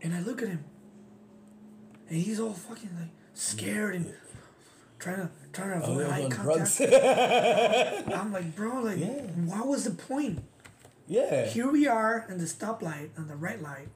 and 0.00 0.14
I 0.14 0.20
look 0.20 0.42
at 0.42 0.48
him, 0.48 0.64
and 2.12 2.20
he's 2.20 2.38
all 2.38 2.52
fucking 2.52 2.90
like 3.00 3.08
scared 3.34 3.94
and 3.96 4.12
trying 4.98 5.16
to 5.16 5.30
trying 5.52 5.80
to 5.80 5.86
Oh, 5.86 5.92
avoid 5.98 6.06
they're 6.06 6.12
eye 6.12 6.28
contact. 6.28 8.08
I'm 8.14 8.32
like, 8.32 8.54
bro, 8.54 8.82
like, 8.82 8.98
Yeah. 8.98 9.22
what 9.50 9.66
was 9.66 9.84
the 9.84 9.90
point? 9.92 10.40
yeah. 11.08 11.46
Here 11.46 11.70
we 11.70 11.86
are 11.88 12.26
in 12.28 12.38
the 12.38 12.44
stoplight 12.44 13.08
and 13.16 13.28
the 13.28 13.34
red 13.36 13.60
light, 13.62 13.88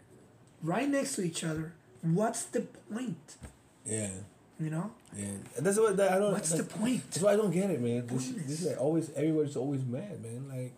right 0.63 0.89
next 0.89 1.15
to 1.17 1.23
each 1.23 1.45
other. 1.45 1.75
What's 2.03 2.45
the 2.45 2.63
point? 2.93 3.37
Yeah. 3.85 4.11
You 4.59 4.71
know, 4.71 4.91
Yeah. 5.15 5.37
That's 5.59 5.79
what 5.79 5.97
that, 5.99 6.13
I 6.13 6.19
don't. 6.19 6.33
what's 6.33 6.51
the 6.51 6.65
point? 6.65 7.03
That's 7.11 7.21
why 7.23 7.33
I 7.35 7.37
don't 7.37 7.51
get 7.53 7.71
it, 7.71 7.81
man. 7.81 8.07
This, 8.07 8.31
this 8.31 8.61
is 8.63 8.67
like 8.69 8.81
always 8.81 9.11
everybody's 9.15 9.57
always 9.57 9.85
mad, 9.85 10.23
man. 10.23 10.49
Like, 10.49 10.73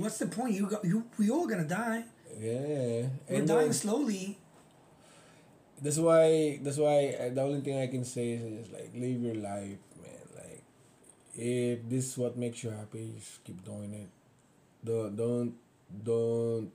What's 0.00 0.18
the 0.18 0.26
point? 0.26 0.54
You 0.54 0.66
got 0.66 0.84
you. 0.84 1.04
We 1.18 1.30
all 1.30 1.46
gonna 1.46 1.64
die. 1.68 2.04
yeah. 2.38 3.06
We're 3.28 3.38
And 3.38 3.48
dying 3.48 3.72
slowly. 3.72 4.38
That's 5.80 5.98
why. 5.98 6.58
That's 6.62 6.76
why 6.76 7.16
uh, 7.18 7.30
the 7.32 7.40
only 7.42 7.60
thing 7.60 7.80
I 7.80 7.86
can 7.86 8.04
say 8.04 8.32
is 8.36 8.42
just 8.60 8.72
like 8.72 8.90
live 8.94 9.20
your 9.22 9.34
life, 9.36 9.80
man. 10.02 10.24
Like, 10.36 10.62
if 11.34 11.88
this 11.88 12.12
is 12.12 12.18
what 12.18 12.36
makes 12.36 12.62
you 12.64 12.70
happy, 12.70 13.12
just 13.18 13.42
keep 13.44 13.64
doing 13.64 13.94
it. 13.94 14.10
Don't 14.84 15.16
don't 15.16 15.54
don't 16.04 16.70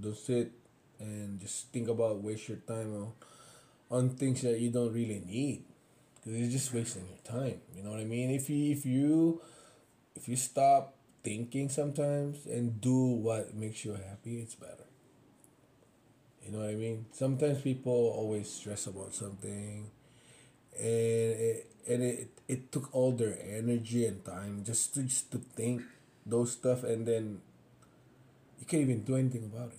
don't 0.00 0.16
sit 0.16 0.52
and 1.00 1.40
just 1.40 1.72
think 1.72 1.88
about 1.88 2.22
waste 2.22 2.48
your 2.48 2.58
time 2.68 2.92
on 2.96 3.12
on 3.90 4.10
things 4.10 4.42
that 4.42 4.60
you 4.60 4.70
don't 4.70 4.92
really 4.92 5.22
need 5.26 5.64
because 6.16 6.40
it's 6.40 6.52
just 6.52 6.74
wasting 6.74 7.06
your 7.08 7.24
time. 7.24 7.60
You 7.76 7.82
know 7.82 7.90
what 7.92 8.00
I 8.00 8.04
mean? 8.04 8.30
If 8.30 8.50
you 8.50 8.72
if 8.72 8.84
you 8.86 9.40
if 10.16 10.28
you 10.28 10.36
stop 10.36 10.94
thinking 11.24 11.68
sometimes 11.68 12.46
and 12.46 12.80
do 12.80 12.96
what 13.24 13.54
makes 13.54 13.84
you 13.84 13.92
happy, 13.92 14.40
it's 14.40 14.54
better. 14.56 14.89
You 16.50 16.56
know 16.58 16.64
what 16.66 16.72
I 16.72 16.74
mean? 16.74 17.06
Sometimes 17.12 17.60
people 17.62 17.92
always 17.92 18.50
stress 18.50 18.88
about 18.88 19.14
something, 19.14 19.86
and 20.74 21.30
it, 21.38 21.70
and 21.86 22.02
it 22.02 22.28
it 22.48 22.72
took 22.72 22.90
all 22.92 23.12
their 23.12 23.38
energy 23.46 24.04
and 24.06 24.24
time 24.24 24.64
just 24.66 24.94
to 24.94 25.04
just 25.04 25.30
to 25.30 25.38
think 25.54 25.82
those 26.26 26.50
stuff, 26.58 26.82
and 26.82 27.06
then 27.06 27.38
you 28.58 28.66
can't 28.66 28.82
even 28.82 29.02
do 29.02 29.14
anything 29.16 29.44
about 29.44 29.70
it. 29.70 29.78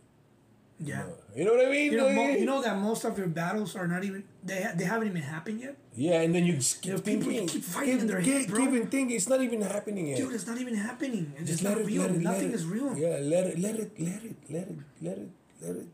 you 0.79 0.87
Yeah. 0.95 1.03
know? 1.03 1.13
You 1.35 1.43
know 1.45 1.53
what 1.57 1.65
I 1.67 1.69
mean? 1.69 1.91
You 1.91 1.97
know, 1.97 2.09
mo- 2.09 2.29
you 2.41 2.45
know 2.45 2.61
that 2.61 2.77
most 2.79 3.03
of 3.05 3.17
your 3.19 3.27
battles 3.27 3.75
are 3.75 3.87
not 3.87 4.03
even 4.03 4.23
they 4.43 4.63
ha- 4.63 4.73
they 4.79 4.85
haven't 4.85 5.09
even 5.11 5.21
happened 5.21 5.59
yet. 5.61 5.75
Yeah, 5.95 6.21
and 6.23 6.33
then 6.33 6.45
you 6.47 6.55
just 6.55 6.81
keep 6.81 6.93
You 6.93 6.99
people 7.01 7.29
thinking, 7.31 7.47
keep 7.47 7.63
fighting 7.63 7.99
in 7.99 8.07
their 8.07 8.21
head, 8.21 8.41
keep, 8.47 8.49
bro. 8.49 8.59
keep 8.65 8.89
thinking 8.95 9.11
it's 9.19 9.29
not 9.29 9.41
even 9.41 9.61
happening 9.61 10.07
yet. 10.07 10.17
Dude, 10.23 10.33
it's 10.33 10.47
not 10.47 10.57
even 10.63 10.75
happening. 10.75 11.33
It's 11.37 11.51
just 11.51 11.63
not 11.67 11.75
let 11.77 11.81
it, 11.83 11.87
real. 11.91 12.01
let 12.03 12.11
it, 12.11 12.21
Nothing 12.31 12.49
let 12.51 12.59
it. 12.59 12.63
is 12.63 12.65
real. 12.65 12.91
Yeah, 12.97 13.17
let 13.33 13.43
it, 13.51 13.59
let 13.59 13.75
it, 13.83 13.91
let 13.99 14.21
it, 14.29 14.35
let 14.49 14.67
it, 14.73 14.77
let 15.01 15.17
it, 15.19 15.29
let 15.61 15.75
it 15.83 15.87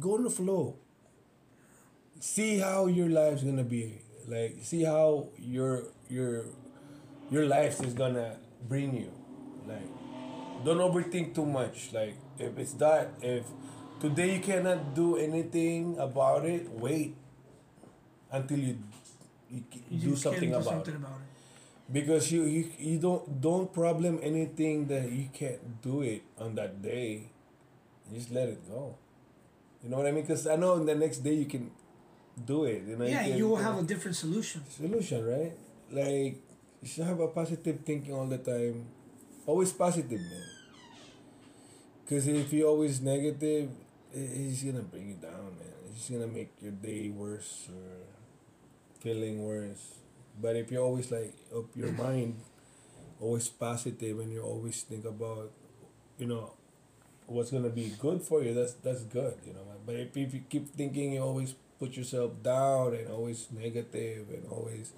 go 0.00 0.16
in 0.16 0.24
the 0.24 0.30
flow. 0.30 0.76
See 2.20 2.58
how 2.58 2.86
your 2.86 3.08
life's 3.08 3.42
gonna 3.42 3.64
be. 3.64 3.98
Like, 4.26 4.58
see 4.62 4.84
how 4.84 5.28
your 5.38 5.84
your 6.08 6.46
your 7.30 7.46
life 7.46 7.82
is 7.84 7.94
gonna 7.94 8.36
bring 8.68 8.96
you. 8.96 9.10
Like, 9.66 9.88
don't 10.64 10.78
overthink 10.78 11.34
too 11.34 11.46
much. 11.46 11.92
Like, 11.92 12.16
if 12.38 12.56
it's 12.58 12.74
that, 12.74 13.12
if 13.22 13.44
today 14.00 14.34
you 14.36 14.40
cannot 14.40 14.94
do 14.94 15.16
anything 15.16 15.98
about 15.98 16.44
it, 16.46 16.70
wait 16.70 17.16
until 18.32 18.58
you 18.58 18.78
you, 19.50 19.62
You 19.90 20.10
do 20.10 20.16
something 20.16 20.50
do 20.50 20.56
about 20.56 20.64
something 20.64 20.94
it 20.94 20.98
about 20.98 21.20
it. 21.20 21.92
because 21.92 22.32
you, 22.32 22.44
you 22.44 22.70
you 22.78 22.98
don't 22.98 23.40
don't 23.40 23.72
problem 23.72 24.18
anything 24.22 24.86
that 24.88 25.10
you 25.12 25.28
can't 25.32 25.60
do 25.82 26.02
it 26.02 26.22
on 26.38 26.54
that 26.56 26.82
day 26.82 27.30
just 28.12 28.30
let 28.32 28.48
it 28.48 28.60
go 28.68 28.96
you 29.84 29.90
know 29.90 29.98
what 29.98 30.06
i 30.06 30.10
mean? 30.12 30.22
Because 30.24 30.46
i 30.48 30.56
know 30.56 30.74
in 30.80 30.86
the 30.86 30.94
next 30.96 31.18
day 31.18 31.34
you 31.34 31.44
can 31.46 31.70
do 32.46 32.64
it 32.64 32.82
you 32.88 32.96
know 32.96 33.04
Yeah, 33.04 33.22
can, 33.22 33.36
you 33.38 33.46
will 33.48 33.62
have 33.62 33.78
a 33.78 33.82
different 33.82 34.16
solution. 34.16 34.62
solution 34.68 35.20
right? 35.24 35.52
Like 35.92 36.40
you 36.82 36.88
should 36.88 37.04
have 37.04 37.20
a 37.20 37.28
positive 37.28 37.80
thinking 37.84 38.12
all 38.12 38.26
the 38.26 38.38
time. 38.38 38.86
Always 39.46 39.72
positive 39.72 40.20
man. 40.20 40.46
Because 42.04 42.26
if 42.26 42.52
you're 42.52 42.68
always 42.68 43.00
negative 43.00 43.70
it- 44.12 44.30
it's 44.34 44.62
gonna 44.62 44.82
bring 44.82 45.08
you 45.10 45.18
down 45.20 45.54
man. 45.58 45.74
It's 45.90 45.98
just 45.98 46.10
gonna 46.12 46.26
make 46.26 46.50
your 46.62 46.72
day 46.72 47.10
worse 47.10 47.68
or 47.70 48.02
feeling 49.00 49.44
worse. 49.44 49.94
But 50.40 50.56
if 50.56 50.70
you're 50.70 50.82
always 50.82 51.10
like 51.10 51.34
up 51.54 51.66
your 51.76 51.92
mind 51.92 52.40
always 53.20 53.48
positive 53.48 54.18
and 54.20 54.32
you 54.32 54.42
always 54.42 54.82
think 54.82 55.04
about 55.04 55.50
you 56.18 56.26
know 56.26 56.52
what's 57.26 57.50
gonna 57.50 57.70
be 57.70 57.92
good 57.98 58.20
for 58.22 58.42
you 58.42 58.52
that's 58.54 58.74
that's 58.74 59.02
good 59.04 59.34
you 59.46 59.52
know 59.52 59.60
but 59.86 59.96
if, 59.96 60.16
if 60.16 60.34
you 60.34 60.42
keep 60.48 60.68
thinking 60.74 61.12
you 61.12 61.20
always 61.20 61.54
put 61.78 61.96
yourself 61.96 62.32
down 62.42 62.94
and 62.94 63.08
always 63.10 63.48
negative 63.52 64.28
and 64.30 64.46
always 64.50 64.92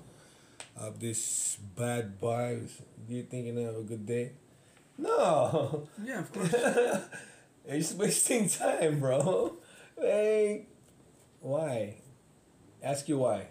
have 0.80 0.98
this 1.00 1.56
bad 1.76 2.20
vibes 2.20 2.82
do 3.08 3.14
you 3.14 3.22
think 3.22 3.46
you're 3.46 3.54
gonna 3.54 3.66
have 3.66 3.76
a 3.76 3.82
good 3.82 4.06
day? 4.06 4.32
No. 4.98 5.86
Yeah, 6.02 6.20
of 6.20 6.32
course. 6.32 6.52
you're 7.68 7.98
wasting 7.98 8.48
time 8.48 9.00
bro. 9.00 9.56
Like 9.96 10.66
why? 11.40 11.96
Ask 12.82 13.08
you 13.08 13.18
why 13.18 13.48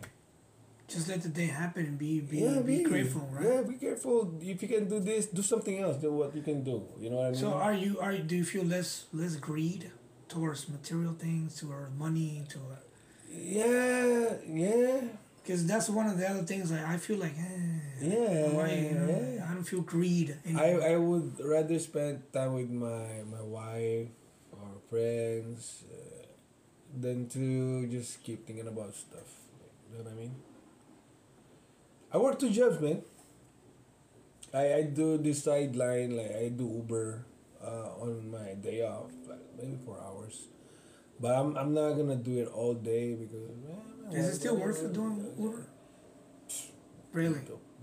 Just 0.87 1.07
let 1.09 1.23
the 1.23 1.29
day 1.29 1.47
happen 1.47 1.85
and 1.85 1.97
be 1.97 2.19
be, 2.21 2.37
yeah, 2.37 2.59
be 2.59 2.83
grateful, 2.83 3.27
right? 3.31 3.45
Yeah, 3.45 3.61
be 3.61 3.75
grateful. 3.75 4.37
If 4.39 4.61
you 4.61 4.67
can 4.67 4.87
do 4.87 4.99
this, 4.99 5.25
do 5.25 5.41
something 5.41 5.79
else. 5.79 5.97
Do 5.97 6.11
what 6.11 6.35
you 6.35 6.43
can 6.43 6.63
do. 6.63 6.83
You 6.99 7.09
know 7.09 7.17
what 7.17 7.25
I 7.25 7.31
mean? 7.31 7.39
So 7.39 7.53
are 7.53 7.73
you 7.73 7.99
are 7.99 8.11
you, 8.11 8.23
do 8.23 8.35
you 8.35 8.45
feel 8.45 8.63
less 8.63 9.05
less 9.11 9.35
greed 9.35 9.91
towards 10.27 10.69
material 10.69 11.13
things, 11.13 11.55
towards 11.59 11.91
money, 11.97 12.43
to 12.49 12.59
yeah, 13.37 14.33
yeah, 14.47 15.01
because 15.43 15.65
that's 15.65 15.89
one 15.89 16.07
of 16.07 16.17
the 16.17 16.29
other 16.29 16.43
things. 16.43 16.71
Like 16.71 16.85
I 16.85 16.97
feel 16.97 17.17
like, 17.17 17.33
eh, 17.37 17.79
yeah, 18.01 18.47
why, 18.49 18.71
you 18.71 18.91
know, 18.95 19.35
yeah. 19.35 19.47
I 19.49 19.53
don't 19.53 19.63
feel 19.63 19.81
greed 19.81 20.37
I. 20.55 20.93
I 20.93 20.95
would 20.95 21.39
rather 21.43 21.77
spend 21.79 22.31
time 22.31 22.53
with 22.53 22.69
my 22.69 23.23
my 23.29 23.41
wife 23.41 24.07
or 24.51 24.69
friends, 24.89 25.83
uh, 25.91 26.27
than 26.95 27.27
to 27.29 27.87
just 27.87 28.23
keep 28.23 28.47
thinking 28.47 28.67
about 28.67 28.95
stuff. 28.95 29.27
You 29.91 29.97
know 29.97 30.03
what 30.05 30.13
I 30.13 30.15
mean? 30.15 30.35
I 32.15 32.17
work 32.17 32.39
two 32.39 32.49
jobs, 32.49 32.79
man. 32.79 33.01
I, 34.53 34.73
I 34.73 34.81
do 34.83 35.17
this 35.17 35.43
sideline, 35.43 36.15
like 36.15 36.31
I 36.31 36.47
do 36.47 36.63
Uber 36.79 37.25
uh, 37.61 37.99
on 37.99 38.31
my 38.31 38.53
day 38.55 38.83
off, 38.87 39.11
like 39.27 39.43
maybe 39.57 39.75
four 39.83 39.99
hours. 39.99 40.47
But 41.19 41.35
I'm, 41.35 41.57
I'm 41.57 41.73
not 41.73 41.91
gonna 41.99 42.15
do 42.15 42.39
it 42.39 42.47
all 42.47 42.73
day 42.73 43.15
because 43.15 43.49
man, 43.67 44.15
Is 44.15 44.27
it 44.27 44.35
still 44.39 44.55
worth 44.55 44.81
it 44.81 44.93
doing 44.93 45.27
Uber? 45.37 45.65
Really, 47.11 47.41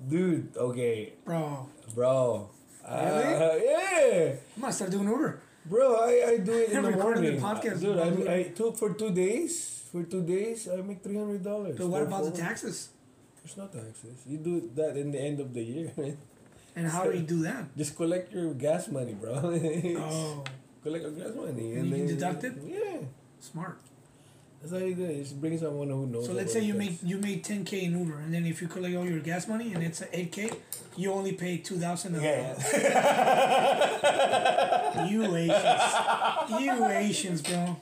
Dude, 0.09 0.57
okay, 0.57 1.13
bro. 1.27 1.69
bro. 1.95 2.49
Uh, 2.83 3.05
Really? 3.05 3.65
yeah. 3.69 4.33
I 4.57 4.61
might 4.61 4.73
start 4.73 4.91
doing 4.93 5.09
Uber. 5.09 5.41
Bro, 5.67 5.95
I, 6.09 6.25
I 6.33 6.37
do 6.39 6.53
it 6.53 6.71
in 6.71 6.83
the 6.89 6.89
Recording 6.93 7.25
the 7.37 7.41
morning. 7.41 7.61
podcast 7.61 7.81
Dude, 7.81 7.99
I, 8.29 8.35
I 8.35 8.43
took 8.57 8.79
for 8.79 8.95
two 8.95 9.11
days. 9.13 9.85
For 9.93 10.03
two 10.05 10.23
days, 10.23 10.69
I 10.73 10.77
make 10.81 11.03
three 11.03 11.17
hundred 11.21 11.45
dollars. 11.45 11.77
But 11.77 11.89
what 11.89 12.03
about 12.03 12.25
the 12.25 12.31
taxes? 12.33 12.89
There's 13.43 13.57
no 13.57 13.67
taxes. 13.67 14.23
You 14.27 14.39
do 14.39 14.71
that 14.77 14.97
in 14.97 15.11
the 15.11 15.21
end 15.21 15.41
of 15.41 15.53
the 15.53 15.63
year, 15.63 15.93
man. 15.99 16.17
And 16.75 16.87
how 16.89 17.05
do 17.05 17.13
you 17.13 17.23
do 17.27 17.43
that? 17.43 17.77
Just 17.77 17.97
collect 17.97 18.33
your 18.33 18.55
gas 18.55 18.89
money, 18.89 19.15
bro. 19.15 19.35
Oh, 19.99 20.45
collect 20.83 21.03
your 21.05 21.13
gas 21.13 21.35
money, 21.35 21.75
And 21.75 21.87
you 21.87 21.91
can 21.97 22.07
then- 22.07 22.07
deduct 22.07 22.45
it? 22.45 22.55
Yeah, 22.65 22.99
smart. 23.41 23.79
that's 24.61 24.73
how 24.73 24.79
you 24.79 24.95
do 24.95 25.05
it. 25.05 25.19
Just 25.23 25.41
bring 25.41 25.59
someone 25.59 25.89
who 25.91 26.07
knows. 26.07 26.27
So 26.27 26.33
let's 26.33 26.53
say 26.53 26.61
you 26.61 26.75
make 26.75 27.03
you 27.03 27.19
made 27.19 27.43
ten 27.45 27.65
k 27.65 27.85
in 27.85 27.99
Uber, 27.99 28.19
and 28.25 28.33
then 28.33 28.47
if 28.47 28.63
you 28.63 28.69
collect 28.69 28.95
all 28.97 29.05
your 29.05 29.19
gas 29.21 29.47
money 29.49 29.75
and 29.75 29.83
it's 29.83 30.03
eight 30.13 30.31
k, 30.33 30.51
you 30.97 31.13
only 31.13 31.33
pay 31.33 31.59
two 31.59 31.77
thousand. 31.79 32.15
Yeah. 32.23 32.55
You 35.09 35.25
Asians, 35.37 36.61
you 36.61 36.85
Asians, 36.87 37.43
bro. 37.43 37.77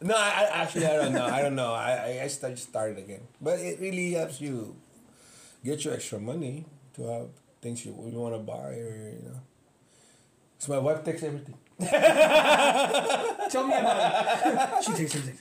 no, 0.00 0.14
I, 0.16 0.28
I 0.52 0.62
actually 0.62 0.86
I 0.86 0.96
don't 0.96 1.12
know. 1.12 1.26
I 1.26 1.42
don't 1.42 1.54
know. 1.56 1.72
I 1.74 1.90
I, 1.92 2.20
I 2.24 2.28
start, 2.28 2.54
just 2.56 2.68
started 2.68 2.98
again, 2.98 3.20
but 3.40 3.58
it 3.58 3.80
really 3.80 4.12
helps 4.12 4.40
you 4.40 4.76
get 5.64 5.84
your 5.84 5.94
extra 5.94 6.20
money 6.20 6.66
to 6.94 7.02
have 7.06 7.28
things 7.60 7.84
you, 7.84 7.92
you 8.10 8.18
want 8.18 8.34
to 8.34 8.40
buy 8.40 8.70
or 8.70 9.12
you 9.16 9.28
know. 9.28 9.40
So 10.58 10.72
my 10.72 10.78
wife 10.78 11.04
takes 11.04 11.22
everything. 11.22 11.56
Tell 11.80 13.66
me 13.66 13.74
about 13.74 14.78
it. 14.78 14.84
she 14.84 14.92
takes 14.92 15.14
everything. 15.16 15.38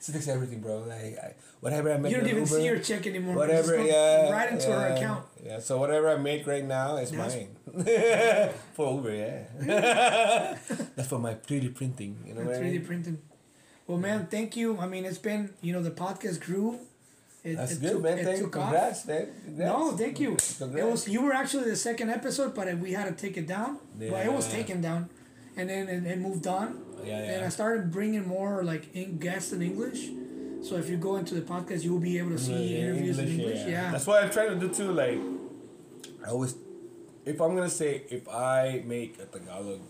She 0.00 0.12
takes 0.12 0.28
everything, 0.28 0.60
bro. 0.60 0.80
Like 0.80 1.18
I, 1.18 1.34
whatever 1.60 1.92
I 1.92 1.96
make. 1.98 2.12
You 2.12 2.18
don't 2.18 2.28
even 2.28 2.44
Uber, 2.44 2.56
see 2.60 2.66
her 2.66 2.78
check 2.78 3.06
anymore. 3.06 3.36
Whatever, 3.36 3.82
yeah. 3.82 4.30
Right 4.30 4.52
into 4.52 4.70
her 4.72 4.88
account. 4.94 5.24
Yeah. 5.42 5.60
So 5.60 5.78
whatever 5.78 6.10
I 6.10 6.16
make 6.16 6.46
right 6.46 6.64
now 6.64 6.96
is 6.96 7.10
That's- 7.10 7.34
mine. 7.34 7.48
for 8.74 8.94
Uber, 8.94 9.14
yeah. 9.14 10.58
That's 10.96 11.08
for 11.08 11.18
my 11.18 11.34
3D 11.34 11.74
printing. 11.74 12.22
You 12.26 12.34
know 12.34 12.42
I 12.42 12.54
3D 12.54 12.62
mean? 12.72 12.84
printing. 12.86 13.18
Well, 13.86 13.98
man, 13.98 14.26
thank 14.30 14.56
you. 14.56 14.78
I 14.78 14.86
mean, 14.86 15.04
it's 15.04 15.18
been 15.18 15.50
you 15.60 15.72
know 15.72 15.82
the 15.82 15.90
podcast 15.90 16.40
grew. 16.40 16.80
It, 17.44 17.56
That's 17.56 17.72
it 17.72 17.80
good, 17.82 17.92
took, 17.92 18.02
man. 18.02 18.24
Thank 18.24 18.44
off. 18.44 18.52
Congrats, 18.52 19.06
man. 19.06 19.28
Congrats. 19.44 19.70
No, 19.70 19.96
thank 19.96 20.18
you. 20.18 20.32
It 20.32 20.84
was 20.90 21.06
you 21.06 21.20
were 21.20 21.34
actually 21.34 21.68
the 21.68 21.76
second 21.76 22.08
episode, 22.08 22.54
but 22.54 22.78
we 22.78 22.92
had 22.92 23.04
to 23.04 23.12
take 23.12 23.36
it 23.36 23.46
down. 23.46 23.78
Yeah. 23.98 24.12
Well, 24.12 24.22
it 24.22 24.32
was 24.32 24.48
taken 24.50 24.80
down, 24.80 25.10
and 25.54 25.68
then 25.68 25.88
it, 25.88 26.06
it 26.06 26.18
moved 26.18 26.46
on. 26.46 26.80
Yeah, 27.04 27.18
yeah. 27.18 27.32
And 27.32 27.44
I 27.44 27.50
started 27.50 27.92
bringing 27.92 28.26
more 28.26 28.64
like 28.64 28.94
in 28.94 29.18
guests 29.18 29.52
in 29.52 29.60
English. 29.60 30.08
So 30.62 30.76
if 30.76 30.88
you 30.88 30.96
go 30.96 31.16
into 31.16 31.34
the 31.34 31.42
podcast, 31.42 31.84
you 31.84 31.92
will 31.92 32.00
be 32.00 32.16
able 32.16 32.30
to 32.30 32.38
see 32.38 32.54
Yeah, 32.54 32.86
interviews 32.88 33.18
in 33.18 33.28
English. 33.28 33.66
Yeah. 33.68 33.92
That's 33.92 34.06
what 34.06 34.24
I'm 34.24 34.30
trying 34.30 34.58
to 34.58 34.66
do 34.66 34.72
too. 34.72 34.92
Like, 34.92 35.20
I 36.24 36.30
always, 36.30 36.54
if 37.26 37.38
I'm 37.42 37.54
gonna 37.54 37.68
say, 37.68 38.04
if 38.08 38.26
I 38.26 38.82
make 38.86 39.18
a 39.20 39.26
Tagalog 39.26 39.80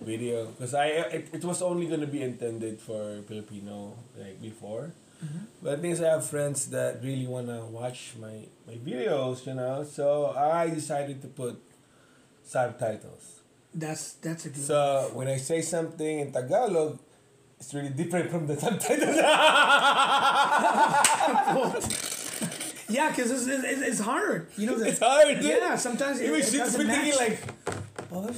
video, 0.00 0.46
because 0.46 0.74
I 0.74 0.86
it, 1.18 1.28
it 1.32 1.44
was 1.44 1.62
only 1.62 1.86
gonna 1.86 2.06
be 2.06 2.22
intended 2.22 2.78
for 2.80 3.22
Filipino 3.26 3.96
like 4.16 4.40
before. 4.40 4.94
Mm-hmm. 5.24 5.38
But 5.62 5.82
the 5.82 5.94
thing 5.94 6.04
I 6.04 6.08
have 6.08 6.26
friends 6.26 6.66
that 6.70 7.02
really 7.02 7.26
wanna 7.26 7.64
watch 7.66 8.14
my 8.18 8.46
my 8.66 8.74
videos, 8.74 9.46
you 9.46 9.54
know. 9.54 9.84
So 9.84 10.34
I 10.36 10.70
decided 10.70 11.20
to 11.22 11.28
put 11.28 11.60
subtitles. 12.42 13.40
That's 13.74 14.14
that's 14.14 14.46
a 14.46 14.48
good. 14.48 14.62
So 14.64 15.10
when 15.12 15.28
I 15.28 15.36
say 15.36 15.60
something 15.60 16.20
in 16.20 16.32
Tagalog, 16.32 16.98
it's 17.58 17.74
really 17.74 17.90
different 17.90 18.30
from 18.30 18.46
the 18.46 18.56
subtitles. 18.64 19.16
yeah, 22.88 23.10
because 23.10 23.30
it's, 23.30 23.46
it's, 23.46 23.82
it's 23.82 24.00
hard. 24.00 24.48
You 24.56 24.66
know, 24.66 24.78
the, 24.78 24.88
it's 24.88 24.98
hard, 24.98 25.28
dude. 25.40 25.44
Yeah, 25.44 25.76
sometimes 25.76 26.20
it, 26.20 26.26
Even 26.26 26.40
it 26.40 26.50
doesn't 26.50 26.80
be 26.80 26.86
thinking 26.92 27.10
match. 27.10 27.18
like, 27.18 27.38
what 28.10 28.24
what 28.24 28.36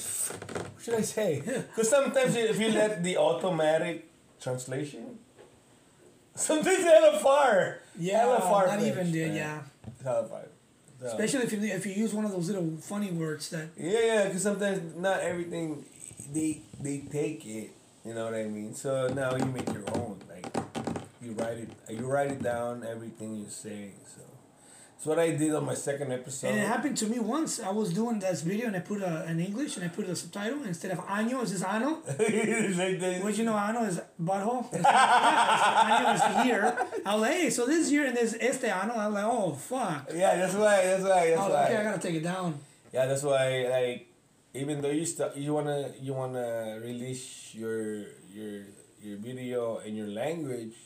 should 0.83 0.95
I 0.95 1.01
say? 1.03 1.41
Because 1.41 1.89
sometimes 1.89 2.37
if 2.37 2.59
you 2.61 2.71
let 2.73 3.03
the 3.03 3.17
automatic 3.17 4.09
translation, 4.41 5.19
sometimes 6.35 6.79
it's 6.79 6.85
hella 6.85 7.19
far. 7.19 7.79
yeah, 7.99 8.19
hella 8.19 8.41
far. 8.41 8.67
not 8.67 8.81
even 8.83 9.13
dude. 9.13 9.35
Yeah, 9.35 9.61
It's 9.87 10.03
hella 10.03 10.27
far. 10.29 10.47
So- 11.01 11.07
especially 11.09 11.43
if 11.45 11.53
you 11.53 11.61
if 11.63 11.85
you 11.87 11.93
use 11.93 12.15
one 12.15 12.25
of 12.25 12.31
those 12.31 12.49
little 12.49 12.77
funny 12.81 13.11
words 13.11 13.49
that 13.51 13.69
Yeah, 13.77 13.99
yeah. 14.01 14.25
Because 14.27 14.43
sometimes 14.43 14.95
not 14.97 15.21
everything 15.21 15.85
they 16.33 16.63
they 16.81 16.99
take 17.11 17.45
it. 17.47 17.71
You 18.05 18.15
know 18.15 18.25
what 18.25 18.35
I 18.35 18.45
mean? 18.45 18.75
So 18.75 19.09
now 19.09 19.37
you 19.37 19.45
make 19.47 19.67
your 19.73 19.85
own. 19.97 20.19
Like 20.29 20.47
you 21.21 21.33
write 21.33 21.59
it. 21.59 21.71
You 21.89 22.07
write 22.07 22.31
it 22.31 22.43
down. 22.43 22.85
Everything 22.85 23.37
you 23.37 23.49
say. 23.49 23.91
So 24.15 24.23
that's 25.03 25.09
what 25.09 25.19
I 25.19 25.33
did 25.33 25.53
on 25.53 25.67
my 25.67 25.75
second 25.75 26.13
episode. 26.13 26.47
And 26.47 26.59
it 26.61 26.69
happened 26.69 26.97
to 26.99 27.07
me 27.07 27.19
once. 27.19 27.59
I 27.59 27.71
was 27.71 27.93
doing 27.93 28.21
this 28.21 28.43
video 28.43 28.69
and 28.69 28.77
I 28.77 28.79
put 28.79 29.03
uh, 29.03 29.07
a, 29.07 29.25
an 29.25 29.41
English 29.41 29.75
and 29.77 29.85
I 29.85 29.89
put 29.89 30.09
a 30.09 30.15
subtitle 30.15 30.63
instead 30.63 30.93
of 30.93 31.01
año, 31.09 31.43
it's 31.43 31.51
just 31.51 31.65
ano. 31.65 31.99
Like. 32.07 33.21
What 33.25 33.37
you 33.37 33.43
know, 33.43 33.57
ano 33.57 33.83
is 33.83 34.01
butthole. 34.23 34.73
It's, 34.73 34.85
yeah, 34.85 36.15
it's, 36.15 36.23
año 36.23 36.41
is 36.41 36.47
year. 36.47 36.79
I 37.05 37.15
was 37.15 37.23
like, 37.23 37.33
hey, 37.33 37.51
so 37.51 37.67
this 37.67 37.91
year 37.91 38.07
and 38.07 38.17
this 38.17 38.37
este 38.39 38.67
ano. 38.67 38.95
I 38.95 39.07
was 39.09 39.15
like, 39.15 39.25
oh 39.25 39.53
fuck. 39.55 40.09
Yeah, 40.15 40.37
that's 40.37 40.55
why. 40.55 40.87
That's 40.87 41.03
why. 41.03 41.31
That's 41.31 41.41
I 41.41 41.45
was 41.47 41.53
like, 41.53 41.71
okay, 41.71 41.77
I 41.79 41.83
gotta 41.83 41.99
take 41.99 42.15
it 42.15 42.23
down. 42.23 42.61
Yeah, 42.93 43.07
that's 43.07 43.25
why. 43.25 43.67
Like, 43.69 44.07
even 44.55 44.83
though 44.83 44.95
you 44.95 45.05
st- 45.05 45.35
you 45.35 45.53
wanna 45.53 45.91
you 46.01 46.15
wanna 46.15 46.79
release 46.81 47.53
your 47.57 48.07
your 48.31 48.71
your 49.03 49.17
video 49.19 49.79
in 49.79 49.97
your 49.97 50.07
language, 50.07 50.77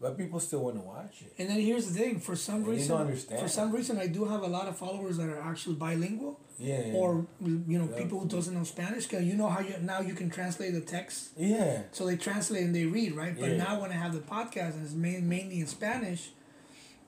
but 0.00 0.18
people 0.18 0.38
still 0.40 0.60
wanna 0.64 0.80
watch 0.80 1.22
it. 1.22 1.32
And 1.38 1.48
then 1.50 1.60
here's 1.60 1.86
the 1.90 1.98
thing: 1.98 2.20
for 2.20 2.36
some 2.36 2.56
And 2.56 2.66
reason, 2.68 2.96
understand. 2.96 3.40
for 3.40 3.48
some 3.48 3.72
reason, 3.72 3.98
I 3.98 4.06
do 4.08 4.24
have 4.24 4.42
a 4.42 4.46
lot 4.46 4.68
of 4.68 4.76
followers 4.76 5.16
that 5.18 5.28
are 5.28 5.40
actually 5.40 5.76
bilingual, 5.76 6.40
Yeah. 6.58 6.92
or 6.94 7.26
you 7.40 7.78
know, 7.78 7.86
people 7.88 8.20
who 8.20 8.28
doesn't 8.28 8.54
know 8.54 8.64
Spanish. 8.64 9.06
Cause 9.06 9.22
you 9.22 9.34
know 9.34 9.48
how 9.48 9.60
you 9.60 9.74
now 9.80 10.00
you 10.00 10.14
can 10.14 10.30
translate 10.30 10.72
the 10.74 10.80
text, 10.80 11.30
yeah. 11.36 11.82
so 11.92 12.06
they 12.06 12.16
translate 12.16 12.64
and 12.64 12.74
they 12.74 12.86
read, 12.86 13.14
right? 13.14 13.38
But 13.38 13.50
Yeah. 13.52 13.56
now 13.64 13.80
when 13.80 13.90
I 13.90 13.94
have 14.04 14.12
the 14.12 14.20
podcast 14.20 14.74
and 14.74 14.84
it's 14.84 14.94
main, 14.94 15.28
mainly 15.28 15.60
in 15.60 15.66
Spanish, 15.66 16.30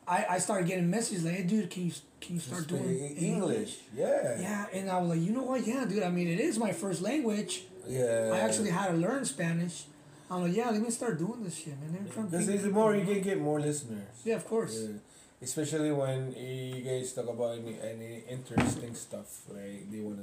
I 0.06 0.24
I 0.34 0.38
started 0.38 0.66
getting 0.68 0.88
messages 0.90 1.24
like, 1.24 1.34
"Hey, 1.34 1.42
dude, 1.42 1.70
can 1.70 1.86
you 1.86 1.92
can 2.20 2.34
you 2.36 2.40
start 2.40 2.66
doing 2.66 2.98
English. 3.16 3.78
Yeah. 3.94 4.40
Yeah, 4.40 4.66
and 4.72 4.90
I 4.90 4.98
was 4.98 5.10
like, 5.10 5.20
you 5.20 5.32
know 5.32 5.42
what? 5.42 5.66
Yeah, 5.66 5.84
dude. 5.84 6.02
I 6.02 6.10
mean, 6.10 6.28
it 6.28 6.40
is 6.40 6.58
my 6.58 6.72
first 6.72 7.02
language. 7.02 7.64
Yeah. 7.86 8.30
I 8.32 8.38
actually 8.38 8.70
had 8.70 8.88
to 8.92 8.96
learn 8.96 9.24
Spanish. 9.24 9.84
I'm 10.31 10.43
like, 10.43 10.57
yeah, 10.57 10.70
let 10.70 10.82
me 10.82 10.90
start 10.90 11.19
doing 11.19 11.44
this 11.44 11.57
shit, 11.57 11.74
man. 11.81 12.05
Because 12.05 12.62
the 12.62 12.70
more 12.70 12.94
you 12.97 13.05
can 13.05 13.20
get 13.23 13.40
more 13.40 13.61
listeners. 13.61 14.09
Yeah, 14.24 14.36
of 14.36 14.44
course. 14.47 14.77
Yeah. 14.81 14.97
Especially 15.43 15.93
when 15.93 16.32
you 16.32 16.82
guys 16.82 17.12
talk 17.12 17.28
about 17.28 17.59
any, 17.59 17.77
any 17.81 18.24
interesting 18.28 18.94
stuff, 18.94 19.43
right? 19.51 19.85
They 19.93 20.01
wanna, 20.01 20.23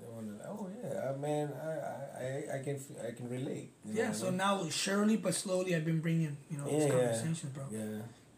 they 0.00 0.08
wanna. 0.08 0.38
Oh 0.48 0.68
yeah, 0.82 1.10
uh, 1.10 1.16
man, 1.18 1.52
I, 1.62 1.68
I, 1.68 2.24
I, 2.24 2.58
I 2.58 2.62
can, 2.64 2.80
I 3.06 3.10
can 3.12 3.28
relate. 3.28 3.72
Yeah, 3.84 4.06
what 4.06 4.10
I 4.10 4.12
so 4.14 4.26
mean? 4.26 4.36
now 4.38 4.68
surely 4.70 5.16
but 5.18 5.34
slowly 5.34 5.76
I've 5.76 5.84
been 5.84 6.00
bringing 6.00 6.38
you 6.50 6.56
know 6.56 6.64
these 6.64 6.84
Yeah, 6.84 6.86
yeah. 6.86 6.92
conversations, 6.92 7.52
bro. 7.52 7.64
Yeah. 7.70 7.80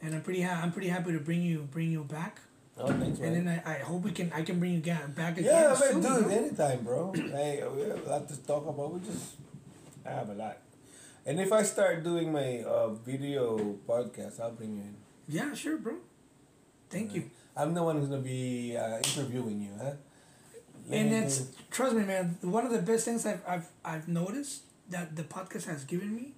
And 0.02 0.14
I'm 0.16 0.22
pretty 0.22 0.42
ha- 0.42 0.60
I'm 0.62 0.72
pretty 0.72 0.88
happy 0.88 1.12
to 1.12 1.20
bring 1.20 1.42
you 1.42 1.60
bring 1.70 1.92
you 1.92 2.02
back. 2.02 2.40
Oh, 2.76 2.88
thanks, 2.88 3.20
man. 3.20 3.32
And 3.32 3.46
then 3.46 3.62
I, 3.64 3.76
I 3.76 3.78
hope 3.78 4.02
we 4.02 4.10
can 4.10 4.32
I 4.34 4.42
can 4.42 4.58
bring 4.58 4.72
you 4.74 4.80
ga- 4.80 5.06
back 5.14 5.38
again. 5.38 5.44
Yeah, 5.54 5.74
soon, 5.74 6.02
man, 6.02 6.12
dude, 6.12 6.24
bro. 6.24 6.32
anytime, 6.34 6.84
bro. 6.84 7.12
hey, 7.14 7.62
we 7.72 7.82
have 7.82 8.04
a 8.04 8.10
lot 8.10 8.28
to 8.28 8.36
talk 8.42 8.66
about. 8.66 8.92
We 8.92 9.00
just 9.00 9.36
I 10.04 10.10
have 10.10 10.28
a 10.28 10.34
lot. 10.34 10.58
And 11.26 11.40
if 11.40 11.52
I 11.52 11.64
start 11.64 12.04
doing 12.04 12.32
my 12.32 12.62
uh, 12.62 12.90
video 12.90 13.58
podcast, 13.86 14.40
I'll 14.40 14.52
bring 14.52 14.76
you 14.76 14.82
in. 14.82 14.96
Yeah, 15.28 15.54
sure, 15.54 15.76
bro. 15.76 15.94
Thank 16.88 17.14
you. 17.14 17.30
I'm 17.56 17.74
the 17.74 17.82
one 17.82 17.98
who's 17.98 18.08
gonna 18.08 18.22
be 18.22 18.76
uh, 18.76 18.98
interviewing 18.98 19.60
you, 19.60 19.70
huh? 19.82 19.92
And 20.90 21.12
it's 21.12 21.46
trust 21.70 21.96
me, 21.96 22.04
man. 22.04 22.38
One 22.42 22.64
of 22.64 22.70
the 22.70 22.80
best 22.80 23.04
things 23.04 23.26
I've 23.26 23.42
I've 23.46 23.66
I've 23.84 24.06
noticed 24.06 24.62
that 24.90 25.16
the 25.16 25.24
podcast 25.24 25.66
has 25.66 25.82
given 25.84 26.14
me 26.14 26.34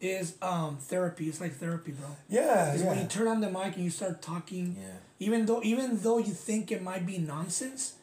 is 0.00 0.36
um 0.40 0.78
therapy. 0.80 1.28
It's 1.28 1.40
like 1.40 1.54
therapy, 1.56 1.92
bro. 1.92 2.08
yeah, 2.30 2.72
Is 2.72 2.82
when 2.82 2.98
you 2.98 3.06
turn 3.06 3.28
on 3.28 3.40
the 3.42 3.50
mic 3.50 3.74
and 3.76 3.84
you 3.84 3.90
start 3.90 4.22
talking, 4.22 4.76
yeah. 4.80 4.86
even 5.18 5.44
though 5.44 5.60
even 5.62 6.00
though 6.00 6.16
you 6.16 6.32
think 6.32 6.72
it 6.72 6.82
might 6.82 7.04
be 7.04 7.18
nonsense, 7.18 7.96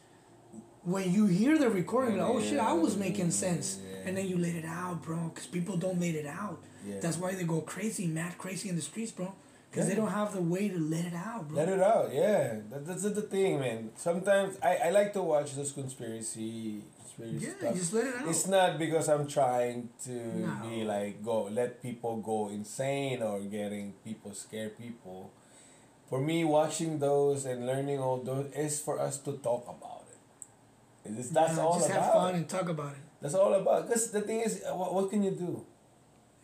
when 0.84 1.10
you 1.12 1.26
hear 1.26 1.58
the 1.58 1.68
recording, 1.68 2.14
you're 2.14 2.24
like, 2.24 2.36
oh 2.36 2.40
shit, 2.40 2.60
I 2.60 2.74
was 2.74 2.96
making 2.96 3.32
sense, 3.32 3.80
Yeah. 4.02 4.08
and 4.08 4.16
then 4.16 4.26
you 4.28 4.36
let 4.38 4.54
it 4.54 4.64
out, 4.64 5.02
bro. 5.02 5.30
Because 5.34 5.46
people 5.46 5.76
don't 5.76 6.00
let 6.00 6.14
it 6.14 6.26
out. 6.26 6.58
Yeah. 6.86 7.00
That's 7.00 7.16
why 7.16 7.34
they 7.34 7.44
go 7.44 7.60
crazy, 7.60 8.06
mad 8.06 8.36
crazy 8.38 8.68
in 8.68 8.76
the 8.76 8.82
streets, 8.82 9.12
bro. 9.12 9.32
because 9.70 9.88
they 9.88 9.94
don't 9.94 10.10
have 10.10 10.34
the 10.34 10.42
way 10.42 10.68
to 10.68 10.78
let 10.78 11.04
it 11.06 11.14
out, 11.14 11.48
bro. 11.48 11.56
Let 11.56 11.68
it 11.68 11.80
out, 11.80 12.12
yeah. 12.12 12.56
That, 12.70 12.86
that's 12.86 13.02
the 13.04 13.22
thing, 13.22 13.60
man. 13.60 13.90
Sometimes 13.96 14.56
I, 14.62 14.76
I 14.86 14.90
like 14.90 15.12
to 15.14 15.22
watch 15.22 15.54
those 15.54 15.72
conspiracy 15.72 16.82
conspiracy 16.98 17.46
yeah, 17.46 17.52
stuff. 17.58 17.74
just 17.76 17.92
let 17.94 18.06
it 18.06 18.14
out. 18.16 18.28
It's 18.28 18.46
not 18.48 18.78
because 18.78 19.08
I'm 19.08 19.26
trying 19.28 19.88
to 20.04 20.10
No. 20.12 20.52
be 20.68 20.84
like 20.84 21.22
go 21.24 21.44
let 21.44 21.80
people 21.82 22.16
go 22.18 22.48
insane 22.48 23.22
or 23.22 23.40
getting 23.40 23.94
people 24.04 24.34
scare 24.34 24.68
people. 24.70 25.30
For 26.10 26.20
me, 26.20 26.44
watching 26.44 26.98
those 26.98 27.46
and 27.46 27.66
learning 27.66 27.98
all 27.98 28.18
those 28.18 28.52
is 28.54 28.80
for 28.80 28.98
us 29.00 29.16
to 29.24 29.32
talk 29.38 29.64
about 29.64 30.04
it. 30.12 31.12
It's, 31.18 31.30
that's 31.30 31.56
Yeah, 31.56 31.62
all 31.64 31.78
just 31.78 31.88
about. 31.90 32.02
have 32.04 32.12
fun 32.12 32.34
and 32.34 32.48
talk 32.48 32.68
about 32.68 32.92
it. 32.92 33.04
That's 33.22 33.34
all 33.34 33.54
about. 33.54 33.86
Because 33.86 34.10
the 34.10 34.20
thing 34.20 34.40
is, 34.40 34.62
uh, 34.68 34.74
what, 34.74 34.92
what 34.92 35.08
can 35.08 35.22
you 35.22 35.30
do? 35.30 35.64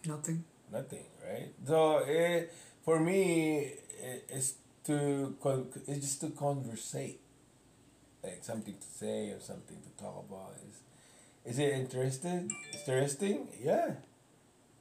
Nothing. 0.06 0.44
Nothing, 0.72 1.05
right? 1.26 1.52
So 1.66 1.98
it, 2.06 2.52
for 2.84 3.00
me, 3.00 3.74
it, 4.00 4.24
it's 4.28 4.55
to 4.84 5.36
con- 5.42 5.66
it's 5.88 6.00
just 6.00 6.20
to 6.20 6.30
conversate, 6.30 7.20
like 8.22 8.44
something 8.44 8.74
to 8.74 8.86
say 8.86 9.30
or 9.30 9.40
something 9.40 9.78
to 9.82 10.02
talk 10.02 10.24
about. 10.28 10.55
Is 10.68 10.76
is 11.44 11.59
it 11.59 11.72
interested? 11.72 12.50
Interesting? 12.74 13.48
Yeah. 13.60 13.94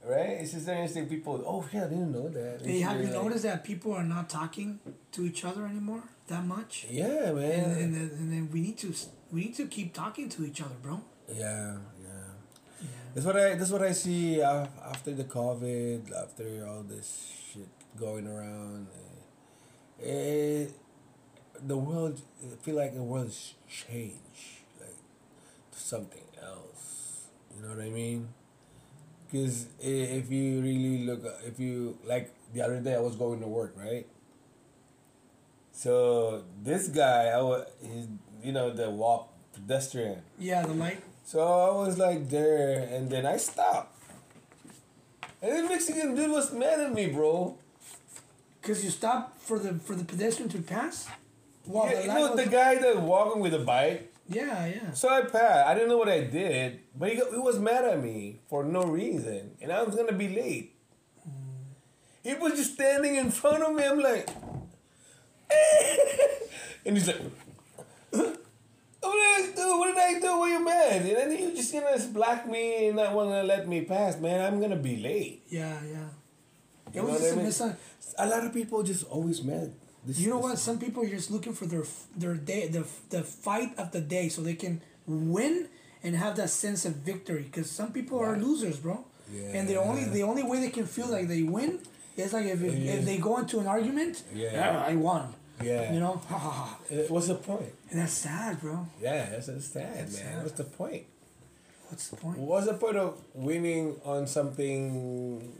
Right? 0.04 0.38
It's 0.40 0.52
just 0.52 0.68
interesting. 0.68 1.08
People. 1.08 1.42
Oh 1.44 1.66
yeah, 1.72 1.86
I 1.86 1.88
didn't 1.88 2.12
know 2.12 2.28
that. 2.28 2.64
Hey, 2.64 2.80
have 2.80 3.00
you 3.00 3.06
like- 3.06 3.14
noticed 3.14 3.42
that 3.42 3.64
people 3.64 3.92
are 3.92 4.04
not 4.04 4.30
talking 4.30 4.78
to 5.12 5.24
each 5.26 5.44
other 5.44 5.66
anymore 5.66 6.04
that 6.28 6.44
much? 6.44 6.86
Yeah, 6.88 7.32
man. 7.32 7.50
And, 7.50 7.76
and, 7.82 7.94
then, 7.94 8.10
and 8.18 8.32
then 8.32 8.48
we 8.52 8.60
need 8.60 8.78
to 8.78 8.94
we 9.32 9.40
need 9.40 9.56
to 9.56 9.66
keep 9.66 9.94
talking 9.94 10.28
to 10.28 10.44
each 10.44 10.60
other, 10.60 10.76
bro. 10.80 11.00
Yeah, 11.28 11.76
yeah. 12.02 12.08
Yeah. 12.80 12.86
That's 13.14 13.26
what 13.26 13.36
I. 13.36 13.54
That's 13.54 13.70
what 13.70 13.82
I 13.82 13.92
see 13.92 14.40
after 14.42 15.14
the 15.14 15.24
COVID, 15.24 16.12
after 16.14 16.66
all 16.66 16.82
this 16.82 17.32
shit 17.52 17.68
going 17.98 18.26
around. 18.26 18.86
eh, 20.02 20.06
It, 20.08 20.72
the 21.66 21.76
world. 21.76 22.20
I 22.44 22.56
feel 22.64 22.76
like 22.76 22.94
the 22.94 23.02
world's 23.02 23.54
changed, 23.68 24.64
like 24.80 24.96
to 25.72 25.78
something 25.78 26.24
else. 26.42 27.26
You 27.56 27.62
know 27.62 27.74
what 27.74 27.80
I 27.84 27.90
mean? 27.90 28.28
Because 29.26 29.66
if 29.80 30.30
you 30.30 30.60
really 30.62 31.04
look, 31.04 31.22
if 31.44 31.60
you 31.60 31.98
like 32.04 32.32
the 32.54 32.62
other 32.62 32.80
day, 32.80 32.94
I 32.94 33.00
was 33.00 33.16
going 33.16 33.40
to 33.40 33.46
work, 33.48 33.74
right? 33.76 34.06
So 35.72 36.44
this 36.62 36.88
guy, 36.88 37.26
I 37.28 37.40
was, 37.42 37.66
you 38.42 38.52
know, 38.52 38.70
the 38.72 38.90
walk 38.90 39.28
pedestrian. 39.52 40.22
Yeah, 40.38 40.62
the 40.62 40.74
light. 40.74 41.02
So 41.28 41.40
I 41.40 41.86
was 41.86 41.98
like 41.98 42.30
there, 42.30 42.88
and 42.90 43.10
then 43.10 43.26
I 43.26 43.36
stopped. 43.36 43.94
And 45.42 45.58
the 45.58 45.68
Mexican 45.68 46.14
dude 46.14 46.30
was 46.30 46.54
mad 46.54 46.80
at 46.80 46.94
me, 46.94 47.08
bro. 47.08 47.58
Cause 48.62 48.82
you 48.82 48.88
stopped 48.88 49.38
for 49.42 49.58
the 49.58 49.74
for 49.74 49.94
the 49.94 50.04
pedestrian 50.04 50.48
to 50.52 50.62
pass. 50.62 51.06
While 51.66 51.90
yeah, 51.90 51.96
the 51.96 52.02
you 52.04 52.08
know 52.08 52.34
the 52.34 52.46
guy 52.46 52.76
that 52.76 53.02
walking 53.02 53.42
with 53.42 53.52
a 53.52 53.58
bike. 53.58 54.10
Yeah, 54.26 54.68
yeah. 54.68 54.92
So 54.92 55.10
I 55.10 55.20
passed. 55.20 55.68
I 55.68 55.74
didn't 55.74 55.90
know 55.90 55.98
what 55.98 56.08
I 56.08 56.20
did, 56.24 56.80
but 56.96 57.10
he, 57.10 57.16
got, 57.16 57.30
he 57.30 57.36
was 57.36 57.58
mad 57.58 57.84
at 57.84 58.02
me 58.02 58.40
for 58.48 58.64
no 58.64 58.84
reason, 58.84 59.50
and 59.60 59.70
I 59.70 59.82
was 59.82 59.94
gonna 59.94 60.16
be 60.16 60.28
late. 60.34 60.76
Mm. 61.28 61.76
He 62.22 62.32
was 62.36 62.54
just 62.54 62.72
standing 62.72 63.16
in 63.16 63.30
front 63.30 63.62
of 63.62 63.74
me. 63.74 63.84
I'm 63.84 64.00
like, 64.00 64.30
and 66.86 66.96
he's 66.96 67.06
like, 67.06 67.20
"What 69.08 69.18
did 69.20 69.32
I 69.38 69.56
do? 69.60 69.66
What 69.78 69.86
did 69.94 69.98
I 70.10 70.12
do? 70.20 70.30
Why 70.40 70.48
you 70.54 70.64
mad?" 70.64 71.02
And 71.02 71.16
then 71.16 71.30
you 71.42 71.54
just 71.56 71.72
gonna 71.72 71.96
block 72.18 72.40
me 72.54 72.62
and 72.88 72.96
not 72.96 73.14
want 73.14 73.30
to 73.30 73.42
let 73.42 73.66
me 73.68 73.78
pass, 73.82 74.18
man. 74.18 74.38
I'm 74.46 74.60
gonna 74.60 74.76
be 74.90 74.96
late. 74.96 75.42
Yeah, 75.48 75.76
yeah. 75.94 76.08
It 76.94 77.02
was 77.04 77.20
just 77.20 77.32
a 77.32 77.32
I 77.32 77.36
mean? 77.36 77.46
misun- 77.46 77.76
A 78.18 78.26
lot 78.26 78.42
of 78.46 78.52
people 78.52 78.82
just 78.82 79.04
always 79.16 79.42
mad. 79.42 79.68
This- 80.04 80.18
You 80.20 80.30
know 80.30 80.38
what? 80.38 80.58
Some 80.58 80.78
people 80.78 81.02
are 81.04 81.08
just 81.18 81.30
looking 81.30 81.52
for 81.58 81.66
their 81.66 81.84
their 82.22 82.34
day, 82.34 82.62
the 82.76 82.84
the 83.10 83.22
fight 83.22 83.70
of 83.82 83.90
the 83.96 84.00
day, 84.16 84.28
so 84.28 84.38
they 84.42 84.54
can 84.64 84.80
win 85.06 85.68
and 86.04 86.14
have 86.24 86.34
that 86.36 86.50
sense 86.50 86.84
of 86.88 86.92
victory. 87.12 87.42
Because 87.50 87.68
some 87.70 87.90
people 87.92 88.18
are 88.26 88.36
losers, 88.46 88.76
bro. 88.78 88.96
Yeah. 89.32 89.56
And 89.56 89.68
the 89.68 89.76
only 89.88 90.04
the 90.18 90.22
only 90.30 90.42
way 90.50 90.58
they 90.64 90.70
can 90.78 90.86
feel 90.86 91.08
like 91.16 91.26
they 91.28 91.42
win 91.42 91.80
is 92.16 92.32
like 92.32 92.46
if, 92.46 92.60
Yeah. 92.62 92.94
if 92.96 93.04
they 93.04 93.18
go 93.18 93.32
into 93.42 93.56
an 93.62 93.66
argument. 93.76 94.14
Yeah. 94.34 94.62
Ah, 94.64 94.90
I 94.92 94.94
won. 94.96 95.34
Yeah. 95.62 95.92
You 95.92 96.00
know, 96.00 96.20
ha 96.28 96.38
ha 96.38 96.50
ha. 96.50 96.78
What's 97.08 97.28
the 97.28 97.34
point? 97.34 97.72
And 97.90 98.00
that's 98.00 98.12
sad, 98.12 98.60
bro. 98.60 98.86
Yeah, 99.00 99.28
that's, 99.30 99.46
that's 99.46 99.66
sad, 99.66 99.96
man. 99.96 100.06
sad. 100.08 100.42
What's 100.42 100.52
the 100.56 100.64
point? 100.64 101.04
What's 101.88 102.08
the 102.08 102.16
point? 102.16 102.38
What's 102.38 102.66
the 102.66 102.74
point 102.74 102.96
of 102.96 103.18
winning 103.34 103.96
on 104.04 104.26
something 104.26 105.52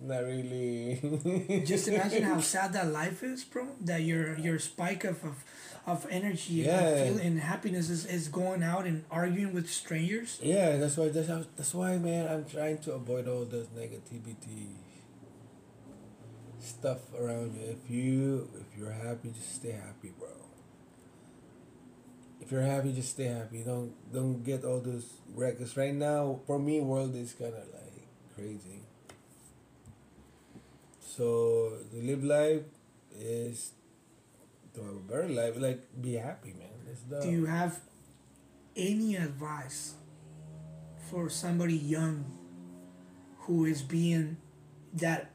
not 0.00 0.22
really? 0.24 1.62
Just 1.66 1.88
imagine 1.88 2.22
how 2.22 2.40
sad 2.40 2.72
that 2.72 2.88
life 2.92 3.22
is, 3.22 3.44
bro. 3.44 3.66
That 3.82 4.02
your 4.02 4.38
your 4.38 4.58
spike 4.58 5.04
of 5.04 5.22
of, 5.24 5.44
of 5.86 6.06
energy 6.10 6.54
Yeah. 6.64 6.78
and, 6.80 7.20
and 7.20 7.40
happiness 7.40 7.90
is, 7.90 8.06
is 8.06 8.28
going 8.28 8.62
out 8.62 8.86
and 8.86 9.04
arguing 9.10 9.52
with 9.52 9.68
strangers. 9.68 10.38
Yeah, 10.42 10.76
that's 10.76 10.96
why. 10.96 11.08
That's 11.08 11.28
how, 11.28 11.44
That's 11.56 11.74
why, 11.74 11.98
man. 11.98 12.28
I'm 12.28 12.44
trying 12.46 12.78
to 12.78 12.92
avoid 12.94 13.28
all 13.28 13.44
this 13.44 13.66
negativity 13.76 14.68
stuff 16.62 16.98
around 17.18 17.54
you. 17.54 17.76
If 17.76 17.90
you 17.90 18.48
if 18.54 18.78
you're 18.78 18.92
happy, 18.92 19.30
just 19.30 19.54
stay 19.54 19.72
happy, 19.72 20.12
bro. 20.18 20.28
If 22.40 22.50
you're 22.50 22.62
happy, 22.62 22.92
just 22.92 23.10
stay 23.10 23.24
happy. 23.24 23.62
Don't 23.62 23.92
don't 24.12 24.42
get 24.44 24.64
all 24.64 24.80
those 24.80 25.06
records. 25.34 25.76
Right 25.76 25.94
now, 25.94 26.40
for 26.46 26.58
me, 26.58 26.80
world 26.80 27.14
is 27.14 27.32
kind 27.32 27.54
of 27.54 27.66
like 27.72 28.08
crazy. 28.34 28.82
So 31.00 31.72
to 31.90 31.96
live 31.96 32.24
life 32.24 32.62
is 33.18 33.72
to 34.74 34.80
have 34.80 34.96
a 34.96 35.04
better 35.04 35.28
life. 35.28 35.54
Like 35.56 35.82
be 36.00 36.14
happy, 36.14 36.54
man. 36.54 36.68
Do 37.22 37.30
you 37.30 37.46
have 37.46 37.80
any 38.76 39.16
advice 39.16 39.94
for 41.10 41.28
somebody 41.28 41.76
young 41.76 42.24
who 43.46 43.64
is 43.64 43.82
being 43.82 44.36
that 44.94 45.30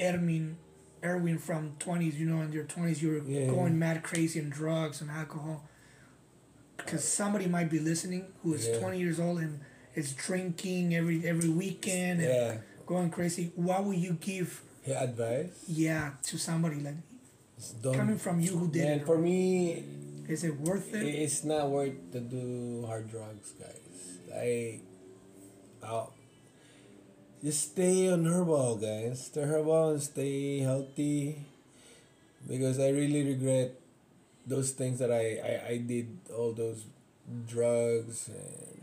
Erwin, 0.00 0.56
Erwin 1.04 1.38
from 1.38 1.72
20s, 1.78 2.14
you 2.18 2.26
know, 2.26 2.42
in 2.42 2.52
your 2.52 2.64
20s, 2.64 3.00
you 3.02 3.08
were 3.10 3.18
Yeah. 3.24 3.46
going 3.46 3.78
mad 3.78 4.02
crazy 4.02 4.40
on 4.40 4.50
drugs 4.50 5.00
and 5.00 5.10
alcohol? 5.10 5.64
Because 6.76 7.04
somebody 7.04 7.46
might 7.46 7.70
be 7.70 7.78
listening 7.78 8.26
who 8.42 8.54
is 8.54 8.66
Yeah. 8.66 8.78
20 8.78 8.98
years 8.98 9.18
old 9.20 9.38
and 9.40 9.60
is 9.94 10.12
drinking 10.12 10.94
every 10.94 11.26
every 11.26 11.48
weekend 11.48 12.20
and 12.20 12.30
yeah. 12.30 12.58
going 12.86 13.10
crazy. 13.10 13.52
What 13.56 13.84
would 13.84 13.98
you 13.98 14.12
give, 14.20 14.62
Yeah, 14.86 15.02
advice. 15.02 15.50
yeah, 15.66 16.12
to 16.24 16.38
somebody 16.38 16.76
like 16.80 16.94
don't 17.82 17.94
coming 17.94 18.18
from 18.18 18.40
you 18.40 18.56
who 18.56 18.68
did 18.70 18.84
And 18.84 19.00
it? 19.02 19.06
for 19.06 19.18
me, 19.18 19.84
is 20.28 20.44
it 20.44 20.58
worth 20.60 20.94
it? 20.94 21.02
it's 21.04 21.42
not 21.44 21.70
worth 21.70 21.94
to 22.12 22.20
do 22.20 22.84
hard 22.86 23.08
drugs, 23.10 23.52
guys. 23.58 24.18
Like, 24.30 24.82
I'll 25.82 26.12
just 27.42 27.72
stay 27.72 28.10
on 28.10 28.26
herbal, 28.26 28.76
guys. 28.76 29.26
Stay 29.26 29.42
herbal 29.42 29.90
and 29.90 30.02
stay 30.02 30.60
healthy. 30.60 31.46
Because 32.46 32.78
I 32.78 32.90
really 32.90 33.24
regret 33.24 33.74
those 34.46 34.70
things 34.72 34.98
that 34.98 35.12
I, 35.12 35.38
I, 35.38 35.72
I 35.72 35.76
did, 35.78 36.08
all 36.34 36.52
those 36.52 36.84
drugs, 37.46 38.28
and 38.28 38.80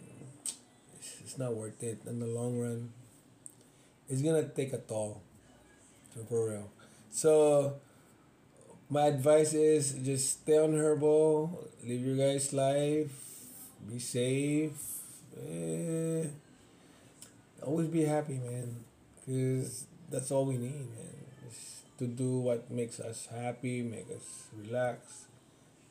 it's, 1.00 1.18
it's 1.22 1.38
not 1.38 1.56
worth 1.56 1.82
it 1.82 2.02
in 2.06 2.20
the 2.20 2.28
long 2.28 2.60
run. 2.60 2.92
It's 4.08 4.22
gonna 4.22 4.48
take 4.48 4.74
a 4.74 4.78
toll, 4.78 5.22
for 6.30 6.50
real. 6.50 6.70
So, 7.10 7.78
my 8.90 9.08
advice 9.08 9.54
is 9.54 9.94
just 9.94 10.44
stay 10.44 10.60
on 10.60 10.78
herbal, 10.78 11.68
live 11.84 12.02
your 12.02 12.18
guys' 12.18 12.54
life, 12.54 13.10
be 13.90 13.98
safe, 13.98 14.78
eh, 15.42 16.28
always 17.66 17.88
be 17.88 18.04
happy, 18.04 18.40
man. 18.40 18.84
Cause 19.26 19.86
that's 20.10 20.32
all 20.32 20.46
we 20.46 20.58
need, 20.58 20.88
man. 20.96 21.16
Is 21.50 21.82
to 22.00 22.08
do 22.08 22.40
what 22.40 22.70
makes 22.70 23.00
us 23.00 23.28
happy, 23.28 23.82
make 23.82 24.08
us 24.16 24.48
relax. 24.56 25.26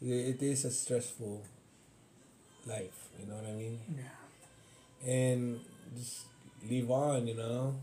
It 0.01 0.37
it 0.37 0.43
is 0.43 0.65
a 0.65 0.71
stressful 0.71 1.43
life, 2.67 3.09
you 3.19 3.27
know 3.27 3.35
what 3.35 3.47
I 3.47 3.53
mean? 3.53 3.81
yeah. 3.97 5.11
And 5.11 5.61
just 5.97 6.25
live 6.69 6.91
on, 6.91 7.27
you 7.27 7.35
know. 7.35 7.75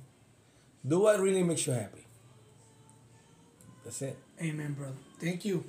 Do 0.88 1.02
what 1.02 1.20
really 1.20 1.44
makes 1.44 1.68
you 1.68 1.74
happy. 1.74 2.06
That's 3.84 4.02
it. 4.02 4.18
Amen, 4.42 4.74
brother. 4.74 4.96
Thank 5.20 5.46
you. 5.46 5.64